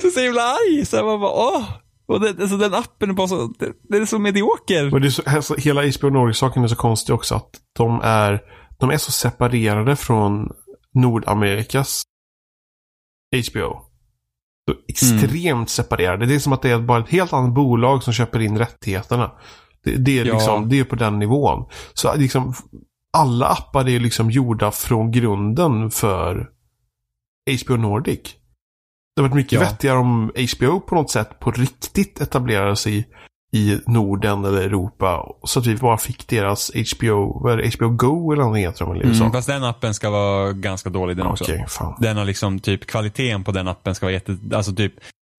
så 0.00 0.10
så 0.10 0.20
himla 0.20 0.42
arg, 0.42 0.86
så 0.86 0.96
man 0.96 1.20
bara 1.20 1.32
åh. 1.32 1.64
Och 2.10 2.20
det, 2.20 2.28
alltså 2.28 2.56
den 2.56 2.74
appen 2.74 3.10
är 3.10 3.14
bara 3.14 3.28
så, 3.28 3.46
det, 3.58 3.72
det 3.82 3.96
är 3.96 4.04
så 4.04 4.18
medioker. 4.18 4.94
Och 4.94 5.00
det 5.00 5.06
är 5.06 5.10
så, 5.10 5.22
alltså, 5.26 5.54
hela 5.54 5.82
HBO 5.82 6.10
Nordic-saken 6.10 6.64
är 6.64 6.68
så 6.68 6.76
konstig 6.76 7.14
också 7.14 7.34
att 7.34 7.50
de 7.78 8.00
är, 8.02 8.40
de 8.78 8.90
är 8.90 8.96
så 8.96 9.12
separerade 9.12 9.96
från 9.96 10.50
Nordamerikas 10.94 12.02
HBO. 13.50 13.80
Så 14.68 14.74
extremt 14.88 15.46
mm. 15.46 15.66
separerade. 15.66 16.26
Det 16.26 16.34
är 16.34 16.38
som 16.38 16.52
att 16.52 16.62
det 16.62 16.70
är 16.70 16.78
bara 16.78 17.00
ett 17.00 17.08
helt 17.08 17.32
annat 17.32 17.54
bolag 17.54 18.02
som 18.02 18.12
köper 18.12 18.40
in 18.40 18.58
rättigheterna. 18.58 19.32
Det, 19.84 19.96
det 19.96 20.18
är, 20.18 20.24
ja. 20.24 20.34
liksom, 20.34 20.68
det 20.68 20.80
är 20.80 20.84
på 20.84 20.96
den 20.96 21.18
nivån. 21.18 21.66
Så 21.94 22.16
liksom, 22.16 22.54
alla 23.12 23.46
appar 23.46 23.88
är 23.88 24.00
liksom 24.00 24.30
gjorda 24.30 24.70
från 24.70 25.10
grunden 25.10 25.90
för 25.90 26.50
HBO 27.64 27.76
Nordic. 27.76 28.39
Det 29.16 29.22
hade 29.22 29.28
varit 29.28 29.36
mycket 29.36 29.52
ja. 29.52 29.60
vettigare 29.60 29.98
om 29.98 30.32
HBO 30.56 30.80
på 30.80 30.94
något 30.94 31.10
sätt 31.10 31.40
på 31.40 31.50
riktigt 31.50 32.20
etablerade 32.20 32.76
sig 32.76 33.08
i 33.52 33.78
Norden 33.86 34.44
eller 34.44 34.62
Europa. 34.62 35.26
Så 35.44 35.60
att 35.60 35.66
vi 35.66 35.76
bara 35.76 35.98
fick 35.98 36.28
deras 36.28 36.70
HBO, 36.94 37.42
vad 37.42 37.60
är 37.60 37.76
HBO 37.76 37.88
Go 37.88 38.32
eller 38.32 38.42
någonting 38.42 38.64
heter 38.64 38.84
de 38.84 38.94
eller 38.94 39.04
mm, 39.04 39.32
Fast 39.32 39.48
den 39.48 39.64
appen 39.64 39.94
ska 39.94 40.10
vara 40.10 40.52
ganska 40.52 40.90
dålig 40.90 41.16
den 41.16 41.26
också. 41.26 41.44
Okay, 41.44 41.66
fan. 41.68 41.96
Den 41.98 42.16
har 42.16 42.24
liksom 42.24 42.58
typ 42.58 42.86
kvaliteten 42.86 43.44
på 43.44 43.52
den 43.52 43.68
appen 43.68 43.94
ska 43.94 44.06
vara 44.06 44.12
jätte, 44.12 44.38
alltså 44.52 44.72
typ 44.74 44.94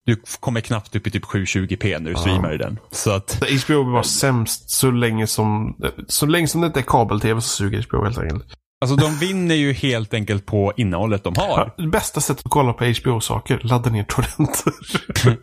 du 0.06 0.16
kommer 0.40 0.60
knappt 0.60 0.96
upp 0.96 1.06
i 1.06 1.10
typ 1.10 1.24
720p 1.24 2.00
när 2.00 2.10
du 2.10 2.16
streamar 2.16 2.54
i 2.54 2.58
den. 2.58 2.78
Så 2.90 3.10
att... 3.10 3.30
Så 3.30 3.74
HBO 3.74 3.92
bara 3.92 4.02
sämst 4.02 4.70
så 4.70 4.90
länge 4.90 5.26
som, 5.26 5.76
så 6.08 6.26
länge 6.26 6.48
som 6.48 6.60
det 6.60 6.66
inte 6.66 6.80
är 6.80 6.84
kabel-tv 6.84 7.40
så 7.40 7.48
suger 7.48 7.86
HBO 7.88 8.04
helt 8.04 8.18
enkelt. 8.18 8.44
Alltså 8.82 8.96
de 8.96 9.18
vinner 9.18 9.54
ju 9.54 9.72
helt 9.72 10.14
enkelt 10.14 10.46
på 10.46 10.72
innehållet 10.76 11.24
de 11.24 11.34
har. 11.36 11.72
Ja, 11.76 11.86
bästa 11.86 12.20
sättet 12.20 12.46
att 12.46 12.50
kolla 12.52 12.72
på 12.72 12.84
HBO-saker, 12.84 13.60
ladda 13.62 13.90
ner 13.90 14.04
torrenter. 14.04 14.72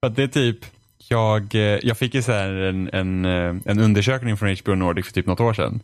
För 0.00 0.06
att 0.06 0.16
det 0.16 0.22
är 0.22 0.28
typ, 0.28 0.58
jag, 1.08 1.54
eh, 1.54 1.60
jag 1.60 1.98
fick 1.98 2.14
ju 2.14 2.22
så 2.22 2.32
en, 2.32 2.90
en, 2.92 3.24
eh, 3.24 3.54
en 3.64 3.78
undersökning 3.78 4.36
från 4.36 4.56
HBO 4.56 4.74
Nordic 4.74 5.06
för 5.06 5.12
typ 5.12 5.26
något 5.26 5.40
år 5.40 5.54
sedan. 5.54 5.80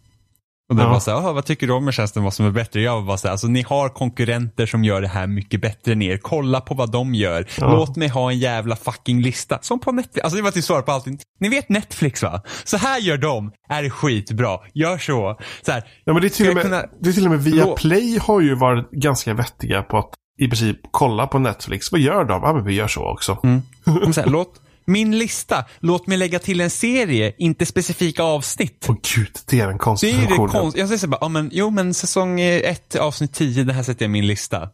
Och 0.68 0.76
det 0.76 0.82
Ja. 0.82 0.88
var 0.88 1.00
så 1.00 1.10
här, 1.10 1.18
"Jaha, 1.18 1.32
vad 1.32 1.44
tycker 1.44 1.66
du 1.66 1.72
om 1.72 1.92
tjänsten, 1.92 2.22
vad 2.24 2.34
som 2.34 2.46
är 2.46 2.50
bättre? 2.50 2.80
Jag 2.80 3.02
var 3.02 3.16
så 3.16 3.26
här, 3.28 3.32
alltså 3.32 3.46
ni 3.46 3.62
har 3.62 3.88
konkurrenter 3.88 4.66
som 4.66 4.84
gör 4.84 5.00
det 5.00 5.08
här 5.08 5.26
mycket 5.26 5.60
bättre 5.60 5.92
än 5.92 6.02
er. 6.02 6.18
Kolla 6.22 6.60
på 6.60 6.74
vad 6.74 6.90
de 6.92 7.14
gör. 7.14 7.46
Ja. 7.58 7.72
Låt 7.72 7.96
mig 7.96 8.08
ha 8.08 8.30
en 8.30 8.38
jävla 8.38 8.76
fucking 8.76 9.20
lista. 9.22 9.58
Som 9.62 9.80
på 9.80 9.92
Netflix. 9.92 10.24
Alltså 10.24 10.36
det 10.36 10.42
var 10.42 10.50
till 10.50 10.62
svar 10.62 10.82
på 10.82 10.92
allting. 10.92 11.18
Ni 11.40 11.48
vet 11.48 11.68
Netflix 11.68 12.22
va? 12.22 12.42
Så 12.64 12.76
här 12.76 13.00
gör 13.00 13.16
de. 13.18 13.52
Är 13.68 13.82
det 13.82 13.90
skitbra. 13.90 14.58
Gör 14.74 14.98
så. 14.98 15.38
Så 15.62 15.72
här, 15.72 15.82
Ja, 16.04 16.12
men 16.12 16.22
det 16.22 16.28
är 16.28 16.30
till, 16.30 16.48
och 16.48 16.54
med, 16.54 16.62
kunna- 16.62 16.84
det 17.00 17.08
är 17.08 17.12
till 17.12 17.24
och 17.24 17.30
med 17.30 17.40
Viaplay 17.44 18.18
har 18.22 18.40
ju 18.40 18.54
varit 18.54 18.90
ganska 18.90 19.34
vettiga 19.34 19.82
på 19.82 19.98
att 19.98 20.10
i 20.40 20.48
princip 20.48 20.76
kolla 20.90 21.26
på 21.26 21.38
Netflix. 21.38 21.92
Vad 21.92 22.00
gör 22.00 22.24
de? 22.24 22.42
Ja, 22.42 22.52
men 22.52 22.64
vi 22.64 22.74
gör 22.74 22.88
så 22.88 23.04
också. 23.12 23.38
Mm. 23.44 23.62
Här, 23.86 24.26
låt, 24.26 24.48
min 24.88 25.18
lista, 25.18 25.64
låt 25.78 26.06
mig 26.06 26.18
lägga 26.18 26.38
till 26.38 26.60
en 26.60 26.70
serie, 26.70 27.34
inte 27.38 27.66
specifika 27.66 28.22
avsnitt. 28.22 28.86
Åh 28.88 28.96
gud, 29.14 29.38
det 29.46 29.60
är 29.60 29.66
den 29.66 29.72
Det 29.72 29.78
konstiga 29.78 30.18
är 30.18 30.28
det 30.28 30.36
konst. 30.36 30.76
Jag 30.76 30.88
säger 30.88 30.98
så 30.98 31.08
bara, 31.08 31.18
ja, 31.20 31.28
men, 31.28 31.50
jo 31.52 31.70
men 31.70 31.94
säsong 31.94 32.40
1 32.40 32.96
avsnitt 32.96 33.32
10, 33.32 33.64
det 33.64 33.72
här 33.72 33.82
sätter 33.82 34.04
jag 34.04 34.10
i 34.10 34.12
min 34.12 34.26
lista. 34.26 34.70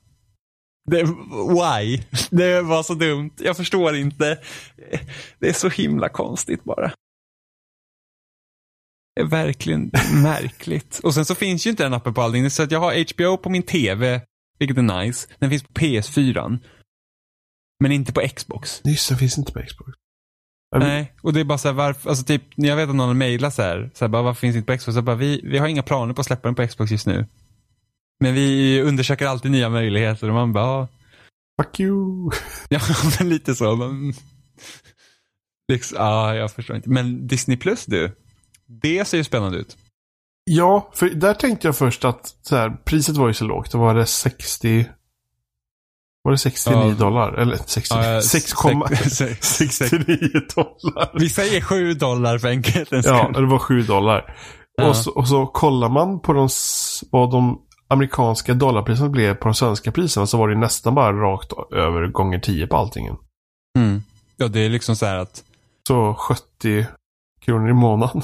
Det, 0.90 1.02
why? 1.02 2.02
Det 2.30 2.62
var 2.62 2.82
så 2.82 2.94
dumt. 2.94 3.30
Jag 3.36 3.56
förstår 3.56 3.96
inte. 3.96 4.38
Det 5.38 5.48
är 5.48 5.52
så 5.52 5.68
himla 5.68 6.08
konstigt 6.08 6.64
bara. 6.64 6.92
Det 9.16 9.22
är 9.22 9.26
verkligen 9.26 9.90
märkligt. 10.22 11.00
Och 11.02 11.14
sen 11.14 11.24
så 11.24 11.34
finns 11.34 11.66
ju 11.66 11.70
inte 11.70 11.82
den 11.82 11.94
appen 11.94 12.14
på 12.14 12.22
allting. 12.22 12.50
Så 12.50 12.62
att 12.62 12.70
jag 12.70 12.80
har 12.80 13.14
HBO 13.14 13.36
på 13.36 13.50
min 13.50 13.62
TV, 13.62 14.20
vilket 14.58 14.78
är 14.78 15.02
nice. 15.02 15.28
Den 15.38 15.50
finns 15.50 15.62
på 15.62 15.72
PS4. 15.72 16.58
Men 17.80 17.92
inte 17.92 18.12
på 18.12 18.20
Xbox. 18.36 18.80
Just 18.84 19.08
det, 19.08 19.16
finns 19.16 19.38
inte 19.38 19.52
på 19.52 19.62
Xbox. 19.62 20.03
Nej, 20.78 21.12
och 21.22 21.32
det 21.32 21.40
är 21.40 21.44
bara 21.44 21.58
så 21.58 21.68
här, 21.68 21.74
varför, 21.74 22.08
alltså 22.08 22.24
typ, 22.24 22.42
när 22.56 22.68
jag 22.68 22.76
vet 22.76 22.88
att 22.88 22.94
någon 22.94 23.08
har 23.08 23.14
mejlat 23.14 23.54
så 23.54 23.62
här, 23.62 23.90
så 23.94 24.04
här 24.04 24.10
bara, 24.10 24.22
varför 24.22 24.40
finns 24.40 24.54
det 24.54 24.58
inte 24.58 24.72
på 24.72 24.78
Xbox? 24.78 24.94
Så 24.94 25.02
bara, 25.02 25.16
vi, 25.16 25.40
vi 25.44 25.58
har 25.58 25.68
inga 25.68 25.82
planer 25.82 26.14
på 26.14 26.20
att 26.20 26.26
släppa 26.26 26.48
den 26.48 26.54
på 26.54 26.66
Xbox 26.66 26.90
just 26.90 27.06
nu. 27.06 27.26
Men 28.20 28.34
vi 28.34 28.80
undersöker 28.82 29.26
alltid 29.26 29.50
nya 29.50 29.68
möjligheter 29.68 30.28
och 30.28 30.34
man 30.34 30.52
bara, 30.52 30.64
ja, 30.64 30.88
Fuck 31.62 31.80
you. 31.80 32.30
ja 32.68 32.80
men 33.18 33.28
lite 33.28 33.54
så. 33.54 33.76
Men, 33.76 34.14
liksom, 35.72 35.96
ja, 35.98 36.34
jag 36.34 36.52
förstår 36.52 36.76
inte. 36.76 36.90
Men 36.90 37.26
Disney 37.26 37.56
Plus 37.56 37.86
du, 37.86 38.16
det 38.66 39.04
ser 39.04 39.18
ju 39.18 39.24
spännande 39.24 39.58
ut. 39.58 39.76
Ja, 40.44 40.90
för 40.94 41.10
där 41.10 41.34
tänkte 41.34 41.68
jag 41.68 41.76
först 41.76 42.04
att 42.04 42.36
så 42.42 42.56
här, 42.56 42.70
priset 42.84 43.16
var 43.16 43.28
ju 43.28 43.34
så 43.34 43.44
lågt. 43.44 43.72
Då 43.72 43.78
var 43.78 43.94
det 43.94 44.06
60... 44.06 44.86
Var 46.24 46.32
det 46.32 46.38
69 46.38 46.82
Ja. 46.88 46.94
dollar? 46.94 47.32
Eller 47.32 47.56
60, 47.66 47.94
Ja, 47.94 48.00
6,69 48.02 50.54
dollar. 50.54 51.10
Vi 51.18 51.28
säger 51.28 51.60
7 51.60 51.94
dollar 51.94 52.38
för 52.38 52.48
enkelhetens 52.48 53.06
Ja, 53.06 53.30
det 53.34 53.46
var 53.46 53.58
7 53.58 53.82
dollar. 53.82 54.36
Ja. 54.76 54.88
Och, 54.88 54.96
så, 54.96 55.10
och 55.10 55.28
så 55.28 55.46
kollar 55.46 55.88
man 55.88 56.20
på 56.20 56.32
de, 56.32 56.48
vad 57.10 57.30
de 57.30 57.60
amerikanska 57.88 58.54
dollarpriserna 58.54 59.08
blev 59.08 59.34
på 59.34 59.44
de 59.48 59.54
svenska 59.54 59.92
priserna 59.92 60.26
så 60.26 60.38
var 60.38 60.48
det 60.48 60.58
nästan 60.58 60.94
bara 60.94 61.12
rakt 61.12 61.52
över 61.72 62.06
gånger 62.06 62.38
10 62.38 62.66
på 62.66 62.76
allting. 62.76 63.08
Mm. 63.78 64.02
Ja, 64.36 64.48
det 64.48 64.60
är 64.60 64.68
liksom 64.68 64.96
så 64.96 65.06
här 65.06 65.16
att 65.16 65.44
Så 65.88 66.14
70 66.14 66.86
kronor 67.44 67.70
i 67.70 67.72
månaden. 67.72 68.22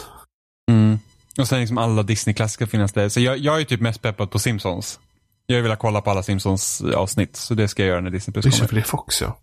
Mm. 0.71 0.99
Och 1.39 1.49
sen 1.49 1.61
liksom 1.61 1.79
alla 1.79 2.03
Disney-klassiker 2.03 2.67
finnas 2.67 2.93
där. 2.93 3.09
Så 3.09 3.21
jag, 3.21 3.39
jag 3.39 3.61
är 3.61 3.65
typ 3.65 3.81
mest 3.81 4.03
peppad 4.03 4.31
på 4.31 4.39
Simpsons. 4.39 5.01
Jag 5.55 5.63
vill 5.63 5.77
kolla 5.77 6.01
på 6.01 6.11
alla 6.11 6.23
Simpsons 6.23 6.83
avsnitt, 6.97 7.37
så 7.37 7.55
det 7.55 7.69
ska 7.69 7.83
jag 7.83 7.89
göra 7.89 8.01
när 8.01 8.11
Disney 8.11 8.33
Plus 8.33 8.45
Just 8.45 8.59
kommer. 8.59 8.69
för 8.69 8.77
det 8.77 8.83
Fox 8.83 9.23
ja. 9.23 9.39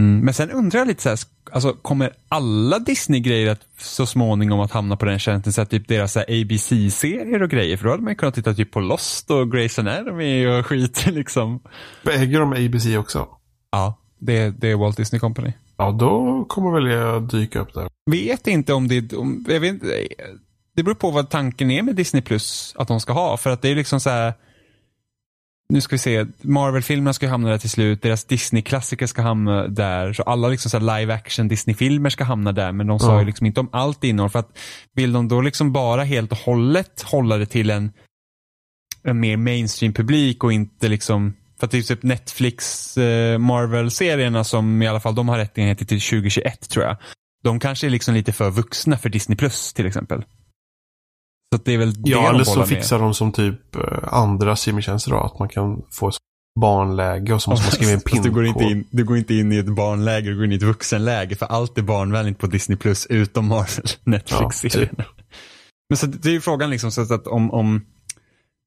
Mm. 0.00 0.20
Men 0.20 0.34
sen 0.34 0.50
undrar 0.50 0.78
jag 0.78 0.88
lite 0.88 1.02
så 1.02 1.08
här, 1.08 1.18
alltså 1.52 1.72
kommer 1.72 2.12
alla 2.28 2.78
Disney-grejer 2.78 3.50
att 3.50 3.60
så 3.78 4.06
småningom 4.06 4.60
att 4.60 4.72
hamna 4.72 4.96
på 4.96 5.04
den 5.04 5.18
tjänsten? 5.18 5.52
Så 5.52 5.60
att 5.60 5.70
typ 5.70 5.88
deras 5.88 6.16
ABC-serier 6.16 7.42
och 7.42 7.50
grejer, 7.50 7.76
för 7.76 7.84
då 7.84 7.90
hade 7.90 8.02
man 8.02 8.12
ju 8.12 8.16
kunnat 8.16 8.34
titta 8.34 8.54
typ 8.54 8.70
på 8.70 8.80
Lost 8.80 9.30
och 9.30 9.54
Grey's 9.54 9.80
Anatomy 9.80 10.46
och 10.46 10.66
skit 10.66 11.06
liksom. 11.06 11.60
Äger 12.10 12.40
de 12.40 12.52
ABC 12.52 12.86
också? 12.98 13.28
Ja, 13.70 13.98
det, 14.18 14.50
det 14.50 14.70
är 14.70 14.76
Walt 14.76 14.96
Disney 14.96 15.20
Company. 15.20 15.52
Ja, 15.76 15.90
då 15.90 16.44
kommer 16.48 16.70
väl 16.70 16.90
jag 16.90 17.22
dyka 17.22 17.60
upp 17.60 17.74
där. 17.74 17.88
Vet 18.10 18.46
inte 18.46 18.72
om 18.72 18.88
det, 18.88 19.12
om, 19.12 19.44
jag 19.48 19.60
vet 19.60 19.72
inte, 19.72 20.06
det 20.76 20.82
beror 20.82 20.94
på 20.94 21.10
vad 21.10 21.30
tanken 21.30 21.70
är 21.70 21.82
med 21.82 21.94
Disney 21.94 22.22
Plus 22.22 22.74
att 22.78 22.88
de 22.88 23.00
ska 23.00 23.12
ha. 23.12 23.36
För 23.36 23.50
att 23.50 23.62
det 23.62 23.68
är 23.68 23.74
liksom 23.74 24.00
så 24.00 24.10
här, 24.10 24.32
nu 25.68 25.80
ska 25.80 25.94
vi 25.94 25.98
se, 25.98 26.26
Marvel-filmerna 26.40 27.12
ska 27.12 27.26
ju 27.26 27.30
hamna 27.30 27.48
där 27.48 27.58
till 27.58 27.70
slut, 27.70 28.02
deras 28.02 28.24
Disney-klassiker 28.24 29.06
ska 29.06 29.22
hamna 29.22 29.68
där, 29.68 30.12
så 30.12 30.22
alla 30.22 30.48
liksom 30.48 30.70
så 30.70 30.78
här 30.78 31.00
live 31.00 31.14
action 31.14 31.48
Disney-filmer 31.48 32.10
ska 32.10 32.24
hamna 32.24 32.52
där, 32.52 32.72
men 32.72 32.86
de 32.86 32.98
sa 32.98 33.12
Ja. 33.12 33.20
ju 33.20 33.26
liksom 33.26 33.46
inte 33.46 33.60
om 33.60 33.68
allt 33.72 34.04
innehåll. 34.04 34.30
För 34.30 34.38
att 34.38 34.58
vill 34.94 35.12
de 35.12 35.28
då 35.28 35.40
liksom 35.40 35.72
bara 35.72 36.04
helt 36.04 36.32
och 36.32 36.38
hållet 36.38 37.02
hålla 37.02 37.36
det 37.36 37.46
till 37.46 37.70
en, 37.70 37.92
en 39.02 39.20
mer 39.20 39.36
mainstream-publik 39.36 40.44
och 40.44 40.52
inte 40.52 40.88
liksom 40.88 41.34
för 41.58 41.66
att 41.66 41.70
det 41.70 41.78
är 41.78 41.82
typ 41.82 42.02
Netflix 42.02 42.96
eh, 42.98 43.38
Marvel-serierna 43.38 44.44
som 44.44 44.82
i 44.82 44.88
alla 44.88 45.00
fall 45.00 45.14
de 45.14 45.28
har 45.28 45.38
rättigheter 45.38 45.84
till 45.84 46.00
2021 46.00 46.68
tror 46.68 46.84
jag. 46.84 46.96
De 47.42 47.60
kanske 47.60 47.86
är 47.86 47.90
liksom 47.90 48.14
lite 48.14 48.32
för 48.32 48.50
vuxna 48.50 48.98
för 48.98 49.08
Disney 49.08 49.36
Plus 49.36 49.72
till 49.72 49.86
exempel. 49.86 50.24
Så 51.52 51.56
att 51.56 51.64
det 51.64 51.74
är 51.74 51.78
väl 51.78 52.02
det 52.02 52.10
Ja, 52.10 52.18
de 52.22 52.34
eller 52.34 52.44
så 52.44 52.58
med. 52.58 52.68
fixar 52.68 52.98
de 52.98 53.14
som 53.14 53.32
typ 53.32 53.76
eh, 53.76 53.82
andra 54.14 54.56
simtjänster 54.56 55.10
då. 55.10 55.16
Att 55.20 55.38
man 55.38 55.48
kan 55.48 55.82
få 55.90 56.08
ett 56.08 56.14
barnläge 56.60 57.34
och 57.34 57.42
så 57.42 57.50
måste 57.50 57.64
man 57.66 57.72
skriva 57.72 57.92
in 57.92 58.00
Fast 58.10 58.22
du 58.22 58.30
går, 58.30 58.46
inte 58.46 58.64
in, 58.64 58.84
du 58.90 59.04
går 59.04 59.16
inte 59.18 59.34
in 59.34 59.52
i 59.52 59.56
ett 59.56 59.66
barnläge, 59.68 60.28
du 60.30 60.36
går 60.36 60.44
in 60.44 60.52
i 60.52 60.54
ett 60.54 60.62
vuxenläge. 60.62 61.36
För 61.36 61.46
allt 61.46 61.78
är 61.78 61.82
barnvänligt 61.82 62.38
på 62.38 62.46
Disney 62.46 62.78
Plus 62.78 63.06
utom 63.06 63.46
Marvel, 63.48 63.84
Netflix-serierna. 64.04 65.04
Men 65.88 65.96
så 65.96 66.06
det 66.06 66.28
är 66.28 66.32
ju 66.32 66.40
frågan 66.40 66.70
liksom 66.70 66.90
så 66.92 67.14
att 67.14 67.26
om, 67.26 67.50
om 67.50 67.84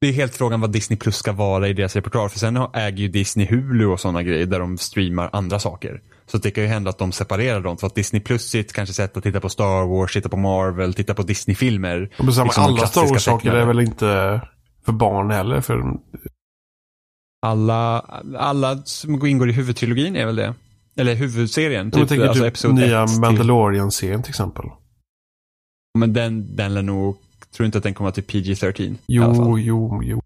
det 0.02 0.08
är 0.08 0.14
helt 0.14 0.36
frågan 0.36 0.62
vad 0.62 0.72
Disney 0.72 0.98
Plus 1.00 1.16
ska 1.16 1.32
vara 1.32 1.68
i 1.68 1.74
deras 1.74 1.96
repertoar. 1.96 2.30
För 2.30 2.40
sen 2.40 2.56
har- 2.56 2.72
äger 2.74 2.98
ju 2.98 3.08
Disney 3.08 3.48
Hulu 3.48 3.86
och 3.86 4.00
sådana 4.00 4.24
grejer 4.24 4.46
där 4.46 4.60
de 4.60 4.78
streamar 4.78 5.30
andra 5.34 5.60
saker. 5.60 6.02
Så 6.26 6.38
det 6.38 6.52
kan 6.52 6.64
ju 6.64 6.70
hända 6.70 6.90
att 6.90 6.98
de 6.98 7.12
separerar 7.12 7.62
dem. 7.62 7.78
För 7.78 7.88
att 7.88 7.96
Disney 7.96 8.22
Plus 8.22 8.56
ett 8.56 8.74
kanske 8.74 8.94
sätt 8.94 9.18
att 9.18 9.24
titta 9.24 9.40
på 9.40 9.50
Star 9.50 9.86
Wars, 9.86 10.14
titta 10.14 10.30
på 10.30 10.38
Marvel, 10.38 10.94
titta 10.94 11.14
på 11.14 11.24
Disney-filmer. 11.24 12.10
Liksom 12.18 12.50
alla 12.56 12.88
Star 12.88 13.02
Wars-saker 13.02 13.52
är 13.54 13.66
väl 13.66 13.80
inte 13.80 14.42
för 14.86 14.92
barn 14.92 15.32
heller. 15.32 15.62
För 15.62 15.84
Alla, 17.46 18.00
alla 18.38 18.82
som 18.86 19.26
ingår 19.26 19.50
i 19.50 19.54
huvudtrilogin 19.54 20.16
är 20.16 20.26
väl 20.26 20.36
det? 20.36 20.54
Eller 20.96 21.16
huvudserien. 21.16 21.92
Typ, 21.92 22.10
tänker 22.10 22.28
alltså 22.28 22.68
typ 22.68 22.76
nya 22.76 23.06
Mandalorian-serien 23.06 24.24
till 24.24 24.30
exempel. 24.30 24.66
Men 26.00 26.14
den, 26.14 26.56
den 26.56 26.74
lär 26.74 26.82
nog, 26.82 27.18
tror 27.56 27.66
inte 27.66 27.78
att 27.78 27.84
den 27.84 27.94
kommer 27.94 28.12
till 28.12 28.24
PG-13. 28.24 28.96
alla 29.24 29.36
fall. 29.36 29.46
Jo, 29.46 29.60
jo, 29.60 30.02
jo. 30.04 30.22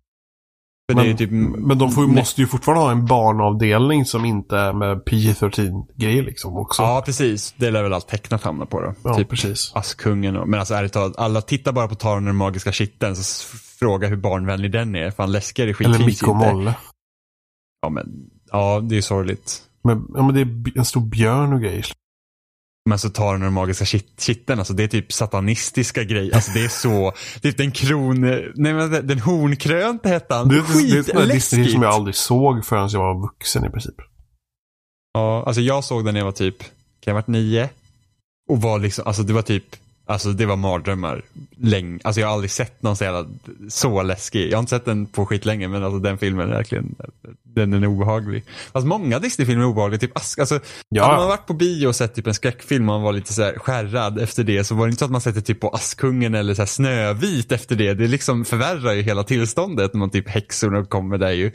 Men, 0.93 1.17
typ, 1.17 1.31
men 1.31 1.77
de 1.77 1.91
får, 1.91 2.05
ju- 2.05 2.11
måste 2.11 2.41
ju 2.41 2.47
fortfarande 2.47 2.83
ha 2.83 2.91
en 2.91 3.05
barnavdelning 3.05 4.05
som 4.05 4.25
inte 4.25 4.57
är 4.57 4.73
med 4.73 4.97
PG-13-grejer 5.05 6.23
liksom 6.23 6.57
också. 6.57 6.81
Ja, 6.81 7.03
precis. 7.05 7.53
Det 7.57 7.71
lär 7.71 7.83
väl 7.83 7.93
allt 7.93 8.07
tecknat 8.07 8.43
hamna 8.43 8.65
på 8.65 8.81
då. 8.81 8.93
Ja, 9.03 9.15
typ 9.15 9.29
precis. 9.29 9.71
Askungen 9.75 10.37
och, 10.37 10.47
men 10.49 10.59
alltså 10.59 10.73
ärligt 10.73 10.93
talat, 10.93 11.17
alla 11.17 11.41
tittar 11.41 11.71
bara 11.71 11.87
på 11.87 11.95
Taron 11.95 12.17
och 12.17 12.23
den 12.23 12.35
magiska 12.35 12.71
kitteln 12.71 13.15
så 13.15 13.57
fråga 13.79 14.07
hur 14.07 14.17
barnvänlig 14.17 14.71
den 14.71 14.95
är. 14.95 15.11
Fan 15.11 15.31
läskigare 15.31 15.73
skit 15.73 15.87
Eller 15.87 16.09
inte. 16.09 16.25
Molle. 16.25 16.75
Ja, 17.81 17.89
men, 17.89 18.29
ja, 18.51 18.79
det 18.79 18.97
är 18.97 19.01
sorgligt. 19.01 19.61
Men, 19.83 20.05
ja, 20.15 20.23
men 20.23 20.35
det 20.35 20.41
är 20.41 20.77
en 20.77 20.85
stor 20.85 21.01
björn 21.01 21.53
och 21.53 21.61
grejer. 21.61 21.85
Men 22.89 22.99
så 22.99 23.09
och 23.09 23.39
den 23.39 23.53
magiska 23.53 23.85
kit- 23.85 24.19
kitteln, 24.21 24.59
alltså 24.59 24.73
det 24.73 24.83
är 24.83 24.87
typ 24.87 25.13
satanistiska 25.13 26.03
grejer. 26.03 26.35
Alltså 26.35 26.51
det 26.51 26.63
är 26.65 26.69
så, 26.69 27.13
typ 27.41 27.57
den 27.57 27.71
kron, 27.71 28.21
nej 28.55 28.73
men 28.73 29.07
den 29.07 29.19
hornkrönte 29.19 30.09
hette 30.09 30.33
han. 30.35 30.47
Det, 30.49 30.55
det, 30.55 30.61
det 30.61 30.97
är 30.97 31.03
Skitläskigt. 31.03 31.71
som 31.71 31.81
jag 31.81 31.91
aldrig 31.93 32.15
såg 32.15 32.65
förrän 32.65 32.89
jag 32.89 32.99
var 32.99 33.21
vuxen 33.21 33.65
i 33.65 33.69
princip. 33.69 33.95
Ja, 35.13 35.43
alltså 35.47 35.61
jag 35.61 35.83
såg 35.83 36.05
den 36.05 36.13
när 36.13 36.21
jag 36.21 36.25
var 36.25 36.31
typ, 36.31 36.59
kan 36.59 36.67
jag 37.05 37.13
ha 37.13 37.17
varit 37.21 37.27
nio? 37.27 37.69
Och 38.49 38.61
var 38.61 38.79
liksom, 38.79 39.07
alltså 39.07 39.23
det 39.23 39.33
var 39.33 39.41
typ, 39.41 39.75
alltså 40.05 40.31
det 40.31 40.45
var 40.45 40.55
mardrömmar 40.55 41.21
länge. 41.57 41.99
Alltså 42.03 42.21
jag 42.21 42.27
har 42.27 42.33
aldrig 42.33 42.51
sett 42.51 42.83
någon 42.83 42.95
så 42.95 43.03
jävla, 43.03 43.25
så 43.69 44.03
läskig. 44.03 44.51
Jag 44.51 44.57
har 44.57 44.59
inte 44.59 44.69
sett 44.69 44.85
den 44.85 45.05
på 45.05 45.25
skitlänge 45.25 45.67
men 45.67 45.83
alltså 45.83 45.99
den 45.99 46.17
filmen 46.17 46.49
är 46.49 46.53
verkligen, 46.53 46.95
den 47.43 47.73
är 47.73 47.87
obehaglig. 47.87 48.43
Alltså 48.71 48.87
många 48.87 49.19
Disney-filmer 49.19 49.63
är 49.63 49.67
obehagliga, 49.67 49.99
typ 49.99 50.17
Ask, 50.17 50.39
alltså 50.39 50.59
Ja. 50.89 51.05
hade 51.05 51.17
man 51.17 51.27
varit 51.27 51.47
på 51.47 51.53
bio 51.53 51.87
och 51.87 51.95
sett 51.95 52.15
typ 52.15 52.27
en 52.27 52.33
skräckfilm 52.33 52.89
och 52.89 52.95
man 52.95 53.01
var 53.01 53.13
lite 53.13 53.33
så 53.33 53.43
här 53.43 53.59
skärrad 53.59 54.19
efter 54.19 54.43
det 54.43 54.63
så 54.63 54.75
var 54.75 54.85
det 54.85 54.89
inte 54.89 54.99
så 54.99 55.05
att 55.05 55.11
man 55.11 55.21
sätter 55.21 55.41
typ 55.41 55.59
på 55.59 55.69
Askungen 55.69 56.35
eller 56.35 56.53
så 56.53 56.61
här 56.61 56.67
Snövit 56.67 57.51
efter 57.51 57.75
det. 57.75 57.93
Det 57.93 58.07
liksom 58.07 58.45
förvärrar 58.45 58.93
ju 58.93 59.01
hela 59.01 59.23
tillståndet 59.23 59.93
när 59.93 59.99
man 59.99 60.09
typ 60.09 60.29
häxorna 60.29 60.85
kommer 60.85 61.17
där 61.17 61.31
ju. 61.31 61.51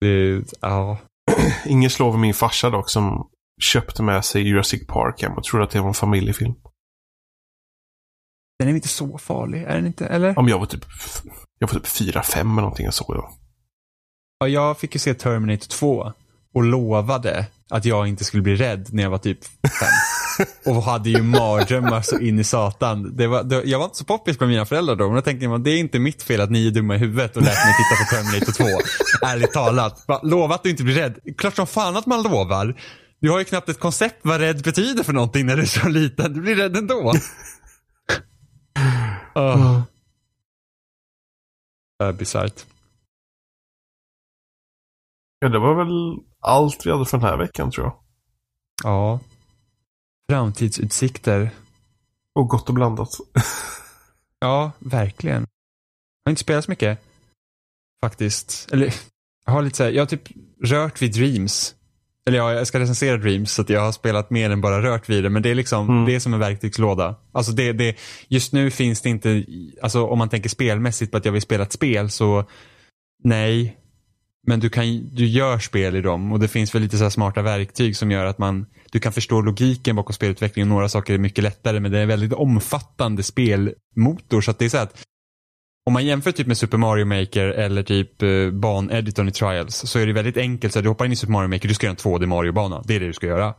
Det, 0.00 0.42
ja. 0.60 0.98
Ingen 1.66 1.90
slår 1.90 2.16
min 2.16 2.34
farsa 2.34 2.70
dock 2.70 2.90
som 2.90 3.28
köpte 3.62 4.02
med 4.02 4.24
sig 4.24 4.42
Jurassic 4.42 4.86
Park 4.86 5.22
hem 5.22 5.32
och 5.32 5.44
trodde 5.44 5.64
att 5.64 5.70
det 5.70 5.80
var 5.80 5.88
en 5.88 5.94
familjefilm. 5.94 6.54
Den 8.58 8.68
är 8.68 8.74
inte 8.74 8.88
så 8.88 9.18
farlig, 9.18 9.62
är 9.62 9.74
den 9.74 9.86
inte? 9.86 10.06
Eller? 10.06 10.38
Om 10.38 10.48
jag 10.48 10.58
var 10.58 10.66
typ 10.66 10.84
jag 11.58 11.68
var 11.68 11.74
typ 11.74 11.86
4-5 11.86 12.40
eller 12.40 12.44
någonting 12.44 12.84
jag 12.84 12.94
såg 12.94 13.16
då. 13.16 13.30
Ja, 14.38 14.48
jag 14.48 14.78
fick 14.78 14.94
ju 14.94 14.98
se 14.98 15.14
Terminator 15.14 15.68
2. 15.68 16.12
och 16.54 16.62
lovade 16.62 17.46
att 17.70 17.84
jag 17.84 18.08
inte 18.08 18.24
skulle 18.24 18.42
bli 18.42 18.56
rädd 18.56 18.88
när 18.92 19.02
jag 19.02 19.10
var 19.10 19.18
typ 19.18 19.44
fem. 19.44 19.88
och 20.74 20.82
hade 20.82 21.10
ju 21.10 21.22
mardrömmar 21.22 22.02
så 22.02 22.18
in 22.18 22.38
i 22.38 22.44
satan. 22.44 23.16
Det 23.16 23.26
var, 23.26 23.42
det, 23.42 23.62
jag 23.64 23.78
var 23.78 23.84
inte 23.84 23.98
så 23.98 24.04
poppis 24.04 24.40
med 24.40 24.48
mina 24.48 24.64
föräldrar 24.64 24.96
då, 24.96 25.06
men 25.06 25.14
då 25.14 25.22
tänkte 25.22 25.44
jag 25.44 25.64
det 25.64 25.70
är 25.70 25.78
inte 25.78 25.98
mitt 25.98 26.22
fel 26.22 26.40
att 26.40 26.50
ni 26.50 26.66
är 26.66 26.70
dumma 26.70 26.94
i 26.94 26.98
huvudet 26.98 27.36
och 27.36 27.42
lät 27.42 27.64
mig 27.64 27.74
titta 27.76 28.04
på 28.04 28.16
Terminator 28.16 28.52
2. 28.52 28.64
Ärligt 29.26 29.52
talat. 29.52 30.04
Va, 30.08 30.20
lova 30.22 30.54
att 30.54 30.62
du 30.62 30.70
inte 30.70 30.82
blir 30.82 30.94
rädd. 30.94 31.18
Klart 31.38 31.56
som 31.56 31.66
fan 31.66 31.96
att 31.96 32.06
man 32.06 32.22
lovar. 32.22 32.76
Du 33.22 33.30
har 33.30 33.38
ju 33.38 33.44
knappt 33.44 33.68
ett 33.68 33.80
koncept 33.80 34.20
vad 34.22 34.40
rädd 34.40 34.62
betyder 34.62 35.02
för 35.02 35.12
någonting 35.12 35.46
när 35.46 35.56
du 35.56 35.62
är 35.62 35.66
så 35.66 35.88
liten. 35.88 36.32
Du 36.32 36.40
blir 36.40 36.56
rädd 36.56 36.76
ändå. 36.76 37.12
oh. 39.34 39.82
Är 41.98 42.12
bisarrt. 42.12 42.66
Ja, 45.38 45.48
det 45.48 45.58
var 45.58 45.74
väl 45.74 46.24
allt 46.40 46.86
vi 46.86 46.90
hade 46.90 47.04
för 47.04 47.18
den 47.18 47.26
här 47.26 47.36
veckan 47.36 47.70
tror 47.70 47.86
jag. 47.86 47.96
Ja. 48.84 49.20
Framtidsutsikter. 50.28 51.50
Och 52.34 52.48
gott 52.48 52.68
och 52.68 52.74
blandat. 52.74 53.08
ja, 54.38 54.72
verkligen. 54.78 55.40
Jag 55.42 56.30
har 56.30 56.30
inte 56.30 56.42
spelat 56.42 56.64
så 56.64 56.70
mycket. 56.70 56.98
Faktiskt. 58.00 58.72
Eller, 58.72 58.94
jag 59.44 59.52
har 59.52 59.62
lite 59.62 59.76
så 59.76 59.84
här, 59.84 59.90
jag 59.90 60.02
har 60.02 60.06
typ 60.06 60.28
rört 60.64 61.02
vid 61.02 61.12
Dreams. 61.14 61.74
Eller 62.26 62.38
ja, 62.38 62.52
jag 62.52 62.66
ska 62.66 62.78
recensera 62.78 63.16
Dreams 63.16 63.52
så 63.52 63.62
att 63.62 63.68
jag 63.68 63.80
har 63.80 63.92
spelat 63.92 64.30
mer 64.30 64.50
än 64.50 64.60
bara 64.60 64.82
rört 64.82 65.08
vid 65.08 65.24
det. 65.24 65.30
Men 65.30 65.42
det 65.42 65.50
är 65.50 65.54
liksom, 65.54 65.88
mm. 65.88 66.04
det 66.04 66.14
är 66.14 66.20
som 66.20 66.34
en 66.34 66.40
verktygslåda. 66.40 67.16
Alltså 67.32 67.52
det, 67.52 67.72
det, 67.72 67.96
just 68.28 68.52
nu 68.52 68.70
finns 68.70 69.00
det 69.00 69.08
inte, 69.08 69.44
alltså 69.82 70.06
om 70.06 70.18
man 70.18 70.28
tänker 70.28 70.48
spelmässigt 70.48 71.12
på 71.12 71.18
att 71.18 71.24
jag 71.24 71.32
vill 71.32 71.42
spela 71.42 71.62
ett 71.62 71.72
spel 71.72 72.10
så 72.10 72.44
nej, 73.24 73.76
men 74.46 74.60
du, 74.60 74.70
kan, 74.70 74.84
du 75.12 75.26
gör 75.26 75.58
spel 75.58 75.96
i 75.96 76.00
dem 76.00 76.32
och 76.32 76.40
det 76.40 76.48
finns 76.48 76.74
väl 76.74 76.82
lite 76.82 76.98
så 76.98 77.10
smarta 77.10 77.42
verktyg 77.42 77.96
som 77.96 78.10
gör 78.10 78.24
att 78.24 78.38
man, 78.38 78.66
du 78.92 79.00
kan 79.00 79.12
förstå 79.12 79.40
logiken 79.40 79.96
bakom 79.96 80.14
spelutvecklingen. 80.14 80.68
Några 80.68 80.88
saker 80.88 81.14
är 81.14 81.18
mycket 81.18 81.44
lättare 81.44 81.80
men 81.80 81.92
det 81.92 81.98
är 81.98 82.02
en 82.02 82.08
väldigt 82.08 82.32
omfattande 82.32 83.22
spelmotor. 83.22 84.40
Så 84.40 84.50
att 84.50 84.58
det 84.58 84.64
är 84.64 84.68
så 84.68 84.78
att 84.78 85.04
om 85.86 85.92
man 85.92 86.06
jämför 86.06 86.32
typ 86.32 86.46
med 86.46 86.58
Super 86.58 86.78
Mario 86.78 87.04
Maker 87.04 87.46
eller 87.46 87.82
typ 87.82 88.22
uh, 88.22 88.50
baneditorn 88.50 89.28
i 89.28 89.32
Trials 89.32 89.74
så 89.74 89.98
är 89.98 90.06
det 90.06 90.12
väldigt 90.12 90.36
enkelt. 90.36 90.72
Så 90.72 90.80
du 90.80 90.88
hoppar 90.88 91.04
in 91.04 91.12
i 91.12 91.16
Super 91.16 91.32
Mario 91.32 91.48
Maker, 91.48 91.68
du 91.68 91.74
ska 91.74 91.86
göra 91.86 91.96
en 92.04 92.20
2D 92.20 92.26
Mario-bana. 92.26 92.82
Det 92.86 92.96
är 92.96 93.00
det 93.00 93.06
du 93.06 93.12
ska 93.12 93.26
göra 93.26 93.54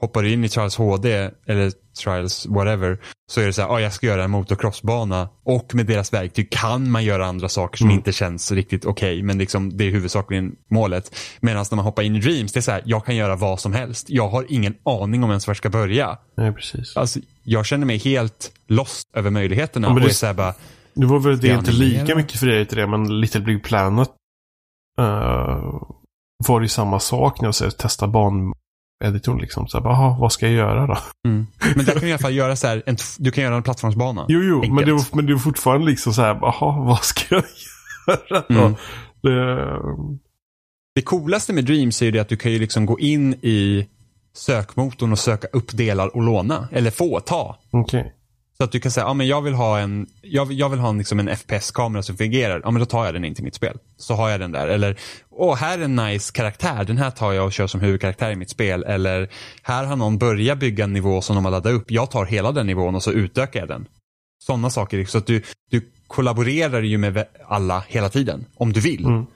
hoppar 0.00 0.22
du 0.22 0.32
in 0.32 0.44
i 0.44 0.48
Trials 0.48 0.76
HD 0.76 1.30
eller 1.46 1.72
Trials 2.02 2.46
whatever 2.46 2.98
så 3.30 3.40
är 3.40 3.46
det 3.46 3.52
så 3.52 3.62
här, 3.62 3.68
ah, 3.68 3.80
jag 3.80 3.92
ska 3.92 4.06
göra 4.06 4.24
en 4.24 4.30
motocrossbana 4.30 5.28
och 5.44 5.74
med 5.74 5.86
deras 5.86 6.12
verktyg 6.12 6.50
kan 6.50 6.90
man 6.90 7.04
göra 7.04 7.26
andra 7.26 7.48
saker 7.48 7.78
som 7.78 7.86
mm. 7.86 7.98
inte 7.98 8.12
känns 8.12 8.52
riktigt 8.52 8.84
okej 8.84 9.14
okay, 9.14 9.22
men 9.22 9.38
liksom 9.38 9.76
det 9.76 9.84
är 9.84 9.90
huvudsakligen 9.90 10.56
målet. 10.70 11.16
Medan 11.40 11.64
när 11.70 11.76
man 11.76 11.84
hoppar 11.84 12.02
in 12.02 12.16
i 12.16 12.20
Dreams, 12.20 12.52
det 12.52 12.60
är 12.60 12.62
så 12.62 12.70
här, 12.70 12.82
jag 12.84 13.04
kan 13.04 13.16
göra 13.16 13.36
vad 13.36 13.60
som 13.60 13.72
helst. 13.72 14.10
Jag 14.10 14.28
har 14.28 14.46
ingen 14.48 14.74
aning 14.84 15.24
om 15.24 15.30
ens 15.30 15.46
var 15.46 15.50
jag 15.50 15.56
ska 15.56 15.70
börja. 15.70 16.18
Nej, 16.36 16.52
precis. 16.52 16.96
Alltså, 16.96 17.20
jag 17.42 17.66
känner 17.66 17.86
mig 17.86 17.98
helt 17.98 18.52
lost 18.68 19.08
över 19.14 19.30
möjligheterna. 19.30 19.88
Ja, 19.88 19.94
och 19.94 20.00
är 20.00 20.08
så 20.08 20.26
här 20.26 20.34
bara, 20.34 20.54
det 20.96 21.06
var 21.06 21.18
väl 21.18 21.40
det 21.40 21.48
inte 21.48 21.72
lika 21.72 22.16
mycket 22.16 22.40
dig 22.40 22.66
till 22.66 22.78
det, 22.78 22.86
men 22.86 23.20
Little 23.20 23.40
Big 23.40 23.64
Planet 23.64 24.08
uh, 25.00 25.82
var 26.46 26.60
det 26.60 26.68
samma 26.68 27.00
sak 27.00 27.40
när 27.40 27.54
jag 27.60 27.78
testade 27.78 28.12
ban 28.12 28.52
editorn 29.04 29.38
liksom. 29.38 29.68
Så 29.68 29.80
vad 30.20 30.32
ska 30.32 30.46
jag 30.46 30.54
göra 30.54 30.86
då? 30.86 30.98
Mm. 31.28 31.46
Men 31.76 31.84
där 31.84 31.92
kan 31.92 32.02
du 32.02 32.08
i 32.08 32.12
alla 32.12 32.18
fall 32.18 32.34
göra 32.34 32.56
så 32.56 32.66
här, 32.66 32.82
en, 32.86 32.96
du 33.18 33.30
kan 33.30 33.44
göra 33.44 33.56
en 33.56 33.62
plattformsbana. 33.62 34.26
Jo, 34.28 34.42
jo, 34.42 34.74
men 34.74 34.84
det, 34.84 34.90
är, 34.90 35.16
men 35.16 35.26
det 35.26 35.32
är 35.32 35.36
fortfarande 35.36 35.86
liksom 35.86 36.14
så 36.14 36.22
här, 36.22 36.38
jaha, 36.40 36.84
vad 36.84 37.04
ska 37.04 37.34
jag 37.34 37.44
göra 38.06 38.44
då? 38.48 38.54
Mm. 38.54 38.74
Det... 39.22 39.80
det 40.94 41.02
coolaste 41.02 41.52
med 41.52 41.64
Dreams 41.64 42.02
är 42.02 42.06
ju 42.06 42.12
det 42.12 42.18
att 42.18 42.28
du 42.28 42.36
kan 42.36 42.52
ju 42.52 42.58
liksom 42.58 42.86
gå 42.86 42.98
in 42.98 43.34
i 43.34 43.88
sökmotorn 44.36 45.12
och 45.12 45.18
söka 45.18 45.46
upp 45.52 45.76
delar 45.76 46.16
och 46.16 46.22
låna. 46.22 46.68
Eller 46.72 46.90
få, 46.90 47.20
ta. 47.20 47.58
Okay. 47.70 48.04
Så 48.58 48.64
att 48.64 48.72
du 48.72 48.80
kan 48.80 48.92
säga, 48.92 49.06
ja 49.06 49.14
men 49.14 49.26
jag 49.26 49.42
vill 49.42 49.54
ha 49.54 49.78
en, 49.78 50.06
jag, 50.22 50.52
jag 50.52 50.68
vill 50.68 50.78
ha 50.78 50.88
en, 50.88 50.98
liksom 50.98 51.20
en 51.20 51.36
FPS-kamera 51.36 52.02
som 52.02 52.16
fungerar. 52.16 52.60
Ja 52.64 52.70
men 52.70 52.80
då 52.80 52.86
tar 52.86 53.04
jag 53.04 53.14
den 53.14 53.24
in 53.24 53.34
till 53.34 53.44
mitt 53.44 53.54
spel. 53.54 53.78
Så 53.96 54.14
har 54.14 54.30
jag 54.30 54.40
den 54.40 54.52
där. 54.52 54.68
Eller, 54.68 54.96
åh 55.30 55.56
här 55.56 55.78
är 55.78 55.82
en 55.82 55.96
nice 55.96 56.32
karaktär. 56.32 56.84
Den 56.84 56.98
här 56.98 57.10
tar 57.10 57.32
jag 57.32 57.44
och 57.46 57.52
kör 57.52 57.66
som 57.66 57.80
huvudkaraktär 57.80 58.30
i 58.30 58.36
mitt 58.36 58.50
spel. 58.50 58.84
Eller, 58.84 59.28
här 59.62 59.84
har 59.84 59.96
någon 59.96 60.18
börjat 60.18 60.58
bygga 60.58 60.84
en 60.84 60.92
nivå 60.92 61.20
som 61.20 61.36
de 61.36 61.44
har 61.44 61.52
laddat 61.52 61.72
upp. 61.72 61.90
Jag 61.90 62.10
tar 62.10 62.24
hela 62.24 62.52
den 62.52 62.66
nivån 62.66 62.94
och 62.94 63.02
så 63.02 63.12
utökar 63.12 63.60
jag 63.60 63.68
den. 63.68 63.86
Sådana 64.38 64.70
saker. 64.70 65.04
Så 65.04 65.18
att 65.18 65.26
du, 65.26 65.42
du 65.70 65.90
kollaborerar 66.06 66.82
ju 66.82 66.98
med 66.98 67.24
alla 67.48 67.84
hela 67.88 68.08
tiden. 68.08 68.44
Om 68.54 68.72
du 68.72 68.80
vill. 68.80 69.04
Mm. 69.04 69.26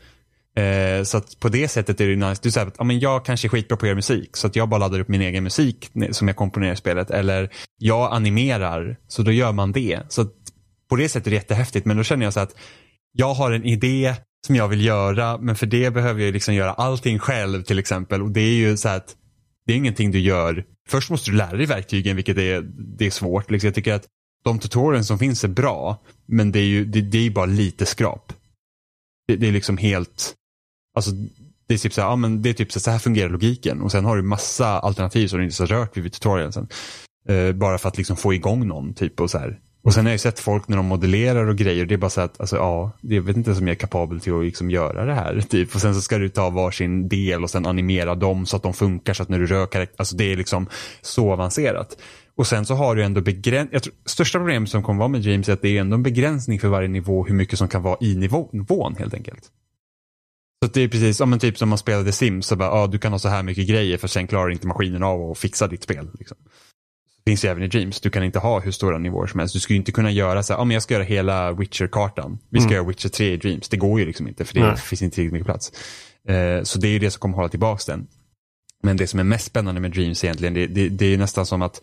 Eh, 0.56 1.02
så 1.02 1.18
att 1.18 1.40
på 1.40 1.48
det 1.48 1.68
sättet 1.68 2.01
är 2.01 2.09
det 2.09 2.16
nice. 2.16 2.40
Du 2.43 2.51
säger 2.51 2.66
att 2.66 2.74
ja, 2.78 2.85
men 2.85 2.98
jag 2.98 3.24
kanske 3.24 3.47
är 3.47 3.48
skitbra 3.48 3.77
på 3.77 3.86
att 3.86 3.89
göra 3.89 3.97
musik 3.97 4.36
så 4.36 4.47
att 4.47 4.56
jag 4.56 4.68
bara 4.68 4.78
laddar 4.78 5.01
upp 5.01 5.09
min 5.09 5.20
egen 5.20 5.44
musik 5.44 5.90
som 6.10 6.28
jag 6.28 6.36
komponerar 6.36 6.72
i 6.72 6.77
spelet. 6.77 7.10
Eller 7.10 7.51
jag 7.78 8.12
animerar 8.12 8.97
så 9.09 9.22
då 9.22 9.32
gör 9.32 9.52
man 9.52 9.72
det. 9.72 10.01
Så 10.09 10.22
att 10.22 10.35
på 10.90 10.97
det 10.97 11.09
sättet 11.09 11.27
är 11.27 11.31
det 11.31 11.36
jättehäftigt 11.36 11.86
men 11.86 11.97
då 11.97 12.02
känner 12.02 12.27
jag 12.27 12.32
så 12.32 12.40
att 12.40 12.55
jag 13.12 13.35
har 13.35 13.52
en 13.52 13.64
idé 13.64 14.14
som 14.47 14.56
jag 14.56 14.68
vill 14.68 14.85
göra 14.85 15.39
men 15.39 15.56
för 15.56 15.66
det 15.66 15.90
behöver 15.90 16.22
jag 16.22 16.32
liksom 16.32 16.55
göra 16.55 16.72
allting 16.72 17.18
själv 17.18 17.62
till 17.62 17.78
exempel. 17.78 18.22
Och 18.22 18.31
det 18.31 18.40
är 18.40 18.55
ju 18.55 18.77
så 18.77 18.89
att 18.89 19.16
det 19.66 19.72
är 19.72 19.77
ingenting 19.77 20.10
du 20.10 20.18
gör. 20.18 20.64
Först 20.89 21.10
måste 21.10 21.31
du 21.31 21.36
lära 21.36 21.56
dig 21.56 21.66
verktygen 21.66 22.16
vilket 22.16 22.39
är, 22.39 22.62
det 22.98 23.06
är 23.06 23.10
svårt. 23.10 23.51
Liksom 23.51 23.66
jag 23.66 23.74
tycker 23.74 23.94
att 23.94 24.06
de 24.44 24.59
tutorialen 24.59 25.05
som 25.05 25.18
finns 25.18 25.44
är 25.44 25.48
bra 25.48 26.02
men 26.27 26.52
det 26.52 26.59
är 26.59 26.64
ju 26.64 26.85
det, 26.85 27.01
det 27.01 27.27
är 27.27 27.31
bara 27.31 27.47
lite 27.47 27.86
skrap. 27.86 28.32
Det, 29.28 29.36
det 29.36 29.48
är 29.48 29.52
liksom 29.52 29.77
helt 29.77 30.35
Alltså, 30.94 31.10
det 31.68 31.74
är 31.74 31.78
typ 31.78 31.92
så 31.92 32.00
här, 32.00 32.08
ja, 32.08 32.16
men 32.16 32.42
det 32.42 32.50
är 32.50 32.54
typ 32.54 32.72
så, 32.72 32.80
så 32.80 32.90
här 32.90 32.98
fungerar 32.98 33.28
logiken 33.28 33.80
och 33.80 33.92
sen 33.92 34.04
har 34.04 34.16
du 34.16 34.22
massa 34.22 34.66
alternativ 34.66 35.28
som 35.28 35.38
du 35.38 35.44
inte 35.44 35.62
har 35.62 35.66
rört 35.66 35.96
vid 35.96 36.12
tutorialen 36.12 36.52
sen. 36.52 36.68
Eh, 37.28 37.52
bara 37.52 37.78
för 37.78 37.88
att 37.88 37.98
liksom 37.98 38.16
få 38.16 38.34
igång 38.34 38.66
någon 38.66 38.94
typ 38.94 39.20
och 39.20 39.30
så 39.30 39.38
här. 39.38 39.58
Och 39.82 39.94
sen 39.94 40.04
har 40.04 40.10
jag 40.10 40.20
sett 40.20 40.38
folk 40.38 40.68
när 40.68 40.76
de 40.76 40.86
modellerar 40.86 41.46
och 41.46 41.56
grejer, 41.56 41.86
det 41.86 41.94
är 41.94 41.98
bara 41.98 42.10
så 42.10 42.20
att, 42.20 42.40
alltså, 42.40 42.56
ja, 42.56 42.90
jag 43.00 43.22
vet 43.22 43.36
inte 43.36 43.50
ens 43.50 43.60
om 43.60 43.66
jag 43.66 43.74
är 43.74 43.78
kapabel 43.78 44.20
till 44.20 44.34
att 44.34 44.44
liksom 44.44 44.70
göra 44.70 45.04
det 45.04 45.14
här. 45.14 45.40
Typ. 45.48 45.74
Och 45.74 45.80
sen 45.80 45.94
så 45.94 46.00
ska 46.00 46.18
du 46.18 46.28
ta 46.28 46.50
varsin 46.50 47.08
del 47.08 47.42
och 47.42 47.50
sen 47.50 47.66
animera 47.66 48.14
dem 48.14 48.46
så 48.46 48.56
att 48.56 48.62
de 48.62 48.74
funkar 48.74 49.14
så 49.14 49.22
att 49.22 49.28
när 49.28 49.38
du 49.38 49.46
rör 49.46 49.66
karaktär, 49.66 49.94
alltså 49.98 50.16
det 50.16 50.32
är 50.32 50.36
liksom 50.36 50.66
så 51.00 51.32
avancerat. 51.32 51.96
Och 52.34 52.46
sen 52.46 52.66
så 52.66 52.74
har 52.74 52.96
du 52.96 53.04
ändå 53.04 53.20
begränsning, 53.20 53.80
största 54.06 54.38
problemet 54.38 54.70
som 54.70 54.82
kommer 54.82 54.98
vara 54.98 55.08
med 55.08 55.20
James 55.20 55.48
är 55.48 55.52
att 55.52 55.62
det 55.62 55.76
är 55.76 55.80
ändå 55.80 55.94
en 55.94 56.02
begränsning 56.02 56.60
för 56.60 56.68
varje 56.68 56.88
nivå 56.88 57.26
hur 57.26 57.34
mycket 57.34 57.58
som 57.58 57.68
kan 57.68 57.82
vara 57.82 57.96
i 58.00 58.16
nivån 58.16 58.96
helt 58.98 59.14
enkelt. 59.14 59.50
Så 60.65 60.70
det 60.73 60.81
är 60.81 60.89
precis, 60.89 61.20
ja, 61.20 61.27
men 61.27 61.39
typ 61.39 61.59
som 61.59 61.69
man 61.69 61.78
spelade 61.78 62.12
Sims, 62.12 62.47
så 62.47 62.57
bara, 62.57 62.69
ja, 62.69 62.87
du 62.87 62.99
kan 62.99 63.12
ha 63.12 63.19
så 63.19 63.28
här 63.28 63.43
mycket 63.43 63.69
grejer 63.69 63.99
för 63.99 64.09
sen 64.09 64.27
klarar 64.27 64.51
inte 64.51 64.66
maskinen 64.66 65.03
av 65.03 65.31
att 65.31 65.39
fixa 65.39 65.66
ditt 65.66 65.82
spel. 65.82 66.09
Liksom. 66.19 66.37
Det 67.24 67.31
finns 67.31 67.45
ju 67.45 67.49
även 67.49 67.62
i 67.62 67.69
Dreams, 67.69 68.01
du 68.01 68.11
kan 68.11 68.24
inte 68.24 68.39
ha 68.39 68.61
hur 68.61 68.70
stora 68.70 68.99
nivåer 68.99 69.27
som 69.27 69.41
helst. 69.41 69.55
Du 69.55 69.61
skulle 69.61 69.77
inte 69.77 69.93
kunna 69.93 70.11
göra 70.11 70.43
så 70.43 70.53
här, 70.53 70.61
ja 70.61 70.65
men 70.65 70.74
jag 70.74 70.82
ska 70.82 70.95
göra 70.95 71.05
hela 71.05 71.53
Witcher-kartan. 71.53 72.39
Vi 72.49 72.61
ska 72.61 72.66
mm. 72.66 72.74
göra 72.74 72.89
Witcher 72.89 73.09
3 73.09 73.32
i 73.32 73.37
Dreams. 73.37 73.69
Det 73.69 73.77
går 73.77 74.01
ju 74.01 74.07
liksom 74.07 74.28
inte 74.28 74.45
för 74.45 74.55
det 74.55 74.66
Nej. 74.66 74.77
finns 74.77 75.03
inte 75.03 75.15
tillräckligt 75.15 75.32
mycket 75.32 75.47
plats. 75.47 75.73
Uh, 76.31 76.62
så 76.62 76.78
det 76.78 76.89
är 76.89 76.93
ju 76.93 76.99
det 76.99 77.11
som 77.11 77.20
kommer 77.20 77.37
hålla 77.37 77.49
tillbaka 77.49 77.93
den. 77.93 78.07
Men 78.82 78.97
det 78.97 79.07
som 79.07 79.20
är 79.20 79.24
mest 79.24 79.45
spännande 79.45 79.81
med 79.81 79.91
Dreams 79.91 80.24
egentligen, 80.24 80.55
det, 80.55 80.66
det, 80.66 80.89
det 80.89 81.07
är 81.07 81.19
nästan 81.19 81.47
som 81.47 81.62
att 81.62 81.82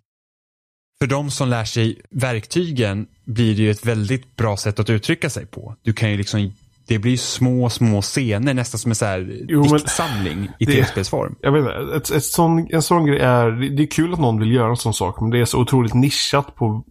för 0.99 1.07
de 1.07 1.31
som 1.31 1.49
lär 1.49 1.65
sig 1.65 2.01
verktygen 2.09 3.07
blir 3.25 3.55
det 3.55 3.61
ju 3.61 3.71
ett 3.71 3.85
väldigt 3.85 4.35
bra 4.35 4.57
sätt 4.57 4.79
att 4.79 4.89
uttrycka 4.89 5.29
sig 5.29 5.45
på. 5.45 5.75
Du 5.81 5.93
kan 5.93 6.11
ju 6.11 6.17
liksom 6.17 6.53
det 6.87 6.99
blir 6.99 7.17
små, 7.17 7.69
små 7.69 8.01
scener, 8.01 8.53
nästan 8.53 8.79
som 8.79 8.91
en 8.91 8.95
så 8.95 9.05
här 9.05 9.45
jo, 9.47 9.63
diktsamling 9.63 10.49
i 10.59 10.65
tv-spelsform. 10.65 11.35
Jag 11.41 11.51
vet 11.51 11.59
inte, 11.59 11.95
ett, 11.97 12.11
ett 12.11 12.23
sån, 12.23 12.67
en 12.73 12.81
sån 12.81 13.05
grej 13.05 13.19
är, 13.19 13.51
det 13.51 13.83
är 13.83 13.87
kul 13.87 14.13
att 14.13 14.19
någon 14.19 14.39
vill 14.39 14.51
göra 14.51 14.69
en 14.69 14.77
sån 14.77 14.93
sak, 14.93 15.21
men 15.21 15.29
det 15.29 15.39
är 15.39 15.45
så 15.45 15.61
otroligt 15.61 15.93
nischat 15.93 16.55
på 16.55 16.85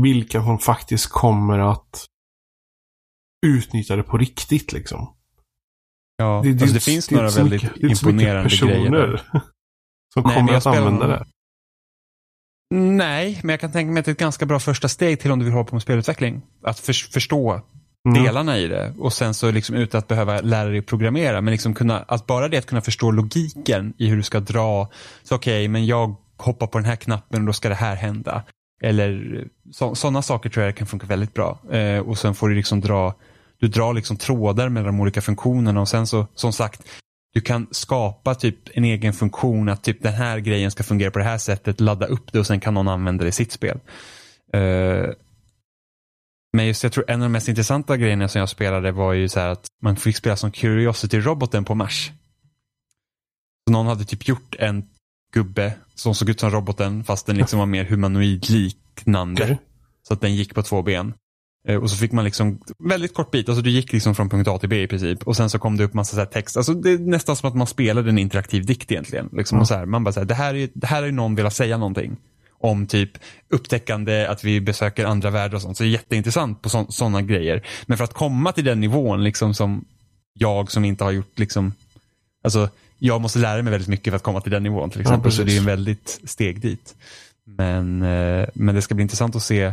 vilka 0.00 0.42
som 0.42 0.58
faktiskt 0.58 1.10
kommer 1.10 1.58
att 1.58 2.06
utnyttja 3.46 3.96
det 3.96 4.02
på 4.02 4.18
riktigt 4.18 4.72
liksom. 4.72 5.14
Ja, 6.16 6.40
det, 6.44 6.52
det, 6.52 6.62
alltså 6.62 6.74
det 6.74 6.80
finns 6.80 7.08
det, 7.08 7.14
några 7.14 7.30
väldigt 7.30 7.62
mycket, 7.62 7.90
imponerande 7.90 8.56
grejer 8.56 8.90
där. 8.90 9.22
som 10.14 10.22
Nej, 10.22 10.34
kommer 10.34 10.52
att 10.52 10.66
använda 10.66 11.06
det. 11.06 11.26
Nej, 12.74 13.40
men 13.42 13.50
jag 13.50 13.60
kan 13.60 13.72
tänka 13.72 13.92
mig 13.92 14.00
att 14.00 14.04
det 14.04 14.10
är 14.10 14.12
ett 14.12 14.18
ganska 14.18 14.46
bra 14.46 14.60
första 14.60 14.88
steg 14.88 15.20
till 15.20 15.30
om 15.30 15.38
du 15.38 15.44
vill 15.44 15.54
hålla 15.54 15.64
på 15.64 15.74
med 15.74 15.82
spelutveckling. 15.82 16.42
Att 16.62 16.80
för, 16.80 16.92
förstå 16.92 17.62
mm. 18.08 18.24
delarna 18.24 18.58
i 18.58 18.68
det. 18.68 18.94
Och 18.98 19.12
sen 19.12 19.34
så 19.34 19.50
liksom 19.50 19.76
utan 19.76 19.98
att 19.98 20.08
behöva 20.08 20.40
lära 20.40 20.68
dig 20.68 20.82
programmera. 20.82 21.40
Men 21.40 21.52
liksom 21.52 21.74
kunna, 21.74 21.98
att 21.98 22.26
bara 22.26 22.48
det 22.48 22.58
att 22.58 22.66
kunna 22.66 22.80
förstå 22.80 23.10
logiken 23.10 23.94
i 23.98 24.06
hur 24.06 24.16
du 24.16 24.22
ska 24.22 24.40
dra. 24.40 24.88
Så 25.22 25.34
okej, 25.34 25.62
okay, 25.62 25.68
men 25.68 25.86
jag 25.86 26.14
hoppar 26.36 26.66
på 26.66 26.78
den 26.78 26.84
här 26.84 26.96
knappen 26.96 27.40
och 27.40 27.46
då 27.46 27.52
ska 27.52 27.68
det 27.68 27.74
här 27.74 27.96
hända. 27.96 28.42
Eller 28.82 29.44
sådana 29.72 30.22
saker 30.22 30.50
tror 30.50 30.66
jag 30.66 30.76
kan 30.76 30.86
funka 30.86 31.06
väldigt 31.06 31.34
bra. 31.34 31.58
Eh, 31.72 31.98
och 31.98 32.18
sen 32.18 32.34
får 32.34 32.48
du 32.48 32.54
liksom 32.54 32.80
dra, 32.80 33.14
du 33.60 33.68
drar 33.68 33.94
liksom 33.94 34.16
trådar 34.16 34.68
mellan 34.68 34.86
de 34.86 35.00
olika 35.00 35.22
funktionerna 35.22 35.80
och 35.80 35.88
sen 35.88 36.06
så, 36.06 36.26
som 36.34 36.52
sagt, 36.52 36.82
du 37.34 37.40
kan 37.40 37.66
skapa 37.70 38.34
typ 38.34 38.58
en 38.74 38.84
egen 38.84 39.12
funktion 39.12 39.68
att 39.68 39.84
typ 39.84 40.02
den 40.02 40.12
här 40.12 40.38
grejen 40.38 40.70
ska 40.70 40.82
fungera 40.82 41.10
på 41.10 41.18
det 41.18 41.24
här 41.24 41.38
sättet, 41.38 41.80
ladda 41.80 42.06
upp 42.06 42.32
det 42.32 42.38
och 42.38 42.46
sen 42.46 42.60
kan 42.60 42.74
någon 42.74 42.88
använda 42.88 43.24
det 43.24 43.28
i 43.28 43.32
sitt 43.32 43.52
spel. 43.52 43.78
Eh, 44.52 45.10
men 46.54 46.66
just 46.66 46.82
jag 46.82 46.92
tror 46.92 47.10
en 47.10 47.22
av 47.22 47.24
de 47.24 47.32
mest 47.32 47.48
intressanta 47.48 47.96
grejerna 47.96 48.28
som 48.28 48.38
jag 48.38 48.48
spelade 48.48 48.92
var 48.92 49.12
ju 49.12 49.28
så 49.28 49.40
här 49.40 49.48
att 49.48 49.66
man 49.82 49.96
fick 49.96 50.16
spela 50.16 50.36
som 50.36 50.50
Curiosity-roboten 50.52 51.64
på 51.64 51.74
Mars. 51.74 52.12
Så 53.66 53.72
någon 53.72 53.86
hade 53.86 54.04
typ 54.04 54.28
gjort 54.28 54.56
en 54.58 54.84
gubbe 55.34 55.74
som 55.94 56.14
såg 56.14 56.28
ut 56.30 56.40
som 56.40 56.50
roboten 56.50 57.04
fast 57.04 57.26
den 57.26 57.36
liksom 57.36 57.58
var 57.58 57.66
mer 57.66 57.84
humanoid-liknande. 57.84 59.58
Så 60.08 60.14
att 60.14 60.20
den 60.20 60.34
gick 60.34 60.54
på 60.54 60.62
två 60.62 60.82
ben. 60.82 61.14
Eh, 61.68 61.76
Och 61.82 61.90
så 61.90 61.96
fick 61.96 62.12
man 62.12 62.24
liksom 62.24 62.60
väldigt 62.78 63.14
kort 63.14 63.30
bit, 63.30 63.48
alltså 63.48 63.62
du 63.62 63.70
gick 63.70 63.92
liksom 63.92 64.14
från 64.14 64.28
punkt 64.28 64.48
A 64.48 64.58
till 64.58 64.68
B 64.68 64.82
i 64.82 64.86
princip. 64.86 65.22
Och 65.22 65.36
sen 65.36 65.50
så 65.50 65.58
kom 65.58 65.76
det 65.76 65.84
upp 65.84 65.94
massa 65.94 66.16
så 66.16 66.26
text. 66.32 66.56
Alltså 66.56 66.74
det 66.74 66.90
är 66.90 66.98
nästan 66.98 67.36
som 67.36 67.48
att 67.48 67.56
man 67.56 67.66
spelade 67.66 68.10
en 68.10 68.18
interaktiv 68.18 68.66
dikt 68.66 68.92
egentligen. 68.92 69.28
Liksom, 69.32 69.58
och 69.58 69.68
så 69.68 69.74
här, 69.74 69.86
man 69.86 70.04
bara 70.04 70.12
så 70.12 70.20
här, 70.20 70.26
det 70.26 70.34
här 70.34 70.54
är 70.54 70.68
det 70.74 70.86
här 70.86 71.02
är 71.02 71.12
någon 71.12 71.34
velat 71.34 71.54
säga 71.54 71.76
någonting. 71.78 72.16
Om 72.64 72.86
typ 72.86 73.10
upptäckande, 73.48 74.26
att 74.26 74.44
vi 74.44 74.60
besöker 74.60 75.04
andra 75.04 75.30
världar 75.30 75.56
och 75.56 75.62
sånt. 75.62 75.76
Så 75.76 75.82
det 75.82 75.88
är 75.88 75.90
jätteintressant 75.90 76.62
på 76.62 76.68
sådana 76.68 77.22
grejer. 77.22 77.66
Men 77.86 77.98
för 77.98 78.04
att 78.04 78.14
komma 78.14 78.52
till 78.52 78.64
den 78.64 78.80
nivån 78.80 79.24
liksom 79.24 79.54
som 79.54 79.84
jag 80.32 80.70
som 80.70 80.84
inte 80.84 81.04
har 81.04 81.10
gjort 81.10 81.38
liksom, 81.38 81.72
alltså 82.44 82.68
jag 82.98 83.20
måste 83.20 83.38
lära 83.38 83.62
mig 83.62 83.70
väldigt 83.70 83.88
mycket 83.88 84.10
för 84.10 84.16
att 84.16 84.22
komma 84.22 84.40
till 84.40 84.52
den 84.52 84.62
nivån 84.62 84.90
till 84.90 85.00
exempel. 85.00 85.32
så 85.32 85.42
precis. 85.42 85.54
det 85.54 85.58
är 85.58 85.60
en 85.60 85.66
väldigt 85.66 86.20
steg 86.24 86.60
dit. 86.60 86.94
Men, 87.44 88.02
eh, 88.02 88.46
men 88.54 88.74
det 88.74 88.82
ska 88.82 88.94
bli 88.94 89.02
intressant 89.02 89.36
att 89.36 89.42
se, 89.42 89.72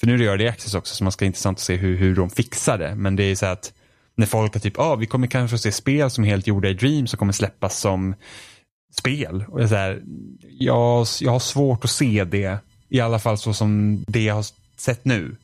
för 0.00 0.06
nu 0.06 0.14
är 0.14 0.18
det 0.18 0.24
early 0.24 0.48
access 0.48 0.74
också, 0.74 0.94
så 0.94 1.04
man 1.04 1.12
ska 1.12 1.24
intressant 1.24 1.58
att 1.58 1.62
se 1.62 1.76
hur, 1.76 1.96
hur 1.96 2.16
de 2.16 2.30
fixar 2.30 2.78
det. 2.78 2.94
Men 2.94 3.16
det 3.16 3.22
är 3.22 3.34
så 3.34 3.46
att 3.46 3.72
när 4.16 4.26
folk 4.26 4.54
har 4.54 4.60
typ, 4.60 4.78
ah, 4.78 4.94
vi 4.94 5.06
kommer 5.06 5.26
kanske 5.26 5.58
se 5.58 5.72
spel 5.72 6.10
som 6.10 6.24
helt 6.24 6.46
gjorda 6.46 6.68
i 6.68 6.74
Dream 6.74 7.06
som 7.06 7.18
kommer 7.18 7.32
släppas 7.32 7.80
som 7.80 8.14
spel. 8.98 9.44
Och 9.48 9.68
så 9.68 9.74
här, 9.74 10.02
jag, 10.58 11.06
jag 11.20 11.32
har 11.32 11.38
svårt 11.38 11.84
att 11.84 11.90
se 11.90 12.24
det, 12.24 12.58
i 12.88 13.00
alla 13.00 13.18
fall 13.18 13.38
så 13.38 13.54
som 13.54 14.04
det 14.08 14.22
jag 14.22 14.34
har 14.34 14.46
sett 14.76 15.04
nu. 15.04 15.36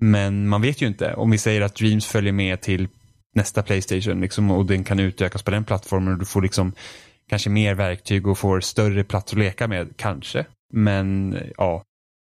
Men 0.00 0.48
man 0.48 0.62
vet 0.62 0.80
ju 0.82 0.86
inte. 0.86 1.14
Om 1.14 1.30
vi 1.30 1.38
säger 1.38 1.60
att 1.60 1.74
Dreams 1.74 2.06
följer 2.06 2.32
med 2.32 2.60
till 2.60 2.88
nästa 3.34 3.62
Playstation 3.62 4.20
liksom, 4.20 4.50
och 4.50 4.66
den 4.66 4.84
kan 4.84 4.98
utökas 4.98 5.42
på 5.42 5.50
den 5.50 5.64
plattformen 5.64 6.12
och 6.12 6.18
du 6.18 6.24
får 6.24 6.42
liksom 6.42 6.72
kanske 7.28 7.50
mer 7.50 7.74
verktyg 7.74 8.26
och 8.26 8.38
får 8.38 8.60
större 8.60 9.04
plats 9.04 9.32
att 9.32 9.38
leka 9.38 9.68
med, 9.68 9.88
kanske. 9.96 10.44
Men 10.72 11.36
ja, 11.56 11.82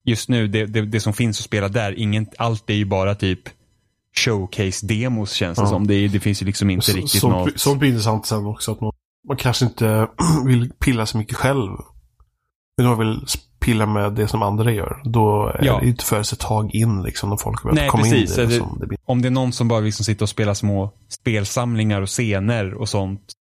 just 0.04 0.28
nu, 0.28 0.46
det, 0.48 0.66
det, 0.66 0.80
det 0.82 1.00
som 1.00 1.12
finns 1.12 1.38
att 1.40 1.44
spela 1.44 1.68
där, 1.68 1.92
ingen, 1.98 2.26
allt 2.38 2.70
är 2.70 2.74
ju 2.74 2.84
bara 2.84 3.14
typ 3.14 3.40
showcase-demos 4.16 5.26
känns 5.34 5.58
det 5.58 5.62
Ja. 5.64 5.68
som. 5.68 5.86
Det, 5.86 6.08
det 6.08 6.20
finns 6.20 6.42
ju 6.42 6.46
liksom 6.46 6.70
inte 6.70 6.86
Så- 6.86 6.96
riktigt 6.96 7.20
Sånt, 7.20 7.34
något. 7.46 7.60
sånt 7.60 7.78
blir 7.78 7.88
intressant 7.90 8.26
sen 8.26 8.46
också. 8.46 8.72
Att 8.72 8.80
man, 8.80 8.92
man 9.28 9.36
kanske 9.36 9.64
inte 9.64 10.08
vill 10.46 10.70
pilla 10.78 11.06
så 11.06 11.18
mycket 11.18 11.36
själv. 11.36 11.70
Men 12.76 12.86
man 12.86 12.98
vill 12.98 13.26
pilla 13.60 13.86
med 13.86 14.12
det 14.12 14.28
som 14.28 14.42
andra 14.42 14.72
gör. 14.72 15.00
Då 15.04 15.46
är 15.48 15.64
Ja. 15.64 15.78
det 15.80 15.86
inte 15.88 16.04
för 16.04 16.22
sig 16.22 16.36
ett 16.36 16.40
tag 16.40 16.74
in 16.74 17.02
liksom. 17.02 17.30
När 17.30 17.36
folk 17.36 17.62
börjar 17.62 17.88
komma 17.88 18.02
precis. 18.02 18.38
in 18.38 18.44
i. 18.44 18.46
Det- 18.46 18.58
som 18.58 18.76
det 18.80 18.86
blir. 18.86 18.98
om 19.04 19.22
det 19.22 19.28
är 19.28 19.30
någon 19.30 19.52
som 19.52 19.68
bara 19.68 19.80
liksom 19.80 20.04
sitter 20.04 20.22
och 20.24 20.28
spelar 20.28 20.54
små 20.54 20.90
spelsamlingar 21.08 22.00
och 22.02 22.08
scener 22.08 22.74
och 22.74 22.88
sånt. 22.88 23.32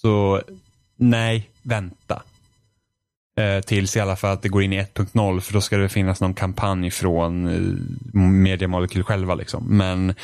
Så 0.00 0.42
nej, 0.96 1.50
vänta. 1.62 2.22
Eh, 3.40 3.60
tills 3.60 3.96
i 3.96 4.00
alla 4.00 4.16
fall 4.16 4.30
att 4.32 4.42
det 4.42 4.48
går 4.48 4.62
in 4.62 4.72
i 4.72 4.80
1.0 4.82 5.40
för 5.40 5.52
då 5.52 5.60
ska 5.60 5.76
det 5.76 5.88
finnas 5.88 6.20
någon 6.20 6.34
kampanj 6.34 6.90
från 6.90 7.48
eh, 7.48 8.20
Media 8.20 8.68
Molecule 8.68 9.04
själva. 9.04 9.34
Liksom. 9.34 9.64
Men, 9.76 10.14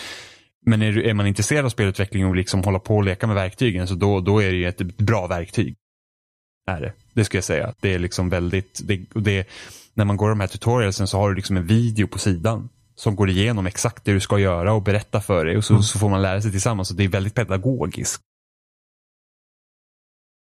men 0.66 0.82
är, 0.82 0.98
är 0.98 1.14
man 1.14 1.26
intresserad 1.26 1.64
av 1.64 1.68
spelutveckling 1.70 2.26
och 2.26 2.36
liksom 2.36 2.64
hålla 2.64 2.78
på 2.78 2.96
och 2.96 3.04
leka 3.04 3.26
med 3.26 3.36
verktygen 3.36 3.88
så 3.88 3.94
då, 3.94 4.20
då 4.20 4.42
är 4.42 4.50
det 4.50 4.56
ju 4.56 4.68
ett 4.68 4.96
bra 4.96 5.26
verktyg. 5.26 5.76
Är 6.66 6.80
det. 6.80 6.92
Det 7.12 7.24
skulle 7.24 7.38
jag 7.38 7.44
säga. 7.44 7.74
Det 7.80 7.94
är 7.94 7.98
liksom 7.98 8.28
väldigt, 8.28 8.80
det, 8.84 9.06
det, 9.14 9.48
när 9.94 10.04
man 10.04 10.16
går 10.16 10.28
de 10.28 10.40
här 10.40 10.46
tutorialsen 10.46 11.06
så 11.06 11.18
har 11.18 11.28
du 11.30 11.36
liksom 11.36 11.56
en 11.56 11.66
video 11.66 12.06
på 12.06 12.18
sidan 12.18 12.68
som 12.94 13.16
går 13.16 13.30
igenom 13.30 13.66
exakt 13.66 14.04
det 14.04 14.12
du 14.12 14.20
ska 14.20 14.38
göra 14.38 14.72
och 14.72 14.82
berätta 14.82 15.20
för 15.20 15.44
dig 15.44 15.56
och 15.56 15.64
så, 15.64 15.72
Mm. 15.72 15.82
så 15.82 15.98
får 15.98 16.08
man 16.08 16.22
lära 16.22 16.42
sig 16.42 16.50
tillsammans 16.50 16.90
och 16.90 16.96
det 16.96 17.04
är 17.04 17.08
väldigt 17.08 17.34
pedagogiskt. 17.34 18.22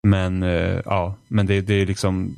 Men 0.08 0.44
eh, 0.44 0.82
ja, 0.86 1.16
men 1.28 1.46
det, 1.46 1.62
det 1.62 1.74
är 1.74 1.86
liksom 1.86 2.36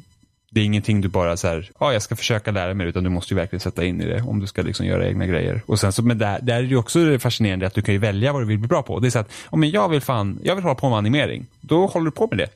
det 0.51 0.61
är 0.61 0.65
ingenting 0.65 1.01
du 1.01 1.07
bara 1.07 1.37
så 1.37 1.47
här, 1.47 1.71
ja 1.79 1.93
jag 1.93 2.01
ska 2.01 2.15
försöka 2.15 2.51
lära 2.51 2.73
mig 2.73 2.87
utan 2.87 3.03
du 3.03 3.09
måste 3.09 3.33
ju 3.33 3.39
verkligen 3.39 3.59
sätta 3.59 3.85
in 3.85 4.01
i 4.01 4.05
det 4.05 4.21
om 4.21 4.39
du 4.39 4.47
ska 4.47 4.61
liksom 4.61 4.85
göra 4.85 5.07
egna 5.07 5.25
grejer. 5.25 5.61
Och 5.65 5.79
sen 5.79 5.93
så, 5.93 6.03
men 6.03 6.17
där, 6.17 6.39
där 6.41 6.57
är 6.57 6.61
det 6.61 6.67
ju 6.67 6.77
också 6.77 7.19
fascinerande 7.19 7.67
att 7.67 7.73
du 7.73 7.81
kan 7.81 7.93
ju 7.93 7.99
välja 7.99 8.33
vad 8.33 8.41
du 8.41 8.45
vill 8.45 8.59
bli 8.59 8.67
bra 8.67 8.83
på. 8.83 8.99
Det 8.99 9.07
är 9.07 9.11
så 9.11 9.19
att, 9.19 9.31
om 9.45 9.63
jag 9.63 9.89
vill 9.89 10.01
fan, 10.01 10.39
jag 10.43 10.55
vill 10.55 10.63
hålla 10.63 10.75
på 10.75 10.89
med 10.89 10.97
animering, 10.97 11.45
då 11.61 11.85
håller 11.85 12.05
du 12.05 12.11
på 12.11 12.27
med 12.27 12.37
det. 12.37 12.49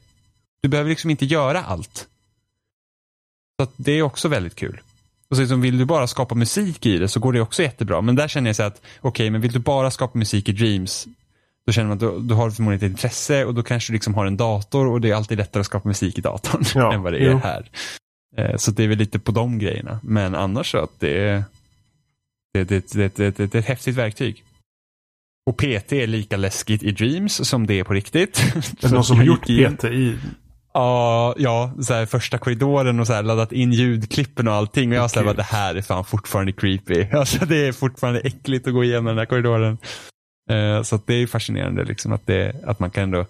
Du 0.61 0.69
behöver 0.69 0.89
liksom 0.89 1.09
inte 1.09 1.25
göra 1.25 1.63
allt. 1.63 2.07
Så 3.59 3.63
att 3.63 3.73
det 3.75 3.91
är 3.91 4.01
också 4.01 4.27
väldigt 4.27 4.55
kul. 4.55 4.81
Och 5.29 5.35
så 5.35 5.41
liksom, 5.41 5.61
vill 5.61 5.77
du 5.77 5.85
bara 5.85 6.07
skapa 6.07 6.35
musik 6.35 6.85
i 6.85 6.97
det 6.97 7.07
så 7.07 7.19
går 7.19 7.33
det 7.33 7.41
också 7.41 7.63
jättebra. 7.63 8.01
Men 8.01 8.15
där 8.15 8.27
känner 8.27 8.49
jag 8.49 8.55
så 8.55 8.63
att, 8.63 8.81
okej, 9.01 9.29
men 9.29 9.41
vill 9.41 9.51
du 9.51 9.59
bara 9.59 9.91
skapa 9.91 10.17
musik 10.17 10.49
i 10.49 10.51
Dreams, 10.51 11.07
då 11.71 11.73
känner 11.73 11.87
man 11.87 11.93
att 11.95 11.99
då, 11.99 12.19
då 12.19 12.35
har 12.35 12.49
du 12.49 12.55
förmodligen 12.55 12.85
ett 12.85 12.91
intresse 12.91 13.45
och 13.45 13.53
då 13.53 13.63
kanske 13.63 13.91
du 13.91 13.93
liksom 13.93 14.13
har 14.13 14.25
en 14.25 14.37
dator 14.37 14.87
och 14.87 15.01
det 15.01 15.09
är 15.11 15.15
alltid 15.15 15.37
lättare 15.37 15.61
att 15.61 15.65
skapa 15.65 15.87
musik 15.87 16.17
i 16.17 16.21
datorn 16.21 16.63
Ja, 16.75 16.93
än 16.93 17.01
vad 17.01 17.13
det 17.13 17.19
är 17.19 17.31
jo. 17.31 17.37
här. 17.43 17.69
Eh, 18.37 18.55
Så 18.57 18.71
det 18.71 18.83
är 18.83 18.87
väl 18.87 18.97
lite 18.97 19.19
på 19.19 19.31
de 19.31 19.59
grejerna. 19.59 19.99
Men 20.03 20.35
annars 20.35 20.71
så 20.71 20.77
att 20.77 20.99
det 20.99 21.17
är, 21.29 21.43
det, 22.53 22.63
det, 22.63 22.91
det, 22.93 23.15
det, 23.15 23.37
det, 23.37 23.45
det 23.51 23.55
är 23.55 23.59
ett 23.59 23.65
häftigt 23.65 23.95
verktyg. 23.95 24.43
Och 25.45 25.57
PT 25.57 25.91
är 25.93 26.07
lika 26.07 26.37
läskigt 26.37 26.83
i 26.83 26.91
Dreams 26.91 27.49
som 27.49 27.67
det 27.67 27.79
är 27.79 27.83
på 27.83 27.93
riktigt. 27.93 28.39
Är 28.55 28.87
det 28.87 28.93
någon 28.93 29.03
som 29.03 29.17
har 29.17 29.23
gjort 29.23 29.41
PT 29.45 29.83
i... 29.83 30.17
Ja, 30.73 31.35
ja 31.37 31.73
så 31.81 31.93
här, 31.93 32.05
första 32.05 32.37
korridoren 32.37 32.99
och 32.99 33.07
så 33.07 33.13
här, 33.13 33.23
laddat 33.23 33.51
in 33.51 33.71
ljudklippen 33.73 34.47
och 34.47 34.53
allting. 34.53 34.89
Och 34.89 34.95
jag 34.95 35.01
var 35.01 35.09
Kul. 35.09 35.23
bara, 35.25 35.33
det 35.33 35.43
här 35.43 35.75
är 35.75 35.81
fan 35.81 36.05
fortfarande 36.05 36.51
creepy. 36.51 37.07
Alltså 37.13 37.45
det 37.45 37.67
är 37.67 37.71
fortfarande 37.71 38.19
äckligt 38.19 38.67
att 38.67 38.73
gå 38.73 38.83
igenom 38.83 39.05
den 39.05 39.17
här 39.17 39.25
korridoren. 39.25 39.77
Eh, 40.51 40.83
så 40.83 40.99
det 41.05 41.13
är 41.13 41.27
fascinerande 41.27 41.83
liksom 41.83 42.11
att, 42.11 42.27
det, 42.27 42.55
att 42.65 42.79
man 42.79 42.91
kan 42.91 43.03
ändå 43.03 43.25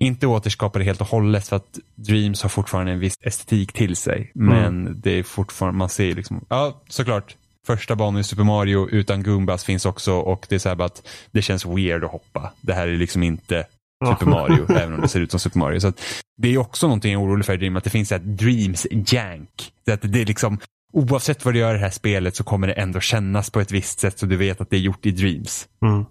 inte 0.00 0.26
återskapa 0.26 0.78
det 0.78 0.84
helt 0.84 1.00
och 1.00 1.06
hållet 1.06 1.48
för 1.48 1.56
att 1.56 1.78
Dreams 1.94 2.42
har 2.42 2.48
fortfarande 2.48 2.92
en 2.92 2.98
viss 2.98 3.14
estetik 3.20 3.72
till 3.72 3.96
sig. 3.96 4.30
Men 4.34 5.00
det 5.00 5.10
är 5.10 5.22
fortfarande, 5.22 5.78
man 5.78 5.88
ser 5.88 6.14
liksom, 6.14 6.44
ja 6.48 6.82
såklart. 6.88 7.36
Första 7.66 7.96
banan 7.96 8.20
i 8.20 8.24
Super 8.24 8.44
Mario 8.44 8.88
utan 8.90 9.22
Goombas 9.22 9.64
finns 9.64 9.86
också 9.86 10.12
och 10.12 10.46
det 10.48 10.54
är 10.54 10.58
så 10.58 10.68
här 10.68 10.82
att 10.82 11.08
det 11.30 11.42
känns 11.42 11.66
weird 11.66 12.04
att 12.04 12.10
hoppa. 12.10 12.52
Det 12.60 12.72
här 12.72 12.88
är 12.88 12.96
liksom 12.96 13.22
inte. 13.22 13.66
Super 14.06 14.26
Mario, 14.26 14.72
även 14.76 14.94
om 14.94 15.00
det 15.00 15.08
ser 15.08 15.20
ut 15.20 15.30
som 15.30 15.40
Super 15.40 15.58
Mario. 15.58 15.80
Så 15.80 15.92
det 16.36 16.54
är 16.54 16.58
också 16.58 16.86
någonting 16.86 17.12
jag 17.12 17.22
är 17.22 17.26
orolig 17.26 17.46
för 17.46 17.54
i 17.54 17.56
Dream, 17.56 17.76
att 17.76 17.84
det 17.84 17.90
finns 17.90 18.12
ett 18.12 18.22
Dreams 18.24 18.86
jank. 18.90 19.72
Så 19.84 19.92
att 19.92 20.00
det 20.02 20.20
är 20.20 20.26
liksom, 20.26 20.58
oavsett 20.92 21.44
vad 21.44 21.54
du 21.54 21.58
gör 21.58 21.70
i 21.74 21.78
det 21.78 21.84
här 21.84 21.90
spelet 21.90 22.36
så 22.36 22.44
kommer 22.44 22.66
det 22.66 22.72
ändå 22.72 23.00
kännas 23.00 23.50
på 23.50 23.60
ett 23.60 23.72
visst 23.72 24.00
sätt 24.00 24.18
så 24.18 24.26
du 24.26 24.36
vet 24.36 24.60
att 24.60 24.70
det 24.70 24.76
är 24.76 24.80
gjort 24.80 25.06
i 25.06 25.10
Dreams. 25.10 25.68
Mm. 25.82 26.04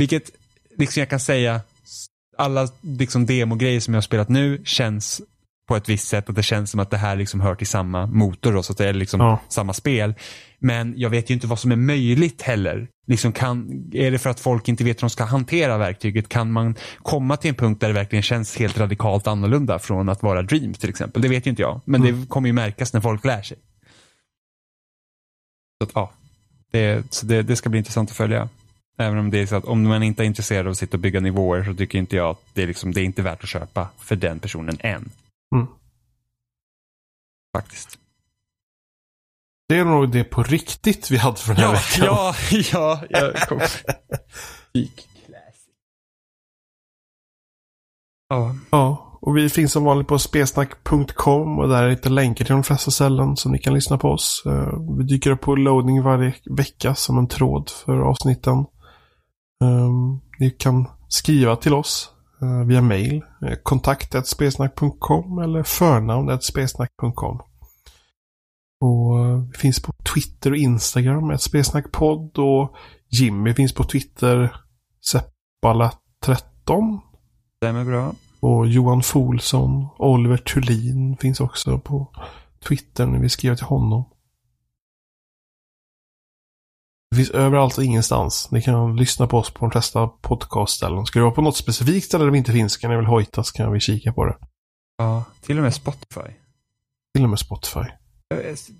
Vilket 0.00 0.30
liksom 0.78 1.00
jag 1.00 1.08
kan 1.08 1.20
säga, 1.20 1.60
alla 2.38 2.68
liksom 2.80 3.26
demogrejer 3.26 3.80
som 3.80 3.94
jag 3.94 3.96
har 3.96 4.02
spelat 4.02 4.28
nu 4.28 4.62
känns 4.64 5.22
på 5.68 5.76
ett 5.76 5.88
visst 5.88 6.08
sätt. 6.08 6.28
Att 6.28 6.36
det 6.36 6.42
känns 6.42 6.70
som 6.70 6.80
att 6.80 6.90
det 6.90 6.96
här 6.96 7.16
liksom 7.16 7.40
hör 7.40 7.54
till 7.54 7.66
samma 7.66 8.06
motor 8.06 8.52
då, 8.52 8.62
så 8.62 8.72
att 8.72 8.78
det 8.78 8.88
är 8.88 8.92
liksom 8.92 9.20
Ja. 9.20 9.40
samma 9.48 9.72
spel. 9.72 10.14
Men 10.58 10.94
jag 10.96 11.10
vet 11.10 11.30
ju 11.30 11.34
inte 11.34 11.46
vad 11.46 11.58
som 11.58 11.72
är 11.72 11.76
möjligt 11.76 12.42
heller. 12.42 12.88
Liksom 13.06 13.32
kan, 13.32 13.84
är 13.92 14.10
det 14.10 14.18
för 14.18 14.30
att 14.30 14.40
folk 14.40 14.68
inte 14.68 14.84
vet 14.84 14.96
hur 14.96 15.00
de 15.00 15.10
ska 15.10 15.24
hantera 15.24 15.78
verktyget? 15.78 16.28
Kan 16.28 16.52
man 16.52 16.74
komma 17.02 17.36
till 17.36 17.48
en 17.48 17.54
punkt 17.54 17.80
där 17.80 17.88
det 17.88 17.94
verkligen 17.94 18.22
känns 18.22 18.56
helt 18.56 18.78
radikalt 18.78 19.26
annorlunda 19.26 19.78
från 19.78 20.08
att 20.08 20.22
vara 20.22 20.42
Dreams 20.42 20.78
till 20.78 20.90
exempel? 20.90 21.22
Det 21.22 21.28
vet 21.28 21.46
ju 21.46 21.50
inte 21.50 21.62
jag. 21.62 21.80
Men 21.84 22.02
det 22.02 22.28
kommer 22.28 22.48
ju 22.48 22.52
märkas 22.52 22.92
när 22.92 23.00
folk 23.00 23.24
lär 23.24 23.42
sig. 23.42 23.58
Så 25.78 25.84
att, 25.84 25.90
ja, 25.94 26.12
det, 26.72 27.14
så 27.14 27.26
det, 27.26 27.42
det 27.42 27.56
ska 27.56 27.68
bli 27.68 27.78
intressant 27.78 28.10
att 28.10 28.16
följa. 28.16 28.48
Även 29.00 29.18
om 29.18 29.30
det 29.30 29.38
är 29.38 29.46
så 29.46 29.56
att 29.56 29.64
om 29.64 29.82
man 29.88 30.02
inte 30.02 30.22
är 30.22 30.26
intresserad 30.26 30.66
av 30.66 30.70
att 30.70 30.78
sitta 30.78 30.96
och 30.96 31.00
bygga 31.00 31.20
nivåer 31.20 31.64
så 31.64 31.74
tycker 31.74 31.98
inte 31.98 32.16
jag 32.16 32.30
att 32.30 32.40
det 32.54 32.62
är, 32.62 32.66
liksom, 32.66 32.92
det 32.92 33.00
är 33.00 33.04
inte 33.04 33.22
värt 33.22 33.42
att 33.42 33.48
köpa 33.48 33.88
för 33.98 34.16
den 34.16 34.38
personen 34.38 34.76
än. 34.80 35.10
Mm. 35.54 35.66
Faktiskt. 37.56 37.98
Det 39.68 39.76
är 39.76 39.84
nog 39.84 40.10
det 40.12 40.24
på 40.24 40.42
riktigt 40.42 41.10
vi 41.10 41.16
hade 41.16 41.36
för 41.36 41.54
den 41.54 41.64
här 41.64 41.72
Ja, 41.98 42.34
veckan. 42.38 42.66
ja, 42.72 43.00
ja. 43.10 43.20
Jag 43.20 43.48
kom. 43.48 43.60
Ja. 48.28 48.54
Ja, 48.70 49.18
och 49.20 49.36
vi 49.36 49.48
finns 49.48 49.72
som 49.72 49.84
vanligt 49.84 50.08
på 50.08 50.18
spesnack.com 50.18 51.58
och 51.58 51.68
där 51.68 51.82
är 51.82 51.90
lite 51.90 52.08
länkar 52.08 52.44
till 52.44 52.54
de 52.54 52.62
flesta 52.64 52.90
ställen 52.90 53.36
så 53.36 53.48
ni 53.48 53.58
kan 53.58 53.74
lyssna 53.74 53.98
på 53.98 54.08
oss. 54.08 54.42
Eh, 54.46 54.78
Vi 54.98 55.04
dyker 55.04 55.30
upp 55.30 55.40
på 55.40 55.54
loading 55.56 56.02
varje 56.02 56.34
vecka 56.50 56.94
som 56.94 57.18
en 57.18 57.28
tråd 57.28 57.70
för 57.70 57.92
avsnitten. 58.00 58.64
Ehm, 59.64 60.20
Ni 60.38 60.50
kan 60.50 60.88
skriva 61.08 61.56
till 61.56 61.74
oss 61.74 62.10
eh, 62.42 62.66
via 62.66 62.82
mail. 62.82 63.22
eh, 63.46 63.54
Kontakt.spesnack.com 63.62 65.38
eller 65.38 65.62
förnamn.spesnack.com. 65.62 67.40
Och 68.80 69.18
eh, 69.26 69.38
vi 69.52 69.58
finns 69.58 69.82
på 69.82 69.92
Twitter 70.14 70.50
och 70.50 70.56
Instagram, 70.56 71.30
ett 71.30 71.42
spesnackpodd 71.42 72.38
och 72.38 72.74
Jimmy 73.08 73.54
finns 73.54 73.74
på 73.74 73.84
Twitter, 73.84 74.56
Seppala13. 75.12 77.00
Stämmer 77.56 77.84
bra. 77.84 78.12
Och 78.40 78.66
Johan 78.66 79.02
Folsson, 79.02 79.86
Oliver 79.98 80.36
Thulin 80.36 81.16
finns 81.16 81.40
också 81.40 81.78
på 81.78 82.06
Twitter 82.68 83.06
när 83.06 83.18
vi 83.18 83.28
skriver 83.28 83.56
till 83.56 83.66
honom. 83.66 84.04
Det 87.10 87.16
finns 87.16 87.30
överallt 87.30 87.78
och 87.78 87.84
ingenstans. 87.84 88.50
Ni 88.50 88.62
kan 88.62 88.96
lyssna 88.96 89.26
på 89.26 89.38
oss 89.38 89.50
på 89.50 89.58
de 89.64 89.70
flesta 89.70 90.06
podcastställen. 90.06 91.06
Ska 91.06 91.18
det 91.18 91.22
vara 91.22 91.34
på 91.34 91.42
något 91.42 91.56
specifikt 91.56 92.06
ställe 92.06 92.24
där 92.24 92.30
vi 92.30 92.38
inte 92.38 92.52
finns 92.52 92.76
kan 92.76 92.90
ni 92.90 92.96
väl 92.96 93.06
hojta 93.06 93.44
så 93.44 93.52
kan 93.52 93.72
vi 93.72 93.80
kika 93.80 94.12
på 94.12 94.24
det. 94.24 94.36
Ja, 94.98 95.24
till 95.40 95.56
och 95.56 95.62
med 95.62 95.74
Spotify. 95.74 96.30
Till 97.14 97.24
och 97.24 97.30
med 97.30 97.38
Spotify. 97.38 97.84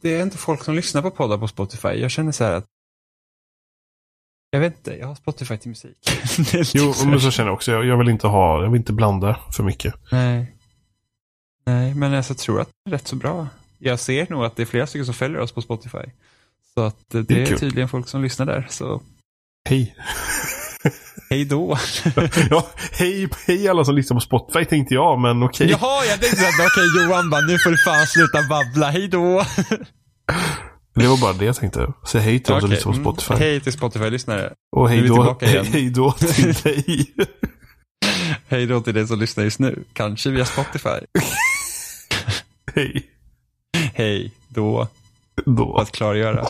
Det 0.00 0.14
är 0.14 0.22
inte 0.22 0.38
folk 0.38 0.64
som 0.64 0.74
lyssnar 0.74 1.02
på 1.02 1.10
poddar 1.10 1.38
på 1.38 1.48
Spotify. 1.48 1.88
Jag 1.88 2.10
känner 2.10 2.32
så 2.32 2.44
här 2.44 2.52
att 2.52 2.66
jag 4.50 4.60
vet 4.60 4.76
inte, 4.76 4.96
jag 4.96 5.06
har 5.06 5.14
Spotify 5.14 5.56
till 5.56 5.68
musik. 5.68 5.96
jo, 6.74 6.94
men 7.06 7.20
så 7.20 7.30
känner 7.30 7.48
jag 7.48 7.54
också. 7.54 7.72
Jag, 7.72 7.84
jag, 7.84 7.98
vill 7.98 8.08
inte 8.08 8.26
ha, 8.26 8.62
jag 8.62 8.70
vill 8.70 8.78
inte 8.78 8.92
blanda 8.92 9.38
för 9.56 9.62
mycket. 9.62 9.94
Nej. 10.12 10.56
Nej, 11.64 11.94
men 11.94 12.14
alltså, 12.14 12.32
jag 12.32 12.38
tror 12.38 12.60
att 12.60 12.68
det 12.68 12.90
är 12.90 12.92
rätt 12.92 13.08
så 13.08 13.16
bra. 13.16 13.46
Jag 13.78 14.00
ser 14.00 14.26
nog 14.30 14.44
att 14.44 14.56
det 14.56 14.62
är 14.62 14.66
flera 14.66 14.86
stycken 14.86 15.04
som 15.04 15.14
följer 15.14 15.40
oss 15.40 15.52
på 15.52 15.62
Spotify. 15.62 16.10
Så 16.80 16.84
att 16.86 17.10
det, 17.12 17.22
det 17.22 17.34
är, 17.34 17.52
är 17.52 17.56
tydligen 17.56 17.88
folk 17.88 18.08
som 18.08 18.22
lyssnar 18.22 18.46
där. 18.46 18.66
Så... 18.70 19.02
Hej. 19.68 19.96
hej 21.30 21.44
då. 21.44 21.78
ja, 22.50 22.66
hej, 22.92 23.28
hej 23.46 23.68
alla 23.68 23.84
som 23.84 23.94
lyssnar 23.96 24.14
på 24.14 24.20
Spotify 24.20 24.64
tänkte 24.64 24.94
jag, 24.94 25.20
men 25.20 25.42
okej. 25.42 25.64
Okay. 25.64 25.78
Jaha, 25.80 26.04
jag 26.04 26.20
tänkte 26.20 26.48
att 26.48 26.54
okej 26.54 26.66
okay, 26.66 27.04
Johan 27.04 27.30
bara, 27.30 27.40
nu 27.40 27.58
får 27.58 27.70
du 27.70 27.76
fan 27.84 28.06
sluta 28.06 28.38
babbla, 28.48 28.90
hej 28.90 29.08
då. 29.08 29.44
Det 30.94 31.06
var 31.06 31.20
bara 31.20 31.32
det 31.32 31.44
jag 31.44 31.56
tänkte. 31.56 31.92
Säg 32.06 32.20
hej 32.20 32.38
till 32.38 32.52
okay. 32.52 32.60
som 32.60 32.70
lyssnar 32.70 32.92
på 32.92 32.98
Spotify. 32.98 33.34
Mm. 33.34 33.42
Hej 33.42 33.60
till 33.60 33.72
Spotify-lyssnare. 33.72 34.52
Och 34.76 34.88
hej 34.88 35.08
då, 35.08 35.38
hej 35.40 35.90
då 35.90 36.12
till 36.12 36.52
dig. 36.54 37.14
hej 38.48 38.66
då 38.66 38.80
till 38.80 38.94
dig 38.94 39.06
som 39.06 39.18
lyssnar 39.18 39.44
just 39.44 39.58
nu. 39.58 39.84
Kanske 39.92 40.30
via 40.30 40.44
Spotify. 40.44 41.00
hej. 42.74 43.10
Hej 43.94 44.32
då. 44.48 44.88
Att 45.76 45.92
klargöra. 45.92 46.46